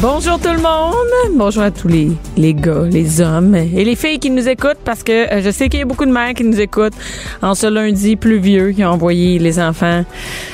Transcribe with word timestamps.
Bonjour 0.00 0.38
tout 0.38 0.52
le 0.52 0.62
monde. 0.62 0.94
Bonjour 1.34 1.64
à 1.64 1.72
tous 1.72 1.88
les, 1.88 2.12
les 2.36 2.54
gars, 2.54 2.84
les 2.88 3.20
hommes 3.20 3.56
et 3.56 3.84
les 3.84 3.96
filles 3.96 4.20
qui 4.20 4.30
nous 4.30 4.48
écoutent 4.48 4.78
parce 4.84 5.02
que 5.02 5.28
euh, 5.34 5.42
je 5.42 5.50
sais 5.50 5.68
qu'il 5.68 5.80
y 5.80 5.82
a 5.82 5.86
beaucoup 5.86 6.06
de 6.06 6.12
mères 6.12 6.34
qui 6.34 6.44
nous 6.44 6.60
écoutent 6.60 6.94
en 7.42 7.56
ce 7.56 7.66
lundi 7.66 8.14
pluvieux 8.14 8.70
qui 8.70 8.84
ont 8.84 8.90
envoyé 8.90 9.40
les 9.40 9.58
enfants 9.58 10.04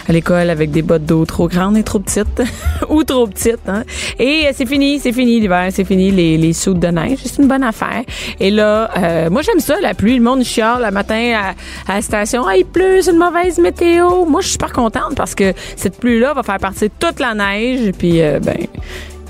à 0.08 0.12
l'école 0.12 0.48
avec 0.48 0.70
des 0.70 0.80
bottes 0.80 1.04
d'eau 1.04 1.26
trop 1.26 1.46
grandes 1.46 1.76
et 1.76 1.82
trop 1.82 1.98
petites 1.98 2.42
ou 2.88 3.04
trop 3.04 3.26
petites. 3.26 3.68
Hein. 3.68 3.84
Et 4.18 4.46
euh, 4.46 4.52
c'est 4.54 4.64
fini, 4.64 4.98
c'est 4.98 5.12
fini 5.12 5.38
l'hiver, 5.40 5.68
c'est 5.70 5.84
fini 5.84 6.10
les, 6.10 6.38
les 6.38 6.52
soutes 6.54 6.80
de 6.80 6.88
neige. 6.88 7.18
C'est 7.22 7.42
une 7.42 7.48
bonne 7.48 7.64
affaire. 7.64 8.02
Et 8.40 8.50
là, 8.50 8.90
euh, 8.96 9.28
moi 9.28 9.42
j'aime 9.42 9.60
ça, 9.60 9.78
la 9.78 9.92
pluie. 9.92 10.16
Le 10.16 10.22
monde 10.22 10.42
chiale 10.42 10.82
le 10.82 10.90
matin 10.90 11.52
à, 11.88 11.92
la 11.92 12.00
station. 12.00 12.44
Ah, 12.48 12.56
il 12.56 12.64
pleut, 12.64 13.02
c'est 13.02 13.10
une 13.10 13.18
mauvaise 13.18 13.58
météo. 13.58 14.24
Moi, 14.24 14.40
je 14.40 14.46
suis 14.46 14.52
super 14.52 14.72
contente 14.72 15.14
parce 15.14 15.34
que 15.34 15.52
cette 15.76 15.98
pluie-là 16.00 16.32
va 16.32 16.42
faire 16.42 16.58
partir 16.58 16.88
toute 16.98 17.20
la 17.20 17.34
neige. 17.34 17.92
Puis, 17.98 18.22
euh, 18.22 18.40
ben, 18.40 18.56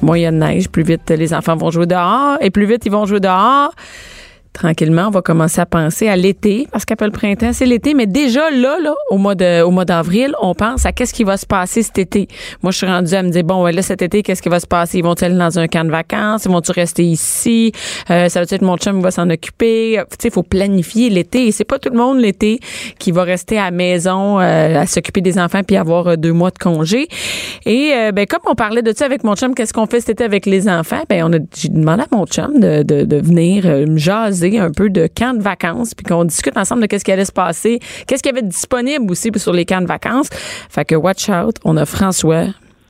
moins 0.04 0.18
il 0.18 0.30
neige, 0.30 0.68
plus 0.68 0.82
vite 0.82 1.10
les 1.10 1.34
enfants 1.34 1.56
vont 1.56 1.70
jouer 1.70 1.86
dehors 1.86 2.36
et 2.40 2.50
plus 2.50 2.66
vite 2.66 2.86
ils 2.86 2.92
vont 2.92 3.06
jouer 3.06 3.20
dehors. 3.20 3.72
Tranquillement, 4.54 5.08
on 5.08 5.10
va 5.10 5.20
commencer 5.20 5.60
à 5.60 5.66
penser 5.66 6.08
à 6.08 6.14
l'été 6.14 6.68
parce 6.70 6.84
qu'après 6.84 7.06
le 7.06 7.12
printemps, 7.12 7.52
c'est 7.52 7.66
l'été, 7.66 7.92
mais 7.92 8.06
déjà 8.06 8.52
là, 8.52 8.78
là, 8.80 8.94
au 9.10 9.18
mois 9.18 9.34
de, 9.34 9.62
au 9.62 9.72
mois 9.72 9.84
d'avril, 9.84 10.32
on 10.40 10.54
pense 10.54 10.86
à 10.86 10.92
qu'est-ce 10.92 11.12
qui 11.12 11.24
va 11.24 11.36
se 11.36 11.44
passer 11.44 11.82
cet 11.82 11.98
été. 11.98 12.28
Moi, 12.62 12.70
je 12.70 12.78
suis 12.78 12.86
rendue 12.86 13.12
à 13.14 13.22
me 13.24 13.30
dire 13.30 13.42
bon, 13.42 13.64
ouais, 13.64 13.72
là 13.72 13.82
cet 13.82 14.00
été, 14.00 14.22
qu'est-ce 14.22 14.40
qui 14.40 14.48
va 14.48 14.60
se 14.60 14.66
passer? 14.68 14.98
Ils 14.98 15.04
vont 15.04 15.14
aller 15.14 15.36
dans 15.36 15.58
un 15.58 15.66
camp 15.66 15.84
de 15.84 15.90
vacances? 15.90 16.44
Ils 16.44 16.52
vont-tu 16.52 16.70
rester 16.70 17.02
ici? 17.02 17.72
Euh, 18.10 18.28
Ça 18.28 18.38
veut 18.40 18.46
dire 18.46 18.60
que 18.60 18.64
mon 18.64 18.76
chum 18.76 19.02
va 19.02 19.10
s'en 19.10 19.28
occuper? 19.28 20.00
Tu 20.10 20.16
sais, 20.20 20.28
il 20.28 20.30
faut 20.30 20.44
planifier 20.44 21.10
l'été. 21.10 21.50
C'est 21.50 21.64
pas 21.64 21.80
tout 21.80 21.90
le 21.90 21.98
monde 21.98 22.20
l'été 22.20 22.60
qui 23.00 23.10
va 23.10 23.24
rester 23.24 23.58
à 23.58 23.64
la 23.64 23.70
maison 23.72 24.38
euh, 24.38 24.80
à 24.82 24.86
s'occuper 24.86 25.20
des 25.20 25.36
enfants 25.36 25.62
puis 25.66 25.76
avoir 25.76 26.06
euh, 26.06 26.16
deux 26.16 26.32
mois 26.32 26.50
de 26.50 26.58
congé. 26.58 27.08
Et 27.66 27.92
euh, 27.92 28.12
ben 28.12 28.24
comme 28.26 28.42
on 28.46 28.54
parlait 28.54 28.82
de 28.82 28.92
ça 28.96 29.04
avec 29.04 29.24
mon 29.24 29.34
chum, 29.34 29.52
qu'est-ce 29.52 29.72
qu'on 29.72 29.86
fait 29.86 29.98
cet 29.98 30.10
été 30.10 30.24
avec 30.24 30.46
les 30.46 30.68
enfants? 30.68 31.02
Ben 31.08 31.24
on 31.24 31.32
a 31.32 31.38
j'ai 31.56 31.70
demandé 31.70 32.04
à 32.04 32.16
mon 32.16 32.24
chum 32.26 32.60
de, 32.60 32.84
de, 32.84 33.04
de 33.04 33.16
venir 33.16 33.64
euh, 33.66 33.86
me 33.86 33.96
jaser 33.98 34.43
un 34.58 34.70
peu 34.70 34.90
de 34.90 35.06
camps 35.06 35.34
de 35.34 35.42
vacances 35.42 35.94
puis 35.94 36.04
qu'on 36.04 36.24
discute 36.24 36.56
ensemble 36.56 36.82
de 36.82 36.86
qu'est-ce 36.86 37.04
qui 37.04 37.12
allait 37.12 37.24
se 37.24 37.32
passer, 37.32 37.80
qu'est-ce 38.06 38.22
qu'il 38.22 38.34
y 38.34 38.38
avait 38.38 38.46
disponible 38.46 39.10
aussi 39.10 39.30
sur 39.36 39.52
les 39.52 39.64
camps 39.64 39.80
de 39.80 39.86
vacances. 39.86 40.28
Fait 40.70 40.84
que 40.84 40.94
watch 40.94 41.28
out, 41.28 41.56
on 41.64 41.76
a 41.76 41.86
François 41.86 42.46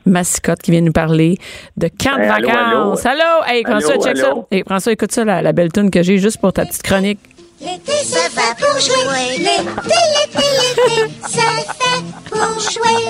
Massicotte 0.06 0.60
qui 0.60 0.70
vient 0.70 0.82
nous 0.82 0.92
parler 0.92 1.38
de 1.76 1.88
camp 1.88 2.16
de 2.16 2.22
Hey, 2.22 2.28
allô, 2.30 2.46
vacances. 2.48 3.06
Allô, 3.06 3.44
Hey, 3.46 3.62
François, 3.64 3.92
Allô, 3.94 4.02
check 4.02 4.16
ça. 4.18 4.34
Hey, 4.50 4.62
François, 4.66 4.92
écoute 4.92 5.12
ça, 5.12 5.24
la, 5.24 5.40
la 5.40 5.52
belle 5.52 5.72
tune 5.72 5.90
que 5.90 6.02
j'ai 6.02 6.18
juste 6.18 6.38
pour 6.40 6.52
ta 6.52 6.66
petite 6.66 6.82
chronique. 6.82 7.18
L'été 7.64 7.92
ça 7.92 8.28
va 8.34 8.54
pour 8.54 8.78
jouer. 8.78 9.38
L'été, 9.38 10.00
l'été, 10.14 10.46
l'été, 10.60 11.14
ça 11.22 11.40
fait 11.74 12.02
pour 12.30 12.60
jouer. 12.70 13.04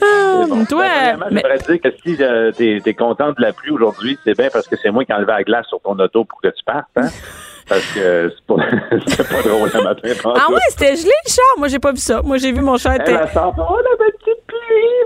Ah, 0.00 0.44
Bon, 0.48 0.64
toi, 0.64 0.82
ben, 0.82 1.18
premièrement, 1.18 1.26
mais- 1.30 1.40
j'aimerais 1.42 1.58
dire 1.58 1.80
que 1.82 1.88
si 2.02 2.22
euh, 2.22 2.52
t'es 2.52 2.80
es 2.84 2.94
content 2.94 3.30
de 3.30 3.40
la 3.40 3.52
pluie 3.52 3.70
aujourd'hui, 3.70 4.18
c'est 4.24 4.36
bien 4.36 4.48
parce 4.52 4.66
que 4.68 4.76
c'est 4.80 4.90
moi 4.90 5.04
qui 5.04 5.12
ai 5.12 5.14
enlevé 5.14 5.32
la 5.32 5.42
glace 5.42 5.66
sur 5.66 5.80
ton 5.80 5.98
auto 5.98 6.24
pour 6.24 6.40
que 6.40 6.48
tu 6.48 6.64
partes, 6.64 6.86
hein? 6.96 7.08
Parce 7.68 7.84
que 7.92 8.32
c'est 8.34 8.46
pas, 8.46 8.62
c'est 9.08 9.28
pas 9.28 9.42
drôle 9.42 9.70
le 9.74 9.82
matin. 9.82 10.08
ah 10.24 10.50
ouais, 10.50 10.58
c'était 10.70 10.96
gelé 10.96 11.10
le 11.26 11.30
char. 11.30 11.44
Moi, 11.58 11.68
j'ai 11.68 11.78
pas 11.78 11.92
vu 11.92 11.98
ça. 11.98 12.22
Moi, 12.22 12.38
j'ai 12.38 12.50
vu 12.50 12.62
mon 12.62 12.78
char. 12.78 12.94
Elle, 12.94 13.02
était- 13.02 13.12
elle 13.12 13.28
sort, 13.30 13.54
oh 13.58 13.76
la 13.76 14.06
petite 14.06 14.22
pluie! 14.22 14.27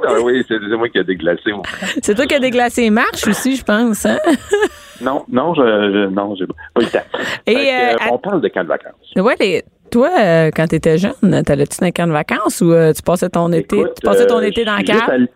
Ah 0.06 0.14
oui, 0.22 0.44
c'est 0.48 0.58
moi 0.76 0.88
qui 0.88 0.98
ai 0.98 1.04
déglacé. 1.04 1.50
C'est 2.02 2.14
toi 2.14 2.26
qui 2.26 2.34
as 2.34 2.38
déglacé 2.40 2.82
les 2.82 2.90
marches 2.90 3.26
aussi, 3.28 3.56
je 3.56 3.64
pense. 3.64 4.06
Hein? 4.06 4.18
Non, 5.00 5.24
non, 5.32 5.52
je, 5.54 5.62
je- 5.62 6.08
non, 6.10 6.36
j'ai 6.36 6.46
pas 6.46 6.80
eu 6.80 6.84
le 6.84 6.90
temps. 6.90 7.00
Et, 7.44 7.54
que, 7.54 7.94
euh, 7.94 8.08
on 8.12 8.18
parle 8.18 8.40
de 8.40 8.46
camp 8.46 8.62
de 8.62 8.68
vacances. 8.68 8.94
Ouais, 9.16 9.34
les- 9.40 9.64
toi, 9.90 10.10
euh, 10.16 10.50
quand 10.54 10.68
tu 10.68 10.76
étais 10.76 10.96
jeune, 10.96 11.42
t'allais-tu 11.44 11.80
dans 11.80 11.86
un 11.88 11.90
camp 11.90 12.06
de 12.06 12.12
vacances 12.12 12.60
ou 12.60 12.70
euh, 12.72 12.92
tu 12.92 13.02
passais 13.02 13.28
ton 13.28 13.50
été, 13.52 13.76
tu 13.78 14.06
passais 14.06 14.26
ton 14.28 14.38
euh, 14.38 14.42
été 14.42 14.64
dans 14.64 14.76
cave? 14.78 15.10
allé- 15.10 15.28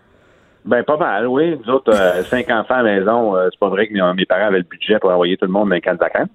Ben, 0.65 0.85
pas 0.85 0.97
mal, 0.97 1.27
oui. 1.27 1.59
Nous 1.67 1.73
autres, 1.75 1.93
euh, 1.93 2.23
cinq 2.31 2.49
enfants 2.51 2.75
à 2.77 2.83
la 2.85 3.01
maison, 3.01 3.35
euh, 3.35 3.49
c'est 3.51 3.59
pas 3.59 3.69
vrai 3.69 3.89
que 3.89 3.93
mes, 3.93 4.01
mes 4.15 4.25
parents 4.25 4.47
avaient 4.47 4.59
le 4.59 4.63
budget 4.65 5.01
pour 5.01 5.11
envoyer 5.11 5.37
tout 5.37 5.47
le 5.47 5.53
monde 5.53 5.71
dans 5.71 5.75
un 5.77 5.81
camp 5.81 5.95
de 5.95 5.99
vacances. 5.99 6.29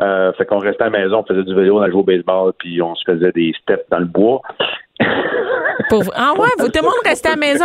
Euh, 0.00 0.32
fait 0.32 0.46
qu'on 0.46 0.58
restait 0.58 0.84
à 0.84 0.90
la 0.90 0.98
maison, 0.98 1.18
on 1.18 1.24
faisait 1.24 1.42
du 1.44 1.54
vélo, 1.54 1.78
on 1.78 1.82
allait 1.82 1.92
jouer 1.92 2.00
au 2.00 2.04
baseball, 2.04 2.52
puis 2.58 2.80
on 2.82 2.94
se 2.94 3.02
faisait 3.04 3.32
des 3.32 3.52
steps 3.62 3.88
dans 3.90 3.98
le 3.98 4.06
bois. 4.06 4.40
Pour- 5.88 6.04
Ah 6.14 6.32
ouais, 6.38 6.48
vous, 6.58 6.66
tout 6.68 6.80
le 6.80 6.82
monde 6.82 6.94
restait 7.04 7.28
à 7.28 7.32
la 7.32 7.36
maison? 7.36 7.64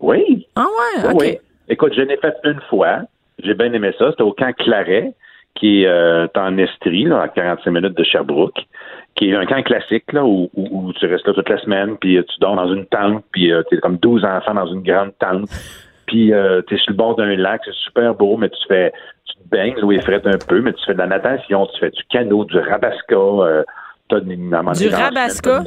Oui, 0.00 0.46
Ah 0.56 0.62
ouais, 0.66 1.02
oui, 1.04 1.10
OK. 1.14 1.20
oui. 1.20 1.38
Écoute, 1.68 1.92
je 1.94 2.00
l'ai 2.02 2.16
fait 2.16 2.34
une 2.44 2.60
fois. 2.68 3.00
J'ai 3.42 3.54
bien 3.54 3.72
aimé 3.72 3.92
ça. 3.98 4.10
C'était 4.10 4.22
au 4.22 4.32
camp 4.32 4.52
Claret, 4.56 5.12
qui 5.54 5.82
est 5.82 5.86
euh, 5.86 6.26
en 6.36 6.56
Estrie, 6.58 7.04
là, 7.04 7.22
à 7.22 7.28
45 7.28 7.70
minutes 7.70 7.96
de 7.96 8.04
Sherbrooke, 8.04 8.58
qui 9.14 9.30
est 9.30 9.34
un 9.36 9.46
camp 9.46 9.62
classique, 9.62 10.12
là, 10.12 10.24
où, 10.24 10.50
où- 10.54 10.68
où 10.88 10.92
tu 10.94 11.06
restes 11.06 11.26
là 11.26 11.34
toute 11.34 11.48
la 11.48 11.58
semaine, 11.58 11.96
puis 12.00 12.16
euh, 12.16 12.22
tu 12.22 12.40
dors 12.40 12.56
dans 12.56 12.72
une 12.72 12.86
tente, 12.86 13.24
puis 13.30 13.52
tu 13.68 13.76
es 13.76 13.78
comme 13.80 13.98
12 13.98 14.24
enfants 14.24 14.54
dans 14.54 14.66
une 14.66 14.82
grande 14.82 15.12
tente. 15.18 15.48
Puis 16.06 16.32
euh, 16.32 16.60
tu 16.66 16.74
es 16.74 16.78
sur 16.78 16.90
le 16.90 16.96
bord 16.96 17.14
d'un 17.14 17.36
lac, 17.36 17.60
c'est 17.64 17.74
super 17.74 18.14
beau, 18.14 18.36
mais 18.36 18.48
tu 18.48 18.58
fais 18.66 18.92
tu 19.32 19.42
te 19.44 19.48
baignes, 19.48 19.74
l'eau 19.80 19.92
est 19.92 20.00
frette 20.02 20.26
un 20.26 20.38
peu, 20.38 20.60
mais 20.60 20.72
tu 20.72 20.84
fais 20.84 20.92
de 20.94 20.98
la 20.98 21.06
natation, 21.06 21.66
tu 21.66 21.80
fais 21.80 21.90
du 21.90 22.02
canot, 22.10 22.44
du 22.44 22.58
rabasca, 22.58 23.14
euh, 23.14 23.62
t'as 24.08 24.20
une- 24.20 24.52
à 24.54 24.62
Du 24.72 24.88
rabasca? 24.88 25.62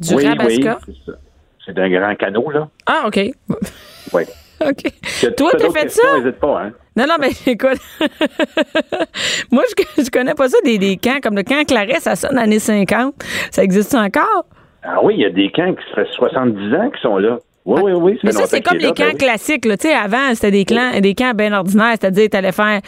Du 0.00 0.14
oui, 0.14 0.26
rabasca? 0.26 0.78
Oui, 0.88 0.94
c'est 1.04 1.10
ça. 1.12 1.18
C'est 1.66 1.78
un 1.78 1.90
grand 1.90 2.14
canot, 2.16 2.50
là. 2.50 2.68
Ah, 2.86 3.04
OK. 3.06 3.18
Oui. 4.12 4.22
OK. 4.66 4.92
Si 5.04 5.32
Toi, 5.34 5.52
t'as 5.56 5.70
fait 5.70 5.88
ça? 5.90 6.18
N'hésite 6.18 6.38
pas, 6.40 6.62
hein. 6.64 6.72
Non, 6.96 7.04
non, 7.08 7.14
mais 7.20 7.30
écoute. 7.46 7.78
Moi, 9.50 9.62
je, 9.96 10.02
je 10.04 10.10
connais 10.10 10.34
pas 10.34 10.48
ça, 10.48 10.58
des, 10.64 10.78
des 10.78 10.96
camps 10.96 11.18
comme 11.22 11.36
le 11.36 11.42
camp 11.42 11.64
Claret, 11.66 12.00
ça 12.00 12.16
sonne 12.16 12.38
années 12.38 12.58
50. 12.58 13.14
Ça 13.50 13.62
existe 13.62 13.94
encore? 13.94 14.44
Ah 14.82 14.98
oui, 15.02 15.14
il 15.16 15.20
y 15.20 15.24
a 15.24 15.30
des 15.30 15.50
camps 15.50 15.72
qui 15.74 15.82
se 15.90 15.94
fait 15.94 16.08
70 16.14 16.74
ans 16.74 16.90
qui 16.90 17.00
sont 17.00 17.18
là. 17.18 17.38
Oui, 17.66 17.82
oui, 17.84 17.92
oui. 17.92 18.18
Mais 18.24 18.32
ça, 18.32 18.46
c'est 18.46 18.62
comme 18.62 18.78
les 18.78 18.86
là, 18.86 18.92
camps 18.92 19.04
ben 19.04 19.16
classiques. 19.18 19.66
Là. 19.66 19.76
Tu 19.76 19.88
sais, 19.88 19.94
avant, 19.94 20.34
c'était 20.34 20.50
des, 20.50 20.64
clans, 20.64 20.98
des 21.00 21.14
camps 21.14 21.34
bien 21.34 21.52
ordinaires. 21.52 21.94
C'est-à-dire, 22.00 22.28
t'allais 22.30 22.52
faire, 22.52 22.80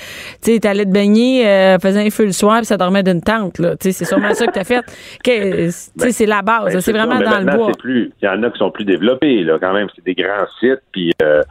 tu 0.42 0.58
t'allais 0.60 0.86
te 0.86 0.90
baigner, 0.90 1.46
euh, 1.46 1.78
faisais 1.78 2.06
un 2.06 2.10
feu 2.10 2.24
le 2.24 2.32
soir, 2.32 2.58
puis 2.58 2.66
ça 2.66 2.78
dormait 2.78 3.02
d'une 3.02 3.20
tente. 3.20 3.58
Là. 3.58 3.76
Tu 3.76 3.90
sais, 3.90 3.92
c'est 3.92 4.04
sûrement 4.06 4.32
ça 4.32 4.46
que 4.46 4.52
t'as 4.52 4.64
fait. 4.64 4.82
Tu 5.24 5.70
sais, 5.70 6.10
c'est 6.12 6.26
la 6.26 6.42
base. 6.42 6.72
Ben, 6.72 6.80
c'est 6.80 6.92
vraiment 6.92 7.20
dans 7.20 7.38
le 7.38 7.56
bois. 7.56 7.72
Il 7.84 8.10
y 8.22 8.28
en 8.28 8.42
a 8.42 8.50
qui 8.50 8.58
sont 8.58 8.70
plus 8.70 8.84
développés, 8.84 9.42
là, 9.42 9.58
quand 9.60 9.72
même. 9.72 9.88
C'est 9.94 10.04
des 10.04 10.14
grands 10.14 10.46
sites, 10.58 10.80
puis. 10.90 11.12
euh, 11.22 11.42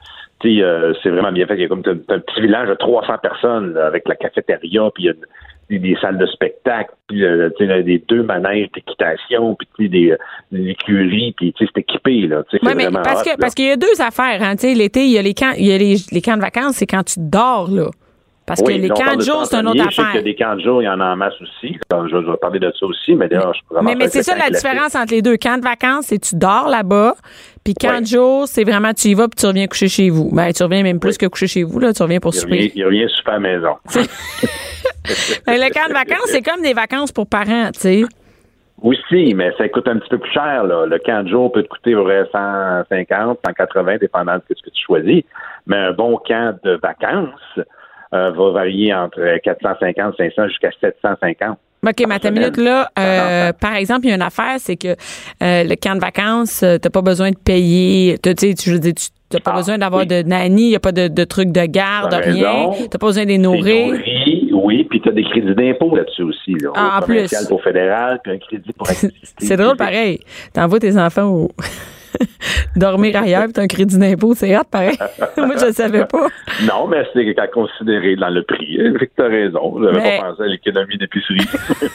tu 0.41 0.55
sais, 0.55 0.63
euh, 0.63 0.93
c'est 1.03 1.09
vraiment 1.09 1.31
bien 1.31 1.45
fait. 1.45 1.55
Il 1.55 1.61
y 1.61 1.65
a 1.65 1.67
comme 1.67 1.83
un 1.85 2.19
petit 2.19 2.41
village 2.41 2.67
de 2.67 2.73
300 2.73 3.13
personnes 3.21 3.73
là, 3.73 3.85
avec 3.85 4.07
la 4.07 4.15
cafétéria, 4.15 4.89
puis 4.93 5.03
il 5.03 5.05
y 5.05 5.09
a 5.09 5.13
des, 5.13 5.19
des 5.79 5.95
salles 6.01 6.17
de 6.17 6.25
spectacle, 6.25 6.91
puis 7.07 7.23
euh, 7.23 7.49
là, 7.59 7.81
des 7.81 8.03
deux 8.07 8.23
manèges 8.23 8.69
d'équitation, 8.73 9.55
puis 9.55 9.67
sais, 9.77 9.87
des, 9.87 10.15
des 10.51 10.69
écuries, 10.69 11.33
puis 11.37 11.53
c'est 11.57 11.77
équipé 11.77 12.27
là. 12.27 12.43
Oui, 12.51 12.59
c'est 12.63 12.75
mais 12.75 12.83
vraiment 12.83 13.01
parce 13.01 13.21
hot, 13.21 13.25
que 13.25 13.29
là. 13.29 13.35
parce 13.39 13.53
qu'il 13.53 13.65
y 13.65 13.71
a 13.71 13.77
deux 13.77 14.01
affaires. 14.01 14.41
Hein. 14.41 14.55
L'été, 14.75 15.05
il 15.05 15.11
y 15.11 15.17
a 15.17 15.21
les 15.21 15.33
camps, 15.33 15.53
il 15.57 15.67
y 15.67 15.71
a 15.71 15.77
les, 15.77 15.95
les 16.11 16.21
camps 16.21 16.37
de 16.37 16.41
vacances, 16.41 16.75
c'est 16.75 16.87
quand 16.87 17.03
tu 17.03 17.15
dors 17.19 17.69
là. 17.69 17.89
Parce 18.51 18.67
Oui, 18.67 18.75
que 18.75 18.81
les 18.81 18.89
camps 18.89 19.15
de 19.15 19.21
jour, 19.21 19.45
c'est 19.45 19.55
une 19.55 19.67
autre 19.69 19.77
Je 19.77 19.83
sais 19.83 19.89
qu'il 19.89 20.03
y 20.03 20.07
affaire. 20.07 20.19
a 20.19 20.23
des 20.23 20.35
camps 20.35 20.55
de 20.55 20.59
jour, 20.61 20.81
il 20.81 20.85
y 20.85 20.89
en 20.89 20.99
a 20.99 21.05
en 21.05 21.15
masse 21.15 21.35
aussi. 21.41 21.77
Je, 21.89 22.17
vais 22.17 22.37
parler 22.37 22.59
de 22.59 22.69
ça 22.77 22.85
aussi, 22.85 23.15
mais 23.15 23.29
d'ailleurs, 23.29 23.53
je 23.53 23.61
vraiment 23.73 23.89
Mais, 23.89 23.95
mais 23.95 24.09
c'est 24.09 24.23
ça 24.23 24.35
la 24.35 24.49
différence 24.49 24.93
entre 24.93 25.13
les 25.13 25.21
deux. 25.21 25.37
Camp 25.37 25.57
de 25.57 25.63
vacances, 25.63 26.07
c'est 26.07 26.19
tu 26.19 26.35
dors 26.35 26.67
là-bas. 26.67 27.15
Puis 27.63 27.73
camp 27.75 28.01
de 28.01 28.05
jour, 28.07 28.47
c'est 28.49 28.65
vraiment 28.65 28.93
tu 28.93 29.07
y 29.07 29.13
vas 29.13 29.29
puis 29.29 29.37
tu 29.39 29.45
reviens 29.45 29.67
coucher 29.67 29.87
chez 29.87 30.09
vous. 30.09 30.29
Ben, 30.33 30.51
tu 30.51 30.63
reviens 30.63 30.83
même 30.83 30.99
plus 30.99 31.17
que 31.17 31.27
coucher 31.27 31.47
chez 31.47 31.63
vous, 31.63 31.79
là. 31.79 31.93
Tu 31.93 32.03
reviens 32.03 32.19
pour 32.19 32.33
Il 32.35 32.41
revient, 32.41 32.63
souper. 32.63 32.71
il 32.75 32.85
revient 32.85 33.07
super 33.15 33.35
à 33.35 33.37
la 33.37 33.39
maison. 33.39 33.75
Le 35.47 35.73
camp 35.73 35.87
de 35.87 35.93
vacances, 35.93 36.25
c'est 36.27 36.41
comme 36.41 36.61
des 36.61 36.73
vacances 36.73 37.13
pour 37.13 37.27
parents, 37.27 37.71
tu 37.73 37.79
sais. 37.79 38.03
Aussi, 38.81 39.33
mais 39.35 39.53
ça 39.57 39.69
coûte 39.69 39.87
un 39.87 39.99
petit 39.99 40.09
peu 40.09 40.17
plus 40.17 40.31
cher. 40.31 40.63
Là. 40.63 40.85
Le 40.87 40.97
camp 40.99 41.23
de 41.23 41.29
jour 41.29 41.51
peut 41.51 41.61
te 41.63 41.67
coûter 41.69 41.93
vrai, 41.93 42.25
150, 42.31 43.39
180, 43.45 43.97
dépendant 43.97 44.35
de 44.35 44.41
ce 44.49 44.61
que 44.61 44.69
tu 44.71 44.83
choisis. 44.85 45.23
Mais 45.67 45.77
un 45.77 45.93
bon 45.93 46.17
camp 46.27 46.57
de 46.63 46.79
vacances 46.81 47.59
euh, 48.13 48.31
va 48.31 48.51
varier 48.51 48.93
entre 48.93 49.19
450, 49.43 50.15
500 50.17 50.47
jusqu'à 50.49 50.69
750. 50.81 51.57
OK, 51.83 51.95
ta 52.21 52.29
minute, 52.29 52.57
là, 52.57 52.89
euh, 52.99 53.51
par 53.59 53.75
exemple, 53.75 54.01
il 54.05 54.09
y 54.09 54.11
a 54.11 54.15
une 54.15 54.21
affaire, 54.21 54.57
c'est 54.59 54.75
que 54.75 54.89
euh, 54.89 55.63
le 55.63 55.75
camp 55.75 55.95
de 55.95 55.99
vacances, 56.01 56.61
euh, 56.61 56.77
t'as 56.77 56.91
pas 56.91 57.01
besoin 57.01 57.31
de 57.31 57.37
payer. 57.37 58.19
Tu 58.21 58.29
sais, 58.37 58.53
tu- 58.53 58.79
tu 58.79 58.93
t'as 59.29 59.39
pas 59.39 59.51
Ah, 59.55 59.57
besoin 59.57 59.77
d'avoir 59.79 60.01
oui. 60.01 60.07
de 60.07 60.21
nanny, 60.21 60.65
il 60.65 60.69
n'y 60.69 60.75
a 60.75 60.79
pas 60.79 60.91
de, 60.91 61.07
de 61.07 61.23
trucs 61.23 61.51
de 61.51 61.65
garde, 61.65 62.13
rien. 62.13 62.69
T'as 62.91 62.99
pas 62.99 63.07
besoin 63.07 63.23
de 63.23 63.29
les 63.29 63.39
nourrir. 63.39 63.95
oui, 64.51 64.83
puis 64.83 65.01
tu 65.01 65.09
as 65.09 65.11
des 65.11 65.23
crédits 65.23 65.55
d'impôt 65.55 65.95
là-dessus 65.95 66.21
aussi. 66.21 66.53
Là. 66.61 66.69
Ah, 66.75 66.99
en 67.01 67.05
plus. 67.05 67.33
pour 67.49 67.63
fédéral, 67.63 68.19
puis 68.23 68.33
un 68.33 68.37
crédit 68.37 68.73
pour. 68.73 68.85
C'est 69.39 69.57
drôle 69.57 69.75
pareil. 69.77 70.19
T'envoies 70.53 70.79
tes 70.79 70.95
enfants 70.99 71.29
au 71.29 71.51
dormir 72.75 73.15
ailleurs, 73.21 73.47
puis 73.53 73.63
un 73.63 73.67
crédit 73.67 73.97
d'impôt, 73.97 74.33
c'est 74.35 74.55
hot 74.57 74.61
pareil. 74.69 74.97
Moi, 75.37 75.55
je 75.59 75.65
le 75.67 75.71
savais 75.73 76.05
pas. 76.05 76.27
Non, 76.63 76.87
mais 76.87 77.03
c'est 77.13 77.37
à 77.39 77.47
considérer 77.47 78.15
dans 78.15 78.29
le 78.29 78.43
prix. 78.43 78.77
Fait 78.99 79.07
que 79.07 79.11
t'as 79.17 79.27
raison. 79.27 79.75
J'avais 79.83 80.01
Mais- 80.01 80.17
pas 80.19 80.29
pensé 80.31 80.43
à 80.43 80.47
l'économie 80.47 80.97
d'épicerie. 80.97 81.39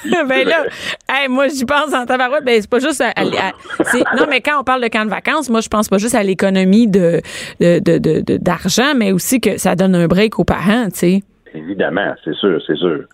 ben 0.28 0.46
là, 0.48 0.64
hey, 1.10 1.28
moi 1.28 1.48
j'y 1.48 1.64
pense 1.64 1.92
en 1.94 2.04
tabarouette, 2.06 2.44
ben 2.44 2.60
c'est 2.60 2.70
pas 2.70 2.78
juste 2.78 3.00
à, 3.00 3.08
à- 3.10 3.22
à- 3.22 3.84
c'est- 3.84 4.04
non 4.18 4.26
mais 4.28 4.40
quand 4.40 4.60
on 4.60 4.64
parle 4.64 4.82
de 4.82 4.88
camp 4.88 5.04
de 5.04 5.10
vacances, 5.10 5.48
moi 5.50 5.60
je 5.60 5.68
pense 5.68 5.88
pas 5.88 5.98
juste 5.98 6.14
à 6.14 6.22
l'économie 6.22 6.86
de 6.88 7.20
de- 7.60 7.78
de- 7.80 7.98
de- 7.98 8.20
de- 8.20 8.36
d'argent, 8.36 8.94
mais 8.96 9.12
aussi 9.12 9.40
que 9.40 9.58
ça 9.58 9.74
donne 9.74 9.94
un 9.94 10.06
break 10.06 10.38
aux 10.38 10.44
parents, 10.44 10.86
tu 10.86 10.98
sais. 10.98 11.22
Évidemment, 11.54 12.14
c'est 12.24 12.34
sûr, 12.34 12.60
c'est 12.66 12.76
sûr. 12.76 13.04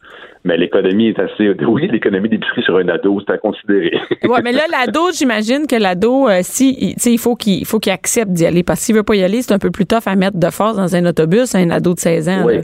Mais 0.44 0.56
l'économie 0.56 1.08
est 1.08 1.18
assez. 1.20 1.54
Oui, 1.64 1.86
l'économie 1.88 2.28
d'épicerie 2.28 2.62
sur 2.64 2.76
un 2.76 2.88
ado, 2.88 3.20
c'est 3.26 3.32
à 3.32 3.38
considérer. 3.38 3.92
Ouais, 4.28 4.40
mais 4.42 4.52
là 4.52 4.62
l'ado, 4.70 5.10
j'imagine 5.12 5.66
que 5.68 5.76
l'ado, 5.76 6.28
euh, 6.28 6.40
si, 6.42 6.76
il- 6.80 6.94
tu 6.94 7.00
sais, 7.00 7.12
il 7.12 7.18
faut 7.18 7.36
qu'il 7.36 7.58
il 7.60 7.64
faut 7.66 7.78
qu'il 7.78 7.92
accepte 7.92 8.30
d'y 8.32 8.44
aller, 8.46 8.62
parce 8.62 8.80
que 8.80 8.86
s'il 8.86 8.94
veut 8.96 9.02
pas 9.04 9.14
y 9.14 9.22
aller, 9.22 9.42
c'est 9.42 9.52
un 9.54 9.58
peu 9.58 9.70
plus 9.70 9.86
tough 9.86 10.06
à 10.06 10.16
mettre 10.16 10.38
de 10.38 10.50
force 10.50 10.76
dans 10.76 10.96
un 10.96 11.06
autobus, 11.06 11.54
un 11.54 11.70
ado 11.70 11.94
de 11.94 11.98
16 12.00 12.28
ans. 12.28 12.42
Oui. 12.44 12.56
là. 12.56 12.62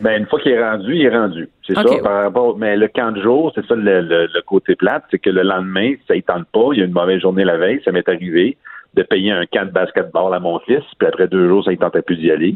Ben, 0.00 0.20
une 0.20 0.26
fois 0.26 0.38
qu'il 0.38 0.52
est 0.52 0.62
rendu, 0.62 0.94
il 0.94 1.02
est 1.06 1.08
rendu. 1.16 1.48
C'est 1.66 1.74
ça, 1.74 1.82
par 2.04 2.22
rapport. 2.22 2.56
Mais 2.56 2.76
le 2.76 2.86
camp 2.86 3.10
de 3.10 3.20
jour, 3.20 3.50
c'est 3.54 3.66
ça 3.66 3.74
le, 3.74 4.00
le- 4.00 4.26
le 4.32 4.42
côté 4.46 4.76
plate, 4.76 5.02
c'est 5.10 5.18
que 5.18 5.30
le 5.30 5.42
lendemain, 5.42 5.94
ça 6.06 6.14
ne 6.14 6.20
tente 6.20 6.44
pas, 6.52 6.68
il 6.72 6.78
y 6.78 6.82
a 6.82 6.84
une 6.84 6.92
mauvaise 6.92 7.20
journée 7.20 7.42
la 7.44 7.56
veille, 7.56 7.80
ça 7.84 7.90
m'est 7.90 8.08
arrivé 8.08 8.56
de 8.94 9.02
payer 9.02 9.32
un 9.32 9.44
camp 9.46 9.66
de 9.66 9.72
basketball 9.72 10.32
à 10.34 10.38
mon 10.40 10.60
fils, 10.60 10.84
puis 10.98 11.08
après 11.08 11.26
deux 11.26 11.48
jours, 11.48 11.64
ça 11.64 11.72
ne 11.72 11.76
tentait 11.76 12.02
plus 12.02 12.16
d'y 12.16 12.30
aller. 12.30 12.54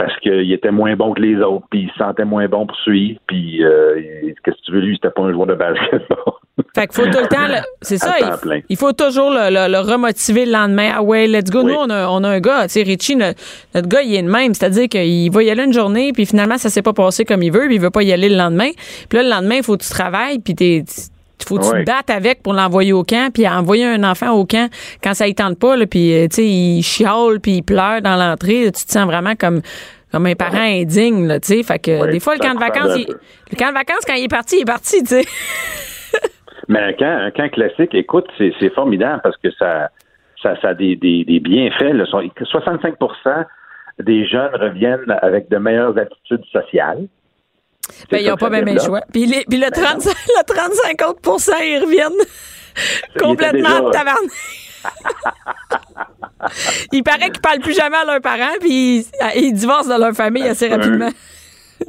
Parce 0.00 0.18
qu'il 0.20 0.50
était 0.50 0.70
moins 0.70 0.96
bon 0.96 1.12
que 1.12 1.20
les 1.20 1.36
autres, 1.42 1.66
puis 1.70 1.82
il 1.82 1.90
se 1.90 1.98
sentait 1.98 2.24
moins 2.24 2.48
bon 2.48 2.64
pour 2.66 2.76
suivre, 2.78 3.20
puis 3.26 3.62
euh, 3.62 3.96
qu'est-ce 4.42 4.56
que 4.56 4.64
tu 4.64 4.72
veux, 4.72 4.80
lui, 4.80 4.94
c'était 4.96 5.12
pas 5.12 5.20
un 5.24 5.32
joueur 5.32 5.46
de 5.46 5.54
basketball. 5.54 6.32
Fait 6.74 6.86
qu'il 6.86 6.94
faut 7.04 7.10
tout 7.10 7.18
le 7.20 7.28
temps, 7.28 7.46
le- 7.48 7.62
c'est 7.82 7.98
ça, 7.98 8.14
il, 8.18 8.24
temps 8.26 8.38
plein. 8.40 8.60
il 8.66 8.76
faut 8.78 8.92
toujours 8.94 9.30
le, 9.30 9.50
le- 9.50 9.70
le 9.70 9.78
remotiver 9.80 10.46
le 10.46 10.52
lendemain. 10.52 10.92
Ah 10.96 11.02
ouais, 11.02 11.26
let's 11.26 11.50
go. 11.50 11.60
Oui. 11.64 11.72
Nous, 11.72 11.78
on 11.78 11.90
a, 11.90 12.08
on 12.08 12.24
a 12.24 12.28
un 12.30 12.40
gars, 12.40 12.62
tu 12.62 12.70
sais, 12.70 12.82
Richie, 12.82 13.14
notre, 13.16 13.38
notre 13.74 13.88
gars, 13.88 14.00
il 14.00 14.14
est 14.14 14.22
le 14.22 14.30
même. 14.30 14.54
C'est-à-dire 14.54 14.88
qu'il 14.88 15.30
va 15.30 15.42
y 15.42 15.50
aller 15.50 15.64
une 15.64 15.74
journée, 15.74 16.12
puis 16.14 16.24
finalement, 16.24 16.56
ça 16.56 16.70
s'est 16.70 16.80
pas 16.82 16.94
passé 16.94 17.26
comme 17.26 17.42
il 17.42 17.52
veut, 17.52 17.66
puis 17.66 17.74
il 17.74 17.80
veut 17.80 17.90
pas 17.90 18.02
y 18.02 18.10
aller 18.12 18.30
le 18.30 18.36
lendemain. 18.36 18.70
Puis 19.10 19.18
là, 19.18 19.22
le 19.22 19.28
lendemain, 19.30 19.56
il 19.56 19.62
faut 19.62 19.76
que 19.76 19.82
tu 19.84 19.90
travailles, 19.90 20.38
puis 20.38 20.54
t'es... 20.54 20.82
Il 21.42 21.48
faut 21.48 21.56
que 21.58 21.64
tu 21.64 21.70
te 21.84 21.86
battes 21.86 22.10
avec 22.10 22.42
pour 22.42 22.52
l'envoyer 22.52 22.92
au 22.92 23.02
camp, 23.04 23.32
puis 23.32 23.48
envoyer 23.48 23.86
un 23.86 24.04
enfant 24.04 24.30
au 24.32 24.44
camp 24.44 24.68
quand 25.02 25.14
ça 25.14 25.26
y 25.28 25.34
tente 25.34 25.58
pas, 25.58 25.76
là, 25.76 25.86
puis 25.86 26.12
euh, 26.14 26.28
tu 26.28 26.36
sais, 26.36 26.46
il 26.46 26.82
chiale, 26.82 27.40
puis 27.42 27.56
il 27.58 27.62
pleure 27.62 28.00
dans 28.02 28.16
l'entrée, 28.16 28.64
tu 28.66 28.84
te 28.84 28.90
sens 28.92 29.04
vraiment 29.06 29.34
comme 29.36 29.60
comme 30.12 30.26
un 30.26 30.34
parent 30.34 30.58
indigne, 30.60 31.26
là, 31.28 31.38
tu 31.38 31.54
sais. 31.54 31.62
Fait 31.62 31.78
que 31.78 32.02
Oui, 32.04 32.10
des 32.10 32.18
fois, 32.20 32.34
le 32.34 32.40
camp 32.40 32.54
de 32.54 32.58
vacances, 32.58 32.96
il- 32.96 33.06
le 33.52 33.56
camp 33.56 33.68
de 33.68 33.74
vacances, 33.74 34.04
quand 34.04 34.14
il 34.14 34.24
est 34.24 34.28
parti, 34.28 34.56
il 34.56 34.62
est 34.62 34.64
parti, 34.64 35.00
tu 35.04 35.06
sais. 35.06 35.24
Mais 36.68 36.80
un 36.80 36.92
camp, 36.92 37.18
un 37.26 37.30
camp 37.30 37.48
classique, 37.50 37.94
écoute, 37.94 38.26
c'est 38.38 38.52
c'est 38.60 38.72
formidable 38.74 39.20
parce 39.22 39.36
que 39.36 39.50
ça, 39.58 39.90
ça, 40.42 40.60
ça 40.60 40.68
a 40.70 40.74
des, 40.74 40.96
des, 40.96 41.24
des 41.24 41.40
bienfaits. 41.40 41.92
Là. 41.94 42.06
Sont- 42.06 42.22
65% 42.22 43.44
des 44.00 44.26
jeunes 44.26 44.50
reviennent 44.54 45.04
avec 45.22 45.48
de 45.48 45.58
meilleures 45.58 45.96
attitudes 45.98 46.44
sociales. 46.52 47.06
Ben, 48.10 48.18
ils 48.22 48.28
n'ont 48.28 48.36
pas 48.36 48.50
même 48.50 48.66
le 48.66 48.78
choix. 48.80 49.00
Puis, 49.12 49.26
les- 49.26 49.44
puis 49.48 49.58
le, 49.58 49.70
35, 49.70 50.14
le 50.38 50.44
35 50.46 51.08
autres 51.08 51.20
ils 51.62 51.78
reviennent 51.82 52.12
complètement 53.18 53.80
déjà- 53.80 53.90
taverne. 53.90 54.28
Il 56.92 57.02
paraît 57.02 57.30
qu'ils 57.30 57.40
parlent 57.42 57.60
plus 57.60 57.74
jamais 57.76 57.96
à 57.96 58.04
leurs 58.04 58.20
parents, 58.20 58.56
puis 58.60 58.98
ils, 59.00 59.04
ils 59.36 59.52
divorcent 59.52 59.88
de 59.94 60.00
leur 60.00 60.14
famille 60.14 60.46
assez 60.48 60.68
Ouais. 60.68 60.74
rapidement. 60.76 61.10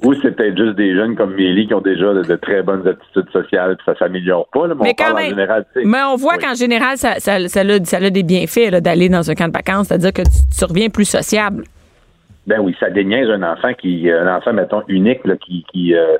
Ou 0.03 0.13
c'est 0.21 0.31
peut-être 0.35 0.57
juste 0.57 0.75
des 0.77 0.95
jeunes 0.95 1.15
comme 1.17 1.35
Mélie 1.35 1.67
qui 1.67 1.73
ont 1.73 1.81
déjà 1.81 2.13
de, 2.13 2.23
de 2.23 2.35
très 2.37 2.63
bonnes 2.63 2.85
attitudes 2.87 3.29
sociales, 3.31 3.75
puis 3.77 3.85
ça 3.85 3.97
s'améliore 3.99 4.47
pas. 4.51 4.67
Là, 4.67 4.75
mais, 4.75 4.93
Mais 4.97 5.05
on 5.05 5.15
en 5.15 5.19
général. 5.19 5.65
Mais 5.83 6.01
on 6.03 6.15
voit 6.15 6.35
Oui. 6.37 6.43
qu'en 6.43 6.53
général, 6.53 6.97
ça, 6.97 7.19
ça, 7.19 7.47
ça, 7.49 7.61
a, 7.61 7.83
ça 7.85 7.97
a 7.97 8.09
des 8.09 8.23
bienfaits 8.23 8.71
d'aller 8.81 9.09
dans 9.09 9.29
un 9.29 9.35
camp 9.35 9.47
de 9.47 9.53
vacances, 9.53 9.87
c'est-à-dire 9.87 10.13
que 10.13 10.21
tu, 10.21 10.57
tu 10.57 10.65
reviens 10.65 10.89
plus 10.89 11.05
sociable. 11.05 11.63
Ben 12.47 12.59
oui, 12.59 12.75
ça 12.79 12.89
déniaise 12.89 13.29
un 13.29 13.43
enfant 13.43 13.73
qui, 13.73 14.09
un 14.09 14.35
enfant, 14.35 14.53
mettons, 14.53 14.83
unique, 14.87 15.25
là, 15.25 15.35
qui, 15.37 15.63
qui, 15.71 15.95
euh, 15.95 16.17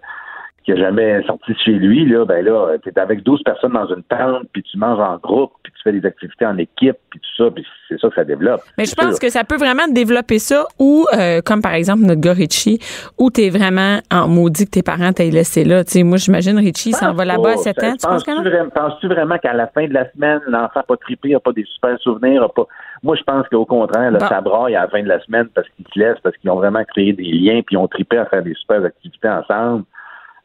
qui 0.64 0.72
a 0.74 0.76
jamais 0.76 1.24
sorti 1.24 1.54
de 1.54 1.58
chez 1.58 1.72
lui, 1.72 2.06
là, 2.06 2.24
ben 2.26 2.46
là, 2.46 2.78
t'es 2.84 2.98
avec 3.00 3.24
12 3.24 3.42
personnes 3.44 3.74
dans 3.74 3.88
une 3.88 4.04
tente, 4.04 4.48
puis 4.54 4.62
tu 4.62 4.78
manges 4.78 5.00
en 5.00 5.18
groupe, 5.18 5.54
puis 5.64 5.74
tu 5.76 5.82
fais 5.84 5.92
des 5.92 6.06
activités 6.06 6.46
en 6.46 6.58
équipe, 6.58 6.98
puis 7.10 7.20
tout 7.20 7.44
ça, 7.44 7.50
puis 7.50 7.66
c'est 7.90 8.00
ça 8.00 8.10
que 8.10 8.16
ça 8.16 8.24
développe. 8.24 8.62
Mais 8.78 8.86
je 8.86 8.94
pense 8.94 9.16
sûr. 9.16 9.20
que 9.20 9.30
ça 9.30 9.44
peut 9.44 9.58
vraiment 9.58 9.88
développer 9.90 10.38
ça, 10.38 10.66
ou 10.78 11.08
euh, 11.18 11.42
comme 11.42 11.62
par 11.62 11.74
exemple 11.74 12.04
notre 12.04 12.22
gars 12.22 12.34
Richie, 12.34 12.80
où 13.18 13.32
t'es 13.32 13.50
vraiment 13.50 14.00
en 14.12 14.28
maudit 14.28 14.66
que 14.66 14.72
tes 14.72 14.84
parents 14.84 15.12
t'aient 15.14 15.32
laissé 15.32 15.64
là. 15.64 15.84
Tu 15.84 15.92
sais, 15.92 16.04
moi, 16.04 16.18
j'imagine 16.18 16.58
Richie 16.60 16.92
s'en 16.92 17.14
va 17.14 17.26
là-bas 17.26 17.54
à 17.54 17.58
7 17.58 17.84
ans. 17.84 17.92
Tu 17.94 18.08
penses 18.08 18.24
Penses-tu 18.24 18.32
non? 18.32 18.44
vraiment, 18.44 18.70
penses-tu 18.70 19.08
vraiment 19.08 19.38
qu'à 19.40 19.54
la 19.54 19.68
fin 19.68 19.88
de 19.88 19.94
la 19.94 20.12
semaine, 20.12 20.42
l'enfant 20.48 20.72
n'a 20.76 20.84
pas 20.84 20.98
trippé, 20.98 21.30
n'a 21.30 21.40
pas 21.40 21.54
des 21.54 21.66
super 21.66 21.98
souvenirs, 22.00 22.44
a 22.44 22.50
pas. 22.50 22.68
Moi, 23.04 23.16
je 23.16 23.24
pense 23.24 23.48
qu'au 23.50 23.66
contraire, 23.66 24.12
là, 24.12 24.20
Bon. 24.20 24.28
ça 24.28 24.42
braille 24.42 24.76
à 24.76 24.82
la 24.82 24.88
fin 24.88 25.02
de 25.02 25.08
la 25.08 25.20
semaine 25.22 25.48
parce 25.56 25.68
qu'ils 25.70 25.86
se 25.92 26.00
laissent, 26.00 26.20
parce 26.22 26.38
qu'ils 26.38 26.50
ont 26.52 26.56
vraiment 26.56 26.84
créé 26.86 27.14
des 27.14 27.24
liens, 27.32 27.62
puis 27.66 27.76
ils 27.76 27.78
ont 27.78 27.88
trippé 27.88 28.18
à 28.18 28.26
faire 28.26 28.44
des 28.44 28.54
super 28.54 28.84
activités 28.86 29.30
ensemble. 29.30 29.86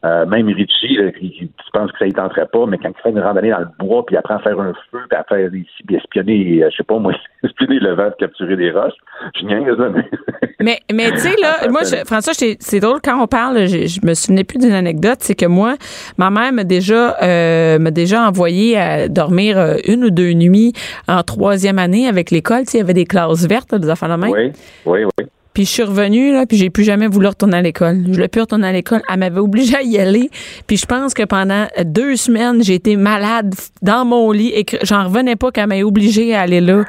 Euh, 0.07 0.25
même 0.25 0.47
Richie, 0.47 0.95
là, 0.95 1.11
qui, 1.11 1.31
qui- 1.31 1.47
tu 1.47 1.71
penses 1.73 1.91
que 1.91 1.97
ça 1.99 2.05
ne 2.05 2.11
tenterait 2.11 2.47
pas, 2.51 2.65
mais 2.65 2.77
quand 2.77 2.89
il 2.97 3.01
fait 3.01 3.09
une 3.09 3.19
randonnée 3.19 3.49
dans 3.51 3.59
le 3.59 3.67
bois, 3.79 4.05
puis 4.05 4.15
il 4.15 4.17
apprend 4.17 4.35
à 4.35 4.39
faire 4.39 4.59
un 4.59 4.73
feu, 4.91 4.99
puis 5.09 5.17
à 5.19 5.23
faire 5.23 5.51
des 5.51 5.65
espionner, 5.95 6.63
euh, 6.63 6.69
je 6.71 6.77
sais 6.77 6.83
pas 6.83 6.97
moi, 6.97 7.13
espionner 7.43 7.79
le 7.79 7.93
vent, 7.93 8.09
capturer 8.17 8.55
des 8.55 8.71
roches, 8.71 8.93
je 9.39 9.45
niaise, 9.45 9.77
là, 9.77 9.89
mais... 9.93 10.05
Mais, 10.59 10.79
mais 10.91 11.11
tu 11.11 11.19
sais, 11.19 11.35
là, 11.39 11.67
moi, 11.69 11.81
je, 11.83 12.03
François, 12.05 12.33
c'est 12.33 12.79
drôle, 12.79 12.99
quand 13.03 13.21
on 13.21 13.27
parle, 13.27 13.67
je, 13.67 13.85
je 13.85 14.03
me 14.03 14.15
souvenais 14.15 14.43
plus 14.43 14.57
d'une 14.57 14.71
anecdote, 14.73 15.17
c'est 15.19 15.35
que 15.35 15.45
moi, 15.45 15.75
ma 16.17 16.31
mère 16.31 16.51
m'a 16.51 16.63
déjà, 16.63 17.15
euh, 17.21 17.77
m'a 17.77 17.91
déjà 17.91 18.27
envoyé 18.27 18.75
à 18.75 19.07
dormir 19.07 19.59
euh, 19.59 19.75
une 19.87 20.03
ou 20.05 20.09
deux 20.09 20.31
nuits 20.33 20.73
en 21.07 21.21
troisième 21.21 21.77
année 21.77 22.07
avec 22.07 22.31
l'école. 22.31 22.61
Tu 22.61 22.71
sais, 22.71 22.77
il 22.79 22.81
y 22.81 22.83
avait 22.83 22.95
des 22.95 23.05
classes 23.05 23.47
vertes, 23.47 23.75
des 23.75 23.91
enfants 23.91 24.09
de 24.09 24.15
main. 24.15 24.29
Oui, 24.31 24.51
oui, 24.87 25.03
oui. 25.19 25.25
Puis 25.57 25.65
je 25.65 25.71
suis 25.71 25.81
revenue, 25.81 26.33
là, 26.33 26.45
puis 26.45 26.55
j'ai 26.55 26.69
plus 26.69 26.83
jamais 26.83 27.07
voulu 27.07 27.25
retourner 27.25 27.57
à 27.57 27.61
l'école. 27.63 28.03
Je 28.05 28.11
voulais 28.13 28.27
plus 28.27 28.41
retourner 28.41 28.67
à 28.67 28.71
l'école. 28.71 29.01
Elle 29.11 29.17
m'avait 29.17 29.39
obligée 29.39 29.75
à 29.75 29.81
y 29.81 29.97
aller. 29.97 30.29
Puis 30.67 30.77
je 30.77 30.85
pense 30.85 31.15
que 31.15 31.23
pendant 31.23 31.65
deux 31.83 32.15
semaines, 32.15 32.63
j'ai 32.63 32.75
été 32.75 32.95
malade 32.95 33.55
dans 33.81 34.05
mon 34.05 34.31
lit 34.31 34.51
et 34.53 34.65
que 34.65 34.77
j'en 34.83 35.05
revenais 35.05 35.35
pas 35.35 35.49
qu'elle 35.49 35.65
m'ait 35.65 35.81
obligée 35.81 36.35
à 36.35 36.41
aller 36.41 36.61
là. 36.61 36.83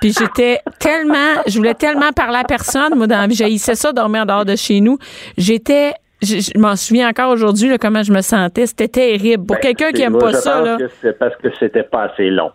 Puis 0.00 0.14
j'étais 0.18 0.60
tellement, 0.78 1.42
je 1.46 1.58
voulais 1.58 1.74
tellement 1.74 2.10
parler 2.16 2.38
à 2.38 2.44
personne. 2.44 2.94
Moi, 2.96 3.06
dans 3.08 3.18
la 3.18 3.26
vie, 3.26 3.34
j'haïssais 3.34 3.74
ça, 3.74 3.92
dormir 3.92 4.22
en 4.22 4.24
dehors 4.24 4.44
de 4.46 4.56
chez 4.56 4.80
nous. 4.80 4.96
J'étais, 5.36 5.92
je, 6.22 6.38
je 6.38 6.58
m'en 6.58 6.76
souviens 6.76 7.10
encore 7.10 7.30
aujourd'hui, 7.30 7.76
comment 7.78 8.02
je 8.02 8.12
me 8.14 8.22
sentais. 8.22 8.64
C'était 8.68 8.88
terrible. 8.88 9.44
Pour 9.44 9.56
Ben, 9.56 9.60
quelqu'un 9.60 9.92
qui 9.92 10.00
aime 10.00 10.12
moi, 10.12 10.20
pas 10.22 10.32
je 10.32 10.36
ça, 10.38 10.52
pense 10.60 10.66
là. 10.66 10.76
que 10.78 10.90
c'est 11.02 11.18
parce 11.18 11.36
que 11.36 11.48
c'était 11.60 11.82
pas 11.82 12.04
assez 12.04 12.30
long. 12.30 12.52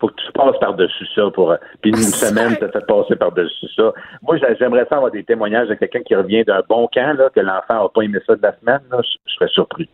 Faut 0.00 0.08
que 0.08 0.14
tu 0.14 0.32
passes 0.32 0.58
par-dessus 0.60 1.06
ça 1.14 1.22
pour. 1.32 1.52
euh, 1.52 1.56
Puis 1.80 1.90
une 1.90 1.96
semaine, 1.96 2.56
ça 2.60 2.68
fait 2.68 2.86
passer 2.86 3.16
par-dessus 3.16 3.66
ça. 3.76 3.92
Moi, 4.22 4.36
j'a- 4.38 4.54
j'aimerais 4.54 4.86
ça 4.88 4.96
avoir 4.96 5.10
des 5.12 5.22
témoignages 5.24 5.68
de 5.68 5.74
quelqu'un 5.74 6.00
qui 6.02 6.14
revient 6.14 6.44
d'un 6.44 6.62
bon 6.68 6.88
camp, 6.92 7.16
là, 7.16 7.30
que 7.34 7.40
l'enfant 7.40 7.82
n'a 7.84 7.88
pas 7.88 8.02
aimé 8.02 8.18
ça 8.26 8.34
de 8.36 8.42
la 8.42 8.54
semaine. 8.58 8.80
Là, 8.90 8.98
je, 9.02 9.32
serais 9.34 9.48
surpris. 9.48 9.88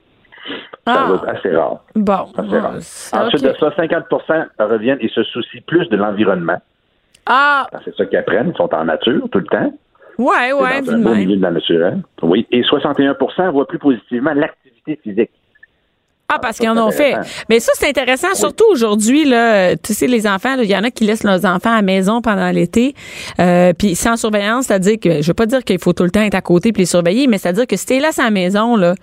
Ça 0.86 1.06
Ah. 1.06 1.12
être 1.14 1.28
assez 1.28 1.54
rare. 1.54 1.80
Bon. 1.94 2.26
Assez 2.36 2.58
rare. 2.58 2.74
c'est 2.80 3.16
Ensuite 3.16 3.44
de 3.44 3.52
ça, 3.60 3.70
50% 3.76 4.46
reviennent 4.58 4.98
et 5.00 5.08
se 5.08 5.22
soucient 5.22 5.60
plus 5.66 5.86
de 5.90 5.96
l'environnement. 5.96 6.60
Ah, 7.26 7.66
C'est 7.84 7.94
ça 7.94 8.06
qu'ils 8.06 8.18
apprennent. 8.18 8.52
Ils 8.54 8.56
sont 8.56 8.74
en 8.74 8.84
nature 8.86 9.22
tout 9.30 9.38
le 9.38 9.44
temps. 9.46 9.72
ouais, 10.18 10.52
ouais, 10.52 10.68
C'est 10.82 10.86
dans 10.86 10.92
un 10.92 11.02
beau 11.02 11.14
milieu 11.14 11.36
de 11.36 11.42
la 11.42 11.50
nature. 11.50 11.86
hein. 11.86 12.00
Oui. 12.22 12.46
Et 12.50 12.62
61 12.62 13.50
voient 13.50 13.66
plus 13.68 13.78
positivement 13.78 14.32
l'activité 14.34 14.98
physique. 15.02 15.30
Ah, 16.32 16.38
parce 16.40 16.58
qu'ils 16.58 16.68
en 16.68 16.78
ont 16.78 16.92
fait. 16.92 17.16
Mais 17.48 17.58
ça, 17.58 17.72
c'est 17.74 17.88
intéressant, 17.88 18.34
surtout 18.34 18.64
aujourd'hui, 18.70 19.24
là. 19.24 19.76
Tu 19.76 19.94
sais, 19.94 20.06
les 20.06 20.26
enfants, 20.26 20.56
il 20.58 20.70
y 20.70 20.76
en 20.76 20.84
a 20.84 20.90
qui 20.90 21.04
laissent 21.04 21.24
leurs 21.24 21.44
enfants 21.44 21.72
à 21.72 21.76
la 21.76 21.82
maison 21.82 22.22
pendant 22.22 22.50
l'été, 22.50 22.94
euh, 23.40 23.72
puis 23.76 23.96
sans 23.96 24.16
surveillance, 24.16 24.66
c'est-à-dire 24.66 24.98
que, 25.00 25.22
je 25.22 25.26
veux 25.26 25.34
pas 25.34 25.46
dire 25.46 25.64
qu'il 25.64 25.80
faut 25.80 25.92
tout 25.92 26.04
le 26.04 26.10
temps 26.10 26.22
être 26.22 26.34
à 26.34 26.40
côté 26.40 26.72
puis 26.72 26.82
les 26.82 26.86
surveiller, 26.86 27.26
mais 27.26 27.38
c'est-à-dire 27.38 27.66
que 27.66 27.76
si 27.76 27.86
t'es 27.86 28.00
là 28.00 28.10
à 28.16 28.22
la 28.22 28.30
maison, 28.30 28.76
là, 28.76 28.94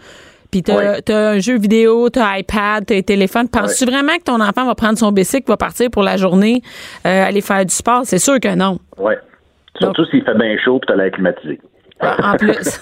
puis 0.52 0.64
t'as, 0.64 1.02
t'as 1.02 1.32
un 1.32 1.40
jeu 1.40 1.58
vidéo, 1.58 2.10
t'as 2.10 2.40
iPad, 2.40 2.86
t'as 2.86 2.96
un 2.96 3.02
téléphone, 3.02 3.50
penses-tu 3.50 3.86
vraiment 3.86 4.16
que 4.18 4.24
ton 4.24 4.40
enfant 4.40 4.66
va 4.66 4.76
prendre 4.76 4.98
son 4.98 5.12
bicycle, 5.12 5.48
va 5.48 5.58
partir 5.58 5.90
pour 5.90 6.04
la 6.04 6.16
journée, 6.16 6.62
euh, 7.06 7.26
aller 7.26 7.42
faire 7.42 7.66
du 7.66 7.74
sport? 7.74 8.02
C'est 8.06 8.20
sûr 8.20 8.40
que 8.40 8.56
non. 8.56 8.80
Oui. 8.98 9.14
Surtout 9.80 10.06
s'il 10.06 10.24
fait 10.24 10.34
bien 10.34 10.56
chaud 10.64 10.80
et 10.82 10.86
tu 10.86 10.94
as 10.94 10.96
l'air 10.96 11.12
climatisé. 11.12 11.60
En 12.02 12.36
plus. 12.38 12.82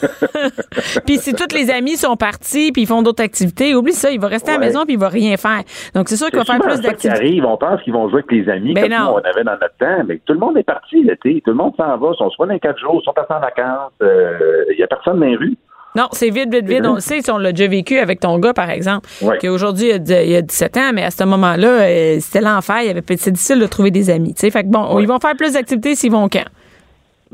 puis 1.05 1.17
si 1.17 1.34
tous 1.34 1.53
les 1.55 1.72
amis 1.72 1.95
sont 1.98 2.15
partis 2.15 2.72
puis 2.72 2.84
ils 2.84 2.88
font 2.88 3.01
d'autres 3.01 3.24
activités, 3.24 3.74
oublie 3.75 3.93
ça, 3.93 4.12
il 4.12 4.19
va 4.19 4.27
rester 4.27 4.51
à 4.51 4.53
la 4.55 4.60
maison 4.60 4.84
puis 4.86 4.93
il 4.95 5.00
va 5.00 5.10
rien 5.10 5.38
faire. 5.38 5.62
Donc 5.93 6.10
c'est 6.10 6.17
sûr 6.17 6.27
qu'il 6.29 6.39
va 6.39 6.45
faire 6.45 6.60
plus 6.60 6.75
qui 6.75 6.81
d'activités. 6.81 7.19
arrive. 7.19 7.45
On 7.45 7.57
pense 7.57 7.81
qu'ils 7.84 7.93
vont 7.93 8.10
jouer 8.10 8.24
avec 8.27 8.31
les 8.45 8.51
amis 8.51 8.74
Ben 8.74 8.89
comme 8.89 8.91
nous, 9.00 9.13
on 9.13 9.17
avait 9.17 9.43
dans 9.43 9.51
notre 9.53 9.77
temps. 9.79 10.03
Mais 10.07 10.19
tout 10.25 10.34
le 10.34 10.39
monde 10.39 10.57
est 10.57 10.63
parti 10.63 11.03
l'été. 11.03 11.41
Tout 11.45 11.51
le 11.51 11.57
monde 11.57 11.74
s'en 11.77 11.98
va. 11.98 12.10
Ils 12.13 12.17
sont 12.17 12.29
soit 12.31 12.48
dans 12.48 12.60
quatre 12.60 12.79
jours, 12.79 13.00
ils 13.01 13.05
sont 13.05 13.13
passés 13.13 13.34
en 13.34 13.39
vacances. 13.39 13.91
Euh, 14.01 14.63
Il 14.72 14.79
y 14.79 14.84
a 14.84 14.88
personne 14.88 15.19
dans 15.19 15.25
les 15.25 15.36
rues. 15.36 15.57
Non, 15.95 16.07
c'est 16.12 16.29
vite, 16.29 16.53
vite, 16.53 16.67
vite. 16.67 16.86
On 16.86 16.95
le 16.95 17.00
sait, 17.00 17.22
si 17.22 17.31
on 17.31 17.38
l'a 17.38 17.53
déjà 17.53 17.69
vécu 17.69 17.98
avec 18.00 18.19
ton 18.19 18.38
gars, 18.38 18.53
par 18.53 18.69
exemple, 18.69 19.07
Ouais. 19.22 19.38
qu'aujourd'hui, 19.38 19.88
il, 19.88 19.91
a 19.93 19.98
dix- 19.98 20.24
il 20.27 20.36
a 20.36 20.41
17 20.41 20.75
ans, 20.75 20.91
mais 20.93 21.03
à 21.03 21.10
ce 21.12 21.24
moment-là, 21.24 21.67
euh, 21.69 22.17
c'était 22.19 22.41
l'enfer. 22.41 22.81
Il 22.84 22.89
avait 22.89 23.01
C'est 23.15 23.31
difficile 23.31 23.60
de 23.60 23.65
trouver 23.65 23.91
des 23.91 24.10
amis. 24.10 24.34
tu 24.34 24.41
sais. 24.41 24.51
Fait 24.51 24.63
que 24.63 24.67
bon, 24.67 24.93
Ouais. 24.93 25.03
ils 25.03 25.07
vont 25.07 25.19
faire 25.19 25.38
plus 25.38 25.53
d'activités 25.53 25.95
s'ils 25.95 26.12
vont 26.12 26.25
au 26.25 26.27
camp. 26.27 26.43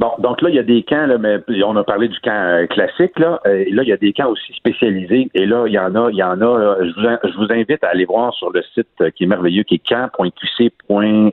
Bon, 0.01 0.13
donc 0.17 0.41
là, 0.41 0.49
il 0.49 0.55
y 0.55 0.59
a 0.59 0.63
des 0.63 0.81
camps, 0.81 1.05
là, 1.05 1.19
mais 1.19 1.37
on 1.63 1.75
a 1.77 1.83
parlé 1.83 2.07
du 2.07 2.19
camp 2.21 2.31
euh, 2.31 2.65
classique, 2.65 3.19
là. 3.19 3.39
Euh, 3.45 3.63
et 3.67 3.69
là, 3.69 3.83
il 3.83 3.89
y 3.89 3.93
a 3.93 3.97
des 3.97 4.13
camps 4.13 4.29
aussi 4.29 4.51
spécialisés. 4.53 5.29
Et 5.35 5.45
là, 5.45 5.65
il 5.67 5.73
y 5.73 5.77
en 5.77 5.93
a, 5.93 6.09
il 6.09 6.15
y 6.17 6.23
en 6.23 6.41
a. 6.41 6.57
là, 6.57 6.77
je, 6.81 6.99
vous, 6.99 7.07
in- 7.07 7.19
je 7.23 7.37
vous 7.37 7.51
invite 7.51 7.83
à 7.83 7.89
aller 7.89 8.05
voir 8.05 8.33
sur 8.33 8.49
le 8.51 8.63
site 8.73 8.87
euh, 9.01 9.11
qui 9.11 9.25
est 9.25 9.27
merveilleux, 9.27 9.61
qui 9.61 9.75
est 9.75 9.87
camp.qc. 9.87 10.71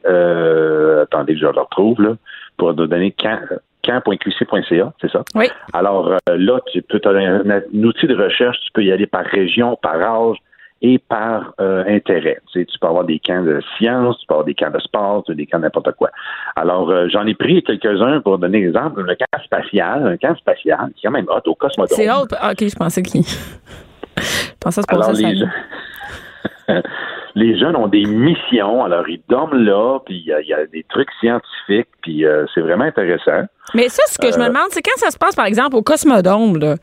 Euh, 0.04 1.02
attendez, 1.04 1.34
je 1.38 1.46
le 1.46 1.48
retrouve, 1.58 2.02
là, 2.02 2.16
pour 2.58 2.75
nous 2.75 2.87
donner 2.87 3.10
camp. 3.12 3.40
camp.qc.ca, 3.82 4.92
c'est 5.00 5.10
ça? 5.10 5.22
Oui. 5.34 5.46
Alors 5.72 6.08
euh, 6.12 6.37
là, 6.37 6.60
tu 6.70 6.82
peux 6.82 7.00
as 7.06 7.08
un, 7.08 7.48
un 7.48 7.62
outil 7.84 8.06
de 8.06 8.14
recherche, 8.14 8.58
tu 8.60 8.72
peux 8.75 8.84
y 8.84 8.92
aller 8.92 9.06
par 9.06 9.25
région, 9.25 9.78
par 9.80 9.94
âge 10.02 10.37
et 10.80 10.99
par 10.99 11.54
euh, 11.61 11.82
intérêt. 11.88 12.38
Tu, 12.52 12.61
sais, 12.61 12.66
tu 12.66 12.78
peux 12.78 12.87
avoir 12.87 13.04
des 13.04 13.18
camps 13.18 13.42
de 13.42 13.61
sciences, 13.76 14.18
tu 14.20 14.26
peux 14.26 14.35
avoir 14.35 14.44
des 14.47 14.54
camps 14.54 14.70
de 14.70 14.78
sport, 14.78 15.25
tu 15.25 15.32
as 15.32 15.35
des 15.35 15.47
camps 15.47 15.58
de 15.58 15.64
n'importe 15.64 15.92
quoi. 15.92 16.11
Alors, 16.56 16.88
euh, 16.90 17.08
j'en 17.08 17.26
ai 17.26 17.35
pris 17.35 17.62
quelques-uns 17.64 18.20
pour 18.20 18.38
donner 18.38 18.61
l'exemple. 18.61 19.02
Le 19.02 19.14
camp 19.16 19.42
spatial, 19.44 20.06
un 20.06 20.16
camp 20.16 20.37
spatial, 20.37 20.90
c'est 20.94 21.06
quand 21.08 21.11
même 21.12 21.26
hot 21.28 21.40
au 21.50 21.54
Cosmodome. 21.54 21.97
C'est 21.97 22.11
autre. 22.11 22.37
ah, 22.40 22.52
OK, 22.52 22.61
je 22.68 22.76
pensais 22.76 23.02
qu'il. 23.02 23.23
je 24.16 24.52
pensais 24.61 24.82
que 24.82 24.94
Alors, 24.94 25.12
les, 25.12 25.37
jeunes- 25.37 25.50
les 27.35 27.58
jeunes 27.58 27.76
ont 27.76 27.88
des 27.88 28.04
missions, 28.04 28.85
alors 28.85 29.08
ils 29.08 29.23
dorment 29.28 29.62
là, 29.64 29.99
puis 30.04 30.16
il 30.18 30.26
y, 30.26 30.32
a- 30.32 30.40
il 30.40 30.49
y 30.49 30.54
a 30.54 30.66
des 30.66 30.85
trucs 30.88 31.08
scientifiques, 31.20 31.88
puis 32.02 32.25
euh, 32.25 32.47
c'est 32.54 32.61
vraiment 32.61 32.85
intéressant. 32.85 33.47
Mais 33.75 33.88
ça, 33.88 34.02
ce 34.06 34.18
que 34.18 34.32
je 34.32 34.38
me 34.38 34.47
demande, 34.49 34.68
c'est 34.70 34.82
quand 34.82 34.97
ça 34.97 35.11
se 35.11 35.18
passe, 35.18 35.35
par 35.35 35.47
exemple, 35.47 35.76
au 35.76 35.82
Cosmodome, 35.82 36.58
là. 36.58 36.75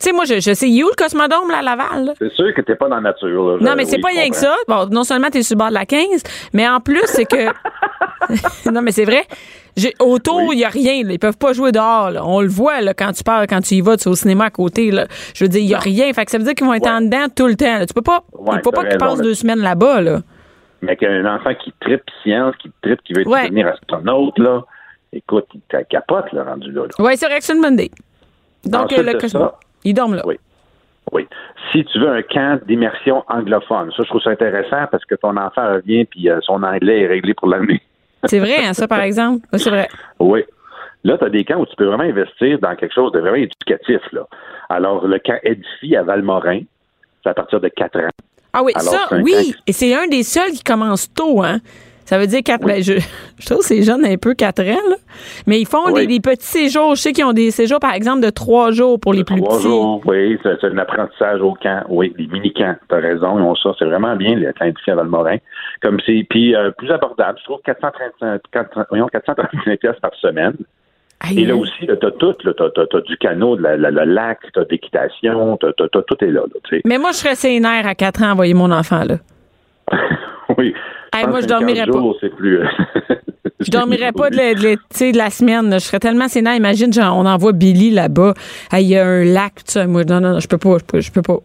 Tu 0.00 0.06
sais, 0.08 0.12
moi, 0.12 0.24
je, 0.24 0.40
je 0.40 0.54
sais, 0.54 0.66
il 0.68 0.80
est 0.80 0.82
où 0.82 0.88
le 0.88 0.94
Cosmodome, 0.96 1.50
là, 1.50 1.58
à 1.58 1.62
Laval? 1.62 2.04
là? 2.06 2.12
C'est 2.18 2.32
sûr 2.32 2.54
que 2.54 2.62
t'es 2.62 2.74
pas 2.74 2.88
dans 2.88 2.96
la 2.96 3.02
nature. 3.02 3.28
là. 3.28 3.56
Non, 3.60 3.74
mais 3.76 3.84
c'est 3.84 3.96
oui, 3.96 4.02
pas 4.02 4.08
rien 4.08 4.30
que 4.30 4.36
ça. 4.36 4.54
Bon, 4.66 4.86
non 4.90 5.04
seulement 5.04 5.28
tu 5.30 5.38
es 5.38 5.42
sur 5.42 5.56
le 5.56 5.58
bord 5.58 5.68
de 5.68 5.74
la 5.74 5.84
15, 5.84 6.22
mais 6.54 6.66
en 6.66 6.80
plus, 6.80 7.02
c'est 7.04 7.26
que. 7.26 7.46
non, 8.70 8.80
mais 8.82 8.92
c'est 8.92 9.04
vrai. 9.04 9.24
J'ai- 9.76 9.94
Autour, 10.00 10.40
il 10.42 10.48
Oui. 10.48 10.56
n'y 10.56 10.64
a 10.64 10.68
rien. 10.68 11.02
là. 11.04 11.12
Ils 11.12 11.18
peuvent 11.18 11.36
pas 11.36 11.52
jouer 11.52 11.70
dehors. 11.72 12.10
là. 12.10 12.22
On 12.26 12.40
le 12.40 12.48
voit 12.48 12.80
là, 12.80 12.94
quand 12.94 13.12
tu 13.12 13.22
parles, 13.22 13.46
quand 13.46 13.60
tu 13.60 13.74
y 13.74 13.80
vas, 13.82 13.96
tu 13.96 14.04
es 14.08 14.08
au 14.10 14.14
cinéma 14.14 14.46
à 14.46 14.50
côté. 14.50 14.90
Là. 14.90 15.06
Je 15.34 15.44
veux 15.44 15.48
dire, 15.48 15.60
il 15.60 15.66
n'y 15.66 15.74
a 15.74 15.78
rien. 15.78 16.12
Fait 16.12 16.24
que 16.24 16.30
ça 16.30 16.38
veut 16.38 16.44
dire 16.44 16.54
qu'ils 16.54 16.66
vont 16.66 16.74
être 16.74 16.84
Ouais. 16.84 16.90
en 16.90 17.00
dedans 17.02 17.26
tout 17.34 17.46
le 17.46 17.54
temps. 17.56 17.78
là. 17.78 17.86
Tu 17.86 17.94
peux 17.94 18.02
pas. 18.02 18.24
Ouais, 18.32 18.56
il 18.56 18.62
faut 18.64 18.72
pas 18.72 18.84
qu'ils 18.84 18.98
passent 18.98 19.20
deux 19.20 19.34
semaines 19.34 19.60
là-bas. 19.60 20.00
Là. 20.00 20.20
Mais 20.82 20.96
qu'un 20.96 21.24
enfant 21.26 21.50
qui 21.62 21.72
tripe 21.80 22.02
science, 22.22 22.54
qui 22.62 22.70
tripe, 22.82 23.00
qui 23.04 23.12
veut 23.12 23.28
Ouais. 23.28 23.44
devenir 23.44 23.68
astronaute, 23.68 24.38
là, 24.38 24.62
écoute, 25.12 25.46
il 25.54 25.60
capote, 25.90 26.32
là, 26.32 26.44
rendu 26.44 26.72
là. 26.72 26.82
Oui, 26.98 27.16
c'est 27.16 27.26
vrai 27.26 27.38
que 27.38 27.44
c'est 27.44 27.54
une 27.54 27.60
bonne 27.62 27.74
idée. 27.74 27.90
Donc, 28.64 28.84
Ensuite 28.92 29.02
le 29.06 29.12
de 29.14 29.26
ça- 29.28 29.54
Ils 29.84 29.94
dorment 29.94 30.16
là. 30.16 30.22
Oui. 30.26 30.36
Oui. 31.12 31.26
Si 31.72 31.84
tu 31.84 31.98
veux 31.98 32.08
un 32.10 32.22
camp 32.22 32.60
d'immersion 32.66 33.24
anglophone, 33.28 33.90
ça, 33.96 34.02
je 34.04 34.08
trouve 34.08 34.22
ça 34.22 34.30
intéressant 34.30 34.86
parce 34.90 35.04
que 35.04 35.14
ton 35.16 35.36
enfant 35.36 35.74
revient 35.74 36.04
puis 36.04 36.28
euh, 36.30 36.38
son 36.42 36.62
anglais 36.62 37.00
est 37.02 37.06
réglé 37.06 37.34
pour 37.34 37.48
l'année. 37.48 37.80
C'est 38.24 38.38
vrai, 38.38 38.64
hein, 38.64 38.74
ça, 38.74 38.86
par 38.86 39.00
exemple? 39.00 39.46
Oui, 39.52 39.58
c'est 39.58 39.70
vrai. 39.70 39.88
Oui. 40.18 40.44
Là, 41.02 41.16
tu 41.16 41.24
as 41.24 41.30
des 41.30 41.44
camps 41.44 41.58
où 41.58 41.66
tu 41.66 41.74
peux 41.76 41.86
vraiment 41.86 42.04
investir 42.04 42.58
dans 42.58 42.76
quelque 42.76 42.92
chose 42.94 43.10
de 43.12 43.18
vraiment 43.20 43.36
éducatif. 43.36 44.00
Là. 44.12 44.26
Alors, 44.68 45.06
le 45.06 45.18
camp 45.18 45.38
Edifie 45.42 45.96
à 45.96 46.02
Valmorin, 46.02 46.60
c'est 47.22 47.30
à 47.30 47.34
partir 47.34 47.60
de 47.60 47.68
4 47.68 47.98
ans. 48.00 48.08
Ah 48.52 48.62
oui, 48.62 48.72
Alors, 48.74 48.92
ça, 48.92 49.16
oui. 49.22 49.32
camp- 49.52 49.62
Et 49.66 49.72
c'est 49.72 49.94
un 49.94 50.06
des 50.06 50.22
seuls 50.22 50.50
qui 50.50 50.62
commence 50.62 51.12
tôt, 51.14 51.42
hein. 51.42 51.58
Ça 52.10 52.18
veut 52.18 52.26
dire 52.26 52.40
quatre. 52.44 52.66
ben, 52.66 52.82
je, 52.82 52.94
je 53.38 53.46
trouve 53.46 53.58
que 53.60 53.64
c'est 53.66 53.82
jeune 53.82 54.04
un 54.04 54.16
peu 54.16 54.34
quatre 54.34 54.62
ans, 54.62 54.88
là. 54.90 54.96
Mais 55.46 55.60
ils 55.60 55.66
font 55.66 55.92
Oui. 55.92 56.08
des, 56.08 56.18
des 56.18 56.20
petits 56.20 56.44
séjours. 56.44 56.96
Je 56.96 57.00
sais 57.02 57.12
qu'ils 57.12 57.24
ont 57.24 57.32
des 57.32 57.52
séjours, 57.52 57.78
par 57.78 57.94
exemple, 57.94 58.20
de 58.20 58.30
trois 58.30 58.72
jours 58.72 58.98
pour 58.98 59.12
les 59.12 59.22
plus 59.22 59.36
Trois 59.40 59.54
petits. 59.58 59.62
jours, 59.68 60.02
oui, 60.06 60.36
c'est 60.42 60.64
un 60.64 60.78
apprentissage 60.78 61.40
au 61.40 61.54
camp. 61.54 61.84
Oui, 61.88 62.12
les 62.18 62.26
mini-camps, 62.26 62.74
tu 62.88 62.94
as 62.96 62.98
raison, 62.98 63.38
ils 63.38 63.42
ont 63.42 63.54
ça. 63.54 63.70
C'est 63.78 63.84
vraiment 63.84 64.16
bien, 64.16 64.34
le 64.34 64.52
camp 64.52 64.64
Edifie 64.64 64.90
à 64.90 64.96
Valmorin. 64.96 65.36
Comme 65.82 65.98
c'est, 66.04 66.26
puis 66.28 66.56
euh, 66.56 66.72
plus 66.72 66.90
abordable. 66.90 67.38
Je 67.38 67.44
trouve 67.44 67.60
435, 67.64 68.40
400 68.52 68.80
voyons, 68.90 69.06
435 69.06 69.78
pièces 69.78 70.00
par 70.02 70.14
semaine. 70.16 70.54
Aïe, 71.20 71.42
Et 71.42 71.44
là 71.44 71.54
aussi, 71.54 71.72
tu 71.86 71.90
as 71.92 71.96
tout. 72.10 72.32
Tu 72.40 72.48
as, 72.48 73.00
du 73.02 73.16
canot, 73.18 73.54
de 73.54 73.62
la- 73.62 73.76
la- 73.76 73.90
le 73.92 74.04
lac, 74.04 74.38
tu 74.52 74.58
as 74.58 74.64
d'équitation, 74.64 75.56
t'as- 75.58 75.72
t'as- 75.74 75.88
t'as- 75.92 76.02
tout 76.02 76.16
est 76.24 76.30
là. 76.30 76.40
là. 76.40 76.78
Mais 76.84 76.98
moi, 76.98 77.10
je 77.12 77.18
serais 77.18 77.34
sénère 77.36 77.86
à 77.86 77.94
quatre 77.94 78.22
ans 78.24 78.30
à 78.30 78.32
envoyer 78.32 78.54
mon 78.54 78.72
enfant, 78.72 79.04
là. 79.04 79.16
oui. 80.58 80.74
Hey, 81.12 81.26
moi, 81.26 81.40
je 81.40 81.46
que 81.46 81.50
15 81.50 81.60
dormirais 81.60 81.86
pas. 81.86 81.92
jours, 81.98 82.16
C'est 82.20 82.34
plus. 82.34 82.58
euh, 82.60 82.64
Je 83.60 83.70
dormirais 83.70 84.12
pas 84.12 84.30
de, 84.30 84.36
la- 84.36 84.54
de 84.54 84.62
la- 84.62 85.26
de 85.26 85.30
semaine. 85.30 85.72
Je 85.74 85.78
serais 85.80 85.98
tellement 85.98 86.28
sénère. 86.28 86.54
Imagine, 86.56 86.92
genre, 86.92 87.16
on 87.18 87.26
envoie 87.26 87.52
Billy 87.52 87.90
là-bas. 87.90 88.32
Hey, 88.72 88.84
Il 88.84 88.90
y 88.90 88.96
a 88.96 89.06
un 89.06 89.24
lac, 89.24 89.54
tout 89.56 89.62
ça. 89.66 89.86
Moi, 89.86 90.04
non, 90.04 90.20
non, 90.20 90.32
non, 90.34 90.40
je 90.40 90.48
peux 90.48 90.56
pas. 90.58 90.78
Je 90.78 90.84
peux, 90.84 91.00
je 91.00 91.12
peux 91.12 91.22
pas. 91.22 91.38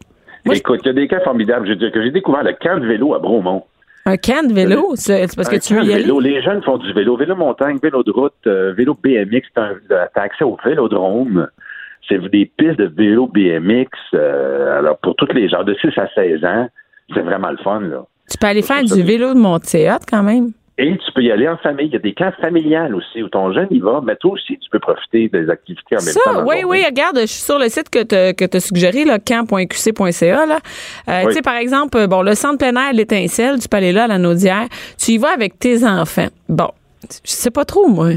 Moi, 0.45 0.55
Écoute, 0.55 0.79
il 0.83 0.87
y 0.87 0.91
a 0.91 0.93
des 0.93 1.07
cas 1.07 1.19
formidables. 1.21 1.65
Je 1.65 1.71
veux 1.71 1.75
dire 1.77 1.91
que 1.91 2.01
j'ai 2.03 2.11
découvert 2.11 2.43
le 2.43 2.53
camp 2.53 2.79
de 2.79 2.85
vélo 2.85 3.15
à 3.15 3.19
Bromont. 3.19 3.63
un 4.05 4.17
camp 4.17 4.47
de 4.47 4.53
vélo, 4.53 4.91
c'est 4.95 5.27
c'est 5.27 5.35
parce 5.35 5.49
que 5.49 5.55
Un 5.55 5.59
tu 5.59 5.73
veux 5.73 5.83
y 5.83 5.91
aller? 5.93 6.03
vélo. 6.03 6.19
Les 6.19 6.41
jeunes 6.43 6.61
font 6.63 6.77
du 6.77 6.93
vélo, 6.93 7.17
vélo 7.17 7.35
montagne, 7.35 7.79
vélo 7.81 8.03
de 8.03 8.11
route, 8.11 8.33
euh, 8.45 8.71
vélo 8.77 8.95
BMX. 9.03 9.41
T'as 9.55 10.05
accès 10.15 10.43
au 10.45 10.57
vélodrome. 10.63 11.47
C'est 12.07 12.19
des 12.29 12.45
pistes 12.57 12.77
de 12.77 12.85
vélo 12.85 13.25
BMX. 13.27 13.87
euh, 14.13 14.77
alors, 14.79 14.99
pour 14.99 15.15
tous 15.15 15.27
les 15.33 15.49
gens 15.49 15.63
de 15.63 15.73
6 15.81 15.97
à 15.97 16.07
16 16.13 16.45
ans, 16.45 16.69
c'est 17.13 17.21
vraiment 17.21 17.49
le 17.49 17.57
fun, 17.57 17.79
là. 17.81 18.05
Tu 18.35 18.39
peux 18.39 18.47
aller 18.47 18.63
faire 18.63 18.83
du 18.83 19.01
vélo 19.01 19.33
de 19.33 19.39
Montéot 19.39 19.99
quand 20.09 20.21
même. 20.21 20.51
Et 20.77 20.91
tu 20.97 21.11
peux 21.13 21.21
y 21.21 21.31
aller 21.31 21.47
en 21.47 21.55
famille. 21.55 21.85
Il 21.85 21.93
y 21.93 21.95
a 21.95 21.99
des 21.99 22.13
camps 22.13 22.33
familiales 22.41 22.93
aussi 22.95 23.23
où 23.23 23.29
ton 23.29 23.53
jeune 23.53 23.69
y 23.71 23.79
va, 23.79 24.01
mais 24.03 24.17
toi 24.17 24.33
aussi, 24.33 24.57
tu 24.59 24.69
peux 24.69 24.79
profiter 24.79 25.29
des 25.29 25.49
activités 25.49 25.95
en 25.95 26.03
même 26.03 26.13
temps. 26.13 26.33
Ça, 26.33 26.41
le 26.41 26.45
oui, 26.45 26.55
oui, 26.67 26.83
regarde, 26.85 27.17
je 27.21 27.27
suis 27.27 27.43
sur 27.43 27.57
le 27.57 27.69
site 27.69 27.89
que 27.89 28.03
tu 28.03 28.35
que 28.35 28.57
as 28.57 28.59
suggéré, 28.59 29.05
là, 29.05 29.17
camp.qc.ca. 29.17 30.45
Là. 30.45 30.57
Euh, 31.07 31.21
Oui. 31.21 31.27
Tu 31.27 31.33
sais, 31.35 31.41
par 31.41 31.55
exemple, 31.55 32.05
bon, 32.07 32.23
le 32.23 32.35
centre 32.35 32.57
plein 32.57 32.75
air 32.75 32.91
L'Étincelle, 32.91 33.57
tu 33.61 33.69
peux 33.69 33.77
aller 33.77 33.93
là, 33.93 34.03
à 34.03 34.07
la 34.07 34.17
Naudière. 34.17 34.67
Tu 34.97 35.11
y 35.11 35.17
vas 35.17 35.31
avec 35.31 35.57
tes 35.59 35.85
enfants. 35.85 36.27
Bon, 36.49 36.71
je 37.09 37.31
sais 37.31 37.51
pas 37.51 37.63
trop, 37.63 37.87
moi. 37.87 38.09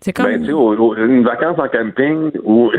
C'est 0.00 0.12
comme. 0.12 0.26
Ben, 0.26 0.40
tu 0.42 0.52
sais, 0.52 1.02
une 1.02 1.24
vacance 1.24 1.58
en 1.58 1.66
camping 1.66 2.30
ou, 2.44 2.70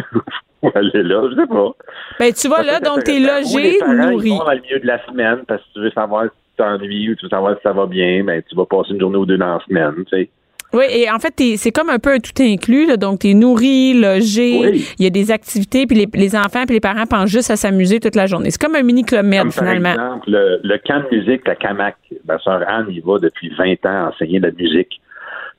aller 0.73 1.03
là, 1.03 1.27
je 1.31 1.41
sais 1.41 1.47
pas. 1.47 1.71
Ben, 2.17 2.31
tu 2.31 2.47
vas 2.47 2.63
là, 2.63 2.79
donc 2.79 3.03
t'es 3.03 3.19
logé, 3.19 3.79
nourri. 3.85 4.29
Ils 4.29 4.37
vont 4.37 4.45
dans 4.45 4.53
le 4.53 4.61
milieu 4.61 4.79
de 4.79 4.87
la 4.87 5.05
semaine 5.05 5.39
parce 5.45 5.61
que 5.63 5.67
tu 5.73 5.79
veux 5.81 5.91
savoir 5.91 6.27
t'ennuies 6.55 7.11
ou 7.11 7.15
tu 7.15 7.25
veux 7.25 7.29
savoir 7.29 7.55
si 7.55 7.61
ça 7.63 7.71
va 7.73 7.85
bien, 7.85 8.23
ben, 8.23 8.41
tu 8.47 8.55
vas 8.55 8.65
passer 8.65 8.91
une 8.93 8.99
journée 8.99 9.17
ou 9.17 9.25
deux 9.25 9.37
dans 9.37 9.55
la 9.57 9.59
semaine, 9.67 9.93
tu 10.09 10.17
sais. 10.17 10.29
Oui, 10.73 10.83
et 10.89 11.09
en 11.09 11.19
fait, 11.19 11.33
c'est 11.55 11.71
comme 11.71 11.89
un 11.89 11.99
peu 11.99 12.11
un 12.11 12.19
tout 12.19 12.33
inclus. 12.41 12.85
Là, 12.85 12.97
donc, 12.97 13.19
tu 13.19 13.29
es 13.29 13.33
nourri, 13.33 13.93
logé, 13.93 14.57
Oui. 14.59 14.85
il 14.99 15.03
y 15.05 15.07
a 15.07 15.09
des 15.09 15.31
activités, 15.31 15.85
puis 15.87 15.95
les, 15.95 16.07
les 16.13 16.35
enfants 16.35 16.65
puis 16.65 16.73
les 16.73 16.79
parents 16.81 17.05
pensent 17.05 17.29
juste 17.29 17.49
à 17.49 17.55
s'amuser 17.55 18.01
toute 18.01 18.15
la 18.15 18.25
journée. 18.25 18.49
C'est 18.51 18.61
comme 18.61 18.75
un 18.75 18.83
mini 18.83 19.03
club 19.03 19.25
med, 19.25 19.39
Comme 19.39 19.51
par 19.53 19.63
finalement. 19.63 19.91
exemple, 19.93 20.31
le, 20.31 20.59
le 20.63 20.77
camp 20.85 21.01
de 21.09 21.15
musique 21.15 21.47
à 21.47 21.55
Camac. 21.55 21.95
Ma 22.27 22.37
sœur 22.39 22.61
Anne 22.67 22.87
y 22.89 22.99
va 22.99 23.19
depuis 23.19 23.53
20 23.57 23.85
ans 23.85 24.09
enseigner 24.09 24.39
de 24.41 24.47
la 24.47 24.51
musique. 24.53 24.99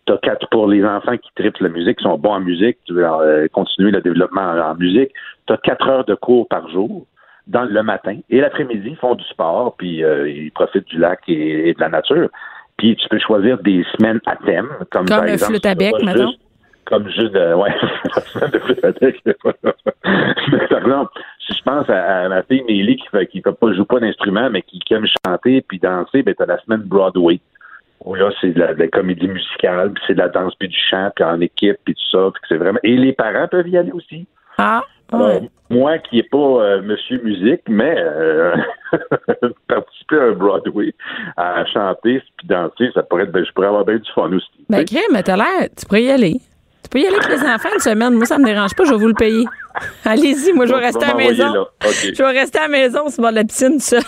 T'as 0.05 0.19
quatre 0.19 0.49
pour 0.51 0.69
les 0.69 0.85
enfants 0.85 1.17
qui 1.17 1.31
tripent 1.35 1.59
la 1.61 1.69
musique, 1.71 1.97
qui 1.99 2.05
sont 2.05 2.19
bons 2.19 2.35
en 2.35 2.41
musique, 2.41 2.77
tu 2.85 2.93
veux 2.93 3.05
euh, 3.07 3.49
continuer 3.53 3.91
le 3.93 4.01
développement 4.03 4.43
en, 4.43 4.59
en 4.73 4.75
musique. 4.75 5.11
Tu 5.47 5.53
as 5.53 5.57
quatre 5.57 5.89
heures 5.89 6.05
de 6.05 6.15
cours 6.15 6.47
par 6.47 6.69
jour 6.71 7.07
dans 7.47 7.65
le 7.65 7.83
matin. 7.83 8.19
Et 8.31 8.41
l'après-midi, 8.41 8.89
ils 8.91 8.97
font 8.97 9.15
du 9.15 9.25
sport, 9.25 9.75
puis 9.77 10.03
euh, 10.05 10.29
ils 10.29 10.51
profitent 10.53 10.87
du 10.89 10.99
lac 10.99 11.21
et, 11.29 11.69
et 11.69 11.75
de 11.75 11.81
la 11.81 11.89
nature. 11.89 12.29
Puis 12.77 12.97
tu 12.97 13.09
peux 13.09 13.19
choisir 13.19 13.59
des 13.59 13.85
semaines 13.97 14.21
à 14.27 14.37
thème, 14.37 14.69
comme, 14.91 15.07
Comme 15.07 15.07
par 15.07 15.25
le 15.25 15.31
exemple, 15.31 15.53
flûte 15.53 15.67
à 15.67 15.75
bec, 15.75 15.95
juste- 16.01 16.39
Comme 16.85 17.09
juste 17.09 17.33
de, 17.33 17.55
ouais, 17.55 17.75
la 18.15 18.21
semaine 18.23 18.51
de 18.51 18.59
flûte 18.59 18.85
à 18.85 18.93
bec. 18.93 19.23
Mais 20.53 20.67
par 20.69 20.79
exemple, 20.79 21.13
si 21.47 21.55
je 21.57 21.63
pense 21.63 21.89
à, 21.89 22.25
à 22.25 22.29
ma 22.29 22.43
fille 22.43 22.63
Mélie 22.65 22.97
qui 22.97 23.09
fait, 23.09 23.27
qui 23.27 23.41
pas, 23.41 23.53
joue 23.73 23.85
pas 23.85 24.01
d'instrument, 24.01 24.51
mais 24.51 24.63
qui, 24.63 24.79
qui 24.79 24.95
aime 24.95 25.07
chanter 25.27 25.63
puis 25.63 25.79
danser, 25.79 26.23
ben 26.23 26.35
t'as 26.37 26.47
la 26.47 26.59
semaine 26.61 26.83
Broadway. 26.83 27.41
Où 28.05 28.15
là, 28.15 28.31
c'est 28.41 28.51
de 28.51 28.61
la, 28.61 28.75
de 28.75 28.81
la 28.81 28.89
comédie 28.89 29.27
musicale, 29.27 29.93
puis 29.93 30.05
c'est 30.07 30.15
de 30.15 30.19
la 30.19 30.29
danse, 30.29 30.55
puis 30.57 30.69
du 30.69 30.77
chant, 30.91 31.11
puis 31.17 31.25
en 31.25 31.41
équipe, 31.41 31.77
puis 31.85 31.95
tout 31.95 32.11
ça. 32.11 32.31
Puis 32.33 32.43
c'est 32.49 32.57
vraiment. 32.57 32.79
Et 32.83 32.97
les 32.97 33.13
parents 33.13 33.49
peuvent 33.49 33.69
y 33.69 33.77
aller 33.77 33.91
aussi. 33.93 34.27
Ah, 34.59 34.83
Alors, 35.13 35.29
ouais. 35.29 35.51
moi 35.71 35.99
qui 35.99 36.17
n'ai 36.17 36.23
pas 36.25 36.37
euh, 36.39 36.83
Monsieur 36.83 37.21
Musique, 37.23 37.63
mais 37.69 37.95
euh, 37.97 38.57
participer 39.69 40.17
à 40.17 40.25
un 40.25 40.33
Broadway, 40.33 40.95
à 41.37 41.65
chanter 41.67 42.23
puis 42.37 42.47
danser, 42.49 42.91
ça 42.95 43.03
pourrait 43.03 43.25
être, 43.25 43.33
ben, 43.33 43.45
je 43.45 43.53
pourrais 43.53 43.69
avoir 43.69 43.85
bien 43.85 43.97
du 43.97 44.11
fun 44.15 44.33
aussi. 44.33 44.47
Ben, 44.69 44.85
crème, 44.85 45.03
mais 45.13 45.23
t'as 45.23 45.37
l'air, 45.37 45.69
tu 45.79 45.87
pourrais 45.87 46.03
y 46.03 46.11
aller. 46.11 46.41
Tu 46.83 46.91
peux 46.91 47.01
y 47.01 47.07
aller 47.07 47.17
avec 47.17 47.29
les 47.29 47.43
enfants 47.43 47.69
une 47.75 47.81
semaine. 47.81 48.15
Moi, 48.15 48.27
ça 48.27 48.39
me 48.39 48.45
dérange 48.45 48.75
pas, 48.75 48.85
je 48.85 48.91
vais 48.91 48.97
vous 48.97 49.09
le 49.09 49.15
payer. 49.15 49.45
Allez-y, 50.05 50.53
moi, 50.53 50.67
je 50.67 50.73
vais 50.73 50.81
rester 50.81 51.05
à 51.05 51.09
la 51.09 51.15
maison. 51.15 51.67
Je 51.83 52.23
vais 52.23 52.31
rester 52.31 52.59
à 52.59 52.63
la 52.63 52.69
maison, 52.69 53.05
le 53.07 53.23
bord 53.23 53.31
de 53.31 53.37
la 53.37 53.45
piscine, 53.45 53.79
ça. 53.79 53.99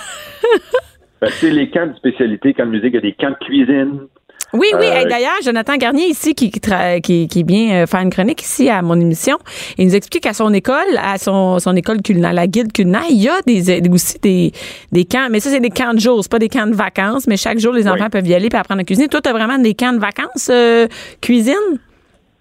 Ben, 1.20 1.28
tu 1.28 1.34
sais, 1.34 1.50
les 1.50 1.68
camps 1.70 1.86
de 1.86 1.94
spécialité, 1.96 2.54
camps 2.54 2.66
de 2.66 2.70
musique, 2.70 2.90
il 2.92 2.94
y 2.94 2.98
a 2.98 3.00
des 3.00 3.12
camps 3.14 3.30
de 3.30 3.44
cuisine. 3.44 4.06
Oui, 4.54 4.66
oui. 4.74 4.86
Euh, 4.86 4.92
Hey, 5.00 5.06
D'ailleurs, 5.06 5.38
Jonathan 5.44 5.76
Garnier, 5.76 6.06
ici, 6.06 6.34
qui, 6.34 6.50
qui, 6.50 6.60
qui, 7.02 7.28
qui 7.28 7.42
vient 7.42 7.82
euh, 7.82 7.86
faire 7.86 8.00
une 8.00 8.10
chronique 8.10 8.40
ici 8.42 8.70
à 8.70 8.80
mon 8.82 8.98
émission, 8.98 9.36
il 9.76 9.86
nous 9.86 9.94
explique 9.94 10.22
qu'à 10.22 10.32
son 10.32 10.52
école, 10.54 10.74
à 11.02 11.18
son, 11.18 11.58
son 11.58 11.76
école 11.76 12.00
culinaire, 12.02 12.32
la 12.32 12.46
guide 12.46 12.72
culinaire, 12.72 13.02
il 13.10 13.22
y 13.22 13.28
a 13.28 13.40
des, 13.46 13.80
aussi 13.90 14.18
des, 14.20 14.52
des 14.90 15.04
camps, 15.04 15.28
mais 15.30 15.40
ça, 15.40 15.50
c'est 15.50 15.60
des 15.60 15.68
camps 15.70 15.92
de 15.92 16.00
jour, 16.00 16.22
c'est 16.22 16.30
pas 16.32 16.38
des 16.38 16.48
camps 16.48 16.66
de 16.66 16.74
vacances, 16.74 17.26
mais 17.26 17.36
chaque 17.36 17.58
jour, 17.58 17.72
les 17.74 17.84
Oui. 17.84 17.90
enfants 17.90 18.08
peuvent 18.10 18.26
y 18.26 18.34
aller 18.34 18.48
et 18.52 18.56
apprendre 18.56 18.80
à 18.80 18.84
cuisiner. 18.84 19.08
Toi, 19.08 19.20
tu 19.20 19.28
as 19.28 19.32
vraiment 19.32 19.58
des 19.58 19.74
camps 19.74 19.92
de 19.92 19.98
vacances 19.98 20.48
euh, 20.50 20.86
cuisine? 21.20 21.54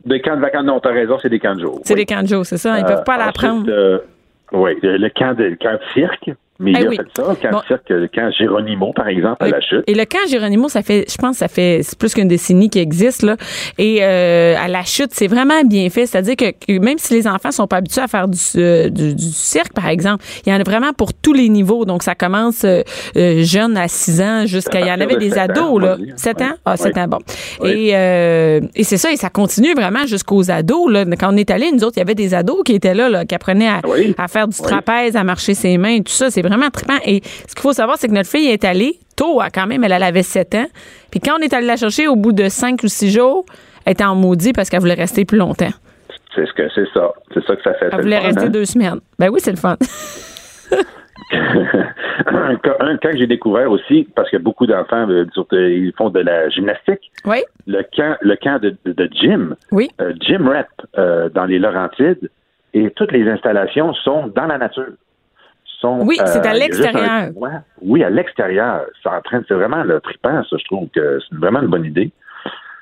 Des 0.05 0.21
camps 0.21 0.37
de 0.37 0.41
vacances, 0.41 0.63
non, 0.63 0.79
t'as 0.79 0.91
raison, 0.93 1.17
c'est 1.21 1.29
des 1.29 1.39
camps 1.39 1.55
de 1.55 1.61
jour. 1.61 1.81
C'est 1.83 1.93
Oui. 1.93 1.99
des 1.99 2.05
camps 2.05 2.21
de 2.23 2.27
jour, 2.27 2.45
c'est 2.45 2.57
ça? 2.57 2.79
Ils 2.79 2.85
Euh, 2.85 2.87
peuvent 2.87 3.03
pas 3.03 3.17
l'apprendre. 3.17 3.65
Oui, 4.53 4.71
le, 4.81 4.95
le 4.97 5.09
camp 5.09 5.33
de, 5.37 5.43
le 5.43 5.55
camp 5.57 5.73
de 5.73 5.79
cirque. 5.93 6.29
Mais 6.59 6.73
Eh 6.75 6.79
il 6.81 6.85
a 6.85 6.89
oui. 6.89 6.95
fait 6.97 7.03
ça, 7.15 7.23
le 7.29 7.35
camp 7.35 7.51
Bon. 7.51 7.61
cirque, 7.67 7.89
le 7.89 8.07
camp 8.07 8.31
Géronimo, 8.37 8.93
par 8.93 9.07
exemple, 9.07 9.37
à 9.43 9.47
la 9.49 9.61
chute. 9.61 9.83
Et 9.87 9.93
le 9.93 10.05
camp 10.05 10.17
Géronimo, 10.29 10.69
ça 10.69 10.81
fait, 10.81 11.05
je 11.09 11.15
pense, 11.17 11.37
ça 11.37 11.47
fait 11.47 11.81
plus 11.99 12.13
qu'une 12.13 12.27
décennie 12.27 12.69
qui 12.69 12.79
existe 12.79 13.21
là. 13.23 13.35
Et 13.77 13.99
euh, 14.01 14.55
à 14.57 14.67
la 14.67 14.83
chute, 14.83 15.11
c'est 15.13 15.27
vraiment 15.27 15.61
bien 15.65 15.89
fait. 15.89 16.05
C'est-à-dire 16.07 16.35
que, 16.35 16.51
que 16.51 16.79
même 16.79 16.97
si 16.97 17.13
les 17.13 17.27
enfants 17.27 17.51
sont 17.51 17.67
pas 17.67 17.77
habitués 17.77 18.01
à 18.01 18.07
faire 18.07 18.27
du, 18.27 18.37
euh, 18.57 18.89
du, 18.89 19.13
du 19.13 19.23
cirque, 19.31 19.73
par 19.73 19.87
exemple, 19.87 20.23
il 20.45 20.51
y 20.51 20.55
en 20.55 20.59
a 20.59 20.63
vraiment 20.63 20.93
pour 20.93 21.13
tous 21.13 21.33
les 21.33 21.49
niveaux. 21.49 21.85
Donc 21.85 22.01
ça 22.03 22.15
commence 22.15 22.63
euh, 22.65 22.81
euh, 23.17 23.43
jeune 23.43 23.77
à 23.77 23.87
6 23.87 24.21
ans 24.21 24.45
jusqu'à, 24.45 24.79
il 24.81 24.87
y 24.87 24.91
en 24.91 24.99
avait 24.99 25.15
de 25.15 25.19
des 25.19 25.33
ans, 25.37 25.41
ados 25.49 25.81
là, 25.81 25.97
dire. 25.97 26.13
7 26.17 26.37
Ouais. 26.39 26.45
ans, 26.45 26.53
ah 26.65 26.77
7 26.77 26.95
Ouais. 26.95 27.01
ans, 27.01 27.07
bon. 27.07 27.17
Et 27.65 27.91
euh, 27.95 28.61
et 28.75 28.83
c'est 28.83 28.97
ça, 28.97 29.11
et 29.11 29.15
ça 29.17 29.29
continue 29.29 29.73
vraiment 29.73 30.05
jusqu'aux 30.07 30.49
ados 30.49 30.91
là. 30.91 31.05
Quand 31.19 31.33
on 31.33 31.37
est 31.37 31.51
allé, 31.51 31.71
nous 31.71 31.83
autres, 31.83 31.97
il 31.97 31.99
y 31.99 32.03
avait 32.03 32.15
des 32.15 32.33
ados 32.33 32.63
qui 32.65 32.73
étaient 32.73 32.93
là, 32.93 33.09
là 33.09 33.25
qui 33.25 33.35
apprenaient 33.35 33.67
à, 33.67 33.81
Oui. 33.87 34.15
à 34.17 34.27
faire 34.27 34.47
du 34.47 34.55
Oui. 34.59 34.67
trapèze, 34.67 35.15
à 35.15 35.23
marcher 35.23 35.53
ses 35.53 35.77
mains, 35.77 35.97
tout 35.99 36.11
ça. 36.11 36.29
C'est 36.31 36.41
vraiment 36.47 36.69
trippant. 36.69 36.97
Et 37.05 37.21
ce 37.23 37.53
qu'il 37.53 37.61
faut 37.61 37.73
savoir, 37.73 37.97
c'est 37.97 38.07
que 38.07 38.13
notre 38.13 38.29
fille 38.29 38.47
est 38.47 38.65
allée 38.65 38.99
tôt, 39.15 39.41
hein, 39.41 39.47
quand 39.53 39.67
même. 39.67 39.83
Elle, 39.83 39.91
elle 39.91 40.03
avait 40.03 40.23
7 40.23 40.55
ans. 40.55 40.67
Puis 41.11 41.19
quand 41.19 41.33
on 41.39 41.41
est 41.41 41.53
allé 41.53 41.67
la 41.67 41.77
chercher 41.77 42.07
au 42.07 42.15
bout 42.15 42.33
de 42.33 42.49
5 42.49 42.81
ou 42.83 42.87
6 42.87 43.11
jours, 43.11 43.45
elle 43.85 43.93
était 43.93 44.03
en 44.03 44.15
maudit 44.15 44.53
parce 44.53 44.69
qu'elle 44.69 44.81
voulait 44.81 44.93
rester 44.93 45.25
plus 45.25 45.37
longtemps. 45.37 45.71
C'est 46.35 46.45
ce 46.45 46.53
que 46.53 46.69
c'est 46.75 46.87
ça. 46.93 47.11
C'est 47.33 47.43
ça 47.45 47.55
que 47.55 47.63
ça 47.63 47.73
fait. 47.75 47.89
Elle 47.91 48.01
voulait 48.01 48.19
fun, 48.19 48.27
rester 48.27 48.45
hein? 48.45 48.49
deux 48.49 48.65
semaines. 48.65 48.99
Ben 49.17 49.29
oui, 49.29 49.39
c'est 49.41 49.51
le 49.51 49.57
fun. 49.57 49.75
un, 51.31 52.55
camp 52.57 53.11
que 53.11 53.17
j'ai 53.17 53.27
découvert 53.27 53.69
aussi, 53.71 54.07
parce 54.15 54.29
que 54.29 54.37
beaucoup 54.37 54.65
d'enfants 54.65 55.07
euh, 55.09 55.25
ils 55.51 55.93
font 55.97 56.09
de 56.09 56.19
la 56.19 56.49
gymnastique. 56.49 57.11
oui, 57.25 57.43
Le 57.65 57.83
camp, 57.95 58.17
le 58.21 58.35
camp 58.35 58.59
de 58.61 59.09
gym, 59.11 59.55
oui. 59.71 59.89
euh, 60.01 60.13
Gym 60.19 60.47
Rep 60.47 60.67
euh, 60.97 61.29
dans 61.29 61.45
les 61.45 61.59
Laurentides, 61.59 62.29
et 62.73 62.91
toutes 62.91 63.11
les 63.11 63.27
installations 63.29 63.93
sont 63.93 64.27
dans 64.27 64.45
la 64.45 64.57
nature. 64.57 64.93
Sont, 65.79 65.99
Oui, 66.01 66.17
c'est 66.25 66.45
à 66.45 66.53
juste 66.53 66.59
l'extérieur. 66.61 67.09
un. 67.09 67.61
Oui, 67.81 68.03
à 68.03 68.09
l'extérieur. 68.09 68.81
C'est 69.03 69.53
vraiment 69.53 69.83
le 69.83 69.99
trippant, 70.01 70.43
ça. 70.49 70.57
Je 70.57 70.65
trouve 70.65 70.87
que 70.93 71.19
c'est 71.29 71.37
vraiment 71.37 71.61
une 71.61 71.67
bonne 71.67 71.85
idée. 71.85 72.11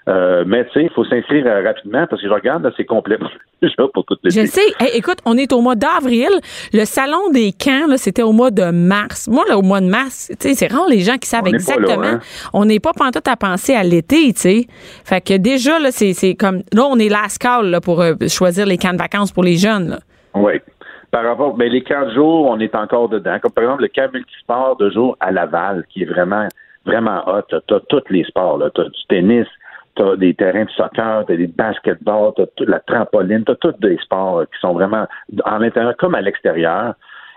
Euh, 0.08 0.44
mais 0.46 0.66
tu 0.66 0.74
sais, 0.74 0.84
il 0.84 0.90
faut 0.92 1.04
s'inscrire 1.04 1.48
euh, 1.48 1.64
rapidement 1.64 2.06
parce 2.08 2.22
que 2.22 2.28
je 2.28 2.34
regarde, 2.34 2.64
là, 2.64 2.70
c'est 2.78 2.86
complet 2.86 3.18
déjà 3.62 3.88
pour 3.92 4.06
toutes 4.06 4.20
les 4.24 4.30
Je 4.30 4.46
sais. 4.46 4.62
Hey, 4.80 4.92
écoute, 4.94 5.18
on 5.26 5.36
est 5.36 5.52
au 5.52 5.62
mois 5.62 5.74
d'avril. 5.74 6.30
Le 6.74 6.86
salon 6.86 7.32
des 7.34 7.52
camps, 7.52 7.88
là, 7.90 7.98
c'était 7.98 8.22
au 8.22 8.32
mois 8.32 8.52
de 8.52 8.70
mars. 8.70 9.28
Moi, 9.28 9.44
là, 9.50 9.58
au 9.58 9.64
mois 9.64 9.82
de 9.82 9.88
mars, 9.88 10.30
tu 10.40 10.50
sais, 10.50 10.54
c'est 10.54 10.72
rare 10.72 10.88
les 10.88 11.00
gens 11.00 11.18
qui 11.18 11.28
savent 11.28 11.42
On 11.42 11.50
là, 11.52 11.58
exactement. 11.58 12.04
hein. 12.04 12.20
On 12.54 12.66
n'est 12.66 12.80
pas 12.80 12.94
pantoute 12.94 13.28
à 13.28 13.36
penser 13.36 13.74
à 13.74 13.84
l'été, 13.84 14.32
tu 14.34 14.42
sais. 14.42 14.68
Fait 15.04 15.22
que 15.22 15.36
déjà, 15.38 15.80
là, 15.80 15.90
c'est, 15.92 16.14
c'est 16.14 16.36
comme, 16.36 16.62
là, 16.72 16.84
on 16.88 17.00
est 17.00 17.10
last 17.10 17.40
call, 17.40 17.72
là, 17.72 17.82
pour 17.82 18.02
euh, 18.02 18.14
choisir 18.28 18.68
les 18.68 18.78
camps 18.78 18.94
de 18.94 19.00
vacances 19.00 19.32
pour 19.32 19.44
les 19.44 19.58
jeunes. 19.58 20.00
Oui. 20.36 20.54
Par 21.16 21.24
rapport, 21.24 21.54
ben, 21.56 21.72
les 21.72 21.82
camps 21.82 22.08
de 22.08 22.14
jour, 22.14 22.46
on 22.50 22.60
est 22.60 22.76
encore 22.76 23.08
dedans. 23.08 23.40
Comme 23.42 23.54
par 23.54 23.64
exemple 23.64 23.84
le 23.84 23.88
camp 23.88 24.12
multisport 24.12 24.76
de 24.76 24.90
jour 24.90 25.16
à 25.22 25.32
Laval, 25.32 25.86
qui 25.88 26.02
est 26.02 26.06
vraiment, 26.06 26.46
vraiment 26.86 27.24
hot. 27.26 27.42
T'as, 27.48 27.62
t'as 27.66 27.80
tous 27.88 28.04
les 28.10 28.26
sports, 28.26 28.58
là. 28.58 28.70
T'as 28.76 28.84
du 28.84 29.06
tennis, 29.08 29.48
t'as 29.96 30.18
des 30.18 30.34
terrains 30.34 30.66
de 30.66 30.70
soccer, 30.72 31.24
t'as 31.26 31.38
des 31.38 31.48
basketball, 31.48 32.34
t'as 32.36 32.44
la 32.68 32.82
trampoline, 32.82 33.46
t'as 33.46 33.56
tous 33.56 33.80
des 33.80 33.96
sports 34.00 34.40
euh, 34.40 34.44
qui 34.44 34.60
sont 34.60 34.74
vraiment 34.74 35.08
en 35.46 35.58
l'intérieur 35.60 35.96
comme 35.96 36.16
à 36.16 36.22
l'extérieur. 36.22 36.96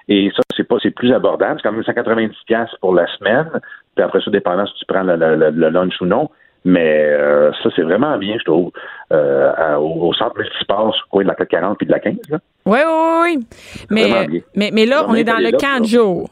Et 0.09 0.33
ça, 0.35 0.43
c'est 0.57 0.65
pas, 0.67 0.79
c'est 0.83 0.91
plus 0.91 1.13
abordable. 1.13 1.61
C'est 1.63 1.69
quand 1.69 1.73
même 1.73 1.85
190 1.85 2.35
pièces 2.49 2.75
pour 2.81 2.95
la 2.95 3.07
semaine. 3.19 3.49
Puis 3.95 4.05
après 4.05 4.21
ça, 4.23 4.33
dépendant 4.33 4.67
si 4.67 4.75
tu 4.75 4.87
prends 4.87 5.05
le- 5.05 5.15
le- 5.15 5.51
le 5.51 5.69
lunch 5.69 6.01
ou 6.01 6.07
non. 6.07 6.29
Mais 6.71 7.03
euh, 7.03 7.51
ça, 7.63 7.71
c'est 7.75 7.81
vraiment 7.83 8.19
bien, 8.19 8.37
je 8.39 8.45
trouve, 8.45 8.71
euh, 9.11 9.51
à- 9.57 9.81
au, 9.81 10.09
au 10.09 10.13
centre 10.13 10.37
multisport, 10.37 10.95
coin 11.11 11.23
de 11.25 11.29
la 11.29 11.35
40 11.35 11.79
puis 11.79 11.87
de 11.87 11.93
la 11.93 11.99
15. 11.99 12.17
Là. 12.29 12.39
Oui, 12.67 12.79
oui, 12.87 13.37
oui. 13.39 13.47
Mais, 13.89 14.27
mais, 14.55 14.71
mais 14.75 14.85
là, 14.85 15.05
On 15.07 15.13
on 15.13 15.15
est 15.15 15.25
dans 15.25 15.39
le 15.39 15.45
là, 15.51 15.53
camp 15.53 15.81
de 15.81 15.87
jour. 15.87 16.29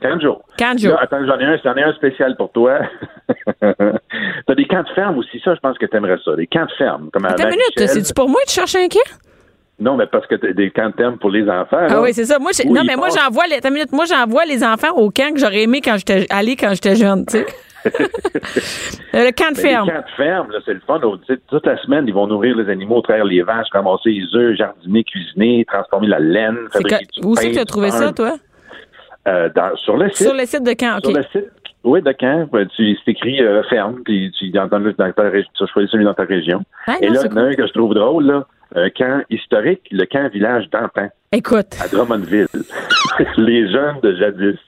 15 0.00 0.22
jours. 0.22 0.42
Camp 0.58 0.74
de 0.74 0.78
jour. 0.78 0.92
Là, 0.92 1.00
attends, 1.02 1.26
j'en 1.26 1.38
ai 1.38 1.44
un, 1.44 1.58
j'en 1.62 1.74
ai 1.74 1.82
un 1.82 1.92
spécial 1.92 2.36
pour 2.36 2.52
toi. 2.52 2.78
T'as 3.60 4.54
des 4.54 4.64
camps 4.66 4.82
de 4.82 4.88
ferme 4.94 5.18
aussi, 5.18 5.38
ça, 5.44 5.54
je 5.54 5.60
pense 5.60 5.76
que 5.76 5.84
t'aimerais 5.84 6.16
ça. 6.24 6.34
Des 6.36 6.46
camps 6.46 6.64
de 6.64 6.72
ferme. 6.78 7.10
Comme 7.12 7.26
à 7.26 7.32
Attends 7.32 7.44
une 7.44 7.50
minute, 7.50 7.72
c'est-tu 7.76 8.14
pour 8.14 8.30
moi 8.30 8.40
de 8.46 8.50
chercher 8.50 8.82
un 8.82 8.88
camp? 8.88 9.10
Non, 9.78 9.96
mais 9.96 10.06
parce 10.06 10.26
que 10.26 10.36
t'as 10.36 10.52
des 10.54 10.70
camps 10.70 10.88
de 10.88 10.94
ferme 10.96 11.18
pour 11.18 11.30
les 11.30 11.42
enfants. 11.50 11.76
Ah 11.80 11.86
là. 11.88 12.00
oui, 12.02 12.14
c'est 12.14 12.24
ça. 12.24 12.38
Moi, 12.38 12.52
non, 12.66 12.82
mais 12.86 12.96
moi, 12.96 13.08
j'envoie 13.14 13.46
les, 13.46 13.56
attends 13.56 13.68
une 13.68 13.74
minute, 13.74 13.92
moi, 13.92 14.06
j'envoie 14.06 14.46
les 14.46 14.64
enfants 14.64 14.92
au 14.96 15.10
camp 15.10 15.34
que 15.34 15.38
j'aurais 15.40 15.62
aimé 15.64 15.82
quand 15.84 15.96
j'étais 15.98 16.26
allé 16.30 16.56
quand 16.56 16.70
j'étais 16.72 16.96
jeune, 16.96 17.26
tu 17.26 17.38
sais. 17.38 17.46
Euh, 17.86 19.24
le 19.26 19.32
camp 19.32 19.50
de 19.52 19.56
Mais 19.56 19.62
ferme. 19.62 19.86
Les 19.86 19.92
camps 19.94 20.00
de 20.00 20.14
ferme, 20.16 20.48
c'est 20.64 20.74
le 20.74 20.80
fun. 20.86 21.00
Toute 21.48 21.66
la 21.66 21.76
semaine, 21.82 22.04
ils 22.06 22.14
vont 22.14 22.26
nourrir 22.26 22.56
les 22.56 22.70
animaux, 22.70 23.00
traire 23.00 23.24
les 23.24 23.42
vaches, 23.42 23.68
ramasser 23.72 24.10
les 24.10 24.34
œufs, 24.34 24.56
jardiner, 24.56 25.04
cuisiner, 25.04 25.64
transformer 25.66 26.08
la 26.08 26.18
laine, 26.18 26.56
C'est 26.72 26.78
fabriquer 26.78 27.06
que- 27.06 27.20
du 27.20 27.26
où 27.26 27.34
c'est 27.36 27.48
que 27.50 27.54
tu 27.54 27.60
as 27.60 27.64
trouvé 27.64 27.90
ça, 27.90 28.12
toi? 28.12 28.36
Euh, 29.28 29.48
dans- 29.54 29.74
sur 29.76 29.96
le 29.96 30.08
site. 30.10 30.26
Sur 30.28 30.34
le 30.36 30.44
site 30.46 30.62
de 30.64 30.72
camp, 30.74 30.98
Sur 31.02 31.10
OK. 31.10 31.16
le 31.16 31.22
site, 31.32 31.50
oui, 31.84 32.02
de 32.02 32.14
Caen, 32.20 32.48
ben, 32.52 32.66
tu 32.68 32.96
c'est 33.04 33.10
écrit 33.12 33.40
euh, 33.42 33.62
ferme, 33.64 34.00
puis 34.04 34.32
tu, 34.38 34.50
dans, 34.50 34.66
dans, 34.66 34.80
dans 34.80 34.92
ta 35.12 35.30
tu 35.30 35.66
choisis 35.72 35.90
celui 35.90 36.04
dans 36.04 36.14
ta 36.14 36.24
région. 36.24 36.62
Ah, 36.86 36.94
Et 37.00 37.08
non, 37.08 37.14
là, 37.14 37.20
il 37.24 37.30
y 37.30 37.34
en 37.34 37.36
a 37.36 37.40
un 37.46 37.52
que 37.54 37.66
je 37.66 37.72
trouve 37.72 37.94
drôle, 37.94 38.24
là, 38.26 38.46
un 38.74 38.90
camp 38.90 39.22
historique, 39.30 39.82
le 39.90 40.04
camp 40.06 40.28
village 40.32 40.68
d'Antin, 40.70 41.08
Écoute, 41.32 41.76
à 41.82 41.88
Drummondville. 41.88 42.46
Les 43.36 43.70
jeunes 43.70 44.00
de 44.02 44.14
jadis. 44.16 44.58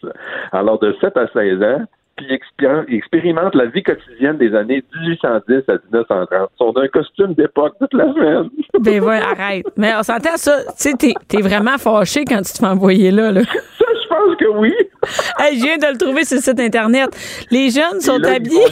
Alors, 0.52 0.78
de 0.80 0.94
7 1.00 1.16
à 1.16 1.26
16 1.28 1.62
ans, 1.62 1.82
puis 2.18 2.26
ils 2.28 2.34
expéri- 2.34 2.84
ils 2.88 2.96
expérimentent 2.96 3.54
la 3.54 3.66
vie 3.66 3.82
quotidienne 3.82 4.36
des 4.36 4.54
années 4.54 4.82
1810 5.00 5.62
à 5.68 5.78
1930. 5.90 6.50
Ils 6.52 6.56
sont 6.58 6.72
d'un 6.72 6.88
costume 6.88 7.32
d'époque 7.34 7.74
toute 7.80 7.94
la 7.94 8.12
semaine. 8.12 8.50
ben 8.80 9.02
ouais, 9.02 9.20
arrête. 9.22 9.64
Mais 9.76 9.92
on 9.98 10.02
s'entend 10.02 10.36
ça, 10.36 10.58
tu 10.66 10.72
sais, 10.76 10.92
t'es, 10.94 11.14
t'es 11.28 11.40
vraiment 11.40 11.78
fâché 11.78 12.24
quand 12.26 12.42
tu 12.42 12.52
te 12.52 12.58
fais 12.58 12.66
envoyer 12.66 13.10
là, 13.10 13.32
là. 13.32 13.40
Ça, 13.78 13.84
je 14.02 14.08
pense 14.08 14.36
que 14.36 14.46
oui. 14.58 14.74
Hey, 15.38 15.56
je 15.58 15.62
viens 15.64 15.78
de 15.78 15.92
le 15.92 15.96
trouver 15.96 16.24
sur 16.24 16.36
le 16.36 16.42
site 16.42 16.58
Internet. 16.60 17.10
Les 17.52 17.70
jeunes 17.70 18.00
sont 18.00 18.18
ils 18.18 18.26
habillés. 18.26 18.60
vont 18.60 18.68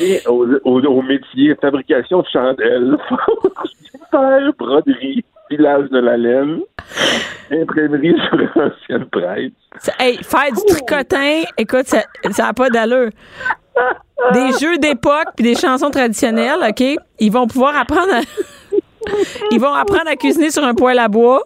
les 0.00 0.26
au, 0.28 0.46
au, 0.64 0.80
au 0.80 1.02
métier 1.02 1.54
fabrication 1.60 2.20
de 2.22 2.26
chandelles, 2.32 2.96
faire 4.10 4.52
broderie, 4.58 5.24
filage 5.50 5.88
de 5.90 5.98
la 5.98 6.16
laine, 6.16 6.60
imprimerie 7.50 8.14
sur 8.28 8.62
ancienne 8.62 9.06
presse. 9.10 9.52
Hey, 9.98 10.18
faire 10.22 10.52
du 10.52 10.74
tricotin, 10.74 11.42
écoute, 11.56 11.86
ça 11.86 12.04
n'a 12.38 12.52
pas 12.52 12.70
d'allure. 12.70 13.10
Des 14.32 14.52
jeux 14.60 14.78
d'époque 14.78 15.28
puis 15.36 15.44
des 15.44 15.54
chansons 15.54 15.90
traditionnelles, 15.90 16.58
OK? 16.68 16.82
Ils 17.18 17.32
vont 17.32 17.46
pouvoir 17.46 17.76
apprendre 17.78 18.14
à... 18.14 18.20
Ils 19.52 19.60
vont 19.60 19.72
apprendre 19.72 20.08
à 20.08 20.16
cuisiner 20.16 20.50
sur 20.50 20.64
un 20.64 20.74
poêle 20.74 20.98
à 20.98 21.08
bois. 21.08 21.42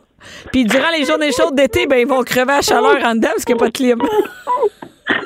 Puis 0.51 0.65
durant 0.65 0.91
les 0.97 1.05
journées 1.05 1.33
chaudes 1.33 1.55
d'été, 1.55 1.87
ben 1.87 1.97
ils 1.99 2.07
vont 2.07 2.23
crever 2.23 2.53
à 2.53 2.63
chaleur 2.63 2.97
en 3.05 3.15
dedans 3.15 3.29
parce 3.29 3.45
qu'il 3.45 3.55
n'y 3.55 3.61
a 3.61 3.65
pas 3.65 3.69
de 3.69 3.73
clim. 3.73 3.99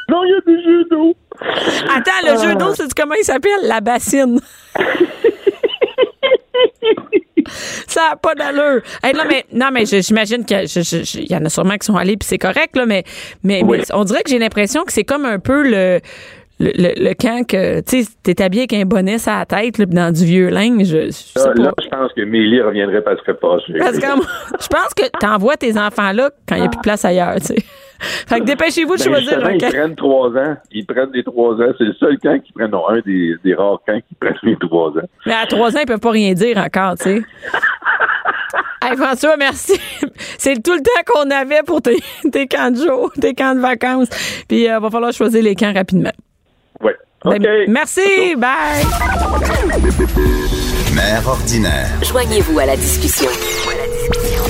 Non, 0.08 0.24
il 0.24 0.30
y 0.30 0.34
a 0.34 0.40
des 0.40 0.62
jeux 0.62 0.84
d'eau. 0.90 1.14
Attends, 1.94 2.10
le 2.24 2.42
jeu 2.42 2.54
d'eau, 2.56 2.74
c'est 2.74 2.92
comment 2.94 3.14
il 3.14 3.24
s'appelle? 3.24 3.60
La 3.62 3.80
bassine. 3.80 4.40
Ça 7.86 8.00
n'a 8.10 8.16
pas 8.16 8.34
d'allure. 8.34 8.82
Hey, 9.02 9.14
non, 9.14 9.22
mais, 9.28 9.44
non, 9.52 9.68
mais 9.72 9.84
j'imagine 9.86 10.44
qu'il 10.44 10.64
y 11.30 11.34
en 11.36 11.44
a 11.44 11.48
sûrement 11.48 11.76
qui 11.76 11.86
sont 11.86 11.96
allés 11.96 12.16
puis 12.16 12.26
c'est 12.28 12.38
correct, 12.38 12.76
là, 12.76 12.86
mais, 12.86 13.04
mais, 13.42 13.62
Oui. 13.64 13.78
mais 13.78 13.84
on 13.94 14.04
dirait 14.04 14.22
que 14.22 14.30
j'ai 14.30 14.38
l'impression 14.38 14.84
que 14.84 14.92
c'est 14.92 15.04
comme 15.04 15.24
un 15.24 15.38
peu 15.38 15.62
le, 15.62 16.00
le, 16.60 16.70
le, 16.76 16.92
le 17.08 17.14
camp 17.14 17.46
que, 17.46 17.80
tu 17.80 18.04
t'es 18.22 18.40
habillé 18.42 18.62
avec 18.62 18.72
un 18.74 18.84
bonnet 18.84 19.18
sur 19.18 19.32
la 19.32 19.44
tête, 19.46 19.78
là, 19.78 19.86
dans 19.86 20.12
du 20.12 20.24
vieux 20.24 20.48
linge. 20.50 20.86
Je, 20.86 21.06
je 21.06 21.10
sais 21.10 21.40
Là, 21.40 21.52
pas. 21.54 21.62
là, 21.62 21.72
je 21.82 21.88
pense 21.88 22.12
que 22.12 22.20
Mélie 22.22 22.60
reviendrait 22.60 23.02
parce 23.02 23.20
qu'elle 23.22 23.36
serait 23.36 23.58
fâchée. 23.58 23.78
Parce 23.78 23.98
que 23.98 24.22
je 24.62 24.68
pense 24.68 24.94
que 24.94 25.18
t'envoies 25.18 25.56
tes 25.56 25.76
enfants 25.78 26.12
là 26.12 26.30
quand 26.48 26.54
il 26.56 26.60
n'y 26.62 26.66
a 26.66 26.70
plus 26.70 26.78
de 26.78 26.82
place 26.82 27.04
ailleurs, 27.04 27.36
sais. 27.40 27.56
Fait 28.26 28.40
que 28.40 28.44
dépêchez-vous 28.44 28.96
de 28.96 28.98
Ben, 29.02 29.04
choisir 29.04 29.30
justement, 29.30 29.46
un 29.46 29.52
ils 29.52 29.60
camp. 29.60 29.68
prennent 29.70 29.94
trois 29.96 30.28
ans. 30.30 30.56
Ils 30.72 30.86
prennent 30.86 31.10
des 31.12 31.22
trois 31.24 31.54
ans. 31.54 31.72
C'est 31.78 31.84
le 31.84 31.94
seul 31.94 32.18
camp 32.18 32.38
qui 32.42 32.52
prennent, 32.52 32.70
non, 32.70 32.88
un 32.88 33.00
des, 33.00 33.34
des 33.44 33.54
rares 33.54 33.80
camps 33.86 34.00
qui 34.08 34.14
prennent 34.14 34.34
les 34.42 34.56
trois 34.56 34.88
ans. 34.90 35.08
Mais 35.26 35.32
à 35.34 35.46
trois 35.46 35.74
ans, 35.76 35.80
ils 35.80 35.86
peuvent 35.86 36.00
pas 36.00 36.10
rien 36.10 36.32
dire 36.34 36.58
encore, 36.58 36.96
tu 36.96 37.04
sais. 37.04 37.22
Hey 38.86 38.98
François, 38.98 39.38
merci. 39.38 39.72
C'est 40.36 40.62
tout 40.62 40.74
le 40.74 40.80
temps 40.82 40.90
qu'on 41.06 41.30
avait 41.30 41.62
pour 41.62 41.80
tes, 41.80 41.96
tes 42.30 42.46
camps 42.46 42.70
de 42.70 42.76
jour, 42.76 43.10
tes 43.18 43.32
camps 43.32 43.54
de 43.54 43.60
vacances. 43.60 44.08
Puis, 44.46 44.64
il 44.64 44.78
va 44.78 44.90
falloir 44.90 45.10
choisir 45.10 45.42
les 45.42 45.54
camps 45.54 45.72
rapidement. 45.72 46.12
Oui. 46.82 46.92
Ben, 47.24 47.36
OK. 47.42 47.48
merci. 47.68 48.34
Bye. 48.36 48.84
Mère 50.94 51.26
ordinaire. 51.26 51.88
Joignez-vous 52.02 52.58
à 52.58 52.66
la 52.66 52.76
discussion. 52.76 53.30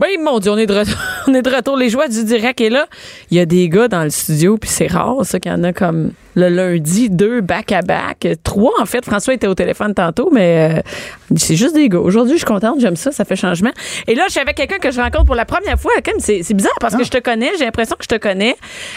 Oui, 0.00 0.16
mon 0.18 0.38
Dieu, 0.38 0.50
on 0.50 0.56
est 0.56 0.66
de 0.66 0.74
retour. 0.74 0.96
on 1.28 1.34
est 1.34 1.42
de 1.42 1.50
retour. 1.50 1.76
Les 1.76 1.90
joies 1.90 2.08
du 2.08 2.24
direct 2.24 2.60
est 2.60 2.70
là. 2.70 2.86
Il 3.30 3.36
y 3.36 3.40
a 3.40 3.46
des 3.46 3.68
gars 3.68 3.88
dans 3.88 4.02
le 4.02 4.10
studio, 4.10 4.56
puis 4.56 4.70
c'est 4.70 4.86
rare, 4.86 5.24
ça, 5.24 5.38
qu'il 5.38 5.52
y 5.52 5.54
en 5.54 5.62
a 5.64 5.72
comme 5.72 6.12
le 6.34 6.48
lundi, 6.48 7.10
deux 7.10 7.42
back-à-back. 7.42 8.26
Trois, 8.42 8.72
en 8.80 8.86
fait. 8.86 9.04
François 9.04 9.34
était 9.34 9.46
au 9.46 9.54
téléphone 9.54 9.92
tantôt, 9.92 10.30
mais 10.32 10.78
euh, 10.78 11.36
c'est 11.36 11.56
juste 11.56 11.74
des 11.74 11.88
gars. 11.88 11.98
Aujourd'hui, 11.98 12.34
je 12.34 12.38
suis 12.38 12.46
contente, 12.46 12.80
j'aime 12.80 12.96
ça, 12.96 13.12
ça 13.12 13.24
fait 13.24 13.36
changement. 13.36 13.70
Et 14.06 14.14
là, 14.14 14.24
je 14.28 14.32
suis 14.32 14.40
avec 14.40 14.56
quelqu'un 14.56 14.78
que 14.78 14.90
je 14.90 15.00
rencontre 15.00 15.24
pour 15.26 15.34
la 15.34 15.44
première 15.44 15.78
fois. 15.78 15.92
C'est, 16.18 16.54
bizarre 16.54 16.72
parce 16.80 16.96
que 16.96 17.04
je 17.04 17.10
te 17.10 17.18
connais, 17.18 17.50
j'ai 17.58 17.64
l'impression 17.64 17.96
que 17.96 18.04
je 18.04 18.08
te 18.08 18.18
connais. 18.18 18.56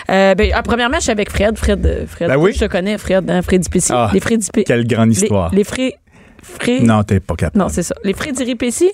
Euh, 0.10 0.34
ben, 0.34 0.51
ah, 0.53 0.63
premièrement, 0.63 0.97
je 0.97 1.03
suis 1.03 1.12
avec 1.12 1.29
Fred. 1.29 1.58
Fred, 1.58 1.86
euh, 1.86 2.05
Fred 2.08 2.29
Ben 2.29 2.38
oui. 2.38 2.53
je 2.53 2.60
te 2.60 2.65
connais, 2.65 2.97
Fred, 2.97 3.29
hein, 3.29 3.41
Fred. 3.41 3.63
Ah, 3.89 4.12
les 4.13 4.19
Fred 4.19 4.41
quelle 4.65 4.88
grande 4.88 5.10
Les- 5.10 5.23
histoire. 5.23 5.53
Les, 5.53 5.63
Fred. 5.63 5.93
Fred. 6.41 6.84
Non, 6.84 7.03
t'es 7.03 7.19
pas 7.19 7.36
capable. 7.36 7.60
Non, 7.60 7.69
c'est 7.69 7.84
ça. 7.84 7.95
Les 8.03 8.13
Fred 8.13 8.36
Pessi. 8.58 8.91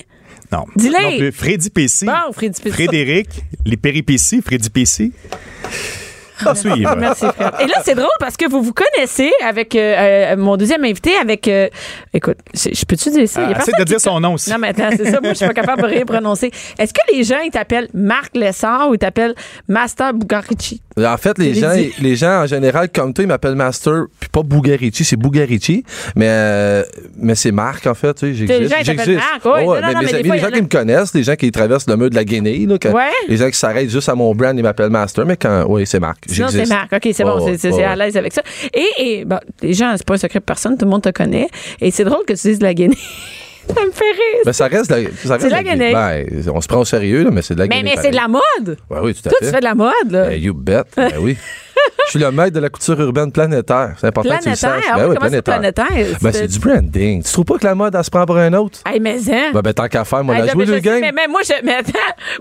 Non. 0.52 0.66
Dis-le. 0.76 1.26
Non. 1.26 1.32
Freddy 1.32 1.70
Pessi. 1.70 2.06
Bon, 2.06 2.32
Fred 2.34 2.54
Pessi. 2.62 2.72
Frédéric, 2.72 3.28
les 3.66 3.78
péripéties, 3.78 4.42
Freddy. 4.42 4.70
À 6.44 6.56
suivre. 6.56 6.96
Merci, 6.98 7.26
Fred. 7.36 7.52
Et 7.60 7.68
là, 7.68 7.76
c'est 7.86 7.94
drôle 7.94 8.10
parce 8.20 8.36
que 8.36 8.50
vous 8.50 8.64
vous 8.64 8.74
connaissez 8.74 9.32
avec 9.44 9.76
euh, 9.76 10.34
euh, 10.34 10.38
mon 10.38 10.58
deuxième 10.58 10.84
invité, 10.84 11.16
avec. 11.16 11.48
euh, 11.48 11.70
écoute, 12.14 12.38
je 12.56 12.84
peux-tu 12.86 13.12
dire 13.12 13.30
ça? 13.30 13.42
Il 13.44 13.44
y 13.44 13.48
a 13.48 13.52
essaie 13.52 13.58
personne 13.72 13.74
de 13.80 13.84
dire 13.84 13.98
qui- 13.98 14.04
son 14.04 14.20
nom 14.20 14.34
aussi. 14.34 14.50
Non, 14.50 14.58
mais 14.58 14.70
attends, 14.70 14.90
c'est 14.98 15.12
ça. 15.12 15.22
Moi, 15.22 15.34
je 15.34 15.38
suis 15.38 15.46
pas 15.48 15.54
capable 15.54 15.84
de 15.84 15.88
rien 15.88 16.04
prononcer. 16.06 16.50
Est-ce 16.80 16.94
que 16.94 17.00
les 17.14 17.24
gens, 17.24 17.40
ils 17.46 17.52
t'appellent 17.52 17.90
Marc 17.94 18.36
Lessard 18.36 18.90
ou 18.90 18.96
ils 18.96 19.00
t'appellent 19.00 19.36
Master 19.68 20.14
Bugarici? 20.16 20.82
En 20.98 21.18
fait, 21.18 21.38
les 21.38 21.54
gens, 21.54 21.74
dit. 21.74 21.92
les 22.02 22.16
gens 22.16 22.44
en 22.44 22.46
général 22.48 22.90
comme 22.90 23.14
toi, 23.14 23.24
ils 23.24 23.28
m'appellent 23.28 23.56
Master, 23.56 24.06
puis 24.20 24.30
pas 24.30 24.44
Bugarici, 24.44 25.06
c'est 25.06 25.16
Bugarici, 25.16 25.84
mais 26.16 26.28
euh, 26.30 26.84
mais 27.18 27.36
c'est 27.36 27.52
Marc 27.52 27.88
en 27.88 27.94
fait, 27.94 28.14
tu 28.14 28.20
sais, 28.20 28.26
Les 28.28 28.36
j'existe. 28.36 28.70
gens, 28.70 28.76
ils 28.82 28.86
t'appellent 28.86 29.06
j'existe. 29.06 29.32
Marc, 29.32 29.46
ouais. 29.46 29.52
Ouais, 29.52 29.66
Non, 29.66 29.74
non, 29.74 29.76
mais 29.88 29.94
non, 29.94 30.00
mes 30.00 30.06
mais 30.06 30.12
des 30.12 30.16
amis, 30.18 30.28
fois, 30.28 30.36
les 30.36 30.42
gens 30.42 30.48
a- 30.48 30.52
qui 30.52 30.62
me 30.62 30.68
connaissent, 30.68 31.14
les 31.14 31.24
gens 31.24 31.36
qui 31.36 31.52
traversent 31.52 31.88
le 31.88 31.96
mur 31.98 32.10
de 32.10 32.16
la 32.16 32.24
Guinée, 32.26 32.66
là, 32.66 32.76
Ouais. 32.94 33.02
les 33.30 33.38
gens 33.38 33.50
qui 33.50 33.58
s'arrêtent 33.58 33.90
juste 33.90 34.10
à 34.10 34.16
mon 34.16 34.36
brand, 34.36 34.58
ils 34.58 34.64
m'appellent 34.64 34.90
Master, 34.90 35.26
mais 35.26 35.38
quand, 35.38 35.66
oui, 35.70 35.88
c'est 35.88 36.00
Marc. 36.00 36.26
Sinon, 36.28 36.48
c'est. 36.50 36.68
Marc. 36.68 36.92
OK, 36.94 37.10
c'est 37.14 37.24
bon. 37.24 37.46
C'est- 37.58 37.72
c'est 37.72 37.84
à 37.84 37.96
l'aise 37.96 38.18
avec 38.18 38.34
ça. 38.34 38.42
Et, 38.74 38.88
et 39.00 39.26
bon, 39.26 39.40
les 39.62 39.74
gens, 39.74 39.94
c'est 39.96 40.06
pas 40.06 40.16
un 40.16 40.18
secret 40.18 40.40
pour 40.40 40.46
personne. 40.48 40.78
Tout 40.78 40.86
le 40.86 40.92
monde 40.92 41.04
te 41.04 41.10
connaît. 41.10 41.48
Et 41.80 41.92
c'est 41.92 42.04
drôle 42.04 42.26
que 42.28 42.34
tu 42.34 42.48
dises 42.48 42.60
de 42.60 42.64
la 42.66 42.74
Guinée. 42.74 42.98
ça 43.68 43.86
me 43.86 43.92
fait 43.92 44.04
rire. 44.06 44.42
Ben, 44.46 44.54
ça 44.54 44.68
reste 44.68 44.90
de 44.92 44.96
la, 44.96 45.10
C'est 45.40 45.46
de 45.46 45.52
la 45.52 45.64
Guinée. 45.64 45.94
Ben, 45.94 46.26
on 46.54 46.62
se 46.62 46.68
prend 46.68 46.80
au 46.80 46.86
sérieux, 46.86 47.24
là, 47.24 47.32
mais 47.32 47.42
c'est 47.42 47.54
de 47.56 47.60
la 47.60 47.68
mais 47.68 47.78
Guinée. 47.78 47.94
mais 47.96 48.02
c'est 48.02 48.12
de 48.12 48.16
la 48.16 48.28
mode. 48.28 48.78
Ouais, 48.90 49.00
oui, 49.02 49.14
tout 49.14 49.22
à 49.28 49.30
Toi, 49.30 49.40
fait. 49.40 49.46
tu 49.46 49.52
fais 49.52 49.60
de 49.60 49.66
la 49.66 49.76
mode, 49.76 49.94
là. 50.12 50.26
Ben, 50.30 50.42
you 50.42 50.54
bet. 50.54 50.84
Ben 50.96 51.12
oui. 51.20 51.38
Je 52.06 52.10
suis 52.12 52.20
le 52.20 52.32
maître 52.32 52.54
de 52.56 52.60
la 52.60 52.70
couture 52.70 53.00
urbaine 53.00 53.32
planétaire. 53.32 53.94
C'est 54.00 54.08
important 54.08 54.30
que 54.38 54.44
tu 54.44 54.50
le 54.50 54.56
Planétaire? 54.56 54.84
saches. 54.84 54.92
Ah 54.92 54.98
Ben 54.98 55.08
oui, 55.10 55.16
oui, 55.22 55.30
ça, 55.32 55.42
planétaire? 55.42 55.88
Ben, 56.22 56.32
c'est 56.32 56.48
du 56.48 56.60
branding. 56.60 57.24
Tu 57.24 57.32
trouves 57.32 57.46
pas 57.46 57.58
que 57.58 57.66
la 57.66 57.76
mode, 57.76 57.96
elle 57.96 58.04
se 58.04 58.10
prend 58.10 58.26
pour 58.26 58.38
un 58.38 58.52
autre? 58.54 58.80
Hey, 58.86 59.00
mais 59.00 59.18
hein? 59.32 59.52
Ben, 59.54 59.62
ben 59.62 59.74
tant 59.74 59.88
qu'à 59.88 60.04
faire, 60.04 60.24
moi, 60.24 60.36
Hey, 60.36 60.42
la 60.42 60.46
là, 60.48 60.54
jouer 60.54 60.66
mais 60.66 60.72
le 60.72 60.78
je 60.78 60.84
sais, 60.84 60.90
game. 60.90 61.00
Mais, 61.02 61.12
mais 61.14 61.28
moi, 61.28 61.42
je, 61.44 61.54
mais 61.64 61.76
attends, 61.76 61.92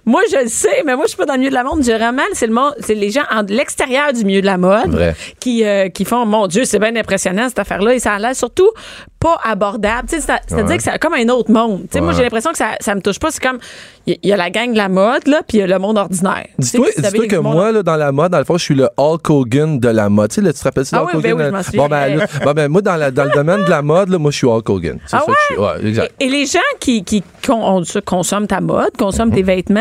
moi, 0.06 0.22
je 0.30 0.42
le 0.42 0.48
sais, 0.48 0.82
mais 0.84 0.94
moi, 0.96 1.04
je 1.04 1.10
suis 1.10 1.16
pas 1.18 1.26
dans 1.26 1.34
le 1.34 1.38
milieu 1.40 1.50
de 1.50 1.54
la 1.54 1.64
mode. 1.64 1.82
Je 1.84 1.92
ramène, 1.92 2.24
c'est 2.32 2.46
le 2.46 2.52
monde, 2.54 2.74
c'est 2.80 2.94
les 2.94 3.10
gens 3.10 3.22
en 3.30 3.42
l'extérieur 3.48 4.12
du 4.12 4.24
milieu 4.24 4.40
de 4.40 4.46
la 4.46 4.58
mode 4.58 4.90
Vrai. 4.90 5.14
qui, 5.38 5.64
euh, 5.64 5.88
qui 5.88 6.04
font, 6.04 6.26
mon 6.26 6.46
Dieu, 6.46 6.64
c'est 6.64 6.78
bien 6.78 6.94
impressionnant, 6.96 7.48
cette 7.48 7.58
affaire-là. 7.60 7.94
Et 7.94 7.98
ça 7.98 8.14
a 8.14 8.18
l'air 8.18 8.34
surtout 8.34 8.70
pas 9.18 9.38
abordable. 9.44 10.08
C'est-à-dire 10.08 10.64
Ouais. 10.66 10.76
que 10.76 10.82
c'est 10.82 10.98
comme 10.98 11.14
un 11.14 11.28
autre 11.28 11.50
monde. 11.52 11.86
Moi, 12.00 12.12
j'ai 12.12 12.22
l'impression 12.22 12.50
que 12.52 12.58
ça, 12.58 12.70
ça 12.80 12.94
me 12.94 13.00
touche 13.02 13.18
pas. 13.18 13.30
C'est 13.30 13.42
comme, 13.42 13.58
il 14.06 14.18
y, 14.22 14.32
a 14.32 14.36
la 14.36 14.50
gang 14.50 14.72
de 14.72 14.76
la 14.78 14.88
mode, 14.88 15.26
là, 15.28 15.42
puis 15.46 15.58
il 15.58 15.60
y 15.60 15.62
a 15.62 15.66
le 15.66 15.78
monde 15.78 15.98
ordinaire. 15.98 16.46
Dis-toi 16.58 16.86
que 17.28 17.36
moi, 17.36 17.70
là, 17.70 17.82
dans 17.82 17.96
la 17.96 18.12
mode, 18.12 18.32
dans 18.32 18.38
le 18.38 18.44
fond, 18.44 18.56
je 18.56 18.64
suis 18.64 18.74
le 18.74 18.88
Hulk 18.96 19.28
Hogan 19.52 19.78
de 19.80 19.88
la 19.88 20.08
mode. 20.08 20.30
Tu 20.30 20.36
sais, 20.36 20.40
là, 20.42 20.52
tu 20.52 20.58
te 20.58 20.64
rappelles 20.64 20.86
ça, 20.86 20.98
Ah 20.98 21.02
Hulk 21.04 21.10
oui, 21.14 21.22
ben 21.22 21.32
Hogan? 21.32 21.46
oui, 21.46 21.50
je 21.50 21.56
m'en 21.56 21.62
souviens. 21.62 21.82
Bon, 21.82 21.88
ben, 21.88 22.16
là, 22.16 22.26
bon, 22.44 22.52
ben, 22.52 22.68
moi, 22.68 22.82
dans, 22.82 22.96
la- 22.96 23.10
dans 23.10 23.24
le 23.24 23.30
domaine 23.30 23.64
de 23.64 23.70
la 23.70 23.82
mode, 23.82 24.08
là, 24.08 24.18
moi, 24.18 24.30
je 24.30 24.36
suis 24.38 24.46
Hulk 24.46 24.68
Hogan. 24.68 24.98
C'est 25.06 25.16
Ah 25.16 25.20
ça 25.20 25.26
que 25.26 25.32
je 25.48 25.54
suis. 25.54 25.62
Ouais, 25.62 25.88
exact. 25.88 26.12
Et, 26.20 26.24
et 26.26 26.28
les 26.28 26.46
gens 26.46 26.58
qui, 26.78 27.04
qui 27.04 27.22
con- 27.46 27.82
consomment 28.04 28.46
ta 28.46 28.60
mode, 28.60 28.90
consomment 28.98 29.30
Mhm. 29.30 29.34
tes 29.36 29.42
vêtements, 29.42 29.80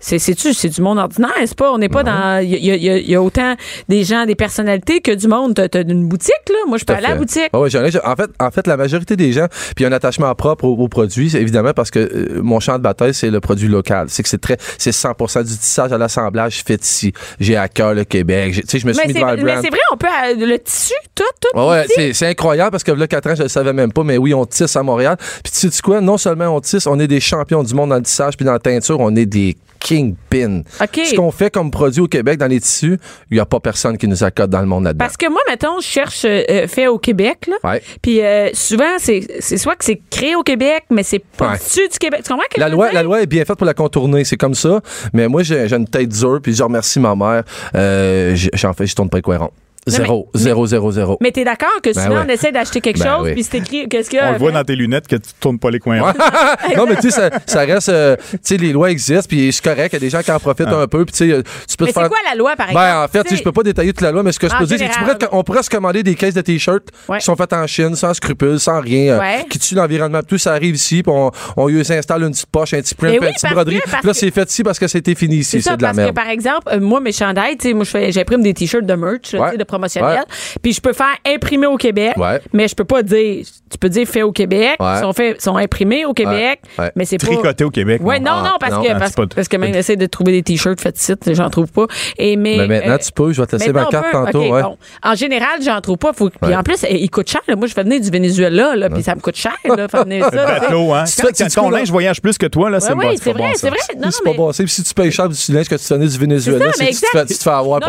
c'est 0.00 0.68
du 0.68 0.82
monde 0.82 0.98
ordinaire, 0.98 1.30
c'est 1.46 1.56
pas? 1.56 1.72
On 1.72 1.78
n'est 1.78 1.88
pas 1.88 2.02
dans. 2.02 2.42
Il 2.44 2.50
y 2.62 2.70
a, 2.70 2.76
y 2.76 3.10
y 3.10 3.16
autant 3.16 3.54
des 3.88 4.04
gens, 4.04 4.26
des 4.26 4.34
personnalités 4.34 5.00
que 5.00 5.12
du 5.12 5.28
monde. 5.28 5.54
T'as 5.54 5.82
une 5.82 6.06
boutique, 6.06 6.32
là? 6.50 6.56
Moi, 6.68 6.76
je 6.76 6.84
peux 6.84 6.92
aller 6.92 7.06
à 7.06 7.10
la 7.10 7.16
boutique. 7.16 7.48
Ouais, 7.54 7.70
j'en 7.70 7.82
ai- 7.82 8.04
en, 8.06 8.14
fait, 8.16 8.30
en 8.38 8.50
fait, 8.50 8.66
la 8.66 8.76
majorité 8.76 9.16
des 9.16 9.32
gens, 9.32 9.46
puis 9.74 9.76
il 9.78 9.82
y 9.82 9.86
a 9.86 9.88
un 9.88 9.92
attachement 9.92 10.34
propre 10.34 10.64
aux, 10.66 10.74
aux 10.76 10.88
produits, 10.88 11.30
c'est 11.30 11.40
évidemment 11.40 11.72
parce 11.72 11.90
que 11.90 12.00
euh, 12.00 12.42
mon 12.42 12.60
champ 12.60 12.76
de 12.76 12.82
bataille, 12.82 13.14
c'est 13.14 13.30
le 13.30 13.40
produit 13.40 13.68
local. 13.68 14.06
C'est 14.10 14.22
que 14.22 14.28
c'est 14.28 14.40
très, 14.40 14.58
c'est 14.76 14.90
100% 14.90 15.42
du 15.42 15.56
tissage 15.56 15.90
à 15.92 15.96
l'assemblage 15.98 16.62
fait 16.66 16.84
ici. 16.84 17.12
J'ai 17.40 17.56
à 17.56 17.68
cœur 17.68 17.94
le 17.94 18.04
Québec. 18.04 18.52
Tu 18.56 18.62
sais, 18.66 18.78
je 18.80 18.86
me 18.86 18.92
suis 18.92 19.03
Mais 19.44 19.56
c'est 19.62 19.70
vrai, 19.70 19.78
on 19.92 19.96
peut. 19.96 20.06
euh, 20.06 20.46
Le 20.46 20.58
tissu, 20.58 20.94
tout, 21.14 21.22
tout. 21.40 21.58
Ouais, 21.58 21.86
c'est 22.12 22.26
incroyable 22.28 22.70
parce 22.70 22.84
que 22.84 22.92
là, 22.92 23.06
4 23.06 23.30
ans, 23.30 23.34
je 23.36 23.42
le 23.44 23.48
savais 23.48 23.72
même 23.72 23.92
pas, 23.92 24.02
mais 24.04 24.16
oui, 24.18 24.34
on 24.34 24.44
tisse 24.46 24.74
à 24.76 24.82
Montréal. 24.82 25.16
Puis 25.42 25.52
tu 25.52 25.70
sais 25.70 25.82
quoi? 25.82 26.00
Non 26.00 26.18
seulement 26.18 26.48
on 26.54 26.60
tisse, 26.60 26.86
on 26.86 26.98
est 26.98 27.06
des 27.08 27.20
champions 27.20 27.62
du 27.62 27.74
monde 27.74 27.90
dans 27.90 27.96
le 27.96 28.02
tissage 28.02 28.36
puis 28.36 28.44
dans 28.44 28.52
la 28.52 28.58
teinture, 28.58 29.00
on 29.00 29.14
est 29.16 29.26
des 29.26 29.56
kingpins. 29.84 30.62
OK. 30.80 31.00
Ce 31.04 31.14
qu'on 31.14 31.30
fait 31.30 31.50
comme 31.50 31.70
produit 31.70 32.00
au 32.00 32.08
Québec 32.08 32.38
dans 32.38 32.46
les 32.46 32.58
tissus, 32.60 32.98
il 33.30 33.34
n'y 33.34 33.40
a 33.40 33.44
pas 33.44 33.60
personne 33.60 33.98
qui 33.98 34.08
nous 34.08 34.24
accorde 34.24 34.50
dans 34.50 34.60
le 34.60 34.66
monde 34.66 34.84
là-dedans. 34.84 35.04
Parce 35.04 35.18
que 35.18 35.28
moi, 35.28 35.40
mettons, 35.46 35.78
je 35.80 35.86
cherche 35.86 36.24
euh, 36.24 36.42
euh, 36.50 36.66
fait 36.66 36.86
au 36.86 36.98
Québec, 36.98 37.46
là. 37.48 37.78
Puis 38.00 38.22
euh, 38.22 38.48
souvent, 38.54 38.98
c'est 38.98 39.40
soit 39.58 39.76
que 39.76 39.84
c'est 39.84 40.00
créé 40.10 40.34
au 40.34 40.42
Québec, 40.42 40.84
mais 40.90 41.02
c'est 41.02 41.18
pas 41.18 41.52
Ouais. 41.52 41.58
du 41.58 41.98
Québec. 41.98 42.22
Tu 42.24 42.32
comprends 42.32 42.46
que 42.50 42.58
La 42.58 42.70
loi, 42.70 42.90
la 42.92 43.02
loi 43.02 43.20
est 43.20 43.26
bien 43.26 43.44
faite 43.44 43.56
pour 43.56 43.66
la 43.66 43.74
contourner, 43.74 44.24
c'est 44.24 44.38
comme 44.38 44.54
ça. 44.54 44.80
Mais 45.12 45.28
moi, 45.28 45.42
j'ai, 45.42 45.70
une 45.72 45.86
tête 45.86 46.08
dure, 46.08 46.40
puis 46.42 46.54
je 46.54 46.62
remercie 46.62 46.98
ma 47.00 47.14
mère. 47.14 47.42
Euh, 47.74 48.34
j'en 48.54 48.72
fais, 48.72 48.86
je 48.86 48.94
tourne 48.94 49.10
pas 49.10 49.20
ronds. 49.36 49.50
Zéro, 49.86 50.28
mais- 50.34 50.40
zéro, 50.40 50.66
zéro, 50.66 50.92
zéro. 50.92 51.18
Mais 51.20 51.30
t'es 51.30 51.44
d'accord 51.44 51.80
que 51.82 51.92
souvent, 51.92 52.08
Ben 52.08 52.14
ouais. 52.20 52.22
on 52.26 52.28
essaie 52.30 52.52
d'acheter 52.52 52.80
quelque 52.80 52.98
Ben 53.00 53.04
chose, 53.16 53.24
oui. 53.24 53.32
puis 53.34 53.42
c'est 53.42 53.58
écrit, 53.58 53.88
qu'est-ce 53.88 54.14
y 54.14 54.18
a? 54.18 54.30
On 54.30 54.32
le 54.32 54.38
voit 54.38 54.50
dans 54.52 54.64
tes 54.64 54.76
lunettes 54.76 55.06
que 55.06 55.16
tu 55.16 55.30
tournes 55.38 55.58
pas 55.58 55.70
les 55.70 55.78
coins. 55.78 56.00
ronds. 56.00 56.12
non, 56.76 56.86
mais 56.88 56.96
tu 56.96 57.02
sais, 57.02 57.10
ça, 57.10 57.30
ça 57.46 57.60
reste. 57.60 57.88
euh, 57.90 58.16
tu 58.32 58.38
sais, 58.42 58.56
les 58.56 58.72
lois 58.72 58.90
existent, 58.90 59.26
puis 59.28 59.52
c'est 59.52 59.62
correct. 59.62 59.92
Il 59.92 59.96
y 59.96 59.96
a 59.96 60.00
des 60.00 60.10
gens 60.10 60.22
qui 60.22 60.30
en 60.32 60.38
profitent 60.40 60.68
un 60.68 60.86
peu, 60.86 61.04
puis 61.04 61.12
tu 61.12 61.18
sais, 61.30 61.42
tu 61.68 61.76
peux 61.76 61.84
Mais 61.84 61.90
te 61.90 61.94
c'est 61.94 62.00
faire. 62.00 62.08
quoi 62.08 62.18
la 62.28 62.34
loi, 62.36 62.56
par 62.56 62.68
exemple? 62.68 62.84
Ben, 62.86 63.04
en 63.04 63.08
fait, 63.08 63.22
tu 63.24 63.28
sais, 63.30 63.34
Tu 63.34 63.38
je 63.40 63.42
peux 63.44 63.52
pas 63.52 63.62
détailler 63.62 63.92
toute 63.92 64.00
la 64.00 64.10
loi, 64.12 64.22
mais 64.22 64.32
ce 64.32 64.38
que 64.38 64.48
je 64.48 64.56
peux 64.56 64.64
dire, 64.64 64.78
c'est 64.78 64.84
que 64.86 64.90
tu 64.92 64.98
général. 64.98 65.18
pourrais- 65.18 65.38
on 65.38 65.44
pourrait 65.44 65.62
se 65.62 65.70
commander 65.70 66.02
des 66.02 66.14
caisses 66.14 66.34
de 66.34 66.40
t-shirts 66.40 66.88
Ouais. 67.08 67.18
qui 67.18 67.24
sont 67.24 67.36
faites 67.36 67.52
en 67.52 67.66
Chine, 67.66 67.94
sans 67.94 68.14
scrupules, 68.14 68.58
sans 68.60 68.80
rien, 68.80 69.18
euh, 69.20 69.20
qui 69.50 69.58
tuent 69.58 69.74
l'environnement. 69.74 70.20
Tout 70.26 70.38
ça 70.38 70.52
arrive 70.54 70.74
ici, 70.76 71.02
puis 71.02 71.12
on, 71.14 71.30
on 71.56 71.66
lui 71.68 71.80
installe 71.80 72.22
une 72.22 72.30
petite 72.30 72.46
poche, 72.46 72.72
un 72.74 72.80
petit 72.80 72.94
print, 72.94 73.14
une 73.14 73.20
petite 73.20 73.50
broderie. 73.50 73.80
que- 73.80 73.90
là, 73.90 74.00
que- 74.02 74.12
c'est 74.14 74.30
fait 74.30 74.50
ici 74.50 74.62
parce 74.62 74.78
que 74.78 74.86
c'était 74.88 75.14
fini 75.14 75.36
ici. 75.36 75.60
C'est 75.62 75.70
C'est 75.70 75.76
de 75.76 75.82
la 75.82 75.88
parce 75.88 75.98
que 75.98 76.02
merde. 76.04 76.14
par 76.14 76.28
exemple, 76.28 76.68
euh, 76.72 76.80
moi, 76.80 77.00
mes 77.00 77.12
chandails, 77.12 77.56
tu 77.58 77.68
sais, 77.68 77.74
moi, 77.74 77.84
je 77.84 77.90
fais, 77.90 78.12
j'imprime 78.12 78.42
des 78.42 78.54
t-shirts 78.54 78.86
de 78.86 78.94
merch, 78.94 79.34
promotionnel. 79.74 80.18
Ouais. 80.20 80.58
Puis 80.62 80.72
je 80.72 80.80
peux 80.80 80.92
faire 80.92 81.14
imprimer 81.26 81.66
au 81.66 81.76
Québec, 81.76 82.14
Ouais. 82.16 82.40
mais 82.52 82.68
je 82.68 82.74
peux 82.74 82.84
pas 82.84 83.02
dire, 83.02 83.44
tu 83.70 83.78
peux 83.78 83.88
dire 83.88 84.06
fait 84.06 84.22
au 84.22 84.32
Québec, 84.32 84.76
Ouais. 84.80 85.00
sont 85.38 85.56
imprimés 85.56 86.04
au 86.06 86.12
Québec, 86.12 86.60
Ouais. 86.78 86.90
mais 86.96 87.04
c'est 87.04 87.18
pas. 87.18 87.26
Tricoté 87.26 87.64
au 87.64 87.70
Québec. 87.70 88.00
Ouais, 88.04 88.18
non, 88.20 88.30
Ah, 88.34 88.42
non, 88.44 88.56
parce 88.60 88.72
non, 88.72 88.82
que, 88.82 88.92
non, 88.92 88.98
parce, 88.98 89.12
pas- 89.12 89.26
parce 89.34 89.48
que 89.48 89.56
même, 89.56 89.72
j'essaie 89.72 89.96
de 89.96 90.06
trouver 90.06 90.32
des 90.32 90.42
t-shirts 90.42 90.80
faits 90.80 90.98
ici, 91.00 91.12
j'en 91.28 91.50
trouve 91.50 91.70
pas. 91.72 91.86
Et, 92.18 92.36
mais, 92.36 92.56
Mais 92.58 92.66
maintenant, 92.68 92.94
euh, 92.94 92.98
tu 92.98 93.12
peux. 93.12 93.32
Je 93.32 93.40
vais 93.40 93.46
te 93.46 93.56
laisser 93.56 93.72
ma 93.72 93.86
carte 93.86 94.06
peut. 94.06 94.12
tantôt. 94.12 94.44
OK, 94.44 94.52
ouais. 94.52 94.62
bon. 94.62 94.76
En 95.02 95.14
général, 95.14 95.60
j'en 95.62 95.80
trouve 95.80 95.96
pas. 95.98 96.12
Faut... 96.12 96.30
Puis 96.30 96.50
Ouais. 96.50 96.56
en 96.56 96.62
plus, 96.62 96.84
eh, 96.88 97.02
il 97.02 97.10
coûte 97.10 97.28
cher. 97.30 97.40
là. 97.48 97.56
Moi, 97.56 97.66
je 97.66 97.74
fais 97.74 97.82
venir 97.82 98.00
du 98.00 98.10
Venezuela, 98.10 98.76
là, 98.76 98.88
puis 98.90 99.02
ça 99.02 99.14
me 99.14 99.20
coûte 99.20 99.36
cher, 99.36 99.52
là, 99.64 99.88
faire 99.88 100.04
venir 100.04 100.24
ça. 100.30 100.30
Le 100.30 100.38
tu 100.46 100.54
sais. 100.54 100.60
bateau, 100.60 100.92
hein. 100.94 101.04
Tu 101.04 101.44
dis 101.44 101.54
ton 101.54 101.70
linge 101.70 101.90
voyage 101.90 102.20
plus 102.20 102.38
que 102.38 102.46
toi, 102.46 102.70
là, 102.70 102.80
c'est 102.80 102.92
oui, 102.92 103.06
c'est 103.20 103.32
vrai, 103.32 103.42
bon, 103.42 103.52
c'est 103.56 103.68
vrai. 103.70 103.78
C'est 103.88 103.96
pas 103.98 104.30
mais- 104.30 104.36
bon. 104.36 104.52
C'est- 104.52 104.66
Si 104.66 104.82
tu 104.82 104.94
payes 104.94 105.10
cher 105.10 105.28
du 105.28 105.36
linge 105.52 105.68
que 105.68 105.74
tu 105.76 105.84
tenais 105.84 106.06
du 106.06 106.18
Venezuela, 106.18 106.66
tu 106.72 106.78
te 106.94 107.42
fais- 107.42 107.48
avoir 107.48 107.80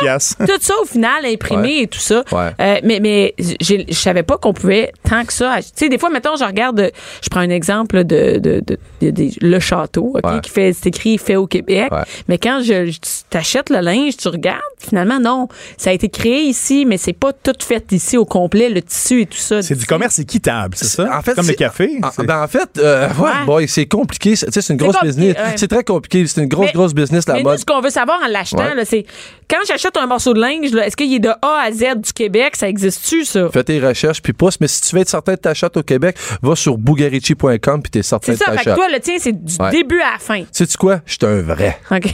pièce. 0.00 0.36
tout 0.38 0.46
ça, 0.60 0.74
au 0.82 0.84
final, 0.86 1.09
imprimé 1.24 1.62
Ouais. 1.62 1.82
et 1.82 1.86
tout 1.86 1.98
ça. 1.98 2.24
Ouais. 2.32 2.50
Euh, 2.60 2.76
mais 2.84 3.00
mais 3.00 3.34
je 3.38 3.84
savais 3.92 4.22
pas 4.22 4.36
qu'on 4.38 4.52
pouvait 4.52 4.92
tant 5.08 5.24
que 5.24 5.32
ça. 5.32 5.56
Tu 5.60 5.68
sais, 5.74 5.88
des 5.88 5.98
fois, 5.98 6.10
mettons, 6.10 6.36
je 6.36 6.44
regarde, 6.44 6.90
je 7.22 7.28
prends 7.28 7.40
un 7.40 7.50
exemple 7.50 8.04
de, 8.04 8.38
de, 8.38 8.60
de, 8.66 8.78
de- 9.00 9.10
de- 9.10 9.30
le 9.40 9.58
château, 9.60 10.12
Ouais. 10.22 10.40
qui 10.42 10.50
fait, 10.50 10.72
c'est 10.72 10.86
écrit 10.88 11.18
fait 11.18 11.36
au 11.36 11.46
Québec. 11.46 11.90
Ouais. 11.92 12.02
Mais 12.28 12.38
quand 12.38 12.60
je, 12.62 12.86
je- 12.86 12.98
t'achètes 13.28 13.70
le 13.70 13.80
linge, 13.80 14.16
tu 14.16 14.28
regardes, 14.28 14.60
finalement, 14.78 15.18
non. 15.20 15.48
Ça 15.76 15.90
a 15.90 15.92
été 15.92 16.08
créé 16.08 16.42
ici, 16.42 16.84
mais 16.86 16.96
c'est 16.98 17.12
pas 17.12 17.32
tout 17.32 17.52
fait 17.60 17.84
ici 17.92 18.16
au 18.16 18.24
complet, 18.24 18.68
le 18.68 18.82
tissu 18.82 19.22
et 19.22 19.26
tout 19.26 19.38
ça. 19.38 19.62
C'est 19.62 19.74
du 19.76 19.86
commerce 19.86 20.18
équitable, 20.18 20.74
c'est 20.76 20.86
ça? 20.86 21.08
En 21.16 21.22
fait, 21.22 21.34
Comme 21.34 21.44
le 21.46 21.50
c'est- 21.52 21.56
café. 21.56 21.90
C'est- 22.14 22.24
ben 22.26 22.42
en 22.42 22.48
fait, 22.48 22.68
euh, 22.78 23.08
ouais, 23.46 23.66
c'est 23.66 23.86
compliqué. 23.86 24.36
C'est 24.36 24.46
tu 24.46 24.52
sais, 24.52 24.62
c'est 24.62 24.72
une 24.72 24.78
grosse 24.78 24.96
business. 25.02 25.36
C'est 25.56 25.68
très 25.68 25.84
compliqué. 25.84 26.26
C'est 26.26 26.40
une 26.42 26.48
grosse, 26.48 26.66
Mais- 26.66 26.72
grosse 26.72 26.94
business, 26.94 27.26
la 27.28 27.34
mais 27.34 27.42
mode. 27.42 27.52
nous, 27.54 27.58
ce 27.60 27.64
qu'on 27.64 27.80
veut 27.80 27.90
savoir 27.90 28.20
en 28.24 28.28
l'achetant, 28.28 28.64
c'est 28.84 29.04
quand 29.48 29.58
j'achète 29.66 29.96
un 29.96 30.06
morceau 30.06 30.32
de 30.34 30.40
linge, 30.40 30.74
est-ce 30.74 30.96
qu'il 31.06 31.14
est 31.14 31.18
de 31.20 31.28
A 31.28 31.62
à 31.66 31.70
Z 31.72 32.00
du 32.00 32.12
Québec? 32.12 32.56
Ça 32.56 32.68
existe-tu, 32.68 33.24
ça? 33.24 33.48
Fais 33.52 33.64
tes 33.64 33.80
recherches 33.80 34.22
puis 34.22 34.32
pousse. 34.32 34.58
Mais 34.60 34.68
si 34.68 34.80
tu 34.82 34.94
veux 34.94 35.02
être 35.02 35.08
certain 35.08 35.32
de 35.32 35.38
ta 35.38 35.54
shot 35.54 35.68
au 35.76 35.82
Québec, 35.82 36.16
va 36.42 36.54
sur 36.56 36.76
bugarici.com 36.78 37.82
puis 37.82 37.90
t'es 37.90 38.02
certain 38.02 38.32
C'est 38.32 38.38
de 38.38 38.38
ça, 38.38 38.44
ta 38.46 38.52
fait 38.58 38.64
que 38.64 38.70
shot. 38.70 38.76
toi, 38.76 38.86
le 38.92 39.00
tien, 39.00 39.14
c'est 39.18 39.32
du 39.44 39.54
Ouais. 39.60 39.70
début 39.70 40.00
à 40.00 40.12
la 40.12 40.18
fin. 40.18 40.42
Sais-tu 40.52 40.76
quoi? 40.76 41.00
Je 41.06 41.12
suis 41.12 41.18
un 41.26 41.42
vrai. 41.42 41.78
OK. 41.90 42.12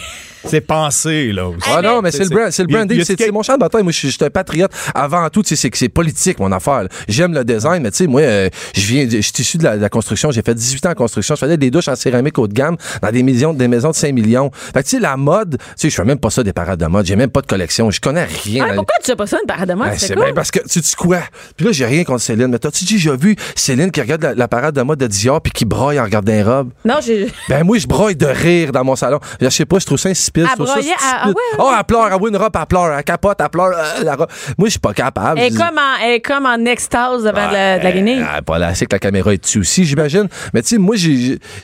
C'est 0.48 0.60
pensé, 0.60 1.32
là, 1.32 1.48
aussi. 1.48 1.58
Ah 1.74 1.82
non, 1.82 2.00
mais 2.02 2.12
c'est 2.12 2.20
le, 2.20 2.24
c'est- 2.26 2.34
brand, 2.34 2.50
c'est 2.52 2.62
le 2.62 2.68
branding, 2.68 3.02
c'est 3.02 3.18
c'est 3.18 3.32
mon 3.32 3.42
champ 3.42 3.54
de 3.54 3.58
bataille. 3.58 3.82
Moi, 3.82 3.90
je 3.90 4.06
suis 4.06 4.16
un 4.24 4.30
patriote. 4.30 4.70
Avant 4.94 5.28
tout, 5.28 5.42
tu 5.42 5.48
sais, 5.48 5.56
c'est 5.56 5.70
que 5.70 5.76
c'est 5.78 5.88
politique, 5.88 6.38
mon 6.38 6.52
affaire. 6.52 6.86
J'aime 7.08 7.34
le 7.34 7.44
design, 7.44 7.82
mais 7.82 7.90
tu 7.90 7.96
sais, 7.96 8.06
moi, 8.06 8.20
euh, 8.20 8.48
je 8.72 8.80
viens, 8.82 9.08
je 9.10 9.20
suis 9.22 9.32
issu 9.40 9.58
de 9.58 9.64
la, 9.64 9.76
de 9.76 9.82
la 9.82 9.88
construction. 9.88 10.30
J'ai 10.30 10.42
fait 10.42 10.54
18 10.54 10.86
ans 10.86 10.90
en 10.90 10.94
construction. 10.94 11.34
Je 11.34 11.40
faisais 11.40 11.56
des 11.56 11.72
douches 11.72 11.88
en 11.88 11.96
céramique 11.96 12.38
haut 12.38 12.46
de 12.46 12.52
gamme 12.52 12.76
dans 13.02 13.10
des 13.10 13.24
maisons, 13.24 13.54
des 13.54 13.66
maisons 13.66 13.90
de 13.90 13.96
5 13.96 14.12
millions. 14.14 14.52
Fait 14.52 14.84
que 14.84 14.88
tu 14.88 14.90
sais, 14.96 15.00
la 15.00 15.16
mode, 15.16 15.58
tu 15.58 15.64
sais, 15.76 15.90
je 15.90 15.94
fais 15.96 16.04
même 16.04 16.18
pas 16.20 16.30
ça 16.30 16.44
des 16.44 16.52
parades 16.52 16.78
de 16.78 16.86
mode. 16.86 17.06
J'ai 17.06 17.16
même 17.16 17.30
pas 17.30 17.40
de 17.40 17.46
collection. 17.48 17.90
Je 17.90 18.00
connais 18.00 18.24
rien 18.44 18.68
Ah, 18.70 18.75
Pourquoi 18.76 18.94
tu 19.00 19.06
sais 19.06 19.16
pas 19.16 19.26
ça, 19.26 19.38
une 19.42 19.46
parade 19.46 19.68
de 19.68 19.74
mode? 19.74 19.88
Ben, 19.88 19.98
c'est 19.98 20.14
cool. 20.14 20.24
bien 20.24 20.34
parce 20.34 20.50
que 20.50 20.60
tu 20.68 20.78
dis 20.80 20.94
quoi? 20.96 21.18
Puis 21.56 21.66
là, 21.66 21.72
j'ai 21.72 21.86
rien 21.86 22.04
contre 22.04 22.20
Céline, 22.20 22.46
mais 22.48 22.58
t'as-tu 22.58 22.84
déjà 22.84 23.14
vu 23.16 23.34
Céline 23.54 23.90
qui 23.90 24.00
regarde 24.00 24.22
la, 24.22 24.34
la 24.34 24.48
parade 24.48 24.74
de 24.74 24.82
mode 24.82 24.98
de 24.98 25.06
Dior 25.06 25.40
puis 25.40 25.52
qui 25.52 25.64
broille 25.64 25.98
en 26.00 26.04
regardant 26.04 26.32
les 26.32 26.42
robes? 26.42 26.70
Non, 26.84 26.96
j'ai. 27.04 27.32
Ben 27.48 27.64
moi, 27.64 27.78
je 27.78 27.86
broille 27.86 28.16
de 28.16 28.26
rire 28.26 28.72
dans 28.72 28.84
mon 28.84 28.96
salon. 28.96 29.18
Je 29.40 29.48
sais 29.48 29.64
pas, 29.64 29.78
je 29.78 29.86
trouve 29.86 29.98
ça 29.98 30.08
insipide. 30.08 30.46
Ça 30.48 30.56
broyer, 30.56 30.92
à- 30.92 31.22
ah 31.24 31.28
ouais, 31.28 31.34
Oh, 31.58 31.70
elle 31.76 31.84
pleure, 31.84 32.08
elle 32.12 32.18
voit 32.18 32.28
une 32.28 32.36
robe, 32.36 32.52
elle 32.58 32.66
pleure, 32.66 32.92
elle 32.96 33.04
capote, 33.04 33.38
elle 33.40 33.48
pleure. 33.48 33.72
euh, 33.76 34.04
la 34.04 34.14
robe. 34.16 34.28
Moi, 34.58 34.66
je 34.68 34.72
suis 34.72 34.80
pas 34.80 34.92
capable. 34.92 35.40
Elle 35.40 35.52
est 35.52 35.56
comme 35.56 35.78
en, 35.78 36.02
elle 36.04 36.12
est 36.14 36.20
comme 36.20 36.46
en 36.46 36.64
extase 36.64 37.22
devant 37.24 37.48
de 37.48 37.52
la, 37.52 37.78
de 37.78 37.84
la 37.84 37.92
guinée. 37.92 38.20
Ah, 38.26 38.42
pas 38.42 38.58
là, 38.58 38.74
c'est 38.74 38.86
que 38.86 38.94
la 38.94 38.98
caméra 38.98 39.32
est 39.32 39.38
dessus 39.42 39.60
aussi, 39.60 39.84
j'imagine. 39.84 40.28
Mais 40.54 40.62
tu 40.62 40.68
sais, 40.68 40.78
moi, 40.78 40.96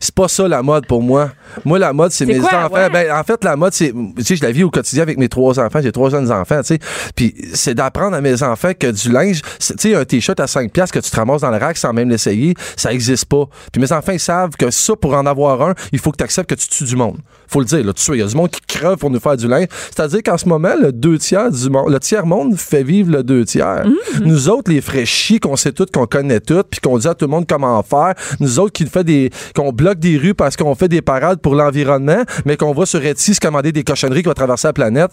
c'est 0.00 0.14
pas 0.14 0.28
ça 0.28 0.46
la 0.48 0.62
mode 0.62 0.86
pour 0.86 1.02
moi. 1.02 1.30
Moi, 1.64 1.78
la 1.78 1.92
mode, 1.92 2.10
c'est 2.12 2.24
C'est 2.26 2.32
mes 2.32 2.38
quoi, 2.38 2.66
enfants. 2.66 2.74
ouais? 2.74 2.88
Ben, 2.90 3.12
en 3.14 3.22
fait, 3.24 3.42
la 3.44 3.56
mode, 3.56 3.72
c'est, 3.72 3.92
tu 4.16 4.24
sais, 4.24 4.36
je 4.36 4.42
la 4.42 4.50
vis 4.52 4.62
au 4.64 4.70
quotidien 4.70 5.02
avec 5.02 5.18
mes 5.18 5.28
trois 5.28 5.58
enfants. 5.60 5.80
J'ai 5.82 5.92
trois 5.92 6.10
jeunes 6.10 6.30
enfants, 6.32 6.60
tu 6.62 6.74
sais. 6.74 6.78
Puis 7.14 7.34
c'est 7.54 7.74
d'apprendre 7.74 8.16
à 8.16 8.20
mes 8.20 8.42
enfants 8.42 8.72
que 8.78 8.90
du 8.90 9.10
linge, 9.10 9.42
tu 9.58 9.74
sais, 9.78 9.94
un 9.94 10.04
t-shirt 10.04 10.38
à 10.40 10.46
5 10.46 10.72
piastres 10.72 10.94
que 10.94 11.04
tu 11.04 11.10
te 11.10 11.16
ramasses 11.16 11.42
dans 11.42 11.50
le 11.50 11.58
rack 11.58 11.76
sans 11.76 11.92
même 11.92 12.08
l'essayer, 12.08 12.54
ça 12.76 12.92
existe 12.92 13.26
pas. 13.26 13.48
Puis 13.72 13.80
mes 13.80 13.92
enfants, 13.92 14.12
ils 14.12 14.20
savent 14.20 14.56
que 14.56 14.70
ça, 14.70 14.96
pour 14.96 15.14
en 15.14 15.26
avoir 15.26 15.62
un, 15.62 15.74
il 15.92 15.98
faut 15.98 16.10
que 16.10 16.16
tu 16.16 16.24
acceptes 16.24 16.50
que 16.50 16.54
tu 16.54 16.68
tues 16.68 16.84
du 16.84 16.96
monde. 16.96 17.18
Faut 17.48 17.60
le 17.60 17.66
dire, 17.66 17.84
là, 17.84 17.92
tu 17.92 18.02
sais, 18.02 18.12
il 18.12 18.18
y 18.18 18.22
a 18.22 18.26
du 18.26 18.36
monde 18.36 18.50
qui 18.50 18.60
creve 18.66 18.96
pour 18.96 19.10
nous 19.10 19.20
faire 19.20 19.36
du 19.36 19.46
linge. 19.46 19.66
C'est-à-dire 19.94 20.22
qu'en 20.22 20.38
ce 20.38 20.48
moment, 20.48 20.74
le 20.80 20.92
deux 20.92 21.18
tiers 21.18 21.50
du 21.50 21.70
monde, 21.70 21.90
le 21.90 22.00
tiers 22.00 22.26
monde 22.26 22.56
fait 22.56 22.82
vivre 22.82 23.10
le 23.10 23.22
deux 23.22 23.44
tiers. 23.44 23.84
Mm-hmm. 23.84 24.24
Nous 24.24 24.48
autres, 24.48 24.70
les 24.70 24.80
fraîchis 24.80 25.40
qu'on 25.40 25.56
sait 25.56 25.72
tout, 25.72 25.86
qu'on 25.92 26.06
connaît 26.06 26.40
tout, 26.40 26.62
puis 26.68 26.80
qu'on 26.80 26.98
dit 26.98 27.08
à 27.08 27.14
tout 27.14 27.26
le 27.26 27.30
monde 27.30 27.46
comment 27.46 27.82
faire. 27.82 28.14
Nous 28.40 28.58
autres 28.58 28.72
qui 28.72 28.86
fait 28.86 29.04
des, 29.04 29.30
qu'on 29.54 29.72
bloque 29.72 29.98
des 29.98 30.16
rues 30.16 30.34
parce 30.34 30.56
qu'on 30.56 30.74
fait 30.74 30.88
des 30.88 31.02
parades 31.02 31.40
pour 31.40 31.54
l'environnement, 31.54 32.22
mais 32.44 32.56
qu'on 32.56 32.72
va 32.72 32.86
sur 32.86 33.04
Etsy 33.04 33.34
se 33.34 33.40
commander 33.40 33.72
des 33.72 33.84
cochonneries 33.84 34.22
qui 34.22 34.28
vont 34.28 34.34
traverser 34.34 34.68
la 34.68 34.72
planète. 34.72 35.10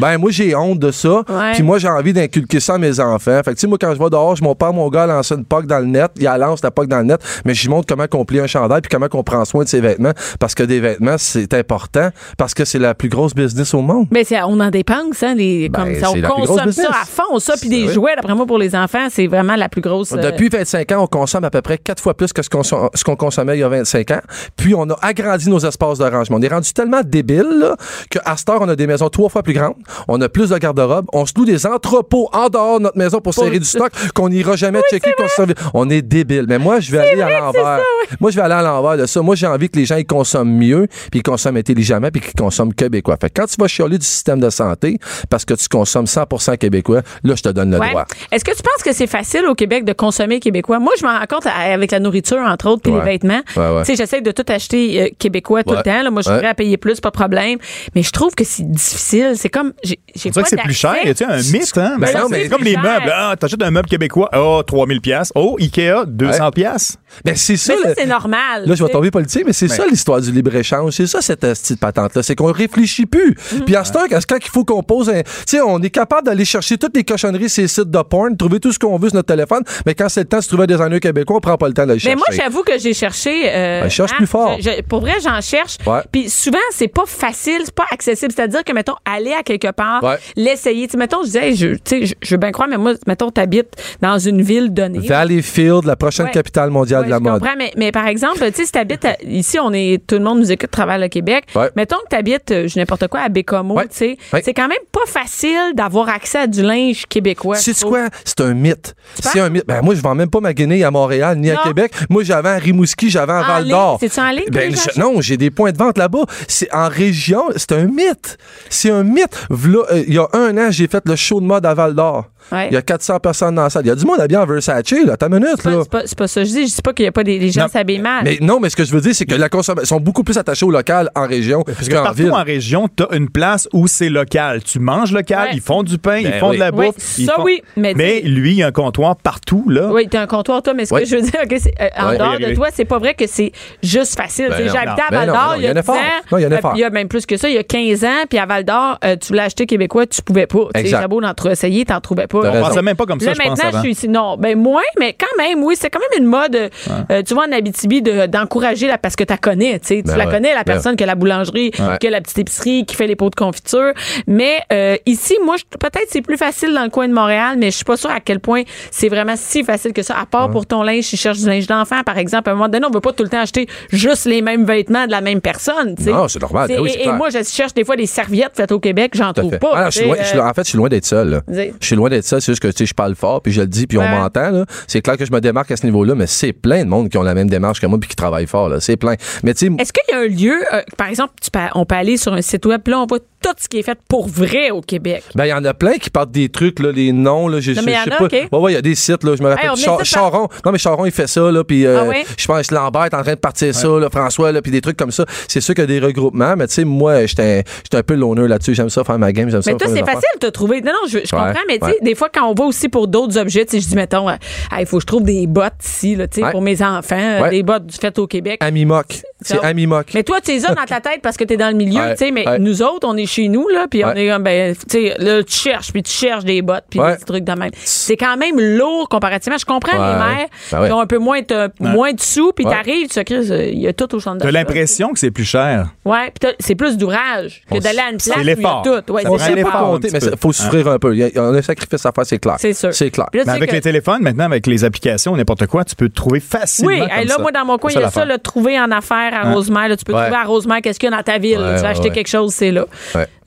Ben, 0.00 0.18
moi, 0.18 0.30
j'ai 0.30 0.54
honte 0.54 0.78
de 0.78 0.90
ça. 0.90 1.21
Puis 1.54 1.62
moi, 1.62 1.78
j'ai 1.78 1.88
envie 1.88 2.12
d'inculquer 2.12 2.60
ça 2.60 2.74
à 2.74 2.78
mes 2.78 3.00
enfants. 3.00 3.40
Fait 3.44 3.50
que, 3.50 3.50
tu 3.52 3.60
sais, 3.60 3.66
moi, 3.66 3.78
quand 3.80 3.94
je 3.94 3.98
vais 3.98 4.10
dehors, 4.10 4.36
je 4.36 4.42
mon 4.42 4.54
père, 4.54 4.72
mon 4.72 4.88
gars, 4.88 5.06
lance 5.06 5.30
une 5.32 5.44
poque 5.44 5.66
dans 5.66 5.78
le 5.78 5.86
net. 5.86 6.10
Il 6.18 6.26
a 6.26 6.36
lance 6.38 6.62
la 6.62 6.70
poque 6.70 6.88
dans 6.88 6.98
le 6.98 7.04
net, 7.04 7.20
mais 7.44 7.54
je 7.54 7.62
lui 7.62 7.68
montre 7.70 7.86
comment 7.86 8.06
on 8.12 8.24
plie 8.24 8.40
un 8.40 8.46
chandail 8.46 8.80
puis 8.80 8.90
comment 8.90 9.08
on 9.12 9.22
prend 9.22 9.44
soin 9.44 9.64
de 9.64 9.68
ses 9.68 9.80
vêtements. 9.80 10.12
Parce 10.38 10.54
que 10.54 10.62
des 10.62 10.80
vêtements, 10.80 11.16
c'est 11.18 11.54
important 11.54 12.10
parce 12.38 12.54
que 12.54 12.64
c'est 12.64 12.78
la 12.78 12.94
plus 12.94 13.08
grosse 13.08 13.34
business 13.34 13.74
au 13.74 13.82
monde. 13.82 14.06
Mais 14.10 14.24
on 14.46 14.60
en 14.60 14.70
dépense, 14.70 15.22
hein, 15.22 15.34
les, 15.34 15.68
Ben, 15.68 15.84
comme 15.84 15.94
ça. 15.94 16.10
On 16.10 16.44
consomme 16.46 16.72
ça 16.72 16.88
à 16.90 17.04
fond, 17.04 17.38
ça. 17.38 17.54
Puis 17.60 17.68
des 17.68 17.88
jouets, 17.88 18.14
d'après 18.16 18.34
moi, 18.34 18.46
pour 18.46 18.58
les 18.58 18.74
enfants, 18.74 19.06
c'est 19.10 19.26
vraiment 19.26 19.56
la 19.56 19.68
plus 19.68 19.80
grosse. 19.80 20.12
euh, 20.12 20.16
Depuis 20.16 20.48
25 20.48 20.90
ans, 20.92 21.02
on 21.04 21.06
consomme 21.06 21.44
à 21.44 21.50
peu 21.50 21.62
près 21.62 21.78
quatre 21.78 22.02
fois 22.02 22.14
plus 22.14 22.32
que 22.32 22.42
ce 22.42 22.48
qu'on 22.50 22.62
ce 22.62 23.04
qu'on 23.04 23.16
consommait 23.16 23.56
il 23.56 23.60
y 23.60 23.64
a 23.64 23.68
25 23.68 24.10
ans. 24.12 24.20
Puis 24.56 24.74
on 24.74 24.88
a 24.90 24.96
agrandi 25.02 25.48
nos 25.48 25.58
espaces 25.60 25.98
de 25.98 26.04
rangement. 26.04 26.36
On 26.38 26.42
est 26.42 26.48
rendu 26.48 26.72
tellement 26.72 27.00
débile 27.04 27.74
qu'à 28.10 28.36
cette 28.36 28.48
heure, 28.48 28.60
on 28.62 28.68
a 28.68 28.76
des 28.76 28.86
maisons 28.86 29.08
trois 29.08 29.28
fois 29.28 29.42
plus 29.42 29.52
grandes. 29.54 29.74
On 30.08 30.20
a 30.20 30.28
plus 30.28 30.50
de 30.50 30.58
garde-robe. 30.58 31.06
On 31.12 31.26
se 31.26 31.32
loue 31.36 31.44
des 31.44 31.66
entrepôts 31.66 32.28
en 32.32 32.48
dehors 32.48 32.78
de 32.78 32.84
notre 32.84 32.98
maison 32.98 33.20
pour 33.20 33.34
serrer 33.34 33.58
du 33.58 33.64
stock 33.64 33.92
qu'on 34.14 34.28
n'ira 34.28 34.56
jamais 34.56 34.80
checker. 34.90 35.12
qu'on 35.16 35.28
se 35.28 35.52
On 35.74 35.88
est 35.90 36.02
débile. 36.02 36.46
Mais 36.48 36.58
moi, 36.58 36.80
je 36.80 36.90
vais 36.90 36.98
aller 36.98 37.20
à 37.22 37.40
l'envers. 37.40 37.80
Moi, 38.20 38.30
je 38.30 38.36
vais 38.36 38.42
aller 38.42 38.54
à 38.54 38.62
l'envers 38.62 38.96
de 38.96 39.06
ça. 39.06 39.20
Moi, 39.22 39.34
j'ai 39.34 39.46
envie 39.46 39.68
que 39.68 39.78
les 39.78 39.84
gens 39.84 39.96
ils 39.96 40.06
consomment 40.06 40.52
mieux, 40.56 40.86
puis 41.10 41.20
ils 41.20 41.22
consomment 41.22 41.56
intelligemment, 41.58 42.08
puis 42.10 42.20
qu'ils 42.20 42.32
consomment 42.34 42.74
québécois. 42.74 43.16
Fait 43.20 43.28
que 43.30 43.40
quand 43.40 43.46
tu 43.46 43.56
vas 43.58 43.68
chialer 43.68 43.98
du 43.98 44.06
système 44.06 44.40
de 44.40 44.50
santé 44.50 44.98
parce 45.30 45.44
que 45.44 45.54
tu 45.54 45.68
consommes 45.68 46.06
100% 46.06 46.56
québécois, 46.58 47.02
là, 47.24 47.34
je 47.34 47.42
te 47.42 47.48
donne 47.48 47.70
le 47.70 47.78
Ouais. 47.78 47.90
droit. 47.90 48.04
Est-ce 48.30 48.44
que 48.44 48.50
tu 48.54 48.62
penses 48.62 48.82
que 48.84 48.92
c'est 48.92 49.06
facile 49.06 49.44
au 49.46 49.54
Québec 49.54 49.84
de 49.84 49.92
consommer 49.92 50.40
québécois? 50.40 50.78
Moi, 50.78 50.92
je 50.98 51.04
m'en 51.04 51.18
rends 51.18 51.26
compte 51.28 51.46
avec 51.46 51.90
la 51.90 52.00
nourriture, 52.00 52.38
entre 52.38 52.68
autres, 52.68 52.82
puis 52.82 52.92
Ouais. 52.92 52.98
les 53.00 53.04
vêtements. 53.04 53.40
Ouais, 53.56 53.68
ouais. 53.76 53.80
Tu 53.84 53.86
sais, 53.92 53.96
j'essaie 53.96 54.20
de 54.20 54.30
tout 54.30 54.44
acheter 54.48 55.02
euh, 55.02 55.08
québécois 55.18 55.62
tout 55.64 55.74
le 55.74 55.82
temps. 55.82 56.02
Là. 56.02 56.10
Moi, 56.10 56.22
je 56.22 56.28
prêt 56.30 56.46
à 56.46 56.54
payer 56.54 56.76
plus, 56.76 57.00
pas 57.00 57.10
de 57.10 57.14
problème. 57.14 57.58
Mais 57.94 58.02
je 58.02 58.10
trouve 58.12 58.34
que 58.34 58.44
c'est 58.44 58.70
difficile. 58.70 59.32
C'est 59.36 59.48
comme. 59.48 59.72
J'ai 59.84 59.98
j'ai 60.14 60.30
pas 60.30 60.42
que 60.42 60.48
c'est 60.48 60.56
plus 60.56 60.74
cher. 60.74 60.94
Tu 61.04 61.14
sais, 61.14 61.24
un 61.24 61.36
mythe, 61.36 61.78
hein? 61.78 61.96
Ben 61.98 62.10
Mais 62.12 62.12
non, 62.20 62.26
c'est 62.30 62.48
comme 62.48 62.62
les 62.62 62.74
plus 62.74 62.82
meubles. 62.82 63.06
cher. 63.06 63.14
Ah, 63.14 63.36
t'achètes 63.38 63.62
un 63.62 63.70
meuble 63.70 63.88
québécois. 63.88 64.28
Oh, 64.34 64.62
3000 64.66 65.00
pièces. 65.00 65.32
Oh, 65.34 65.56
Ikea, 65.58 66.04
200 66.06 66.50
pièces. 66.50 66.98
Ben, 67.24 67.34
c'est 67.36 67.56
ça. 67.56 67.74
Mais 67.76 67.82
ça, 67.82 67.88
le- 67.88 67.94
c'est 67.98 68.06
normal. 68.06 68.64
Là, 68.66 68.74
je 68.74 68.82
vais 68.84 68.90
tomber 68.90 69.10
politique, 69.10 69.44
mais 69.46 69.52
c'est 69.52 69.70
Ouais. 69.70 69.76
ça 69.76 69.86
l'histoire 69.86 70.20
du 70.20 70.30
libre-échange. 70.32 70.92
C'est 70.94 71.06
ça, 71.06 71.20
cette 71.22 71.40
petite 71.40 71.80
patente-là. 71.80 72.22
C'est 72.22 72.34
qu'on 72.34 72.52
réfléchit 72.52 73.06
plus. 73.06 73.36
Mm. 73.52 73.60
Puis 73.64 73.76
à 73.76 73.84
ce 73.84 73.92
temps, 73.92 74.04
quand 74.10 74.36
il 74.42 74.48
faut 74.50 74.64
qu'on 74.64 74.82
pose 74.82 75.08
un. 75.10 75.22
Tu 75.22 75.30
sais, 75.46 75.60
on 75.60 75.80
est 75.82 75.90
capable 75.90 76.26
d'aller 76.26 76.44
chercher 76.44 76.78
toutes 76.78 76.96
les 76.96 77.04
cochonneries 77.04 77.48
sur 77.50 77.62
les 77.62 77.68
sites 77.68 77.90
de 77.90 78.02
porn, 78.02 78.36
trouver 78.36 78.60
tout 78.60 78.72
ce 78.72 78.78
qu'on 78.78 78.98
veut 78.98 79.08
sur 79.08 79.16
notre 79.16 79.28
téléphone, 79.28 79.62
mais 79.86 79.94
quand 79.94 80.08
c'est 80.08 80.20
le 80.20 80.26
temps 80.26 80.38
de 80.38 80.42
se 80.42 80.48
trouver 80.48 80.66
des 80.66 80.74
designers 80.76 81.00
québécois, 81.00 81.36
on 81.36 81.40
prend 81.40 81.56
pas 81.56 81.68
le 81.68 81.74
temps 81.74 81.86
de 81.86 81.92
le 81.92 81.98
chercher. 81.98 82.14
Mais 82.16 82.16
moi, 82.16 82.26
j'avoue 82.30 82.62
que 82.62 82.78
j'ai 82.78 82.94
cherché. 82.94 83.50
euh, 83.52 83.82
Ben, 83.82 83.88
cherche 83.90 84.12
hein, 84.12 84.16
plus 84.16 84.26
fort. 84.26 84.56
je- 84.58 84.70
je- 84.70 84.82
pour 84.82 85.00
vrai, 85.00 85.14
j'en 85.22 85.40
cherche. 85.40 85.76
Ouais. 85.86 86.00
Puis 86.10 86.28
souvent, 86.30 86.58
c'est 86.72 86.88
pas 86.88 87.04
facile, 87.06 87.60
c'est 87.64 87.74
pas 87.74 87.86
accessible. 87.90 88.32
C'est-à-dire 88.34 88.64
que, 88.64 88.72
mettons, 88.72 88.94
aller 89.04 89.32
à 89.32 89.42
quelque 89.42 89.70
part, 89.72 90.02
Ouais. 90.02 90.16
l'essayer. 90.36 90.86
Tu 90.86 90.92
sais, 90.92 90.98
mettons, 90.98 91.20
je 91.20 91.26
disais, 91.26 91.54
je, 91.54 91.66
tu 91.74 91.78
sais, 91.84 92.06
je, 92.06 92.14
je 92.22 92.30
veux 92.34 92.38
bien 92.38 92.50
croire, 92.52 92.68
mais 92.68 92.78
moi, 92.78 92.94
mettons, 93.06 93.30
t'habites 93.30 93.68
dans 94.00 94.18
une 94.18 94.42
ville 94.42 94.72
donnée. 94.72 95.00
Valleyfield, 95.00 95.84
la 95.84 95.96
prochaine 95.96 96.26
Ouais. 96.26 96.32
capitale 96.32 96.70
mondiale 96.70 97.01
de 97.04 97.10
la 97.10 97.16
je 97.18 97.22
mode. 97.22 97.40
comprends, 97.40 97.54
mais, 97.58 97.72
mais 97.76 97.92
par 97.92 98.06
exemple, 98.06 98.38
tu 98.38 98.52
sais, 98.54 98.66
si 98.66 98.72
t'habites 98.72 99.04
à- 99.04 99.16
ici, 99.24 99.58
on 99.60 99.72
est, 99.72 100.04
tout 100.06 100.16
le 100.16 100.22
monde 100.24 100.38
nous 100.40 100.52
écoute 100.52 100.68
à 100.72 100.76
travers 100.76 100.98
le 100.98 101.08
Québec. 101.08 101.44
Ouais. 101.54 101.70
Mettons 101.76 101.96
que 102.04 102.08
t'habites, 102.10 102.50
euh, 102.50 102.68
je 102.68 102.78
n'importe 102.78 103.08
quoi, 103.08 103.20
à 103.20 103.28
Bécomo, 103.28 103.74
Ouais. 103.76 103.84
tu 103.88 103.96
sais. 103.96 104.16
Ouais. 104.32 104.42
C'est 104.44 104.54
quand 104.54 104.68
même 104.68 104.78
pas 104.90 105.06
facile 105.06 105.72
d'avoir 105.74 106.08
accès 106.08 106.38
à 106.38 106.46
du 106.46 106.62
linge 106.62 107.06
québécois. 107.08 107.56
Tu 107.56 107.62
sais 107.62 107.72
je 107.74 107.80
trouve. 107.80 107.92
quoi? 107.92 108.08
C'est 108.24 108.40
un 108.40 108.54
mythe. 108.54 108.94
C'est 109.20 109.40
un 109.40 109.48
mythe. 109.48 109.66
Ben, 109.66 109.80
moi, 109.82 109.94
je 109.94 110.00
vends 110.00 110.14
même 110.14 110.30
pas 110.30 110.40
ma 110.40 110.52
Guinée 110.54 110.82
à 110.84 110.90
Montréal 110.90 111.38
ni 111.38 111.50
à. 111.50 111.56
Québec. 111.62 111.92
Moi, 112.10 112.24
j'avais 112.24 112.48
à 112.48 112.56
Rimouski, 112.56 113.08
j'avais 113.10 113.32
à 113.32 113.42
Val 113.42 113.68
d'Or. 113.68 113.98
C'est-tu 114.00 114.20
en 114.20 114.30
ligne 114.30 114.48
Ben, 114.50 114.72
je- 114.74 115.00
non, 115.00 115.20
j'ai 115.20 115.36
des 115.36 115.50
points 115.50 115.70
de 115.72 115.78
vente 115.78 115.96
là-bas. 115.98 116.24
C'est 116.48 116.72
en 116.74 116.88
région. 116.88 117.44
C'est 117.56 117.72
un 117.72 117.84
mythe. 117.84 118.36
C'est 118.68 118.90
un 118.90 119.04
mythe. 119.04 119.46
V'là, 119.50 119.78
euh, 119.92 120.02
Il 120.08 120.14
y 120.14 120.18
a 120.18 120.26
un 120.32 120.56
an, 120.58 120.70
j'ai 120.70 120.88
fait 120.88 121.02
le 121.06 121.14
show 121.16 121.40
de 121.40 121.46
mode 121.46 121.64
à 121.64 121.74
Val 121.74 121.94
d'Or. 121.94 122.26
Ouais. 122.50 122.68
Il 122.70 122.74
y 122.74 122.76
a 122.76 122.82
400 122.82 123.18
personnes 123.20 123.54
dans 123.54 123.62
la 123.64 123.70
salle. 123.70 123.84
Il 123.84 123.88
y 123.88 123.90
a 123.90 123.94
du 123.94 124.04
monde 124.04 124.20
habillé 124.20 124.38
en 124.38 124.46
Versace, 124.46 124.90
là. 125.04 125.16
T'as 125.16 125.28
une 125.28 125.34
minute, 125.34 125.48
C'est 125.56 125.62
pas- 125.64 125.70
là. 125.70 125.78
C'est 125.82 125.90
pas, 125.90 126.02
c'est 126.06 126.18
pas 126.18 126.28
ça 126.28 126.40
que 126.42 126.46
je 126.46 126.52
dis. 126.52 126.66
Je 126.68 126.74
dis 126.74 126.82
pas 126.82 126.92
qu'il 126.92 127.04
y 127.04 127.08
a 127.08 127.12
pas 127.12 127.24
des 127.24 127.38
les 127.38 127.50
gens 127.50 127.68
s'habillent 127.68 127.98
mal. 128.00 128.24
Mais 128.24 128.38
non, 128.40 128.58
mais 128.60 128.70
ce 128.70 128.76
que 128.76 128.84
je 128.84 128.92
veux 128.92 129.00
dire, 129.00 129.14
c'est 129.14 129.26
que 129.26 129.34
la 129.34 129.48
consommation 129.48 129.96
sont 129.96 130.00
beaucoup 130.00 130.22
plus 130.24 130.36
attachés 130.38 130.64
au 130.66 130.70
local 130.70 131.10
en 131.14 131.26
région 131.26 131.62
Parce 131.64 131.88
que 131.88 131.94
partout 131.94 132.22
ville. 132.22 132.32
en 132.32 132.42
région, 132.42 132.88
t'as 132.88 133.06
une 133.16 133.28
place 133.28 133.68
où 133.72 133.86
c'est 133.86 134.08
local. 134.08 134.62
Tu 134.62 134.78
manges 134.78 135.12
local, 135.12 135.48
Ouais. 135.48 135.54
ils 135.54 135.60
font 135.60 135.82
du 135.82 135.98
pain, 135.98 136.18
ils 136.18 136.24
Ben 136.30 136.40
font 136.40 136.50
oui. 136.50 136.56
de 136.56 136.60
la 136.60 136.70
bouffe. 136.72 136.96
ça 136.98 137.34
font- 137.36 137.42
oui, 137.44 137.62
mais 137.76 137.94
Mais 137.94 138.20
lui, 138.22 138.52
il 138.52 138.56
y 138.58 138.62
a 138.62 138.66
un 138.68 138.72
comptoir 138.72 139.16
partout, 139.16 139.64
là. 139.68 139.90
Oui, 139.92 140.08
t'as 140.08 140.22
un 140.22 140.26
comptoir, 140.26 140.62
toi, 140.62 140.74
mais 140.74 140.84
ce 140.86 140.94
Ouais. 140.94 141.02
que 141.02 141.08
je 141.08 141.16
veux 141.16 141.22
dire, 141.22 141.40
ok, 141.42 141.54
c'est, 141.58 141.74
euh, 141.80 141.88
en 141.98 142.12
dehors 142.14 142.38
de 142.38 142.54
toi, 142.54 142.68
c'est 142.72 142.84
pas 142.84 142.98
vrai 142.98 143.14
que 143.14 143.26
c'est 143.26 143.52
juste 143.82 144.16
facile. 144.16 144.48
Ben 144.50 144.66
non. 144.66 144.72
à 144.74 144.84
Ben 145.10 145.16
Val 145.18 145.26
d'Or 145.26 145.36
non, 145.50 145.54
il 145.56 145.62
y 145.62 145.66
a 145.66 145.74
10 145.74 145.90
ans. 145.90 145.94
Non, 146.30 146.38
il 146.38 146.40
y 146.42 146.44
a 146.44 146.48
un 146.48 146.52
Euh. 146.52 146.58
Il 146.74 146.80
y 146.80 146.84
a 146.84 146.90
même 146.90 147.08
plus 147.08 147.26
que 147.26 147.36
ça, 147.36 147.48
il 147.48 147.54
y 147.54 147.58
a 147.58 147.62
15 147.64 148.04
ans, 148.04 148.24
puis 148.28 148.38
à 148.38 148.46
Val 148.46 148.64
d'Or, 148.64 148.98
euh, 149.04 149.16
tu 149.20 149.28
voulais 149.28 149.42
acheter 149.42 149.66
québécois, 149.66 150.06
tu 150.06 150.22
pouvais 150.22 150.46
pas. 150.46 150.68
J'ai 150.84 151.06
beau 151.08 151.20
d'en 151.20 151.32
essayer, 151.50 151.84
t'en 151.84 152.00
trouvais 152.00 152.26
pas. 152.26 152.31
On 152.38 152.50
raison. 152.52 152.66
pensait 152.68 152.82
même 152.82 152.96
pas 152.96 153.06
comme 153.06 153.20
ça, 153.20 153.26
Là, 153.26 153.32
je 153.34 153.48
pense, 153.48 153.58
maintenant, 153.62 153.78
je 153.78 153.82
suis 153.82 153.92
ici. 153.92 154.08
Non, 154.08 154.36
ben 154.36 154.58
moins, 154.58 154.82
mais 154.98 155.14
quand 155.18 155.42
même, 155.42 155.62
oui, 155.62 155.74
c'est 155.78 155.90
quand 155.90 156.00
même 156.00 156.22
une 156.22 156.28
mode, 156.28 156.54
euh, 156.56 156.68
euh, 157.10 157.22
tu 157.22 157.34
vois, 157.34 157.46
en 157.48 157.52
Abitibi, 157.52 158.02
de- 158.02 158.26
d'encourager 158.26 158.86
la, 158.86 158.98
parce 158.98 159.16
que 159.16 159.24
tu 159.24 159.32
la 159.32 159.38
connais, 159.38 159.78
tu 159.78 159.86
sais. 159.88 160.02
Ben 160.02 160.12
tu 160.12 160.18
la 160.18 160.26
ouais. 160.26 160.30
connais, 160.32 160.50
la 160.54 160.64
Ben 160.64 160.72
personne 160.74 160.96
qui 160.96 161.04
a 161.04 161.06
la 161.06 161.14
boulangerie, 161.14 161.70
Ouais. 161.78 161.98
qui 162.00 162.06
a 162.06 162.10
la 162.10 162.20
petite 162.20 162.38
épicerie, 162.38 162.84
qui 162.86 162.94
fait 162.96 163.06
les 163.06 163.16
pots 163.16 163.30
de 163.30 163.34
confiture. 163.34 163.92
Mais 164.26 164.58
euh, 164.72 164.96
ici, 165.06 165.36
moi, 165.44 165.56
je- 165.56 165.64
peut-être 165.78 166.06
c'est 166.08 166.22
plus 166.22 166.36
facile 166.36 166.72
dans 166.74 166.84
le 166.84 166.90
coin 166.90 167.08
de 167.08 167.12
Montréal, 167.14 167.56
mais 167.58 167.70
je 167.70 167.76
suis 167.76 167.84
pas 167.84 167.96
sûre 167.96 168.10
à 168.10 168.20
quel 168.20 168.40
point 168.40 168.62
c'est 168.90 169.08
vraiment 169.08 169.34
si 169.36 169.64
facile 169.64 169.92
que 169.92 170.02
ça. 170.02 170.16
À 170.20 170.26
part 170.26 170.50
pour 170.50 170.66
ton 170.66 170.82
linge, 170.82 171.04
si 171.04 171.16
tu 171.16 171.22
cherches 171.22 171.38
du 171.38 171.46
linge 171.46 171.66
d'enfant, 171.66 172.02
par 172.04 172.18
exemple, 172.18 172.48
à 172.48 172.52
un 172.52 172.54
moment 172.56 172.68
donné, 172.68 172.86
on 172.86 172.90
veut 172.90 173.00
pas 173.00 173.12
tout 173.12 173.22
le 173.22 173.28
temps 173.28 173.40
acheter 173.40 173.66
juste 173.90 174.26
les 174.26 174.42
mêmes 174.42 174.64
vêtements 174.64 175.06
de 175.06 175.10
la 175.10 175.20
même 175.20 175.40
personne, 175.40 175.94
tu 175.96 176.04
sais. 176.04 176.10
Non, 176.12 176.28
c'est 176.28 176.40
normal. 176.40 176.68
Ben 176.68 176.80
oui, 176.80 176.92
et, 176.98 177.06
et 177.08 177.12
moi, 177.12 177.28
je 177.30 177.42
cherche 177.44 177.74
des 177.74 177.84
fois 177.84 177.96
des 177.96 178.06
serviettes 178.06 178.52
faites 178.54 178.72
au 178.72 178.78
Québec, 178.80 179.12
j'en 179.14 179.32
trouve 179.32 179.50
fait. 179.50 179.58
pas. 179.58 179.84
Non, 179.84 179.90
je 179.90 179.98
suis 179.98 180.04
loin- 180.06 180.14
tu 180.16 180.20
sais, 180.20 180.24
je 180.24 180.30
suis- 180.30 180.40
en 180.40 180.54
fait, 180.54 180.62
je 180.64 180.68
suis 180.68 180.78
loin 180.78 180.88
d'être 180.88 181.04
seul. 181.04 181.42
Je 181.48 181.86
suis 181.86 181.96
loin 181.96 182.08
d'être 182.10 182.21
seul. 182.26 182.40
C'est 182.40 182.52
juste 182.52 182.62
que 182.62 182.68
tu 182.68 182.78
sais, 182.78 182.86
je 182.86 182.94
parle 182.94 183.14
fort, 183.14 183.42
puis 183.42 183.52
je 183.52 183.60
le 183.60 183.66
dis, 183.66 183.86
puis 183.86 183.98
on 183.98 184.02
m'entend. 184.08 184.64
C'est 184.86 185.02
clair 185.02 185.16
que 185.16 185.24
je 185.24 185.32
me 185.32 185.40
démarque 185.40 185.70
à 185.70 185.76
ce 185.76 185.84
niveau-là, 185.86 186.14
mais 186.14 186.26
c'est 186.26 186.52
plein 186.52 186.84
de 186.84 186.88
monde 186.88 187.08
qui 187.08 187.18
ont 187.18 187.22
la 187.22 187.34
même 187.34 187.48
démarche 187.50 187.80
que 187.80 187.86
moi 187.86 187.98
puis 188.00 188.08
qui 188.08 188.16
travaillent 188.16 188.46
fort. 188.46 188.68
là. 188.68 188.80
C'est 188.80 188.96
plein. 188.96 189.14
Mais 189.42 189.50
Est-ce 189.52 189.92
qu'il 189.92 190.02
y 190.10 190.12
a 190.12 190.18
un 190.20 190.26
lieu, 190.26 190.62
euh, 190.74 190.82
par 190.96 191.08
exemple, 191.08 191.34
tu 191.40 191.50
peux- 191.50 191.58
on 191.74 191.84
peut 191.84 191.94
aller 191.94 192.16
sur 192.16 192.32
un 192.32 192.42
site 192.42 192.66
web, 192.66 192.80
là, 192.86 193.00
on 193.00 193.06
voit 193.06 193.18
tout 193.42 193.54
ce 193.58 193.68
qui 193.68 193.78
est 193.78 193.82
fait 193.82 193.98
pour 194.08 194.28
vrai 194.28 194.70
au 194.70 194.80
Québec. 194.80 195.24
Ben, 195.34 195.44
il 195.46 195.48
y 195.48 195.52
en 195.52 195.64
a 195.64 195.74
plein 195.74 195.94
qui 195.98 196.10
partent 196.10 196.30
des 196.30 196.48
trucs, 196.48 196.78
là, 196.80 196.90
les 196.92 197.12
noms, 197.12 197.48
là. 197.48 197.60
Je, 197.60 197.72
Non, 197.72 197.80
je- 197.80 197.86
mais 197.86 197.92
il 197.92 197.94
y 197.94 197.98
je 197.98 198.04
sais 198.04 198.10
en 198.10 198.14
a, 198.14 198.18
pas. 198.18 198.24
OK. 198.24 198.48
Ouais, 198.52 198.58
ouais, 198.58 198.72
il 198.72 198.74
y 198.74 198.78
a 198.78 198.82
des 198.82 198.94
sites, 198.94 199.24
là. 199.24 199.36
Je 199.36 199.42
me 199.42 199.48
rappelle. 199.48 199.70
Hey, 199.70 199.76
Char- 199.76 199.96
par- 199.96 200.06
Charon. 200.06 200.48
Non, 200.64 200.72
mais 200.72 200.78
Charon, 200.78 201.04
il 201.06 201.12
fait 201.12 201.26
ça, 201.26 201.50
là. 201.50 201.64
Puis, 201.64 201.84
euh, 201.86 202.00
Ah 202.02 202.08
ouais? 202.08 202.24
je 202.36 202.46
pense 202.46 202.66
que 202.66 202.74
Lambert 202.74 203.04
est 203.06 203.14
en 203.14 203.22
train 203.22 203.34
de 203.34 203.38
partir 203.38 203.74
ça, 203.74 203.88
là. 203.88 204.08
François, 204.10 204.52
là. 204.52 204.62
Puis 204.62 204.70
des 204.72 204.80
trucs 204.80 204.96
comme 204.96 205.10
ça. 205.10 205.24
C'est 205.48 205.60
sûr 205.60 205.74
qu'il 205.74 205.82
y 205.82 205.84
a 205.84 206.00
des 206.00 206.00
regroupements, 206.06 206.54
mais 206.56 206.66
tu 206.68 206.74
sais, 206.74 206.84
moi, 206.84 207.26
j'étais 207.26 207.42
un- 207.60 207.70
j'étais 207.84 207.96
un 207.98 208.02
peu 208.02 208.14
l'honneur 208.14 208.48
là-dessus. 208.48 208.74
J'aime 208.74 208.90
ça 208.90 209.04
faire 209.04 209.18
ma 209.18 209.32
game, 209.32 209.50
j'aime 209.50 209.62
ça 209.62 209.70
Mais 209.72 209.76
toi, 209.78 209.88
c'est 209.88 210.04
facile 210.04 210.20
de 210.40 210.46
te 210.46 210.50
trouver. 210.50 210.80
Non, 210.80 210.92
non, 210.92 211.08
je, 211.08 211.18
je 211.24 211.30
comprends, 211.30 211.52
mais 211.68 211.78
tu 211.78 211.86
sais, 211.86 211.92
ouais. 211.92 211.98
des 212.02 212.14
fois, 212.14 212.28
quand 212.32 212.46
on 212.48 212.54
va 212.54 212.64
aussi 212.64 212.88
pour 212.88 213.08
d'autres 213.08 213.38
objets, 213.38 213.64
tu 213.64 213.72
sais, 213.72 213.80
je 213.80 213.88
dis, 213.88 213.94
mettons, 213.96 214.28
euh, 214.28 214.34
il 214.78 214.86
faut 214.86 214.96
que 214.98 215.02
je 215.02 215.06
trouve 215.06 215.22
des 215.24 215.46
bottes 215.46 215.72
ici, 215.84 216.14
là, 216.16 216.26
tu 216.28 216.36
sais, 216.40 216.44
Ouais. 216.46 216.50
pour 216.52 216.62
mes 216.62 216.82
enfants, 216.82 217.16
euh, 217.18 217.42
Ouais. 217.42 217.50
des 217.50 217.62
bottes 217.62 217.84
faites 218.00 218.18
au 218.18 218.26
Québec. 218.26 218.58
Amimoc. 218.62 219.20
C'est 219.40 219.58
Amimoc. 219.64 220.06
Mais 220.14 220.22
toi, 220.22 220.40
tu 220.40 220.52
es 220.52 220.60
ça 220.60 220.74
dans 220.74 220.84
ta 220.84 221.00
tête 221.00 221.20
parce 221.22 221.36
que 221.36 221.44
tu 221.44 221.54
es 221.54 221.56
dans 221.56 221.68
le 221.70 221.74
milieu, 221.76 222.00
tu 222.12 222.16
sais, 222.26 222.30
mais 222.30 222.44
nous 222.58 222.82
autres, 222.82 223.06
on 223.08 223.16
est 223.16 223.26
chez 223.32 223.48
nous, 223.48 223.68
là, 223.68 223.86
puis 223.90 224.04
on 224.04 224.12
est 224.12 224.28
comme, 224.28 224.42
ben, 224.42 224.74
tu 224.74 224.80
sais, 225.08 225.14
là, 225.18 225.42
tu 225.42 225.52
cherches, 225.54 225.92
puis 225.92 226.02
tu 226.02 226.12
cherches 226.12 226.44
des 226.44 226.62
bottes, 226.62 226.84
puis 226.90 227.00
Ouais. 227.00 227.10
des 227.10 227.14
petits 227.16 227.24
trucs 227.24 227.44
de 227.44 227.52
même. 227.52 227.70
C'est 227.84 228.16
quand 228.16 228.36
même 228.36 228.58
lourd 228.60 229.08
comparativement. 229.08 229.58
Je 229.58 229.64
comprends 229.64 229.92
Ouais. 229.98 230.12
les 230.12 230.18
mères 230.18 230.46
Ben 230.70 230.80
ouais. 230.80 230.86
qui 230.88 230.92
ont 230.92 231.00
un 231.00 231.06
peu 231.06 231.18
moins 231.18 231.40
de, 231.40 231.70
moins 231.80 232.12
de 232.12 232.20
sous, 232.20 232.52
puis 232.52 232.64
Ouais. 232.64 232.72
t'arrives, 232.72 233.08
tu 233.08 233.14
sais, 233.14 233.24
euh, 233.32 233.70
il 233.72 233.80
y 233.80 233.88
a 233.88 233.92
tout 233.92 234.14
au 234.14 234.20
centre 234.20 234.38
T'as 234.38 234.46
d'achat. 234.46 234.58
l'impression 234.58 235.12
que 235.12 235.18
c'est 235.18 235.30
plus 235.30 235.44
cher. 235.44 235.88
Ouais, 236.04 236.26
puis 236.26 236.40
t'as- 236.40 236.56
c'est 236.60 236.74
plus 236.74 236.96
d'ouvrage 236.96 237.62
que 237.70 237.78
d'aller 237.78 237.98
à 237.98 238.10
une 238.10 238.18
place 238.18 238.36
où 238.36 238.40
il 238.40 238.46
y 238.46 238.50
a 238.50 238.54
l'effort. 238.54 238.82
tout. 238.82 239.12
Ouais, 239.12 239.22
Ça 239.22 239.30
c'est 239.38 239.54
l'effort. 239.54 239.98
mais 240.02 240.20
faut 240.40 240.52
souffrir 240.52 240.88
un 240.88 240.98
peu. 240.98 241.14
Il 241.14 241.18
y 241.34 241.38
a, 241.38 241.42
un 241.42 241.62
sacrifice 241.62 242.04
à 242.06 242.12
faire, 242.12 242.26
c'est 242.26 242.38
clair. 242.38 242.56
C'est 242.58 242.72
sûr. 242.74 242.92
C'est 242.94 243.10
clair. 243.10 243.26
Mais 243.34 243.48
avec 243.48 243.72
les 243.72 243.80
téléphones, 243.80 244.22
maintenant, 244.22 244.44
avec 244.44 244.66
les 244.66 244.84
applications, 244.84 245.34
n'importe 245.36 245.66
quoi, 245.66 245.84
tu 245.84 245.94
peux 245.96 246.08
te 246.08 246.14
trouver 246.14 246.40
facilement. 246.40 246.90
Oui, 246.92 246.98
là, 247.26 247.36
moi, 247.38 247.50
dans 247.52 247.64
mon 247.64 247.78
coin, 247.78 247.90
il 247.94 248.00
y 248.00 248.02
a 248.02 248.10
ça, 248.10 248.24
le 248.24 248.38
trouver 248.38 248.78
en 248.78 248.90
affaires 248.90 249.32
à? 249.32 249.52
Rosemère. 249.52 249.88
là. 249.88 249.96
tu 249.96 250.04
peux 250.04 250.12
trouver 250.12 250.36
à 250.36 250.44
Rosemère 250.44 250.80
qu'est-ce 250.82 250.98
qu'il 250.98 251.10
y 251.10 251.12
a 251.12 251.16
dans 251.16 251.22
ta 251.22 251.38
ville. 251.38 251.52
tu 251.56 251.58
veux 251.62 251.64
ouais, 251.74 251.84
acheter 251.84 252.10
quelque 252.10 252.28
chose, 252.28 252.52
c'est 252.54 252.70
là. 252.70 252.86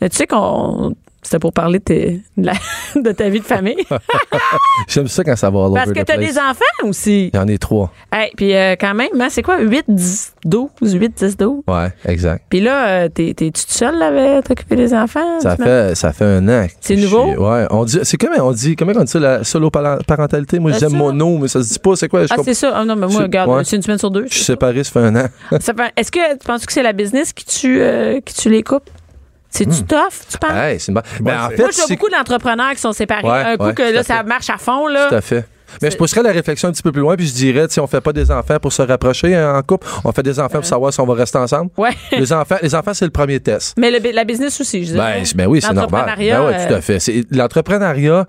Ouais. 0.01 0.09
Tu 0.09 0.15
sais 0.17 0.27
qu'on. 0.27 0.95
C'était 1.23 1.39
pour 1.39 1.53
parler 1.53 1.79
de, 1.79 1.83
tes- 1.83 2.21
de 2.37 2.45
la- 2.45 2.53
de 3.01 3.11
ta 3.11 3.29
vie 3.29 3.39
de 3.39 3.45
famille. 3.45 3.83
J'aime 4.87 5.07
ça 5.07 5.23
quand 5.23 5.35
ça 5.35 5.49
va 5.49 5.69
Parce 5.73 5.91
que 5.91 6.03
tu 6.03 6.11
as 6.11 6.17
des 6.17 6.37
enfants 6.37 6.87
aussi. 6.87 7.31
Il 7.33 7.35
y 7.35 7.39
en 7.39 7.47
a 7.47 7.57
trois. 7.57 7.91
Hey, 8.13 8.29
puis 8.37 8.53
euh, 8.55 8.75
quand 8.79 8.93
même, 8.93 9.09
hein, 9.19 9.27
c'est 9.31 9.41
quoi? 9.41 9.59
8, 9.59 9.85
10, 9.87 10.33
12, 10.45 10.69
8, 10.83 11.17
10, 11.17 11.37
12? 11.37 11.63
Ouais, 11.67 11.87
exact. 12.05 12.43
Puis 12.47 12.61
là, 12.61 12.87
euh, 13.05 13.09
t'es- 13.09 13.33
t'es-tu 13.33 13.51
toute 13.63 13.71
seule 13.71 13.99
à 14.03 14.43
t'occuper 14.43 14.75
des 14.75 14.93
enfants? 14.93 15.39
Ça 15.39 15.55
tu 15.57 15.63
fait, 15.63 15.95
ça 15.95 16.13
fait 16.13 16.25
un 16.25 16.47
an. 16.47 16.67
C'est 16.79 16.95
nouveau? 16.95 17.25
suis- 17.29 17.37
Ouais, 17.37 17.65
on 17.71 17.85
dit, 17.85 17.99
c'est 18.03 18.17
comment 18.17 18.47
on 18.47 18.51
dit, 18.51 18.75
comment 18.75 18.91
on 18.95 19.03
dit 19.03 19.11
ça, 19.11 19.19
la 19.19 19.43
solo-parentalité? 19.43 20.59
Moi, 20.59 20.73
je 20.73 20.77
ça. 20.77 20.89
mono, 20.89 21.39
mais 21.39 21.47
ça 21.47 21.63
se 21.63 21.73
dit 21.73 21.79
pas, 21.79 21.95
c'est 21.95 22.07
quoi? 22.07 22.27
Je 22.27 22.33
Ah, 22.33 22.37
c'est 22.43 22.53
ça. 22.53 22.71
Ah 22.75 22.85
non, 22.85 22.95
mais 22.95 23.07
moi, 23.07 23.23
regarde, 23.23 23.49
ouais. 23.49 23.63
c'est 23.63 23.75
une 23.77 23.81
semaine 23.81 23.97
sur 23.97 24.11
deux. 24.11 24.27
je 24.29 24.35
suis 24.35 24.43
séparé, 24.43 24.83
ça 24.83 24.91
fait 24.91 24.99
un 24.99 25.15
an. 25.15 25.25
Est-ce 25.51 26.11
que 26.11 26.33
tu 26.33 26.45
penses 26.45 26.65
que 26.67 26.71
c'est 26.73 26.83
la 26.83 26.93
business 26.93 27.33
qui 27.33 27.45
tue, 27.45 27.81
euh, 27.81 28.19
qui 28.21 28.35
tue 28.35 28.49
les 28.49 28.61
couples? 28.61 28.91
C'est-tu 29.57 29.83
tough, 29.83 30.27
tu 30.29 30.37
penses? 30.37 30.51
Hey, 30.53 30.79
c'est 30.79 30.87
une 30.89 30.95
bonne- 30.95 31.03
Ben, 31.21 31.33
en 31.33 31.39
Moi, 31.41 31.49
fait, 31.51 31.55
vois 31.63 31.71
c'est 31.71 31.93
beaucoup 31.93 32.09
d'entrepreneurs 32.09 32.71
qui 32.71 32.79
sont 32.79 32.93
séparés. 32.93 33.23
Ouais, 33.27 33.53
un 33.53 33.57
coup 33.57 33.65
ouais, 33.65 33.73
que 33.73 33.87
tout 33.87 33.93
là, 33.93 33.99
à 34.01 34.03
ça 34.03 34.17
fait. 34.17 34.23
marche 34.23 34.49
à 34.49 34.57
fond, 34.57 34.87
là. 34.87 35.07
Tout 35.09 35.15
à 35.15 35.21
fait. 35.21 35.45
Mais 35.81 35.91
je 35.91 35.97
pousserais 35.97 36.21
la 36.23 36.31
réflexion 36.31 36.69
un 36.69 36.71
petit 36.71 36.83
peu 36.83 36.91
plus 36.91 37.01
loin, 37.01 37.15
puis 37.17 37.27
je 37.27 37.33
dirais, 37.33 37.65
si 37.69 37.79
on 37.79 37.87
fait 37.87 37.99
pas 37.99 38.13
des 38.13 38.29
enfants 38.31 38.59
pour 38.61 38.71
se 38.71 38.81
rapprocher 38.81 39.35
hein, 39.35 39.55
en 39.57 39.61
couple, 39.61 39.85
on 40.05 40.11
fait 40.13 40.23
des 40.23 40.39
enfants 40.39 40.59
pour 40.59 40.65
savoir 40.65 40.93
si 40.93 40.99
on 41.01 41.05
va 41.05 41.15
rester 41.15 41.37
ensemble. 41.37 41.69
Ouais. 41.75 41.89
Les 42.11 42.31
enfants, 42.31 42.55
les 42.61 42.73
enfants, 42.75 42.93
c'est 42.93 43.03
le 43.05 43.11
premier 43.11 43.39
test. 43.39 43.75
Mais 43.77 43.91
le- 43.91 44.11
la 44.11 44.23
business 44.23 44.61
aussi, 44.61 44.85
je 44.85 44.91
dirais. 44.93 45.21
Ben, 45.21 45.25
ben 45.35 45.47
oui, 45.47 45.61
c'est 45.61 45.73
normal. 45.73 46.01
L'entrepreneuriat, 46.07 46.39
Ben 46.39 46.47
oui, 46.61 46.67
tout 46.67 46.73
euh, 46.73 46.77
à 46.77 46.81
fait. 46.81 46.99
C'est- 46.99 47.25
L'entrepreneuriat, 47.31 48.25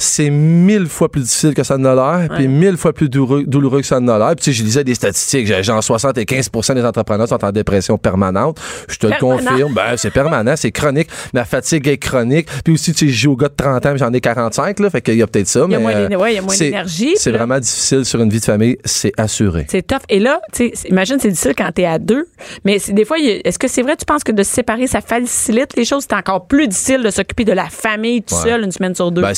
c'est 0.00 0.30
mille 0.30 0.86
fois 0.86 1.10
plus 1.10 1.22
difficile 1.22 1.54
que 1.54 1.62
ça 1.64 1.76
ne 1.76 1.84
l'a 1.84 1.94
l'air, 1.94 2.28
puis 2.36 2.46
mille 2.48 2.76
fois 2.76 2.92
plus 2.92 3.08
douloureux, 3.08 3.42
douloureux 3.44 3.80
que 3.80 3.86
ça 3.86 3.98
ne 4.00 4.06
l'a 4.06 4.16
l'air. 4.18 4.28
Puis 4.36 4.44
tu 4.44 4.44
sais, 4.44 4.52
je 4.52 4.62
lisais 4.62 4.84
des 4.84 4.94
statistiques, 4.94 5.46
j'ai- 5.46 5.62
genre 5.62 5.82
75% 5.82 6.74
des 6.74 6.84
entrepreneurs 6.84 7.28
sont 7.28 7.44
en 7.44 7.50
dépression 7.52 7.98
permanente. 7.98 8.60
Je 8.88 8.96
te 8.96 9.06
le 9.08 9.14
confirme. 9.18 9.74
Ben, 9.74 9.96
c'est 9.96 10.10
permanent, 10.12 10.54
c'est 10.56 10.70
chronique. 10.70 11.08
Ma 11.34 11.44
fatigue 11.44 11.88
est 11.88 11.98
chronique. 11.98 12.48
Puis 12.64 12.74
aussi, 12.74 12.92
tu 12.92 13.06
sais, 13.06 13.12
je 13.12 13.18
joue 13.24 13.32
au 13.32 13.36
gars 13.36 13.48
de 13.48 13.54
30 13.56 13.84
ans, 13.86 13.96
j'en 13.96 14.12
ai 14.12 14.20
45, 14.20 14.78
là, 14.80 14.88
fait 14.90 15.00
qu'il 15.00 15.16
y 15.16 15.22
a 15.22 15.26
peut-être 15.26 15.48
ça. 15.48 15.64
Il 15.66 15.72
y 15.72 15.74
a 15.74 15.78
mais, 15.78 15.82
moins 15.82 15.94
d'éne- 16.08 16.16
ouais, 16.16 16.32
il 16.32 16.36
y 16.36 16.38
a 16.38 16.42
moins 16.42 16.54
c'est- 16.54 16.64
d'énergie, 16.66 17.14
C'est 17.16 17.32
vraiment 17.32 17.58
difficile 17.58 18.04
sur 18.04 18.20
une 18.20 18.30
vie 18.30 18.40
de 18.40 18.44
famille, 18.44 18.78
c'est 18.84 19.12
assuré. 19.18 19.66
C'est 19.68 19.86
tough. 19.86 19.98
Et 20.08 20.20
là, 20.20 20.40
tu 20.52 20.66
sais, 20.68 20.70
c'est- 20.74 20.88
imagine, 20.88 21.16
c'est 21.20 21.30
difficile 21.30 21.54
quand 21.58 21.70
t'es 21.74 21.84
à 21.84 21.98
deux. 21.98 22.26
Mais 22.64 22.78
des 22.88 23.04
fois, 23.04 23.16
est-ce 23.18 23.58
que 23.58 23.66
c'est 23.68 23.82
vrai, 23.82 23.96
tu 23.96 24.04
penses 24.04 24.22
que 24.24 24.32
de 24.32 24.42
se 24.42 24.50
séparer, 24.52 24.86
ça 24.86 25.00
facilite 25.00 25.76
les 25.76 25.84
choses? 25.84 26.04
C'est 26.08 26.16
encore 26.16 26.46
plus 26.46 26.68
difficile 26.68 27.02
de 27.02 27.10
s'occuper 27.10 27.44
de 27.44 27.52
la 27.52 27.66
famille 27.68 28.22
tout 28.22 28.34
Ouais. 28.36 28.42
seul 28.50 28.62
une 28.64 28.72
semaine 28.72 28.94
sur 28.94 29.10
deux. 29.10 29.22
Ben, 29.22 29.34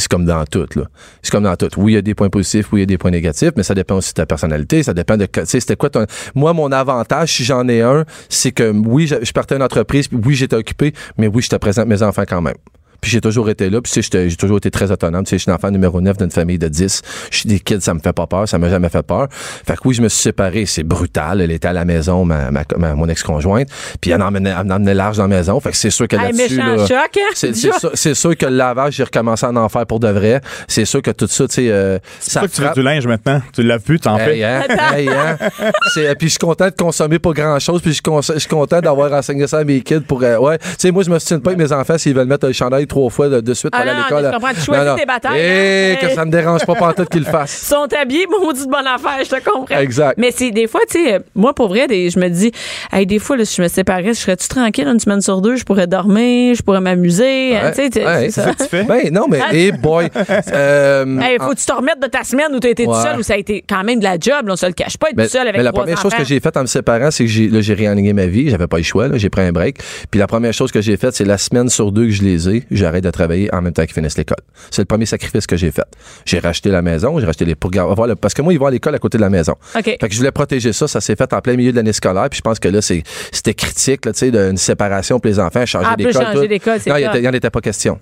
c'est 0.00 0.10
comme 0.10 0.24
dans 0.24 0.44
tout, 0.44 0.66
là. 0.74 0.84
C'est 1.22 1.30
comme 1.30 1.44
dans 1.44 1.56
tout. 1.56 1.68
Oui, 1.76 1.92
il 1.92 1.94
y 1.94 1.98
a 1.98 2.02
des 2.02 2.14
points 2.14 2.30
positifs, 2.30 2.72
oui, 2.72 2.80
il 2.80 2.82
y 2.82 2.84
a 2.84 2.86
des 2.86 2.98
points 2.98 3.10
négatifs, 3.10 3.52
mais 3.56 3.62
ça 3.62 3.74
dépend 3.74 3.96
aussi 3.96 4.10
de 4.10 4.14
ta 4.14 4.26
personnalité, 4.26 4.82
ça 4.82 4.94
dépend 4.94 5.16
de, 5.16 5.26
tu 5.26 5.40
sais, 5.44 5.60
c'était 5.60 5.76
quoi 5.76 5.90
ton, 5.90 6.06
moi, 6.34 6.52
mon 6.52 6.72
avantage, 6.72 7.32
si 7.32 7.44
j'en 7.44 7.68
ai 7.68 7.82
un, 7.82 8.04
c'est 8.28 8.52
que 8.52 8.72
oui, 8.72 9.06
je, 9.06 9.32
partais 9.32 9.54
d'une 9.54 9.62
entreprise, 9.62 10.08
puis 10.08 10.18
oui, 10.24 10.34
j'étais 10.34 10.56
occupé, 10.56 10.92
mais 11.16 11.28
oui, 11.28 11.42
je 11.42 11.48
te 11.48 11.56
présente 11.56 11.86
mes 11.86 12.02
enfants 12.02 12.24
quand 12.26 12.42
même. 12.42 12.54
Puis 13.00 13.10
j'ai 13.10 13.20
toujours 13.20 13.48
été 13.50 13.70
là, 13.70 13.80
puis 13.80 13.90
tu 13.90 13.94
sais, 13.94 14.02
j'étais- 14.02 14.28
j'ai 14.30 14.36
toujours 14.36 14.58
été 14.58 14.70
très 14.70 14.90
autonome. 14.90 15.24
Tu 15.24 15.30
sais, 15.30 15.38
je 15.38 15.42
suis 15.42 15.50
l'enfant 15.50 15.70
numéro 15.70 16.00
9 16.00 16.16
d'une 16.18 16.30
famille 16.30 16.58
de 16.58 16.68
10. 16.68 17.02
Je 17.30 17.36
suis 17.38 17.48
des 17.48 17.60
kids, 17.60 17.80
ça 17.80 17.94
me 17.94 18.00
fait 18.00 18.12
pas 18.12 18.26
peur, 18.26 18.48
ça 18.48 18.58
m'a 18.58 18.68
jamais 18.68 18.88
fait 18.88 19.02
peur. 19.02 19.28
Fait 19.30 19.74
que 19.74 19.80
oui, 19.84 19.94
je 19.94 20.02
me 20.02 20.08
suis 20.08 20.20
séparé, 20.22 20.66
c'est 20.66 20.82
brutal. 20.82 21.40
Elle 21.40 21.50
était 21.50 21.68
à 21.68 21.72
la 21.72 21.84
maison, 21.84 22.24
ma, 22.24 22.50
ma- 22.50 22.64
ma- 22.76 22.94
mon 22.94 23.08
ex-conjointe, 23.08 23.68
puis 24.00 24.10
elle 24.10 24.18
m'emmenait 24.18 24.54
elle 24.58 24.66
m'emmenait 24.66 24.94
large 24.94 25.16
dans 25.16 25.24
la 25.24 25.28
maison. 25.28 25.58
Fait 25.60 25.70
que 25.70 25.76
c'est 25.76 25.90
sûr 25.90 26.06
que 26.08 26.16
Hey, 26.16 26.22
là-dessus, 26.32 26.56
méchant 26.56 26.76
là, 26.76 26.86
choc, 26.86 27.16
hein? 27.16 27.30
c'est 27.34 27.54
sûr, 27.54 27.72
c'est 27.94 28.14
sûr 28.14 28.36
que 28.36 28.46
le 28.46 28.56
lavage, 28.56 28.94
j'ai 28.94 29.04
recommencé 29.04 29.46
à 29.46 29.50
en 29.50 29.68
faire 29.68 29.86
pour 29.86 30.00
de 30.00 30.08
vrai. 30.08 30.40
C'est 30.68 30.84
sûr 30.84 31.00
que 31.02 31.10
tout 31.10 31.26
ça, 31.28 31.46
tu 31.48 31.54
sais, 31.54 31.70
euh, 31.70 31.98
ça 32.20 32.40
Pourquoi 32.40 32.54
tu 32.56 32.62
frappe. 32.62 32.74
du 32.74 32.82
linge 32.82 33.06
maintenant? 33.06 33.40
Tu 33.54 33.62
l'as 33.62 33.78
vu, 33.78 33.98
t'en 33.98 34.18
fais. 34.18 34.42
Hein? 34.44 34.62
Hey, 34.94 35.08
hein? 35.08 35.36
C'est- 35.94 36.14
puis 36.16 36.26
je 36.28 36.32
suis 36.32 36.38
content 36.38 36.66
de 36.66 36.74
consommer 36.74 37.18
pas 37.18 37.32
grand 37.32 37.58
chose, 37.58 37.80
puis 37.80 37.90
je 37.92 38.38
suis 38.38 38.48
content 38.48 38.80
d'avoir 38.80 39.12
enseigné 39.12 39.46
ça 39.46 39.58
à 39.58 39.64
mes 39.64 39.80
kids 39.80 40.00
pour. 40.00 40.22
euh, 40.22 40.36
ouais, 40.38 40.58
tu 40.58 40.64
sais, 40.78 40.90
moi, 40.90 41.02
je 41.02 41.10
me 41.10 41.18
soutiens 41.18 41.38
pas 41.40 41.50
avec 41.50 41.58
mes 41.58 41.72
enfants 41.72 41.96
s'ils 41.98 42.14
veulent 42.14 42.26
mettre 42.26 42.46
le 42.46 42.52
chandail 42.52 42.86
trois 42.90 43.08
fois 43.10 43.28
de, 43.28 43.40
de 43.40 43.54
suite 43.54 43.72
pour 43.72 43.80
Ah 43.80 43.82
aller 43.82 43.90
à 43.98 44.02
l'école. 44.04 44.24
je 44.26 44.30
comprends, 44.36 44.54
tu 44.54 44.60
choisis 44.60 44.84
Non, 44.84 44.90
non. 44.92 44.96
tes 44.98 45.06
batailles, 45.06 45.40
Eh, 45.40 45.92
hein? 45.94 46.06
que 46.06 46.14
ça 46.14 46.24
me 46.26 46.30
dérange 46.30 46.66
pas 46.66 46.74
pantoute 46.74 47.08
qu'ils 47.08 47.20
le 47.22 47.26
Ils 47.30 47.30
fassent. 47.30 47.66
sont 47.66 47.86
habillés, 47.98 48.26
maudit 48.26 48.66
de 48.66 48.70
bonne 48.70 48.86
affaire, 48.86 49.24
je 49.24 49.30
te 49.30 49.42
comprends. 49.42 49.78
Exact. 49.78 50.14
Mais 50.18 50.30
c'est 50.30 50.50
des 50.50 50.66
fois, 50.66 50.80
tu 50.90 51.02
sais, 51.04 51.14
euh, 51.14 51.18
moi, 51.34 51.54
pour 51.54 51.68
vrai, 51.68 51.86
des- 51.86 52.10
je 52.10 52.18
me 52.18 52.28
dis, 52.28 52.50
hey, 52.92 53.06
des 53.06 53.18
fois, 53.18 53.36
là, 53.36 53.44
si 53.44 53.56
je 53.56 53.62
me 53.62 53.68
séparais, 53.68 54.02
je 54.08 54.12
serais-tu 54.14 54.48
tranquille 54.48 54.86
une 54.88 54.98
semaine 55.00 55.20
sur 55.22 55.40
deux, 55.40 55.56
je 55.56 55.64
pourrais 55.64 55.86
dormir, 55.86 56.54
je 56.54 56.62
pourrais 56.62 56.80
m'amuser. 56.80 57.56
hein, 57.56 57.70
tu 57.74 57.82
sais, 57.84 57.90
tu- 57.90 57.98
Ouais, 58.00 58.28
c'est 58.30 58.42
ça. 58.42 58.50
Tu 58.54 58.64
fais? 58.64 58.82
Ben, 58.84 59.10
non, 59.12 59.26
mais, 59.28 59.40
hey 59.52 59.72
boy. 59.72 60.08
euh, 60.52 61.20
Hey, 61.20 61.36
faut 61.38 61.50
que 61.50 61.56
tu 61.60 61.66
te 61.66 61.72
remettes 61.72 62.00
de 62.02 62.06
ta 62.08 62.24
semaine 62.24 62.48
où 62.54 62.60
tu 62.60 62.66
as 62.66 62.70
été 62.70 62.84
tout 62.84 62.94
seul, 62.94 63.18
où 63.18 63.22
ça 63.22 63.34
a 63.34 63.36
été 63.36 63.64
quand 63.68 63.84
même 63.84 63.98
de 63.98 64.04
la 64.04 64.14
job, 64.18 64.46
là, 64.46 64.52
on 64.54 64.56
se 64.56 64.66
le 64.66 64.72
cache 64.72 64.96
pas, 64.96 65.08
être 65.10 65.16
Mais, 65.16 65.24
tout 65.24 65.30
seul 65.32 65.42
avec 65.42 65.56
mais 65.56 65.62
la 65.62 65.70
trois 65.70 65.84
première 65.84 66.00
chose 66.00 66.14
que 66.14 66.24
j'ai 66.24 66.40
faite 66.40 66.56
en 66.56 66.62
me 66.62 66.66
séparant, 66.66 67.10
c'est 67.10 67.24
que 67.24 67.30
j'ai, 67.30 67.74
réaligné 67.74 68.12
ma 68.12 68.26
vie. 68.26 68.50
J'avais 68.50 68.66
pas 68.66 68.78
le 68.78 68.82
choix. 68.82 69.08
J'ai 69.14 69.30
pris 69.30 69.42
un 69.42 69.52
break. 69.52 69.78
Puis 70.10 70.18
la 70.18 70.26
première 70.26 70.52
chose 70.52 70.72
que 70.72 70.80
j'ai 70.80 70.96
faite, 70.96 71.14
c'est 71.14 71.24
la 71.24 71.38
semaine 71.38 71.68
sur 71.68 71.92
deux 71.92 72.06
que 72.06 72.10
je 72.10 72.22
les 72.22 72.48
ai, 72.48 72.64
j'arrête 72.80 73.04
de 73.04 73.10
travailler 73.10 73.52
en 73.54 73.62
même 73.62 73.72
temps 73.72 73.82
qu'ils 73.84 73.94
finissent 73.94 74.18
l'école. 74.18 74.36
C'est 74.70 74.82
le 74.82 74.86
premier 74.86 75.06
sacrifice 75.06 75.46
que 75.46 75.56
j'ai 75.56 75.70
fait. 75.70 75.84
J'ai 76.24 76.38
racheté 76.38 76.70
la 76.70 76.82
maison, 76.82 77.18
j'ai 77.20 77.26
racheté 77.26 77.44
les, 77.44 77.54
pour 77.54 77.70
gar- 77.70 77.90
avoir 77.90 78.06
le- 78.08 78.16
parce 78.16 78.34
que 78.34 78.42
moi, 78.42 78.52
ils 78.52 78.58
vont 78.58 78.66
à 78.66 78.70
l'école 78.70 78.94
à 78.94 78.98
côté 78.98 79.18
de 79.18 79.22
la 79.22 79.30
maison. 79.30 79.54
OK. 79.76 79.84
Fait 79.84 79.96
que 79.98 80.12
je 80.12 80.16
voulais 80.18 80.32
protéger 80.32 80.72
ça. 80.72 80.88
Ça 80.88 81.00
s'est 81.00 81.16
fait 81.16 81.32
en 81.32 81.40
plein 81.40 81.56
milieu 81.56 81.70
de 81.72 81.76
l'année 81.76 81.92
scolaire. 81.92 82.28
Puis 82.30 82.38
je 82.38 82.42
pense 82.42 82.58
que 82.58 82.68
là, 82.68 82.80
c'est, 82.82 83.02
c'était 83.32 83.54
critique, 83.54 84.04
là, 84.06 84.12
tu 84.12 84.18
sais, 84.18 84.30
d'une 84.30 84.56
séparation 84.56 85.18
pour 85.20 85.28
les 85.28 85.38
enfants, 85.38 85.64
changer 85.66 85.86
Ah, 85.90 85.96
d'école. 85.96 86.12
Non, 86.86 86.96
il 86.96 87.20
n'y 87.20 87.28
en 87.28 87.32
était 87.32 87.50
pas 87.50 87.60
question. 87.60 87.98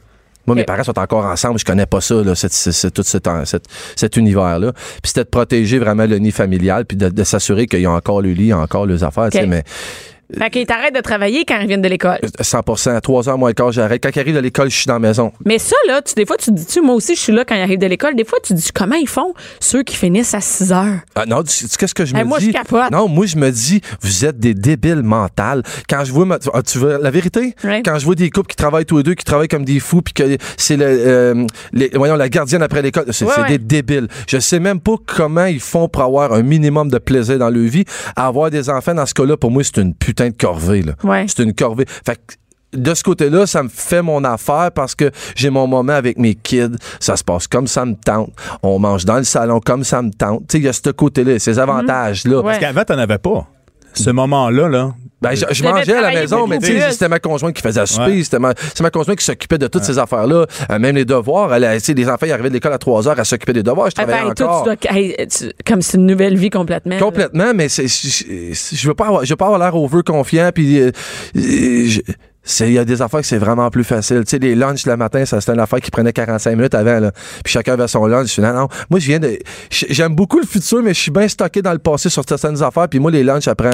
Moi, 0.47 0.55
mes 0.55 0.65
parents 0.65 0.83
sont 0.85 0.99
encore 0.99 1.27
ensemble. 1.27 1.59
Je 1.59 1.65
connais 1.67 1.85
pas 1.85 2.01
ça, 2.01 2.15
là, 2.23 2.35
cette- 2.35 2.53
cette- 2.55 2.73
cette- 2.73 2.95
tout 2.95 3.03
cet 3.03 4.17
univers-là. 4.17 4.73
Puis 4.73 5.01
c'était 5.05 5.25
de 5.25 5.29
protéger 5.29 5.79
vraiment 5.79 6.07
le 6.07 6.17
nid 6.19 6.31
familial, 6.33 6.87
puis 6.87 6.97
de, 6.97 7.11
de 7.11 7.25
s'assurer 7.25 7.67
qu'ils 7.67 7.87
ont 7.87 7.95
encore 7.95 8.23
le 8.23 8.31
lit, 8.33 8.55
encore 8.55 8.87
leurs 8.87 9.05
affaires. 9.05 9.29
Mais 9.47 9.63
Fait 10.37 10.51
qu'ils 10.51 10.67
t'arrêtent 10.67 10.95
de 10.95 11.01
travailler 11.01 11.45
quand 11.47 11.59
ils 11.61 11.67
viennent 11.69 11.81
de 11.83 11.89
l'école. 11.89 12.19
100 12.41 12.59
à 12.89 13.01
3 13.01 13.29
heures 13.31 13.39
moins 13.39 13.49
le 13.49 13.55
quart, 13.55 13.73
j'arrête. 13.73 14.03
Quand 14.03 14.11
ils 14.15 14.21
arrivent 14.21 14.35
de 14.35 14.41
l'école, 14.41 14.71
je 14.71 14.77
suis 14.77 14.87
dans 14.87 14.95
la 14.95 14.99
maison. 14.99 15.33
Mais 15.47 15.59
ça, 15.59 15.77
là, 15.87 16.03
tu, 16.03 16.15
des 16.15 16.27
fois, 16.27 16.37
tu 16.37 16.51
dis-tu, 16.53 16.83
moi 16.83 16.95
aussi, 16.95 17.15
je 17.15 17.21
suis 17.21 17.33
là 17.33 17.45
quand 17.47 17.55
ils 17.55 17.63
arrivent 17.63 17.79
de 17.79 17.87
l'école. 17.87 18.15
Des 18.15 18.25
fois, 18.25 18.39
tu 18.43 18.53
dis, 18.53 18.69
comment 18.75 18.97
ils 18.97 19.09
font, 19.09 19.33
ceux 19.61 19.83
qui 19.83 19.97
finissent 19.97 20.35
à 20.35 20.41
6 20.41 20.73
heures? 20.73 20.99
Ah, 21.15 21.25
non, 21.27 21.43
tu 21.43 21.51
sais 21.53 21.67
qu'est-ce 21.79 21.95
que 21.95 22.05
je 22.05 22.15
Hey, 22.15 22.25
me 22.25 22.29
moi, 22.29 22.39
dis? 22.41 22.47
je 22.49 22.53
capote. 22.53 22.91
Non, 22.93 23.09
moi, 23.09 23.25
je 23.27 23.37
me 23.37 23.51
dis, 23.51 23.81
vous 24.03 24.25
êtes 24.27 24.39
des 24.39 24.53
débiles 24.53 25.03
mentales. 25.03 25.63
Quand 25.89 26.05
je 26.05 26.13
vois, 26.13 26.27
ma- 26.27 26.39
ah, 26.53 26.63
tu 26.63 26.79
veux 26.79 26.99
la 27.03 27.11
vérité? 27.11 27.55
Ouais. 27.65 27.83
Quand 27.83 27.99
je 27.99 28.05
vois 28.05 28.15
des 28.15 28.29
couples 28.31 28.49
qui 28.51 28.57
travaillent 28.57 28.85
tous 28.87 28.99
les 28.99 29.03
deux, 29.05 29.15
qui 29.15 29.25
travaillent 29.25 29.49
comme 29.49 29.65
des 29.65 29.81
fous, 29.81 30.03
puis 30.03 30.13
que 30.13 30.37
c'est 30.59 30.77
le, 30.77 30.85
euh, 30.87 31.47
les- 31.73 31.91
voyons, 31.95 32.17
la 32.17 32.29
gardienne 32.29 32.63
après 32.63 32.83
l'école, 32.83 33.07
c'est 33.13 33.25
Ouais, 33.25 33.33
c'est 33.35 33.41
ouais. 33.43 33.49
des 33.49 33.59
débiles. 33.59 34.09
Je 34.29 34.39
sais 34.39 34.61
même 34.61 34.81
pas 34.81 34.97
comment 35.07 35.47
ils 35.47 35.61
font 35.61 35.89
pour 35.89 36.03
avoir 36.03 36.35
un 36.35 36.43
minimum 36.43 36.91
de 36.91 36.99
plaisir 36.99 37.39
dans 37.39 37.49
leur 37.51 37.65
vie. 37.65 37.85
Avoir 38.15 38.51
des 38.51 38.69
enfants 38.69 38.95
dans 38.95 39.07
ce 39.07 39.15
cas-là, 39.15 39.37
pour 39.39 39.51
moi, 39.51 39.63
c'est 39.65 39.79
une 39.79 39.95
putain 39.95 40.18
de 40.25 40.37
corvée, 40.37 40.83
là. 40.83 40.93
Ouais. 41.05 41.27
C'est 41.29 41.43
une 41.43 41.55
corvée. 41.55 41.87
Fait 41.87 42.17
que, 42.17 42.35
de 42.79 42.95
ce 42.95 43.03
côté-là, 43.03 43.47
ça 43.47 43.63
me 43.63 43.69
fait 43.69 44.03
mon 44.03 44.25
affaire 44.25 44.71
parce 44.75 44.95
que 44.95 45.11
j'ai 45.35 45.51
mon 45.51 45.67
moment 45.67 45.95
avec 45.95 46.19
mes 46.19 46.35
kids. 46.35 46.77
Ça 47.01 47.17
se 47.17 47.25
passe 47.25 47.47
comme 47.47 47.67
ça 47.67 47.85
me 47.85 47.95
tente. 47.95 48.33
On 48.63 48.79
mange 48.79 49.05
dans 49.05 49.17
le 49.17 49.25
salon 49.25 49.61
comme 49.61 49.85
ça 49.85 50.03
me 50.03 50.11
tente. 50.11 50.41
Tu 50.49 50.53
sais, 50.53 50.59
il 50.59 50.65
y 50.65 50.69
a 50.69 50.73
ce 50.73 50.91
côté-là, 50.91 51.39
ces 51.39 51.59
avantages-là. 51.59 52.37
Ouais. 52.39 52.43
Parce 52.43 52.59
qu'avant, 52.59 52.85
t'en 52.85 52.99
avais 52.99 53.19
pas. 53.19 53.47
Ce 53.95 54.11
moment-là, 54.11 54.69
là. 54.69 54.95
Ben, 55.21 55.35
je, 55.35 55.45
je 55.51 55.63
mangeais 55.65 55.95
à 55.97 56.01
la 56.01 56.11
maison, 56.13 56.47
mais 56.47 56.59
tu 56.59 56.67
sais, 56.67 56.73
plus. 56.75 56.93
c'était 56.93 57.09
ma 57.09 57.19
conjointe 57.19 57.53
qui 57.55 57.61
faisait 57.63 57.81
à 57.81 57.87
souper, 57.87 58.05
Ouais. 58.19 58.23
c'était 58.23 58.39
ma, 58.39 58.55
c'est 58.57 58.83
ma 58.83 58.91
conjointe 58.91 59.19
qui 59.19 59.25
s'occupait 59.25 59.59
de 59.59 59.67
toutes 59.67 59.83
ces 59.83 59.99
affaires-là, 59.99 60.47
Euh, 60.71 60.79
même 60.79 60.95
les 60.95 61.05
devoirs. 61.05 61.53
Elle, 61.53 61.65
a- 61.65 61.75
tu 61.79 61.85
sais, 61.87 61.95
les 61.95 62.09
enfants, 62.09 62.27
ils 62.27 62.31
arrivaient 62.33 62.51
de 62.51 62.55
l'école 62.55 62.73
à 62.73 62.79
3 62.79 63.09
heures, 63.09 63.19
elle 63.19 63.25
s'occupait 63.27 63.53
des 63.53 63.65
devoirs, 63.65 63.89
je 63.91 63.95
Ah, 63.99 64.05
travaillais 64.05 64.29
ben, 64.29 64.35
toi, 64.35 64.47
encore. 64.61 64.75
tu 64.79 64.87
dois, 64.87 64.97
hey, 64.97 65.17
tu- 65.27 65.51
comme 65.67 65.83
c'est 65.83 65.97
une 65.99 66.07
nouvelle 66.07 66.37
vie 66.37 66.51
complètement. 66.51 66.95
là. 66.95 67.01
Complètement, 67.01 67.53
mais 67.55 67.69
c'est, 67.69 67.89
je, 67.89 68.09
je- 68.09 68.77
je 68.77 68.89
veux 68.89 68.95
pas 68.95 69.07
avoir, 69.09 69.25
je 69.25 69.31
veux 69.31 69.37
pas 69.37 69.47
avoir 69.47 69.59
l'air 69.59 69.75
over 69.75 70.03
confiant, 70.07 70.51
puis 70.55 70.81
euh, 70.81 70.91
il 72.61 72.73
y 72.73 72.79
a 72.79 72.85
des 72.85 73.03
affaires 73.03 73.21
que 73.21 73.27
c'est 73.27 73.39
vraiment 73.39 73.69
plus 73.71 73.85
facile. 73.85 74.25
Tu 74.25 74.31
sais, 74.31 74.39
les 74.39 74.55
lunchs 74.55 74.87
le 74.87 74.97
matin, 74.97 75.25
ça 75.25 75.41
c'était 75.41 75.53
une 75.53 75.61
affaire 75.61 75.81
qui 75.81 75.91
prenait 75.91 76.13
45 76.13 76.57
minutes 76.57 76.75
avant, 76.75 76.99
là. 77.01 77.13
Puis 77.45 77.53
chacun 77.53 77.75
avait 77.75 77.89
son 77.89 78.07
lunch. 78.07 78.27
Je 78.29 78.33
suis, 78.33 78.43
non, 78.43 78.53
non. 78.53 78.69
Moi, 78.91 79.01
je 79.01 79.07
viens 79.07 79.19
de, 79.19 79.39
j'aime 79.71 80.15
beaucoup 80.15 80.39
le 80.39 80.47
futur, 80.47 80.83
mais 80.83 80.95
je 80.95 81.01
suis 81.01 81.11
bien 81.11 81.29
stocké 81.29 81.63
dans 81.63 81.73
le 81.73 81.79
passé 81.79 82.09
sur 82.09 82.25
certaines 82.29 82.63
affaires. 82.63 82.89
Puis 82.89 82.99
moi, 82.99 83.11
les 83.11 83.23
lunchs, 83.23 83.45
ça 83.45 83.55
prend 83.55 83.71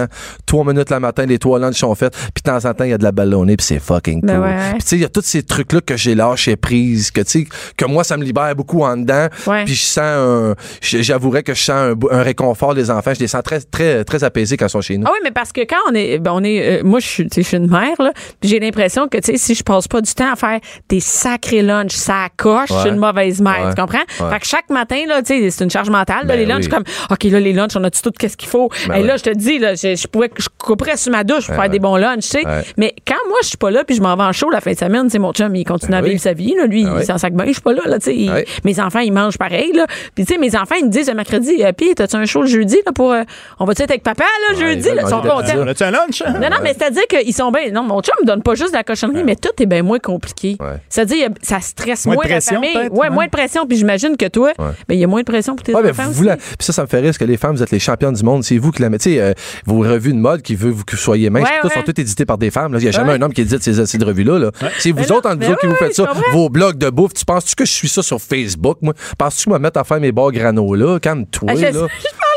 3 0.47 0.65
minutes 0.65 0.91
le 0.91 1.01
matin, 1.01 1.27
les 1.27 1.39
trois 1.39 1.59
lunchs 1.59 1.77
sont 1.79 1.95
faits. 1.95 2.15
Puis 2.35 2.43
de 2.45 2.51
temps 2.51 2.65
en 2.69 2.75
temps, 2.75 2.85
il 2.85 2.91
y 2.91 2.95
a 2.95 2.99
de 2.99 3.05
la 3.05 3.13
ballonnée, 3.13 3.57
puis 3.57 3.67
c'est 3.67 3.79
fucking 3.81 4.21
Ben 4.23 4.37
cool. 4.37 4.45
ouais. 4.47 4.71
Puis 4.73 4.83
tu 4.83 4.87
sais, 4.89 4.97
il 4.97 5.03
y 5.03 5.05
a 5.05 5.09
tous 5.09 5.23
ces 5.25 5.43
trucs-là 5.43 5.81
que 5.81 5.97
j'ai 5.97 6.15
lâché 6.15 6.57
prise, 6.57 7.11
que 7.11 7.21
tu 7.21 7.31
sais, 7.43 7.47
que 7.77 7.85
moi, 7.85 8.05
ça 8.05 8.17
me 8.17 8.25
libère 8.25 8.55
beaucoup 8.55 8.83
en 8.83 8.97
dedans. 8.97 9.29
Ouais. 9.47 9.65
Puis 9.65 9.75
je 9.75 9.85
sens 9.85 9.99
un, 9.99 10.55
j'avouerais 10.81 11.43
que 11.43 11.55
je 11.55 11.63
sens 11.63 11.95
un, 11.95 11.95
un 12.11 12.23
réconfort 12.23 12.75
des 12.75 12.91
enfants. 12.91 13.13
Je 13.15 13.21
les 13.21 13.29
sens 13.29 13.43
très, 13.43 13.61
très, 13.61 14.05
très 14.05 14.25
apaisés 14.25 14.57
quand 14.57 14.67
ils 14.67 14.71
sont 14.71 14.81
chez 14.81 14.99
nous. 14.99 15.07
Ah 15.07 15.11
oui, 15.13 15.19
mais 15.23 15.31
parce 15.31 15.53
que 15.53 15.61
quand 15.63 15.77
on 15.91 15.95
est, 15.95 16.19
ben, 16.19 16.33
on 16.35 16.43
est, 16.45 16.81
euh, 16.81 16.83
moi 16.85 17.01
je 17.01 17.07
suis, 17.07 17.29
une 17.53 17.69
mère 17.69 18.01
là, 18.01 18.13
j'ai 18.43 18.59
l'impression 18.65 19.09
que, 19.09 19.19
tu 19.19 19.33
sais, 19.33 19.39
si 19.39 19.55
je 19.55 19.63
passe 19.63 19.87
pas 19.89 20.01
du 20.01 20.13
temps 20.15 20.33
à 20.33 20.37
faire 20.37 20.61
des 20.89 21.01
sacrés 21.01 21.63
lunchs, 21.63 21.93
ça 21.93 22.29
coche, 22.37 22.69
je 22.71 22.75
suis 22.81 22.89
une 22.91 22.97
mauvaise 22.97 23.41
mère, 23.41 23.67
Ouais. 23.67 23.75
tu 23.75 23.81
comprends? 23.81 23.99
Ouais. 24.21 24.31
Fait 24.33 24.41
que 24.41 24.47
chaque 24.47 24.71
matin, 24.71 25.03
là, 25.07 25.23
tu 25.23 25.27
sais, 25.41 25.51
c'est 25.51 25.65
une 25.65 25.71
charge 25.71 25.91
mentale, 25.91 26.23
là, 26.23 26.35
Ben 26.35 26.39
les 26.39 26.47
lunchs, 26.47 26.65
oui. 26.65 26.69
comme, 26.71 26.85
OK, 27.11 27.25
là, 27.25 27.41
les 27.41 27.53
lunchs, 27.53 27.77
on 27.77 27.85
a 27.85 27.91
tout 27.91 28.11
qu'est-ce 28.19 28.37
qu'il 28.37 28.49
faut? 28.49 28.69
Ben 28.89 28.97
Et 28.97 29.03
là, 29.03 29.13
ouais. 29.15 29.19
je 29.19 29.25
te 29.25 29.31
dis, 29.31 29.59
là, 29.59 29.75
je, 29.75 29.95
je 29.97 30.07
pourrais, 30.07 30.31
je 30.37 30.49
couperais 30.59 30.97
sur 30.97 31.13
ma 31.13 31.25
douche 31.25 31.47
pour 31.47 31.51
Ben 31.51 31.55
faire 31.55 31.63
ouais. 31.65 31.69
des 31.69 31.79
bons 31.79 31.97
lunchs, 31.97 32.23
tu 32.23 32.29
sais. 32.29 32.47
Ouais. 32.47 32.63
Mais 32.77 32.95
quand 33.07 33.15
moi, 33.29 33.39
je 33.43 33.49
suis 33.49 33.57
pas 33.57 33.71
là, 33.71 33.85
puis 33.85 33.97
je 33.97 34.03
m'en 34.03 34.17
vais 34.17 34.23
en 34.25 34.33
show 34.33 34.51
la 34.51 34.61
fin 34.61 34.73
de 34.73 34.79
semaine, 34.79 35.05
tu 35.05 35.11
sais, 35.11 35.19
mon 35.19 35.33
chum, 35.33 35.55
il 35.55 35.65
continue 35.65 35.93
Ben 35.93 35.99
à 35.99 36.03
oui. 36.03 36.11
vivre 36.11 36.23
sa 36.23 36.33
vie, 36.33 36.55
là, 36.57 36.67
lui, 36.67 36.85
Ben 36.85 36.93
il 36.95 36.99
oui. 36.99 37.05
s'en 37.07 37.19
sac 37.19 37.35
bien, 37.35 37.47
je 37.47 37.53
suis 37.53 37.61
pas 37.63 37.73
là, 37.73 37.83
là, 37.87 37.99
tu 37.99 38.27
sais. 38.27 38.47
Mes 38.65 38.81
enfants, 38.81 39.01
ils 39.01 39.13
mangent 39.13 39.39
pareil, 39.39 39.73
là. 39.75 39.87
Puis, 40.15 40.25
tu 40.25 40.33
sais, 40.35 40.39
mes 40.39 40.57
enfants, 40.57 40.77
ils 40.79 40.87
me 40.87 40.91
disent 40.91 41.09
le 41.09 41.15
mercredi, 41.15 41.65
euh, 41.65 41.73
puis, 41.73 41.95
t'as-tu 41.95 42.17
un 42.17 42.25
show 42.25 42.41
le 42.43 42.47
jeudi, 42.49 42.79
là, 42.87 42.93
pour, 42.93 43.13
euh, 43.13 43.23
on 43.59 43.65
va-tu 43.65 43.83
être 43.83 43.91
avec 43.91 44.03
papa, 44.03 44.25
là, 44.25 44.55
Ouais, 44.59 44.61
jeudi, 44.75 44.89
ils 44.91 44.95
là, 44.95 45.07
sont 45.09 45.21
contents. 45.21 45.65
lunch? 45.91 46.23
Non, 46.27 46.49
non, 46.51 46.57
mais 46.63 46.75
c'est-à-dire 46.79 47.07
qu'ils 47.09 47.35
sont 47.35 47.51
bien. 47.51 47.71
Non, 47.71 47.83
mon 47.83 48.01
chum 48.01 48.15
me 48.23 48.27
donne 48.27 48.43
pas 48.43 48.54
juste 48.55 48.71
de 48.73 48.77
la 48.77 48.85
cochonnerie, 48.85 49.25
mais 49.25 49.37
tout 49.37 49.51
est 49.61 49.67
bien 49.67 49.83
moins 49.83 49.99
compliqué. 49.99 50.57
Ouais. 50.61 50.77
C'est-à-dire, 50.89 51.29
ça 51.43 51.61
stresse 51.61 52.07
Moins 52.07 52.15
moins, 52.17 52.25
de 52.25 52.29
la 52.29 52.35
pression, 52.37 52.55
famille. 52.57 52.73
peut-être, 52.73 52.93
Ouais, 52.93 52.99
ouais. 53.01 53.11
moins 53.11 53.25
de 53.27 53.31
pression. 53.31 53.67
Puis 53.67 53.77
j'imagine 53.79 54.17
que 54.17 54.27
toi, 54.27 54.53
Ouais. 54.59 54.65
ben, 54.89 54.95
il 54.95 55.01
y 55.01 55.05
a 55.05 55.07
moins 55.07 55.21
de 55.21 55.27
pression 55.27 55.55
pour 55.57 55.65
tes 55.65 55.75
Ouais, 55.75 55.83
mais 55.83 55.91
enfants 55.91 56.05
vous, 56.11 56.21
aussi. 56.21 56.29
la- 56.29 56.37
puis 56.37 56.57
ça, 56.61 56.73
ça 56.73 56.83
me 56.83 56.87
fait 56.87 56.99
rire 56.99 57.07
parce 57.09 57.19
que 57.19 57.25
les 57.25 57.37
femmes, 57.37 57.57
vous 57.57 57.63
êtes 57.63 57.71
les 57.71 57.79
championnes 57.79 58.15
du 58.15 58.23
monde. 58.25 58.45
C'est 58.45 58.59
vous 58.59 58.71
qui 58.71 58.83
la 58.83 58.91
mettez. 58.91 59.21
Euh, 59.21 59.33
vos 59.67 59.79
revues 59.81 60.13
de 60.13 60.19
mode 60.19 60.43
qui 60.43 60.55
veut 60.55 60.71
vous- 60.71 60.85
que 60.85 60.93
vous 60.97 61.03
soyez 61.03 61.29
Ouais, 61.31 61.41
tout, 61.61 61.69
ouais. 61.69 61.75
sont 61.75 61.83
toutes 61.83 61.99
éditées 61.99 62.25
par 62.27 62.39
des 62.39 62.51
femmes. 62.51 62.73
là. 62.73 62.79
Il 62.79 62.83
n'y 62.83 62.89
a 62.89 62.93
jamais 62.93 63.11
Ouais. 63.11 63.19
un 63.19 63.23
homme 63.23 63.33
qui 63.33 63.41
édite 63.43 63.63
ces, 63.63 63.87
ces 63.87 63.99
revues-là. 63.99 64.39
Là. 64.39 64.51
C'est 64.79 64.91
vous 64.91 64.99
Mais 64.99 65.13
autres, 65.13 65.29
entre 65.29 65.39
mais 65.39 65.47
vous 65.47 65.53
autres, 65.53 65.61
qui 65.61 65.67
vous 65.67 65.77
faites 65.77 65.95
ça. 65.95 66.13
Vos 66.33 66.49
blogs 66.49 66.79
de 66.79 66.91
bouffe. 66.91 67.15
Tu 67.15 67.25
penses-tu 67.25 67.55
que 67.55 67.65
je 67.65 67.73
suis 67.73 67.89
ça 67.89 68.03
sur 68.03 68.21
Facebook, 68.21 68.79
moi? 68.83 68.95
Penses-tu 69.19 69.45
que 69.45 69.51
je 69.51 69.55
me 69.55 69.59
mettre 69.59 69.79
à 69.81 69.85
faire 69.85 70.01
mes 70.01 70.13
bars 70.13 70.33
granola? 70.33 70.99
Calme-toi, 71.01 71.53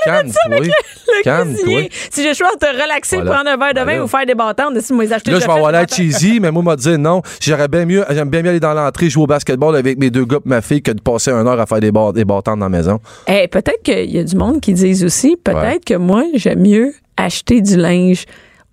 Calme-toi. 0.08 0.74
Calme-toi. 1.24 1.82
Si 2.12 2.22
j'ai 2.24 2.30
le 2.30 2.36
choix 2.36 2.49
de 2.53 2.60
te 2.60 2.66
relaxer, 2.66 3.18
Voilà. 3.18 3.32
prendre 3.32 3.49
un 3.49 3.58
verre 3.58 3.74
de 3.74 3.80
vin 3.80 3.86
Voilà. 3.86 4.03
ou 4.03 4.08
faire 4.08 4.26
des 4.26 4.36
bâtons, 4.36 4.72
de 4.72 4.80
si 4.80 4.93
moi 4.93 5.03
les 5.03 5.14
acheter 5.14 5.32
Là, 5.32 5.39
je 5.39 5.45
vais 5.45 5.51
avoir 5.51 5.72
l'air 5.72 5.86
cheesy, 5.88 6.39
mais 6.39 6.51
moi, 6.51 6.64
m'a 6.64 6.76
dit 6.76 6.97
non. 6.97 7.22
J'aurais 7.41 7.68
bien 7.68 7.86
mieux, 7.86 8.05
j'aime 8.10 8.30
bien 8.30 8.41
mieux 8.41 8.49
aller 8.49 8.60
dans 8.60 8.74
l'entrée, 8.74 9.10
jouer 9.10 9.24
au 9.24 9.28
basketball 9.28 9.76
avec 9.76 9.97
mes 9.97 10.10
deux 10.10 10.26
gars 10.26 10.38
et 10.38 10.49
ma 10.49 10.62
fille 10.62 10.82
que 10.82 10.91
de 10.91 11.01
passer 11.01 11.32
une 11.32 11.47
heure 11.47 11.60
à 11.60 11.66
faire 11.66 11.80
des, 11.80 11.91
des 11.91 12.26
bâtons 12.26 12.55
dans 12.58 12.66
la 12.66 12.70
maison. 12.70 12.99
Eh, 13.28 13.47
peut-être 13.47 13.82
qu'il 13.84 14.10
y 14.12 14.20
a 14.20 14.24
du 14.24 14.36
monde 14.36 14.60
qui 14.62 14.74
disent 14.74 15.03
aussi, 15.03 15.38
peut-être 15.43 15.58
Ouais. 15.62 15.80
que 15.86 15.95
moi, 15.95 16.24
j'aime 16.36 16.62
mieux 16.62 16.93
acheter 17.18 17.62
du 17.62 17.78
linge 17.78 18.26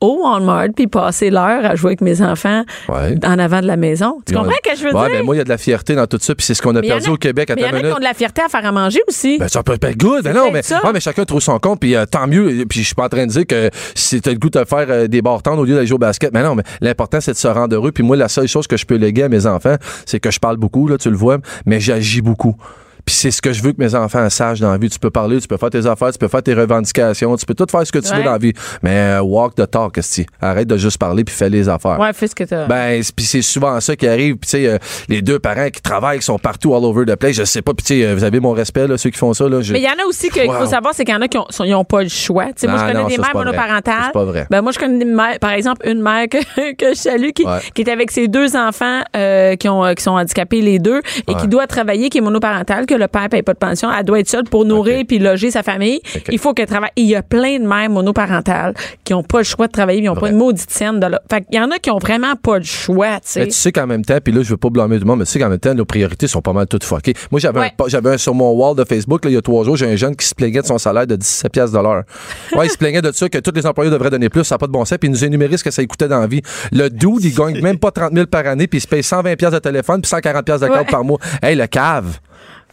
au 0.04 0.22
Walmart 0.24 0.68
puis 0.76 0.86
passer 0.86 1.30
l'heure 1.30 1.64
à 1.64 1.74
jouer 1.76 1.90
avec 1.90 2.00
mes 2.00 2.20
enfants 2.22 2.64
Ouais. 2.88 3.16
en 3.24 3.38
avant 3.38 3.60
de 3.60 3.66
la 3.66 3.76
maison. 3.76 4.20
Tu 4.26 4.34
comprends 4.34 4.50
ce 4.64 4.70
que 4.70 4.76
je 4.76 4.84
veux 4.84 4.94
ouais, 4.94 5.08
dire? 5.08 5.18
ben 5.18 5.24
moi, 5.24 5.34
il 5.34 5.38
y 5.38 5.40
a 5.40 5.44
de 5.44 5.48
la 5.48 5.58
fierté 5.58 5.94
dans 5.94 6.06
tout 6.06 6.18
ça, 6.20 6.34
puis 6.34 6.44
c'est 6.44 6.54
ce 6.54 6.62
qu'on 6.62 6.74
a 6.76 6.80
Mais 6.80 6.88
perdu 6.88 7.08
a- 7.08 7.12
au 7.12 7.16
Québec 7.16 7.50
à 7.50 7.54
Mais 7.54 7.62
il 7.62 7.64
y 7.64 7.68
ta 7.68 7.70
en 7.70 7.74
a 7.74 7.76
qui 7.78 7.82
minute. 7.84 7.96
ont 7.96 8.00
de 8.00 8.04
la 8.04 8.14
fierté 8.14 8.42
à 8.42 8.48
faire 8.48 8.64
à 8.66 8.72
manger 8.72 9.00
aussi. 9.08 9.38
Ben, 9.38 9.48
ça 9.48 9.62
peut 9.62 9.78
être 9.80 9.96
good. 9.98 10.22
Ben 10.24 10.34
non, 10.34 10.50
mais, 10.52 10.60
ouais, 10.72 10.90
mais 10.92 11.00
chacun 11.00 11.24
trouve 11.24 11.40
son 11.40 11.58
compte, 11.58 11.80
puis 11.80 11.94
euh, 11.96 12.04
tant 12.06 12.26
mieux. 12.26 12.64
Puis 12.68 12.80
je 12.80 12.86
suis 12.86 12.94
pas 12.94 13.04
en 13.04 13.08
train 13.08 13.26
de 13.26 13.30
dire 13.32 13.46
que 13.46 13.70
si 13.94 14.20
t'as 14.20 14.30
le 14.32 14.38
goût 14.38 14.50
de 14.50 14.64
faire 14.64 14.86
euh, 14.88 15.06
des 15.06 15.22
bartends 15.22 15.56
au 15.58 15.64
lieu 15.64 15.74
d'aller 15.74 15.86
jouer 15.86 15.96
au 15.96 15.98
basket. 15.98 16.32
Mais 16.32 16.42
non, 16.42 16.54
mais 16.54 16.62
l'important, 16.80 17.20
c'est 17.20 17.32
de 17.32 17.36
se 17.36 17.48
rendre 17.48 17.74
heureux. 17.74 17.92
Puis 17.92 18.02
moi, 18.04 18.16
la 18.16 18.28
seule 18.28 18.48
chose 18.48 18.66
que 18.66 18.76
je 18.76 18.84
peux 18.86 18.96
léguer 18.96 19.24
à 19.24 19.28
mes 19.28 19.46
enfants, 19.46 19.76
c'est 20.06 20.20
que 20.20 20.30
je 20.30 20.38
parle 20.38 20.56
beaucoup, 20.56 20.86
là, 20.88 20.98
tu 20.98 21.10
le 21.10 21.16
vois, 21.16 21.38
mais 21.66 21.80
j'agis 21.80 22.20
beaucoup. 22.20 22.56
Puis 23.04 23.14
c'est 23.14 23.30
ce 23.30 23.42
que 23.42 23.52
je 23.52 23.62
veux 23.62 23.72
que 23.72 23.82
mes 23.82 23.94
enfants 23.94 24.28
sachent 24.30 24.60
dans 24.60 24.70
la 24.72 24.78
vie. 24.78 24.88
Tu 24.88 24.98
peux 24.98 25.10
parler, 25.10 25.40
tu 25.40 25.46
peux 25.48 25.56
faire 25.56 25.70
tes 25.70 25.86
affaires, 25.86 26.10
tu 26.12 26.18
peux 26.18 26.28
faire 26.28 26.42
tes 26.42 26.54
revendications, 26.54 27.36
tu 27.36 27.46
peux 27.46 27.54
tout 27.54 27.66
faire 27.70 27.86
ce 27.86 27.92
que 27.92 27.98
tu 27.98 28.10
Ouais. 28.10 28.18
veux 28.18 28.24
dans 28.24 28.32
la 28.32 28.38
vie. 28.38 28.52
Mais 28.82 28.90
euh, 29.18 29.20
walk 29.22 29.54
the 29.54 29.70
talk, 29.70 29.98
esti. 29.98 30.26
Arrête 30.40 30.68
de 30.68 30.76
juste 30.76 30.98
parler 30.98 31.24
puis 31.24 31.34
fais 31.34 31.48
les 31.50 31.68
affaires. 31.68 31.98
Ouais, 31.98 32.12
fais 32.12 32.26
ce 32.28 32.34
que 32.34 32.44
t'as. 32.44 32.66
Ben, 32.66 33.02
puis 33.14 33.24
c'est 33.26 33.42
souvent 33.42 33.78
ça 33.80 33.94
qui 33.96 34.06
arrive. 34.06 34.36
Puis, 34.36 34.48
tu 34.50 34.56
sais, 34.58 34.66
euh, 34.66 34.78
les 35.08 35.22
deux 35.22 35.38
parents 35.38 35.68
qui 35.70 35.80
travaillent, 35.82 36.18
qui 36.18 36.24
sont 36.24 36.38
partout 36.38 36.74
all 36.74 36.84
over 36.84 37.04
the 37.04 37.16
place, 37.16 37.36
je 37.36 37.44
sais 37.44 37.62
pas. 37.62 37.72
Puis, 37.74 37.84
tu 37.84 37.94
sais, 38.00 38.06
euh, 38.06 38.14
vous 38.14 38.24
avez 38.24 38.40
mon 38.40 38.52
respect, 38.52 38.86
là, 38.86 38.96
ceux 38.96 39.10
qui 39.10 39.18
font 39.18 39.34
ça. 39.34 39.48
Là, 39.48 39.60
je- 39.60 39.72
Mais 39.72 39.80
il 39.80 39.84
y 39.84 39.88
en 39.88 40.02
a 40.02 40.06
aussi 40.08 40.28
qu'il 40.30 40.46
Wow. 40.48 40.60
faut 40.60 40.66
savoir, 40.66 40.94
c'est 40.94 41.04
qu'il 41.04 41.14
y 41.14 41.16
en 41.16 41.20
a 41.22 41.28
qui 41.28 41.38
ont, 41.38 41.46
sont- 41.50 41.64
ils 41.64 41.74
ont 41.74 41.84
pas 41.84 42.02
le 42.02 42.08
choix. 42.08 42.46
Tu 42.46 42.52
sais, 42.56 42.66
moi, 42.66 42.78
je 42.78 42.82
connais 42.86 43.00
non, 43.02 43.08
des 43.08 43.18
mères 43.18 43.30
monoparentales. 43.34 43.94
C'est 44.06 44.12
pas 44.12 44.24
vrai. 44.24 44.46
Ben, 44.50 44.62
moi, 44.62 44.72
je 44.72 44.78
connais 44.78 44.98
des 44.98 45.10
mères, 45.10 45.38
par 45.40 45.50
exemple, 45.50 45.86
une 45.88 46.00
mère 46.00 46.26
que, 46.28 46.38
que 46.76 46.90
je 46.94 46.98
salue 46.98 47.30
qui, 47.34 47.44
Ouais. 47.44 47.58
qui 47.74 47.82
est 47.82 47.90
avec 47.90 48.10
ses 48.10 48.28
deux 48.28 48.56
enfants 48.56 49.00
euh, 49.16 49.56
qui, 49.56 49.68
ont, 49.68 49.84
euh, 49.84 49.94
qui 49.94 50.02
sont 50.02 50.12
handicapés 50.12 50.60
les 50.60 50.78
deux 50.78 51.00
et 51.28 51.32
Ouais. 51.34 51.40
qui 51.40 51.48
doit 51.48 51.66
travailler, 51.66 52.08
qui 52.08 52.18
est 52.18 52.22
monoparentale, 52.22 52.86
que 52.86 52.93
le 52.96 53.08
père 53.08 53.28
paye 53.28 53.42
pas 53.42 53.52
de 53.54 53.58
pension. 53.58 53.88
Elle 53.92 54.04
doit 54.04 54.20
être 54.20 54.28
seule 54.28 54.44
pour 54.44 54.64
nourrir 54.64 55.00
Ok. 55.00 55.06
puis 55.08 55.18
loger 55.18 55.50
sa 55.50 55.62
famille. 55.62 56.00
Il 56.30 56.38
faut 56.38 56.52
qu'elle 56.54 56.66
travaille. 56.66 56.90
Et 56.96 57.02
il 57.02 57.08
y 57.08 57.16
a 57.16 57.22
plein 57.22 57.58
de 57.58 57.66
mères 57.66 57.90
monoparentales 57.90 58.74
qui 59.04 59.14
ont 59.14 59.22
pas 59.22 59.38
le 59.38 59.44
choix 59.44 59.66
de 59.66 59.72
travailler, 59.72 60.02
ils 60.02 60.08
ont 60.08 60.14
pas 60.16 60.30
une 60.30 60.36
maudite 60.36 60.70
scène 60.70 61.00
de 61.00 61.06
là. 61.06 61.20
Fait 61.30 61.42
qu'il 61.44 61.56
y 61.56 61.60
en 61.60 61.70
a 61.70 61.78
qui 61.78 61.90
ont 61.90 61.98
vraiment 61.98 62.34
pas 62.36 62.58
le 62.58 62.64
choix, 62.64 63.20
tu 63.20 63.38
Mais 63.38 63.44
sais. 63.44 63.46
tu 63.46 63.52
sais 63.52 63.72
qu'en 63.72 63.86
même 63.86 64.04
temps, 64.04 64.18
puis 64.22 64.32
là, 64.32 64.42
je 64.42 64.50
veux 64.50 64.56
pas 64.56 64.70
blâmer 64.70 64.98
du 64.98 65.04
monde, 65.04 65.18
mais 65.20 65.24
tu 65.24 65.32
sais 65.32 65.38
qu'en 65.38 65.48
même 65.48 65.58
temps, 65.58 65.74
nos 65.74 65.84
priorités 65.84 66.26
sont 66.26 66.42
pas 66.42 66.52
mal 66.52 66.66
toutes 66.66 66.84
fuckées. 66.84 67.14
Moi, 67.30 67.40
j'avais 67.40 67.60
Ouais. 67.60 67.72
un, 67.78 67.88
j'avais 67.88 68.10
un 68.10 68.18
sur 68.18 68.34
mon 68.34 68.52
wall 68.52 68.76
de 68.76 68.84
Facebook, 68.84 69.24
là, 69.24 69.30
il 69.30 69.34
y 69.34 69.36
a 69.36 69.42
trois 69.42 69.64
jours, 69.64 69.76
j'ai 69.76 69.86
un 69.90 69.96
jeune 69.96 70.14
qui 70.16 70.26
se 70.26 70.34
plaignait 70.34 70.60
de 70.62 70.66
son 70.66 70.78
salaire 70.78 71.06
de 71.06 71.16
17 71.16 71.52
piastres 71.52 71.76
de 71.76 71.82
l'heure. 71.82 72.02
Ouais, 72.56 72.66
il 72.66 72.70
se 72.70 72.78
plaignait 72.78 73.02
de 73.02 73.10
ça, 73.12 73.28
que 73.28 73.38
tous 73.38 73.52
les 73.54 73.66
employés 73.66 73.90
devraient 73.90 74.10
donner 74.10 74.28
plus, 74.28 74.44
ça 74.44 74.54
n'a 74.54 74.58
pas 74.58 74.66
de 74.66 74.72
bon 74.72 74.84
sens, 74.84 74.98
puis 74.98 75.08
il 75.08 75.12
nous 75.12 75.24
énumérait 75.24 75.56
ce 75.56 75.64
que 75.64 75.70
ça 75.70 75.84
coûtait 75.86 76.08
dans 76.08 76.20
la 76.20 76.26
vie. 76.26 76.40
Le 76.72 76.88
dude, 76.88 77.22
il 77.24 77.34
gagne 77.34 77.60
même 77.62 77.78
pas 77.78 77.90
30 77.90 78.12
000 78.14 78.26
par 78.26 78.46
année, 78.46 78.66
puis 78.66 78.78
il 78.78 78.80
se 78.82 78.86
paye 78.86 79.02
120 79.02 79.36
piastres 79.36 79.56
de 79.58 79.62
téléphone, 79.62 80.00
puis 80.00 80.08
140 80.08 80.44
piastres 80.44 80.66
de 80.68 80.72
Ouais. 80.72 80.84
par 80.84 81.04
mois. 81.04 81.18
Hey, 81.42 81.56
le 81.56 81.66
cave! 81.66 82.18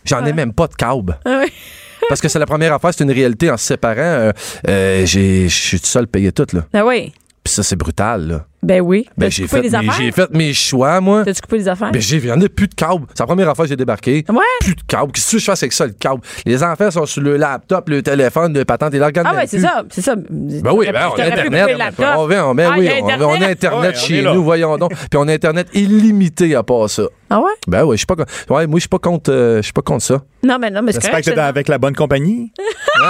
J'en 0.06 0.26
ai 0.26 0.34
même 0.34 0.54
pas 0.54 0.68
de 0.68 0.76
câble. 0.76 1.18
Ah 1.26 1.40
ouais. 1.40 1.52
Parce 2.10 2.20
que 2.20 2.28
c'est 2.28 2.40
la 2.40 2.46
première 2.48 2.74
affaire, 2.74 2.92
c'est 2.94 3.04
une 3.04 3.12
réalité 3.12 3.50
en 3.52 3.58
se 3.58 3.66
séparant. 3.66 3.96
euh, 4.00 4.32
euh, 4.68 5.06
j'ai- 5.06 5.48
je 5.48 5.56
suis 5.56 5.80
tout 5.80 5.86
seul 5.88 6.08
payé 6.08 6.32
tout, 6.32 6.48
là. 6.54 6.66
Ah 6.74 6.86
oui. 6.86 7.14
Puis 7.44 7.54
ça, 7.54 7.64
c'est 7.64 7.76
brutal, 7.76 8.28
là. 8.28 8.46
Ben 8.64 8.80
oui. 8.80 9.08
Ben, 9.18 9.32
j'ai 9.32 9.48
fait, 9.48 9.62
les 9.64 9.72
mes, 9.72 9.90
j'ai 9.98 10.12
fait 10.12 10.30
mes 10.32 10.54
choix, 10.54 11.02
moi. 11.02 11.24
T'as-tu 11.26 11.42
coupé 11.42 11.58
les 11.58 11.68
affaires? 11.68 11.92
Ben, 11.92 12.00
j'ai, 12.00 12.18
il 12.18 12.26
y 12.26 12.32
en 12.32 12.40
a 12.40 12.48
plus 12.48 12.68
de 12.68 12.76
câble. 12.76 13.08
C'est 13.10 13.22
la 13.22 13.26
première 13.26 13.50
affaire 13.50 13.64
que 13.66 13.70
j'ai 13.70 13.76
débarqué. 13.76 14.24
Ouais. 14.30 14.36
Plus 14.60 14.76
de 14.76 14.82
câble. 14.88 15.12
Qu'est-ce 15.12 15.32
que 15.32 15.40
je 15.40 15.46
fais 15.46 15.52
avec 15.52 15.74
ça, 15.74 15.88
le 15.88 15.94
câble? 15.94 16.22
Les 16.46 16.64
enfants 16.64 16.92
sont 16.92 17.06
sur 17.08 17.24
le 17.24 17.38
laptop, 17.38 17.90
le 17.90 18.04
téléphone, 18.04 18.54
le 18.56 18.64
patente, 18.64 18.94
et 18.94 19.04
regardent 19.04 19.30
Ah 19.32 19.36
ouais, 19.38 19.48
c'est 19.48 19.58
plus. 19.58 19.66
ça, 19.66 19.84
c'est 19.90 20.02
ça. 20.02 20.14
Ben 20.16 20.72
oui, 20.74 20.88
ben, 20.94 21.10
on 21.12 21.20
a 21.20 21.24
Internet. 21.26 21.70
On, 21.98 22.04
On, 22.22 22.28
vient, 22.28 22.46
on, 22.46 22.54
met, 22.54 22.66
Ah, 22.66 22.74
oui, 22.78 22.86
il 22.86 22.86
y 22.86 22.90
a 22.90 22.98
on, 23.02 23.06
on 23.06 23.10
a 23.10 23.14
Internet. 23.48 23.50
Internet 23.64 23.96
Ouais, 23.96 24.00
chez 24.02 24.22
nous, 24.22 24.44
voyons 24.44 24.78
donc. 24.78 24.92
Puis 24.94 25.18
on 25.18 25.28
a 25.28 25.34
Internet 25.34 25.68
illimité 25.74 26.54
à 26.56 26.62
part 26.62 26.88
ça. 26.88 27.04
Ah 27.32 27.40
ouais? 27.40 27.52
Ben 27.68 27.84
oui, 27.86 27.96
je 27.96 28.00
suis 28.00 28.06
pas, 28.06 28.16
con- 28.16 28.26
ouais, 28.56 28.68
moi, 28.68 28.78
je 28.78 28.82
suis 28.82 28.90
pas 28.90 29.00
contre, 29.00 29.32
euh, 29.32 29.58
je 29.58 29.62
suis 29.64 29.74
pas 29.74 29.82
contre 29.82 30.04
ça. 30.04 30.22
Non, 30.44 30.58
mais 30.60 30.70
non, 30.70 30.82
mais 30.84 30.92
c'est 30.92 30.98
J'espère 31.02 31.12
correct. 31.22 31.30
que 31.30 31.34
t'es 31.34 31.40
avec 31.40 31.68
la 31.68 31.78
bonne 31.78 31.96
compagnie. 31.96 32.52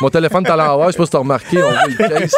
Mon 0.00 0.10
téléphone 0.10 0.44
est 0.46 0.50
à 0.50 0.56
l'envers, 0.56 0.88
je 0.88 0.92
sais 0.92 0.98
pas 0.98 1.04
si 1.06 1.10
t'as 1.10 1.18
remarqué, 1.18 1.58
on 1.62 1.70
voit 1.70 1.86
le 1.88 1.96
case. 2.08 2.34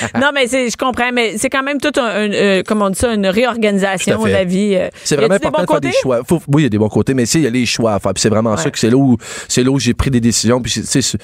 Non, 0.20 0.30
mais 0.34 0.46
je 0.46 0.76
comprends, 0.76 1.10
mais 1.12 1.38
c'est 1.38 1.50
quand 1.50 1.62
même 1.62 1.78
tout 1.80 1.92
un, 2.00 2.04
un, 2.04 2.32
euh, 2.32 2.62
comment 2.66 2.86
on 2.86 2.90
dit 2.90 2.98
ça, 2.98 3.12
une 3.14 3.26
réorganisation 3.26 4.22
de 4.24 4.28
la 4.30 4.44
vie. 4.44 4.74
euh. 4.76 4.88
C'est 5.04 5.16
vraiment 5.16 5.36
des 5.36 5.46
important 5.46 5.58
bons 5.58 5.62
de 5.64 5.70
faire 5.72 5.80
des 5.80 5.88
côtés? 5.88 5.98
choix? 6.02 6.20
Faut- 6.26 6.42
oui, 6.48 6.62
il 6.62 6.64
y 6.64 6.66
a 6.66 6.70
des 6.70 6.78
bons 6.78 6.88
côtés, 6.88 7.14
mais 7.14 7.24
tu 7.24 7.30
sais, 7.32 7.38
il 7.38 7.44
y 7.44 7.46
a 7.46 7.50
les 7.50 7.66
choix 7.66 7.94
à 7.94 7.98
faire. 8.00 8.12
Puis 8.14 8.20
c'est 8.22 8.28
vraiment 8.28 8.52
Ouais. 8.52 8.56
ça 8.62 8.70
que 8.70 8.78
c'est 8.78 8.90
là 8.90 8.96
où 8.96 9.16
c'est 9.48 9.62
là 9.62 9.70
où 9.70 9.78
j'ai 9.78 9.94
pris 9.94 10.10
des 10.10 10.20
décisions. 10.20 10.60
Puis 10.60 10.72
c'est- 10.72 10.80
tu 10.82 10.86
sais, 10.86 11.02
c'est- 11.02 11.18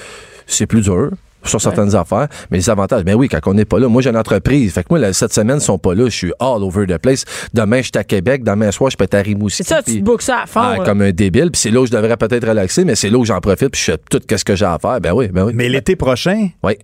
c'est 0.47 0.67
plus 0.67 0.81
dur 0.83 1.11
sur 1.45 1.61
certaines 1.61 1.97
affaires, 1.97 2.29
mais 2.53 2.59
les 2.59 2.71
avantages, 2.71 3.03
ben 3.03 3.15
oui, 3.17 3.29
quand 3.29 3.41
on 3.47 3.55
n'est 3.55 3.65
pas 3.65 3.81
là. 3.81 3.89
Moi, 3.89 4.01
j'ai 4.01 4.11
une 4.11 4.17
entreprise. 4.17 4.73
Fait 4.75 4.83
que 4.83 4.89
moi, 4.91 5.01
là, 5.01 5.13
cette 5.13 5.33
semaine, 5.33 5.57
ils 5.57 5.61
sont 5.61 5.77
pas 5.79 5.93
là. 5.93 6.05
Je 6.05 6.11
suis 6.17 6.33
all 6.39 6.63
over 6.63 6.87
the 6.87 6.99
place. 6.99 7.25
Demain, 7.53 7.79
je 7.79 7.83
suis 7.85 7.93
à 7.97 8.05
Québec. 8.05 8.45
Demain 8.45 8.71
soir, 8.71 8.91
je 8.91 8.97
peux 8.97 9.03
être 9.05 9.15
à 9.15 9.23
Rimouski. 9.23 9.65
C'est 9.65 9.69
ça, 9.69 9.83
tu 9.83 9.99
te 9.99 10.05
bookes 10.05 10.23
ça 10.23 10.43
à 10.45 10.47
fond. 10.47 10.61
Ah, 10.63 10.77
comme 10.85 11.01
un 11.03 11.11
débile. 11.11 11.51
Puis 11.51 11.61
c'est 11.61 11.71
là 11.71 11.81
où 11.81 11.87
je 11.87 11.91
devrais 11.91 12.17
peut-être 12.17 12.47
relaxer, 12.47 12.85
mais 12.85 12.95
c'est 12.95 13.11
là 13.11 13.19
où 13.19 13.25
j'en 13.25 13.41
profite. 13.41 13.71
Puis 13.71 13.81
je 13.81 13.91
fais 13.93 13.99
tout 14.09 14.21
ce 14.37 14.45
que 14.45 14.55
j'ai 14.55 14.65
à 14.67 14.79
faire. 14.81 15.01
Ben 15.01 15.13
oui, 15.15 15.29
ben 15.33 15.45
oui. 15.47 15.53
Mais 15.55 15.69
l'été 15.69 15.97
prochain, 15.97 16.51
Oui. 16.63 16.75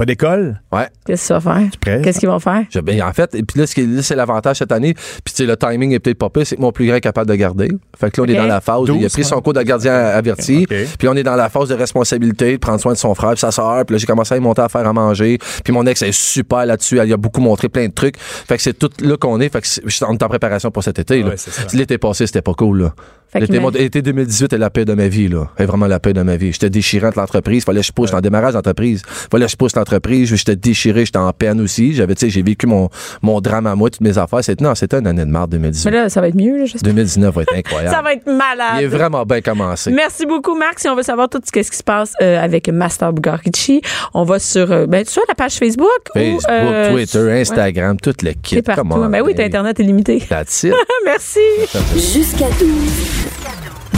Pas 0.00 0.06
d'école? 0.06 0.60
Ouais. 0.72 0.88
Qu'est-ce 1.04 1.28
que 1.28 1.38
tu 1.38 1.40
vas 1.44 1.54
faire? 1.54 1.70
prêt? 1.80 2.00
Qu'est-ce 2.02 2.18
qu'ils 2.20 2.28
vont 2.28 2.38
faire? 2.38 2.64
Je- 2.70 2.80
ben, 2.80 3.02
en 3.02 3.12
fait, 3.12 3.34
et 3.34 3.42
puis 3.42 3.60
là, 3.60 3.66
ce 3.66 3.74
qui 3.74 3.82
est- 3.82 3.86
là, 3.86 4.02
c'est 4.02 4.14
l'avantage 4.16 4.56
cette 4.56 4.72
année. 4.72 4.94
Puis 4.94 5.34
tu 5.34 5.42
sais, 5.42 5.46
le 5.46 5.56
timing 5.58 5.92
est 5.92 5.98
peut-être 5.98 6.16
pas 6.18 6.30
pire, 6.30 6.46
c'est 6.46 6.56
que 6.56 6.60
mon 6.62 6.72
plus 6.72 6.86
grand 6.86 6.96
est 6.96 7.00
capable 7.02 7.28
de 7.28 7.34
garder. 7.34 7.68
Fait 7.98 8.10
que 8.10 8.20
là, 8.20 8.26
on 8.26 8.30
est 8.32 8.36
dans 8.36 8.46
la 8.46 8.60
phase. 8.62 8.80
où 8.88 8.94
il 8.94 9.00
a 9.00 9.02
12, 9.02 9.12
pris 9.12 9.24
son 9.24 9.36
ouais. 9.36 9.42
cours 9.42 9.52
de 9.52 9.62
gardien 9.62 9.92
averti. 9.92 10.66
Puis 10.98 11.06
on 11.08 11.14
est 11.14 11.22
dans 11.22 11.36
la 11.36 11.50
phase 11.50 11.68
de 11.68 11.74
responsabilité, 11.74 12.52
de 12.52 12.56
prendre 12.56 12.80
soin 12.80 12.92
de 12.94 12.98
son 12.98 13.14
frère, 13.14 13.30
puis 13.32 13.40
sa 13.40 13.50
soeur. 13.50 13.84
Puis 13.84 13.94
là, 13.94 13.98
j'ai 13.98 14.06
commencé 14.06 14.32
à 14.34 14.38
y 14.38 14.40
monter 14.40 14.62
à 14.62 14.68
faire 14.70 14.86
à 14.86 14.92
manger. 14.94 15.36
Puis 15.62 15.72
mon 15.72 15.84
ex 15.86 16.00
est 16.00 16.12
super 16.12 16.64
là-dessus. 16.64 16.98
Elle 16.98 17.08
y 17.08 17.12
a 17.12 17.16
beaucoup 17.18 17.42
montré 17.42 17.68
plein 17.68 17.86
de 17.86 17.92
trucs. 17.92 18.16
Fait 18.18 18.56
que 18.56 18.62
c'est 18.62 18.72
tout 18.78 18.90
là 19.02 19.16
qu'on 19.18 19.38
est. 19.40 19.50
Fait 19.50 19.60
que 19.60 19.66
c'est- 19.66 19.82
on 20.08 20.14
est 20.14 20.22
en 20.22 20.28
préparation 20.28 20.70
pour 20.70 20.82
cet 20.82 20.98
été. 20.98 21.22
Ouais. 21.22 21.34
L'été 21.74 21.98
passé, 21.98 22.26
c'était 22.26 22.42
pas 22.42 22.54
cool. 22.54 22.82
Là. 22.82 22.94
L'été, 23.34 23.52
mais- 23.52 23.58
mon- 23.60 23.68
l'été 23.70 24.02
2018 24.02 24.52
est 24.54 24.58
la 24.58 24.70
paix 24.70 24.84
de 24.84 24.94
ma 24.94 25.06
vie. 25.08 25.28
là. 25.28 25.48
est 25.58 25.64
vraiment 25.66 25.86
la 25.86 26.00
paix 26.00 26.12
de 26.12 26.22
ma 26.22 26.36
vie. 26.36 26.52
J'étais 26.52 26.70
déchirant 26.70 27.10
de 27.10 27.14
l'entreprise. 27.16 27.64
Fallait 27.64 27.80
que 27.80 27.86
je 27.86 27.92
pousse. 27.92 28.06
J'étais 28.08 28.16
en 28.18 28.20
démarrage 28.22 28.54
d'entreprise. 28.54 29.02
Fallait 29.30 29.44
que 29.44 29.50
je 29.52 29.56
pousse 29.56 29.76
l'entreprise. 29.76 29.89
J'étais 29.98 30.56
déchiré. 30.56 31.04
J'étais 31.04 31.18
en 31.18 31.32
peine 31.32 31.60
aussi. 31.60 31.94
J'avais, 31.94 32.14
tu 32.14 32.26
sais, 32.26 32.30
j'ai 32.30 32.42
vécu 32.42 32.66
mon, 32.66 32.88
mon 33.22 33.40
drame 33.40 33.66
à 33.66 33.74
moi, 33.74 33.90
toutes 33.90 34.00
mes 34.00 34.16
affaires. 34.18 34.42
C'était, 34.44 34.64
non, 34.64 34.74
c'était 34.74 34.98
une 34.98 35.06
année 35.06 35.24
de 35.24 35.30
merde 35.30 35.50
Mais 35.52 35.58
2018. 35.70 35.90
là, 35.90 36.08
ça 36.08 36.20
va 36.20 36.28
être 36.28 36.36
mieux, 36.36 36.58
là, 36.58 36.64
j'espère. 36.64 36.92
2019 36.92 37.34
va 37.34 37.42
être 37.42 37.54
incroyable. 37.56 37.94
Ça 37.94 38.02
va 38.02 38.12
être 38.12 38.26
malade. 38.26 38.76
Il 38.78 38.84
est 38.84 38.88
vraiment 38.88 39.24
bien 39.24 39.40
commencé. 39.40 39.90
Merci 39.90 40.26
beaucoup, 40.26 40.56
Marc. 40.56 40.78
Si 40.78 40.88
on 40.88 40.96
veut 40.96 41.02
savoir 41.02 41.28
tout 41.28 41.40
ce 41.44 41.50
qui 41.50 41.64
se 41.64 41.82
passe 41.82 42.12
euh, 42.22 42.42
avec 42.42 42.68
Master 42.68 43.12
Bugarici, 43.12 43.82
on 44.14 44.24
va 44.24 44.38
sur, 44.38 44.70
euh, 44.70 44.86
ben, 44.86 45.04
sur 45.04 45.22
la 45.28 45.34
page 45.34 45.54
Facebook. 45.54 45.88
Facebook, 46.14 46.42
ou, 46.48 46.50
euh, 46.50 46.92
Twitter, 46.92 47.40
Instagram, 47.40 47.96
tout 48.00 48.14
le 48.22 48.32
kit. 48.32 48.56
C'est 48.56 48.62
partout. 48.62 48.82
Come 48.82 48.92
on, 48.92 49.08
Ben 49.08 49.22
oui, 49.22 49.34
t'as. 49.34 49.44
Internet 49.44 49.78
illimité. 49.80 50.20
That's 50.28 50.62
it. 50.62 50.74
Merci. 51.04 51.40
Jusqu'à 51.94 52.48
12. 52.60 53.19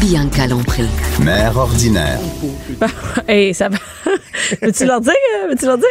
Bianca 0.02 0.46
Lompré. 0.48 0.82
Mère 1.20 1.56
ordinaire. 1.56 2.18
Hey, 3.28 3.54
ça 3.54 3.68
va. 3.68 3.76
Veux-tu 4.62 4.84
leur 4.84 5.00
dire? 5.00 5.12
euh, 5.44 5.48
Veux-tu 5.50 5.66
leur 5.66 5.78
dire? 5.78 5.86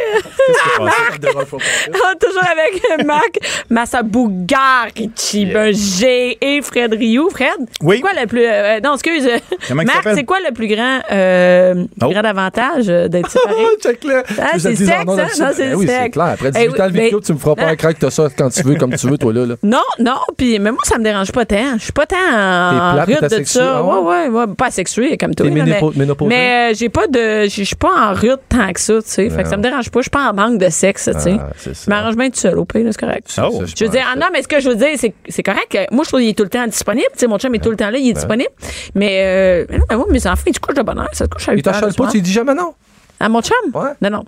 Ah, 0.81 1.15
Toujours 2.19 2.43
avec 2.43 3.05
Marc 3.05 3.37
Massabougarchi, 3.69 5.47
un 5.55 5.71
G 5.71 6.37
et 6.41 6.61
Fred 6.61 6.93
Rioux. 6.93 7.29
Fred? 7.29 7.47
Oui. 7.81 7.95
C'est 7.97 8.01
quoi 8.01 8.11
le 8.19 8.27
plus. 8.27 8.45
euh, 8.45 8.79
non, 8.83 8.93
excuse. 8.95 9.27
Comment 9.67 9.83
Marc, 9.83 10.07
c'est 10.13 10.23
quoi 10.25 10.37
le 10.45 10.53
plus 10.53 10.67
grand, 10.67 10.99
euh, 11.11 11.85
Oh. 12.01 12.09
grand 12.09 12.25
avantage 12.25 12.85
euh, 12.89 13.07
d'être 13.07 13.29
séparé? 13.29 13.55
Check-le. 13.81 14.23
Ah, 14.39 14.51
Je 14.55 14.59
c'est 14.59 14.69
le 14.71 14.75
dis 14.75 14.83
en 14.91 15.15
sexe, 15.15 15.39
hein? 15.39 15.45
Non, 15.45 15.51
c'est 15.55 15.69
Ben 15.69 15.75
oui, 15.75 15.85
c'est 15.87 16.09
clair. 16.09 16.25
Après 16.25 16.49
Eh 16.49 16.67
18 16.67 16.79
ans 16.81 16.87
de 16.89 16.93
oui, 16.93 16.99
vidéo, 17.05 17.21
tu 17.21 17.33
me 17.33 17.37
feras 17.37 17.55
pas 17.55 17.65
un 17.67 17.75
crack, 17.75 17.97
t'as 17.99 18.09
ça 18.11 18.27
quand 18.37 18.49
tu 18.49 18.61
veux, 18.63 18.75
comme 18.75 18.93
tu 18.95 19.07
veux, 19.07 19.17
toi, 19.17 19.31
là. 19.33 19.45
là. 19.45 19.55
Non, 19.63 19.79
non, 19.99 20.17
puis 20.37 20.59
mais 20.59 20.71
moi, 20.71 20.81
ça 20.83 20.97
me 20.97 21.03
dérange 21.03 21.31
pas 21.31 21.45
tant. 21.45 21.77
Je 21.77 21.83
suis 21.83 21.93
pas 21.93 22.05
tant 22.05 22.17
en 22.17 22.95
de 23.05 23.43
ça. 23.45 23.81
Ouais, 24.01 24.27
ouais? 24.27 24.47
pas 24.57 24.67
asexué 24.67 25.17
comme 25.17 25.33
toi. 25.35 25.45
Là, 25.47 25.51
mais 25.51 25.81
mais 26.27 26.71
euh, 26.71 26.73
j'ai 26.75 26.89
pas 26.89 27.07
de. 27.07 27.43
Je 27.43 27.63
suis 27.63 27.75
pas 27.75 28.09
en 28.09 28.13
rude 28.13 28.39
tant 28.49 28.71
que 28.73 28.79
ça, 28.79 29.01
tu 29.01 29.09
sais. 29.09 29.29
Fait 29.29 29.43
que 29.43 29.49
ça 29.49 29.57
me 29.57 29.63
dérange 29.63 29.89
pas. 29.89 29.99
Je 29.99 30.03
suis 30.03 30.09
pas 30.09 30.29
en 30.29 30.33
manque 30.33 30.57
de 30.59 30.69
sexe, 30.69 31.09
tu 31.13 31.19
sais. 31.19 31.37
Ah. 31.39 31.49
Je 31.65 31.89
m'arrange 31.89 32.15
bien 32.15 32.29
tout 32.29 32.39
seul 32.39 32.57
au 32.57 32.65
pays, 32.65 32.85
c'est 32.91 32.99
correct. 32.99 33.27
Oh. 33.37 33.63
ça, 33.65 33.65
Je 33.77 33.85
veux 33.85 33.91
dire, 33.91 34.05
ah 34.11 34.15
non, 34.17 34.27
mais 34.33 34.41
ce 34.41 34.47
que 34.47 34.59
je 34.59 34.69
veux 34.69 34.75
dire, 34.75 34.89
c'est 34.97 35.13
c'est 35.27 35.43
correct. 35.43 35.67
que 35.69 35.93
Moi, 35.93 36.03
je 36.03 36.09
trouve 36.09 36.19
qu'il 36.19 36.29
est 36.29 36.37
tout 36.37 36.43
le 36.43 36.49
temps 36.49 36.65
disponible. 36.65 37.07
Tu 37.13 37.19
sais, 37.19 37.27
mon 37.27 37.37
chum 37.37 37.53
est 37.55 37.59
tout 37.63 37.71
le 37.71 37.77
temps 37.77 37.89
là, 37.89 37.97
il 37.97 38.09
est 38.09 38.13
disponible. 38.13 38.49
Mais, 38.95 39.21
euh, 39.23 39.65
mais 39.69 39.77
non, 39.77 39.85
mais 39.89 39.95
moi, 39.97 40.05
mes 40.09 40.27
enfants, 40.27 40.43
ils 40.47 40.55
se 40.55 40.59
couchent 40.59 40.75
de 40.75 40.81
bonheur. 40.83 41.09
Ça 41.13 41.25
se 41.25 41.29
couche 41.29 41.47
à 41.49 41.53
Il 41.53 41.57
8 41.57 41.67
heures. 41.67 41.73
t'achète 41.73 41.97
le 41.97 42.03
pas, 42.05 42.11
tu 42.11 42.21
dis 42.21 42.31
jamais 42.31 42.53
non? 42.53 42.73
À 43.19 43.29
mon 43.29 43.41
chum? 43.41 43.55
Ouais. 43.73 43.91
Non, 44.01 44.09
non. 44.09 44.25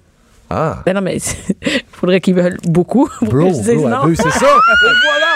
Ah. 0.55 0.83
Ben 0.85 0.93
non, 0.93 1.01
mais 1.01 1.17
il 1.17 1.81
faudrait 1.91 2.21
qu'ils 2.21 2.35
veulent 2.35 2.57
beaucoup 2.65 3.09
pour 3.19 3.27
Bro, 3.29 3.47
que 3.47 3.53
je 3.53 3.59
dise 3.61 3.73
bro, 3.75 3.89
non. 3.89 3.97
elle 4.03 4.09
veut, 4.09 4.15
c'est 4.15 4.29
ça. 4.31 4.45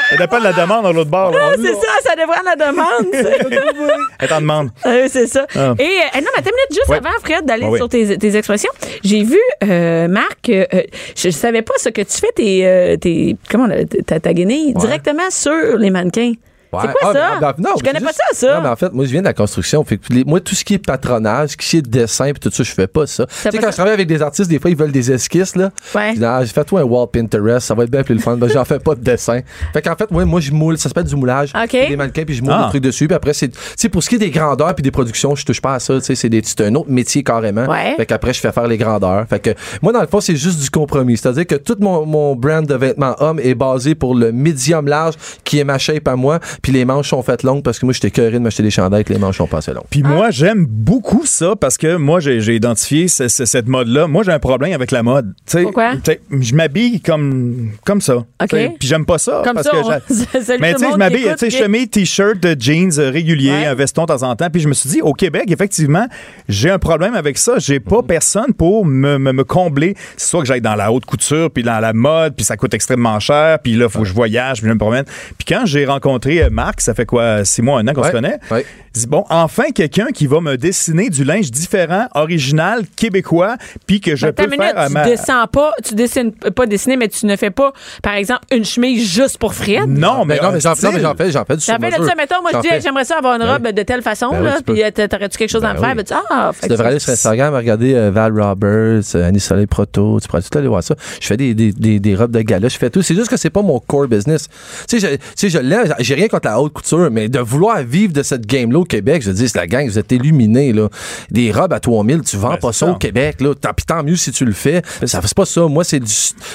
Ça 0.10 0.16
dépend 0.16 0.40
de 0.40 0.44
la 0.46 0.54
demande 0.54 0.84
dans 0.84 0.94
l'autre 0.94 1.10
bord. 1.10 1.32
là. 1.32 1.50
Ah, 1.52 1.56
c'est 1.58 1.74
ça, 1.74 1.88
ça 2.02 2.16
dépend 2.16 2.40
de 2.40 2.46
la 2.46 2.56
demande. 2.56 3.92
Elle 4.22 4.28
t'en 4.30 4.40
demande. 4.40 4.70
Oui, 4.86 5.10
c'est 5.10 5.28
ça. 5.28 5.46
Ah. 5.54 5.74
Et 5.78 5.84
euh, 5.84 6.22
non, 6.22 6.28
mais 6.34 6.44
une 6.44 6.46
minute, 6.46 6.72
juste 6.72 6.88
Ouais. 6.88 6.96
avant, 6.98 7.10
Fred, 7.22 7.46
d'aller 7.46 7.66
Ah 7.66 7.72
oui. 7.72 7.78
sur 7.78 7.90
tes, 7.90 8.18
tes 8.18 8.36
expressions. 8.38 8.72
J'ai 9.04 9.24
vu, 9.24 9.38
euh, 9.66 10.08
Marc, 10.08 10.48
euh, 10.50 10.66
euh, 10.74 10.84
je, 11.14 11.24
je 11.24 11.30
savais 11.32 11.62
pas 11.62 11.74
ce 11.78 11.90
que 11.90 12.02
tu 12.04 12.18
fais 12.20 12.32
tes, 12.34 12.66
euh, 12.66 12.96
tes 12.96 13.36
comment 13.52 13.68
ta, 14.06 14.22
ta 14.22 14.34
guenille 14.34 14.74
directement 14.76 15.30
sur 15.30 15.78
les 15.78 15.90
mannequins. 15.90 16.32
Ouais. 16.74 16.80
C'est 16.82 16.88
quoi 16.94 17.00
Ah, 17.04 17.14
ça? 17.14 17.30
mais- 17.36 17.40
ben, 17.42 17.54
non, 17.60 17.70
je 17.78 17.84
connais 17.84 18.00
pas 18.00 18.12
ça, 18.14 18.24
ça. 18.34 18.56
Non, 18.56 18.62
mais 18.64 18.70
en 18.70 18.76
fait, 18.76 18.92
moi, 18.94 19.06
je 19.06 19.12
viens 19.12 19.22
de 19.22 19.26
la 19.28 19.34
construction. 19.34 19.84
Fait 19.84 19.98
que 19.98 20.12
les- 20.14 20.24
moi, 20.24 20.40
tout 20.40 20.56
ce 20.56 20.64
qui 20.66 20.74
est 20.74 20.86
patronage, 20.86 21.52
tout 21.58 21.64
ce 21.64 21.70
qui 21.70 21.78
est 21.78 21.82
dessin, 21.88 22.26
puis 22.32 22.40
tout 22.40 22.52
ça, 22.52 22.64
je 22.64 22.72
fais 22.72 22.88
pas 22.88 23.08
ça. 23.08 23.26
Tu 23.26 23.34
sais, 23.36 23.50
quand 23.52 23.62
ça? 23.62 23.70
je 23.72 23.76
travaille 23.76 23.94
avec 23.94 24.08
des 24.08 24.22
artistes, 24.22 24.50
des 24.50 24.60
fois, 24.60 24.70
ils 24.70 24.76
veulent 24.78 24.92
des 24.92 25.12
esquisses, 25.12 25.56
là. 25.56 25.70
Ouais. 25.96 26.12
Je 26.14 26.20
dis, 26.20 26.26
ah, 26.26 26.42
fais-toi 26.46 26.82
un 26.82 26.84
wall 26.84 27.08
Pinterest, 27.12 27.66
ça 27.68 27.74
va 27.74 27.84
être 27.84 27.92
bien 27.92 28.04
plus 28.04 28.16
le 28.16 28.22
fun. 28.22 28.36
Ben, 28.38 28.50
j'en 28.50 28.66
fais 28.66 28.80
pas 28.80 28.96
de 28.96 29.02
dessin. 29.02 29.40
Fait 29.74 29.82
qu'en 29.82 29.96
fait, 29.96 30.12
moi, 30.12 30.26
moi, 30.26 30.40
je 30.42 30.52
moule, 30.52 30.78
ça 30.78 30.90
s'appelle 30.90 31.06
du 31.06 31.16
moulage. 31.16 31.52
OK. 31.56 31.72
Des 31.72 31.96
mannequins, 31.96 32.26
puis 32.26 32.36
je 32.36 32.42
moule 32.44 32.54
Ah. 32.54 32.64
des 32.66 32.70
trucs 32.70 32.84
dessus. 32.84 33.08
Puis 33.08 33.16
après, 33.16 33.34
c'est, 33.34 33.50
tu 33.50 33.58
sais, 33.78 33.90
pour 33.90 34.04
ce 34.04 34.10
qui 34.10 34.16
est 34.16 34.20
des 34.20 34.30
grandeurs 34.32 34.74
puis 34.76 34.84
des 34.84 34.92
productions, 34.92 35.36
je 35.36 35.46
touche 35.46 35.62
pas 35.62 35.76
à 35.76 35.80
ça. 35.80 36.00
Tu 36.02 36.16
sais, 36.16 36.30
c'est 36.44 36.62
un 36.62 36.76
autre 36.76 36.90
métier 36.90 37.24
carrément. 37.24 37.66
Ouais. 37.66 37.94
Fait 37.98 38.06
qu'après, 38.06 38.34
je 38.34 38.40
fais 38.40 38.52
faire 38.52 38.68
les 38.68 38.78
grandeurs. 38.78 39.26
Fait 39.30 39.40
que, 39.40 39.52
moi, 39.82 39.94
dans 39.94 40.02
le 40.02 40.08
fond, 40.08 40.20
c'est 40.22 40.36
juste 40.36 40.60
du 40.62 40.70
compromis. 40.70 41.18
C'est-à-dire 41.18 41.48
que 41.48 41.56
tout 41.56 41.78
mon, 41.80 42.06
mon 42.06 42.36
brand 42.36 42.66
de 42.66 42.76
vêtements 42.76 43.16
hommes 43.20 43.40
est 43.40 43.56
basé 43.56 43.96
pour 43.96 44.16
le 44.16 44.32
medium 44.32 44.88
large, 44.88 45.16
qui 45.44 45.60
est 45.60 45.64
ma 45.64 45.78
shape 45.78 46.08
à 46.08 46.16
moi, 46.16 46.40
puis 46.62 46.72
les 46.72 46.86
manches 46.86 47.10
sont 47.10 47.22
faites 47.24 47.44
longues 47.44 47.64
parce 47.64 47.80
que 47.80 47.86
moi, 47.86 47.94
j'étais 47.94 48.12
curé 48.12 48.32
de 48.32 48.40
m'acheter 48.40 48.64
des 48.64 48.70
chandails 48.72 49.04
que 49.04 49.14
les 49.14 49.20
manches 49.20 49.38
sont 49.38 49.48
pas 49.48 49.58
assez 49.60 49.74
longues. 49.74 49.86
Puis 49.90 50.02
Ah. 50.04 50.08
moi, 50.10 50.30
j'aime 50.32 50.66
beaucoup 50.66 51.26
ça 51.26 51.56
parce 51.60 51.78
que 51.78 51.96
moi, 51.96 52.20
j'ai 52.20 52.56
identifié 52.56 53.08
ce- 53.08 53.28
ce- 53.28 53.46
cette 53.46 53.68
mode-là. 53.68 54.08
Moi, 54.08 54.24
j'ai 54.24 54.32
un 54.32 54.40
problème 54.40 54.74
avec 54.74 54.92
la 54.92 55.04
mode. 55.04 55.34
Tu 55.46 55.52
sais, 55.58 55.64
Pourquoi? 55.64 55.94
Je 56.32 56.56
m'habille 56.56 57.02
comme, 57.02 57.72
comme 57.86 58.02
ça. 58.02 58.16
OK. 58.18 58.26
Tu 58.50 58.56
sais, 58.56 58.76
Puis 58.80 58.88
j'aime 58.88 59.06
pas 59.06 59.18
ça. 59.18 59.42
Comme 59.44 59.54
parce 59.56 59.68
ça, 59.68 59.72
que 59.72 59.78
on- 59.78 60.58
Mais 60.60 60.74
tu 60.74 60.80
sais, 60.80 60.92
je 60.92 60.98
m'habille, 60.98 61.28
tu 61.38 61.38
sais, 61.38 61.50
chemise, 61.50 61.90
t-shirt, 61.90 62.40
de 62.40 62.56
jeans 62.60 62.92
euh, 63.00 63.10
réguliers, 63.10 63.52
Ouais. 63.52 63.66
un 63.66 63.76
veston 63.76 64.04
de 64.04 64.08
temps 64.08 64.24
en 64.24 64.36
temps. 64.36 64.50
Puis 64.50 64.62
je 64.62 64.68
me 64.68 64.74
suis 64.74 64.90
dit, 64.90 65.02
au 65.02 65.14
Québec, 65.14 65.46
effectivement, 65.50 66.08
j'ai 66.50 66.70
un 66.70 66.80
problème 66.80 67.14
avec 67.16 67.38
ça. 67.38 67.54
J'ai 67.60 67.80
pas 67.80 67.98
Mhm. 68.02 68.08
personne 68.08 68.54
pour 68.54 68.86
me, 68.86 69.18
me, 69.18 69.32
me 69.32 69.44
combler. 69.44 69.96
C'est 70.18 70.30
soit 70.30 70.42
que 70.42 70.48
j'aille 70.48 70.62
dans 70.62 70.76
la 70.76 70.92
haute 70.92 71.06
couture, 71.06 71.50
puis 71.52 71.64
dans 71.64 71.80
la 71.80 71.94
mode, 71.94 72.36
puis 72.36 72.46
ça 72.46 72.58
coûte 72.58 72.74
extrêmement 72.74 73.20
cher. 73.20 73.60
Puis 73.64 73.76
là, 73.76 73.90
faut 73.90 74.00
que 74.00 74.06
je 74.06 74.14
voyage, 74.14 74.60
puis 74.60 74.68
je 74.68 74.74
me 74.74 74.78
promène. 74.78 75.06
Puis 75.38 75.46
quand 75.48 75.66
j'ai 75.66 75.86
rencontré 75.86 76.44
euh, 76.44 76.47
Marc, 76.50 76.82
ça 76.82 76.94
fait 76.94 77.06
quoi, 77.06 77.44
six 77.46 77.62
mois, 77.62 77.80
un 77.80 77.88
an 77.88 77.94
qu'on 77.94 78.02
Ouais. 78.02 78.08
se 78.08 78.12
connaît, 78.14 78.40
Ouais. 78.52 78.66
je 78.96 79.02
dis, 79.02 79.08
bon, 79.08 79.24
enfin 79.30 79.72
quelqu'un 79.74 80.08
qui 80.14 80.28
va 80.28 80.40
me 80.42 80.56
dessiner 80.58 81.10
du 81.10 81.24
linge 81.24 81.52
différent, 81.52 82.08
original, 82.16 82.84
québécois, 82.96 83.56
puis 83.86 84.02
que 84.02 84.16
je 84.16 84.28
Attends 84.28 84.44
peux 84.44 84.50
minute, 84.52 84.66
faire 84.66 84.78
à 84.78 84.88
tu 84.88 84.94
ma... 84.94 85.06
descends 85.06 85.48
pas, 85.52 85.74
tu 85.84 85.96
dessines 85.96 86.32
pas 86.32 86.66
dessiner, 86.66 86.98
mais 86.98 87.08
tu 87.08 87.26
ne 87.26 87.36
fais 87.36 87.52
pas, 87.52 87.74
par 88.04 88.14
exemple, 88.14 88.42
une 88.52 88.66
chemise 88.66 89.08
juste 89.10 89.38
pour 89.38 89.54
Fred. 89.54 89.88
Non, 89.88 90.26
mais, 90.26 90.38
Ben 90.38 90.44
non, 90.48 90.52
mais 90.54 90.60
j'en 90.60 90.72
mais 90.72 90.76
j'en 90.76 90.76
style. 90.76 90.90
fais, 90.92 91.02
j'en 91.02 91.16
fais 91.46 91.56
du 91.58 91.64
J'en 91.66 91.78
fais 91.78 91.90
là-dessus, 91.90 92.16
mettons, 92.18 92.42
moi 92.42 92.52
je 92.54 92.60
dis, 92.62 92.68
fais. 92.68 92.82
j'aimerais 92.82 93.06
ça 93.06 93.18
avoir 93.18 93.34
une 93.36 93.42
Ben 93.44 93.52
robe 93.54 93.68
de 93.72 93.84
telle 93.84 94.02
façon, 94.02 94.30
Ben 94.32 94.42
là, 94.44 94.58
puis 94.66 94.84
euh, 94.84 94.92
t'a- 94.92 95.08
t'aurais-tu 95.08 95.38
quelque 95.38 95.50
chose 95.50 95.64
à 95.64 95.74
Ben 95.74 95.80
me 95.80 95.86
faire? 95.86 95.96
Ben, 95.96 96.04
tu 96.04 96.14
dis, 96.14 96.20
ah, 96.30 96.52
Tu 96.62 96.68
devrais 96.68 96.88
aller 96.90 97.00
sur 97.00 97.12
Instagram, 97.12 97.54
regarder 97.54 97.94
euh, 97.96 98.12
Val 98.12 98.40
Roberts, 98.40 99.04
euh, 99.16 99.28
Annie 99.28 99.40
Soleil 99.40 99.68
Proto, 99.68 100.20
tu 100.22 100.28
pourrais 100.28 100.42
tout 100.42 100.58
aller 100.58 100.68
voir 100.68 100.84
ça. 100.84 100.96
Je 101.22 101.28
fais 101.28 101.38
des, 101.38 102.16
robes 102.16 102.32
de 102.32 102.42
gala, 102.42 102.68
je 102.68 102.78
fais 102.78 102.90
tout. 102.90 103.02
C'est 103.02 103.16
juste 103.16 103.30
que 103.30 103.38
c'est 103.38 103.50
pas 103.50 103.62
mon 103.62 103.80
core 103.80 104.08
business. 104.08 104.48
Tu 104.90 105.00
sais, 105.00 105.50
je, 105.50 105.58
l'aime, 105.60 105.94
j'ai 106.00 106.16
rien 106.16 106.28
contre 106.38 106.50
la 106.50 106.62
haute 106.62 106.74
couture, 106.74 107.10
mais 107.12 107.30
de 107.30 107.40
vouloir 107.40 107.82
vivre 107.84 108.14
de 108.14 108.24
cette 108.24 108.46
game-là 108.46 108.80
au 108.80 108.84
Québec, 108.84 109.22
je 109.24 109.32
dis, 109.32 109.50
c'est 109.50 109.58
la 109.58 109.68
gang, 109.68 109.88
vous 109.88 110.00
êtes 110.00 110.12
illuminés, 110.12 110.74
là. 110.74 110.90
Des 111.32 111.52
robes 111.52 111.74
à 111.74 111.80
3000, 111.80 112.22
tu 112.22 112.38
vends 112.38 112.52
Ben, 112.52 112.58
pas 112.58 112.74
ça 112.74 112.88
au 112.88 112.96
Québec, 112.96 113.42
là. 113.42 113.54
Tant, 113.56 113.74
pis 113.74 113.86
tant 113.86 114.04
mieux 114.04 114.16
si 114.16 114.32
tu 114.32 114.46
le 114.46 114.54
fais. 114.54 114.82
Ça 115.06 115.22
fait 115.22 115.34
pas 115.34 115.46
ça. 115.46 115.68
Moi, 115.68 115.84
c'est 115.84 116.00
du, 116.00 116.12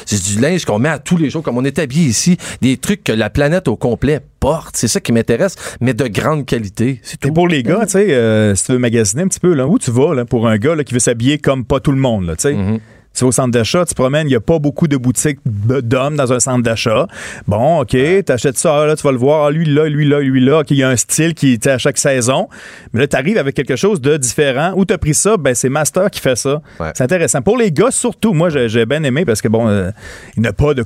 c'est 0.07 0.23
du 0.23 0.41
linge 0.41 0.65
qu'on 0.65 0.79
met 0.79 0.89
à 0.89 0.99
tous 0.99 1.17
les 1.17 1.31
jours, 1.31 1.43
comme 1.43 1.59
on 1.59 1.65
est 1.65 1.79
habillé 1.79 2.07
ici. 2.07 2.37
Des 2.61 2.77
trucs 2.77 3.05
que 3.05 3.13
la 3.13 3.31
planète 3.31 3.69
au 3.69 3.77
complet 3.77 4.21
porte. 4.41 4.75
C'est 4.77 4.89
ça 4.89 5.01
qui 5.01 5.13
m'intéresse, 5.13 5.55
mais 5.81 5.95
de 5.95 6.07
grande 6.07 6.47
qualité. 6.47 7.01
C'est 7.03 7.25
Et 7.27 7.31
pour 7.31 7.49
les 7.49 7.63
gars, 7.63 7.85
tu 7.85 7.93
sais, 7.93 8.13
euh, 8.13 8.55
si 8.55 8.65
tu 8.65 8.73
veux 8.73 8.79
magasiner 8.79 9.23
un 9.23 9.29
petit 9.29 9.41
peu, 9.41 9.55
là, 9.55 9.67
où 9.67 9.79
tu 9.79 9.91
vas 9.91 10.15
là, 10.15 10.25
pour 10.25 10.49
un 10.49 10.59
gars 10.59 10.75
là, 10.75 10.85
qui 10.85 10.95
veut 10.95 11.01
s'habiller 11.01 11.39
comme 11.39 11.65
pas 11.65 11.81
tout 11.81 11.93
le 11.93 11.99
monde, 11.99 12.27
là, 12.27 12.37
tu 12.37 12.43
sais? 12.43 12.55
Mm-hmm. 12.55 12.81
Tu 13.15 13.25
vas 13.25 13.29
au 13.29 13.33
centre 13.33 13.51
d'achat, 13.51 13.85
tu 13.85 13.95
te 13.95 14.01
promènes, 14.01 14.27
il 14.27 14.31
n'y 14.31 14.37
a 14.37 14.41
pas 14.41 14.59
beaucoup 14.59 14.89
de 14.89 14.97
boutiques 14.97 15.39
de- 15.45 15.81
d'hommes 15.81 16.17
dans 16.17 16.33
un 16.33 16.41
centre 16.41 16.63
d'achat. 16.63 17.07
Bon, 17.47 17.81
OK, 17.81 17.97
t'achètes 18.25 18.57
ça, 18.59 18.75
ah, 18.83 18.87
là, 18.87 18.97
tu 18.97 19.03
vas 19.03 19.13
le 19.13 19.19
voir, 19.19 19.47
ah, 19.47 19.51
lui 19.51 19.67
là, 19.67 19.87
lui 19.89 20.09
là, 20.09 20.21
lui 20.21 20.41
là. 20.45 20.61
OK, 20.61 20.71
il 20.71 20.79
y 20.79 20.83
a 20.83 20.89
un 20.89 20.97
style 20.97 21.35
qui 21.35 21.53
est 21.55 21.67
à 21.67 21.79
chaque 21.79 21.99
saison. 21.99 22.49
Mais 22.93 23.01
là, 23.01 23.07
tu 23.07 23.17
arrives 23.17 23.39
avec 23.39 23.55
quelque 23.55 23.77
chose 23.77 24.01
de 24.01 24.17
différent. 24.17 24.73
Où 24.77 24.85
tu 24.85 24.95
as 24.95 24.99
pris 24.99 25.15
ça? 25.15 25.37
Ben, 25.37 25.55
c'est 25.55 25.69
Master 25.69 26.11
qui 26.11 26.21
fait 26.21 26.37
ça. 26.37 26.61
Ouais. 26.81 26.91
C'est 26.95 27.05
intéressant. 27.05 27.43
Pour 27.43 27.59
les 27.59 27.71
gars, 27.71 27.91
surtout, 27.91 28.33
moi, 28.33 28.49
j'ai 28.51 28.87
bien 28.87 29.03
aimé 29.05 29.25
parce 29.25 29.43
que, 29.43 29.49
bon, 29.49 29.69
euh, 29.69 29.91
il 30.37 30.43
n'y 30.43 30.49
a 30.49 30.53
pas 30.53 30.75
de 30.75 30.83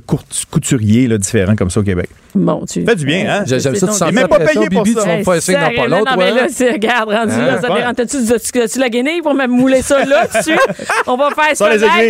couturier 0.51 1.07
là, 1.07 1.17
différent 1.17 1.55
comme 1.55 1.69
ça 1.69 1.79
au 1.79 1.83
Québec. 1.83 2.09
Bon, 2.35 2.63
tu. 2.71 2.83
Fait 2.85 2.95
du 2.95 3.05
bien, 3.05 3.25
hein? 3.27 3.43
J'aime 3.47 3.59
ça, 3.59 3.71
tu 3.71 3.93
sens 3.93 4.11
même 4.11 4.27
pas 4.27 4.39
payé 4.39 4.67
pour 4.69 4.83
Bibi, 4.83 4.93
ça. 4.95 5.01
tu 5.01 5.07
vas 5.07 5.17
me 5.17 5.23
faire 5.23 5.59
dans 5.59 5.75
pas 5.75 5.87
l'autre, 5.87 6.11
Non, 6.11 6.17
mais 6.17 6.31
là, 6.31 6.47
c'est, 6.49 6.71
regarde, 6.71 7.09
rendu 7.09 7.31
Hein? 7.33 7.45
là, 7.47 7.61
ça. 7.61 7.67
T'as-tu, 7.95 8.25
t'as-tu- 8.27 8.51
t'as-tu 8.51 8.79
la 8.79 8.89
guenille 8.89 9.21
pour 9.21 9.33
me 9.33 9.47
mouler 9.47 9.81
ça 9.81 10.03
là, 10.05 10.27
dessus? 10.27 10.57
On 11.07 11.17
va 11.17 11.29
faire 11.31 11.55
ça. 11.55 11.65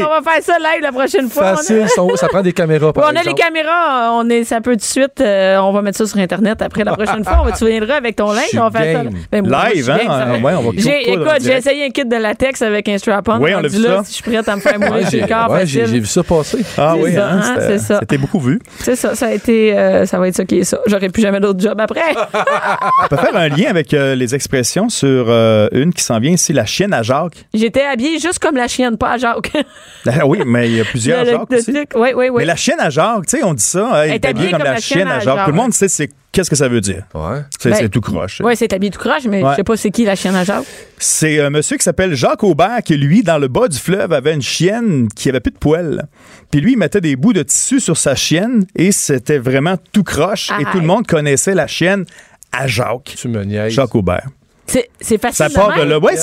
On 0.07 0.21
va 0.21 0.31
faire 0.31 0.41
ça 0.43 0.57
live 0.57 0.81
la 0.81 0.91
prochaine 0.91 1.29
fois. 1.29 1.43
On 1.43 1.53
a- 1.53 1.55
Facile, 1.57 1.85
ça 2.15 2.27
prend 2.27 2.41
des 2.41 2.53
caméras. 2.53 2.93
Par 2.93 3.05
on 3.11 3.15
a 3.15 3.23
les 3.23 3.33
caméras, 3.33 4.11
on 4.13 4.29
est, 4.29 4.43
ça 4.43 4.61
peut 4.61 4.71
tout 4.71 4.77
de 4.77 4.81
suite, 4.81 5.19
euh, 5.21 5.57
on 5.57 5.71
va 5.71 5.81
mettre 5.81 5.97
ça 5.97 6.05
sur 6.05 6.17
Internet 6.17 6.61
après 6.61 6.83
la 6.83 6.93
prochaine 6.93 7.23
fois. 7.23 7.39
On 7.41 7.45
va 7.45 7.51
te 7.51 7.57
souvenir 7.57 7.89
avec 7.91 8.15
ton 8.15 8.31
linge, 8.31 8.49
on 8.55 8.69
va 8.69 8.79
faire 8.81 9.03
game. 9.03 9.11
ça. 9.13 9.17
Ben, 9.31 9.47
moi, 9.47 9.69
Live, 9.73 9.89
hein? 9.89 9.97
ça. 10.07 10.33
Ouais, 10.43 10.53
on 10.57 10.61
va 10.61 10.69
J'ai, 10.77 11.11
écoute, 11.13 11.27
j'ai 11.41 11.53
essayé 11.57 11.85
un 11.85 11.89
kit 11.89 12.05
de 12.05 12.15
latex 12.15 12.61
avec 12.61 12.87
un 12.89 12.97
strap-on. 12.97 13.37
Oui, 13.39 13.51
on 13.55 13.61
l'a 13.61 13.67
vu 13.67 13.81
là, 13.81 13.97
ça. 13.97 14.03
si 14.05 14.09
je 14.11 14.15
suis 14.15 14.23
prête 14.31 14.47
à 14.47 14.55
me 14.55 14.61
faire 14.61 14.79
Ouais, 14.79 15.01
sur 15.01 15.09
j'ai 15.11 15.21
le 15.21 15.27
corps 15.27 15.49
ouais, 15.51 15.65
j'ai- 15.65 15.79
facile. 15.81 15.93
j'ai 15.95 15.99
vu 16.01 16.05
ça 16.05 16.23
passer. 16.23 16.57
Ah 16.77 16.93
C'est 16.95 17.03
oui, 17.03 17.13
ça, 17.13 17.27
hein? 17.29 17.39
hein, 17.41 17.53
C'était- 17.59 17.77
c'est 17.79 17.85
ça. 17.85 17.99
C'était 17.99 18.17
beaucoup 18.17 18.39
vu. 18.39 18.59
C'est 18.79 18.95
ça, 18.95 19.15
ça 19.15 19.27
a 19.27 19.31
été, 19.31 19.77
euh, 19.77 20.05
ça 20.05 20.19
va 20.19 20.27
être 20.27 20.35
ça 20.35 20.45
qui 20.45 20.59
est 20.59 20.63
ça. 20.63 20.79
J'aurais 20.87 21.09
plus 21.09 21.21
jamais 21.21 21.39
d'autre 21.39 21.59
job 21.59 21.79
après. 21.79 22.01
On 23.03 23.07
peut 23.07 23.17
faire 23.17 23.35
un 23.35 23.47
lien 23.49 23.69
avec 23.69 23.93
euh, 23.93 24.15
les 24.15 24.35
expressions 24.35 24.89
sur 24.89 25.25
euh, 25.29 25.67
une 25.71 25.93
qui 25.93 26.03
s'en 26.03 26.19
vient 26.19 26.31
ici, 26.31 26.53
la 26.53 26.65
chienne 26.65 26.93
à 26.93 27.01
Jacques. 27.03 27.45
J'étais 27.53 27.83
habillée 27.83 28.19
juste 28.19 28.39
comme 28.39 28.55
la 28.55 28.67
chienne, 28.67 28.97
pas 28.97 29.11
à 29.11 29.17
Jacques. 29.17 29.51
Ah 30.07 30.25
oui, 30.25 30.39
mais 30.45 30.69
il 30.69 30.77
y 30.77 30.81
a 30.81 30.85
plusieurs 30.85 31.23
Le- 31.25 31.31
Jacques 31.31 31.49
le 31.49 31.57
aussi. 31.57 31.71
Oui, 31.95 32.09
oui, 32.15 32.29
oui. 32.29 32.29
Mais 32.37 32.45
la 32.45 32.55
chienne 32.55 32.79
à 32.79 32.89
Jacques, 32.89 33.25
tu 33.27 33.37
sais, 33.37 33.43
on 33.43 33.53
dit 33.53 33.63
ça, 33.63 33.89
hein, 34.01 34.05
il 34.05 34.13
est 34.13 34.25
habillé 34.25 34.51
comme, 34.51 34.63
la 34.63 34.77
chienne 34.79 35.07
à 35.07 35.19
Jacques. 35.19 35.45
Tout 35.45 35.51
le 35.51 35.57
monde 35.57 35.73
sait 35.73 35.87
c'est 35.87 36.09
qu'est-ce 36.31 36.49
que 36.49 36.55
ça 36.55 36.67
veut 36.67 36.81
dire. 36.81 37.03
Ouais. 37.13 37.41
C'est 37.59 37.71
Ben, 37.71 37.89
tout 37.89 38.01
croche. 38.01 38.41
Oui, 38.43 38.55
c'est 38.55 38.71
habillé 38.73 38.91
tout 38.91 38.99
croche, 38.99 39.25
mais 39.25 39.43
Ouais. 39.43 39.51
je 39.51 39.55
sais 39.57 39.63
pas 39.63 39.75
c'est 39.77 39.91
qui 39.91 40.05
la 40.05 40.15
chienne 40.15 40.35
à 40.35 40.43
Jacques. 40.43 40.65
C'est 40.99 41.39
un 41.41 41.49
monsieur 41.49 41.77
qui 41.77 41.83
s'appelle 41.83 42.13
Jacques 42.15 42.43
Aubert 42.43 42.79
qui, 42.83 42.95
lui, 42.97 43.23
dans 43.23 43.37
le 43.37 43.47
bas 43.47 43.67
du 43.67 43.77
fleuve, 43.77 44.13
avait 44.13 44.33
une 44.33 44.41
chienne 44.41 45.07
qui 45.15 45.29
avait 45.29 45.39
plus 45.39 45.51
de 45.51 45.57
poils. 45.57 46.07
Puis 46.51 46.61
lui, 46.61 46.73
il 46.73 46.77
mettait 46.77 47.01
des 47.01 47.15
bouts 47.15 47.33
de 47.33 47.43
tissu 47.43 47.79
sur 47.79 47.97
sa 47.97 48.15
chienne 48.15 48.65
et 48.75 48.91
c'était 48.91 49.39
vraiment 49.39 49.75
tout 49.91 50.03
croche. 50.03 50.51
Et 50.59 50.63
tout 50.71 50.79
le 50.79 50.85
monde 50.87 51.05
connaissait 51.07 51.53
la 51.55 51.67
chienne 51.67 52.05
à 52.51 52.67
Jacques. 52.67 53.15
Tu 53.17 53.27
me 53.27 53.43
niaises. 53.43 53.73
Jacques 53.73 53.95
Aubert. 53.95 54.27
C'est, 54.67 55.17
facile. 55.21 55.45
Ça 55.47 55.49
part 55.49 55.77
de 55.77 55.83
là. 55.83 55.97
Ouais, 55.99 56.15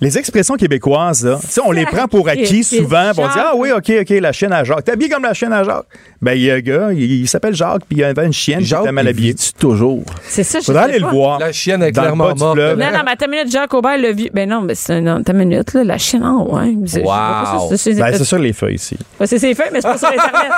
les 0.00 0.18
expressions 0.18 0.54
québécoises, 0.54 1.24
là. 1.24 1.38
Tu 1.42 1.48
sais, 1.48 1.60
on 1.64 1.72
les 1.72 1.84
prend 1.86 2.06
pour 2.06 2.28
acquis 2.28 2.62
souvent. 2.64 3.10
On 3.18 3.26
dit. 3.26 3.34
Ah 3.36 3.52
oui, 3.56 3.70
OK, 3.72 3.90
OK, 4.00 4.10
la 4.10 4.32
chienne 4.32 4.52
à 4.52 4.62
Jacques. 4.64 4.84
T'es 4.84 4.92
habillé 4.92 5.10
comme 5.10 5.24
la 5.24 5.34
chienne 5.34 5.52
à 5.52 5.64
Jacques? 5.64 5.86
Ben, 6.22 6.32
il 6.34 6.42
y 6.42 6.50
a 6.50 6.54
un 6.54 6.60
gars, 6.60 6.88
il, 6.92 7.02
il 7.22 7.28
s'appelle 7.28 7.54
Jacques, 7.54 7.82
puis 7.88 7.98
il 7.98 8.04
avait 8.04 8.24
une 8.24 8.32
chienne 8.32 8.60
qui 8.60 8.66
Jacques, 8.66 8.82
était 8.82 8.92
mal 8.92 9.04
il 9.06 9.08
habillée. 9.08 9.34
toujours? 9.58 10.04
C'est 10.22 10.42
ça, 10.44 10.60
je 10.60 10.64
Faudrait 10.66 10.84
aller 10.84 11.00
pas. 11.00 11.06
le 11.06 11.12
voir. 11.12 11.38
La 11.38 11.52
chienne 11.52 11.82
est 11.82 11.92
clairement 11.92 12.34
morte. 12.34 12.54
fleuve. 12.54 12.78
Non, 12.78 12.86
non, 12.92 13.00
mais 13.04 13.24
une 13.24 13.30
minute, 13.30 13.50
Jacques 13.52 13.74
Aubert, 13.74 13.98
le 13.98 14.12
vieux. 14.12 14.30
Ben 14.32 14.48
non, 14.48 14.60
mais 14.62 14.74
c'est 14.74 14.94
une 14.94 15.22
minute, 15.34 15.74
là, 15.74 15.84
la 15.84 15.98
chienne, 15.98 16.22
ah, 16.24 16.36
ouais. 16.42 16.74
Pas, 17.02 17.58
Wow. 17.58 17.76
c'est, 17.76 17.94
Ben, 17.94 18.12
c'est, 18.16 18.24
sur 18.24 18.38
les 18.38 18.52
feuilles 18.52 18.76
ici. 18.76 18.96
Ouais, 19.20 19.26
c'est 19.26 19.38
ses 19.38 19.54
feuilles, 19.54 19.70
mais 19.72 19.80
c'est 19.80 19.88
pas 19.88 19.98
sur 19.98 20.08
Internet. 20.08 20.52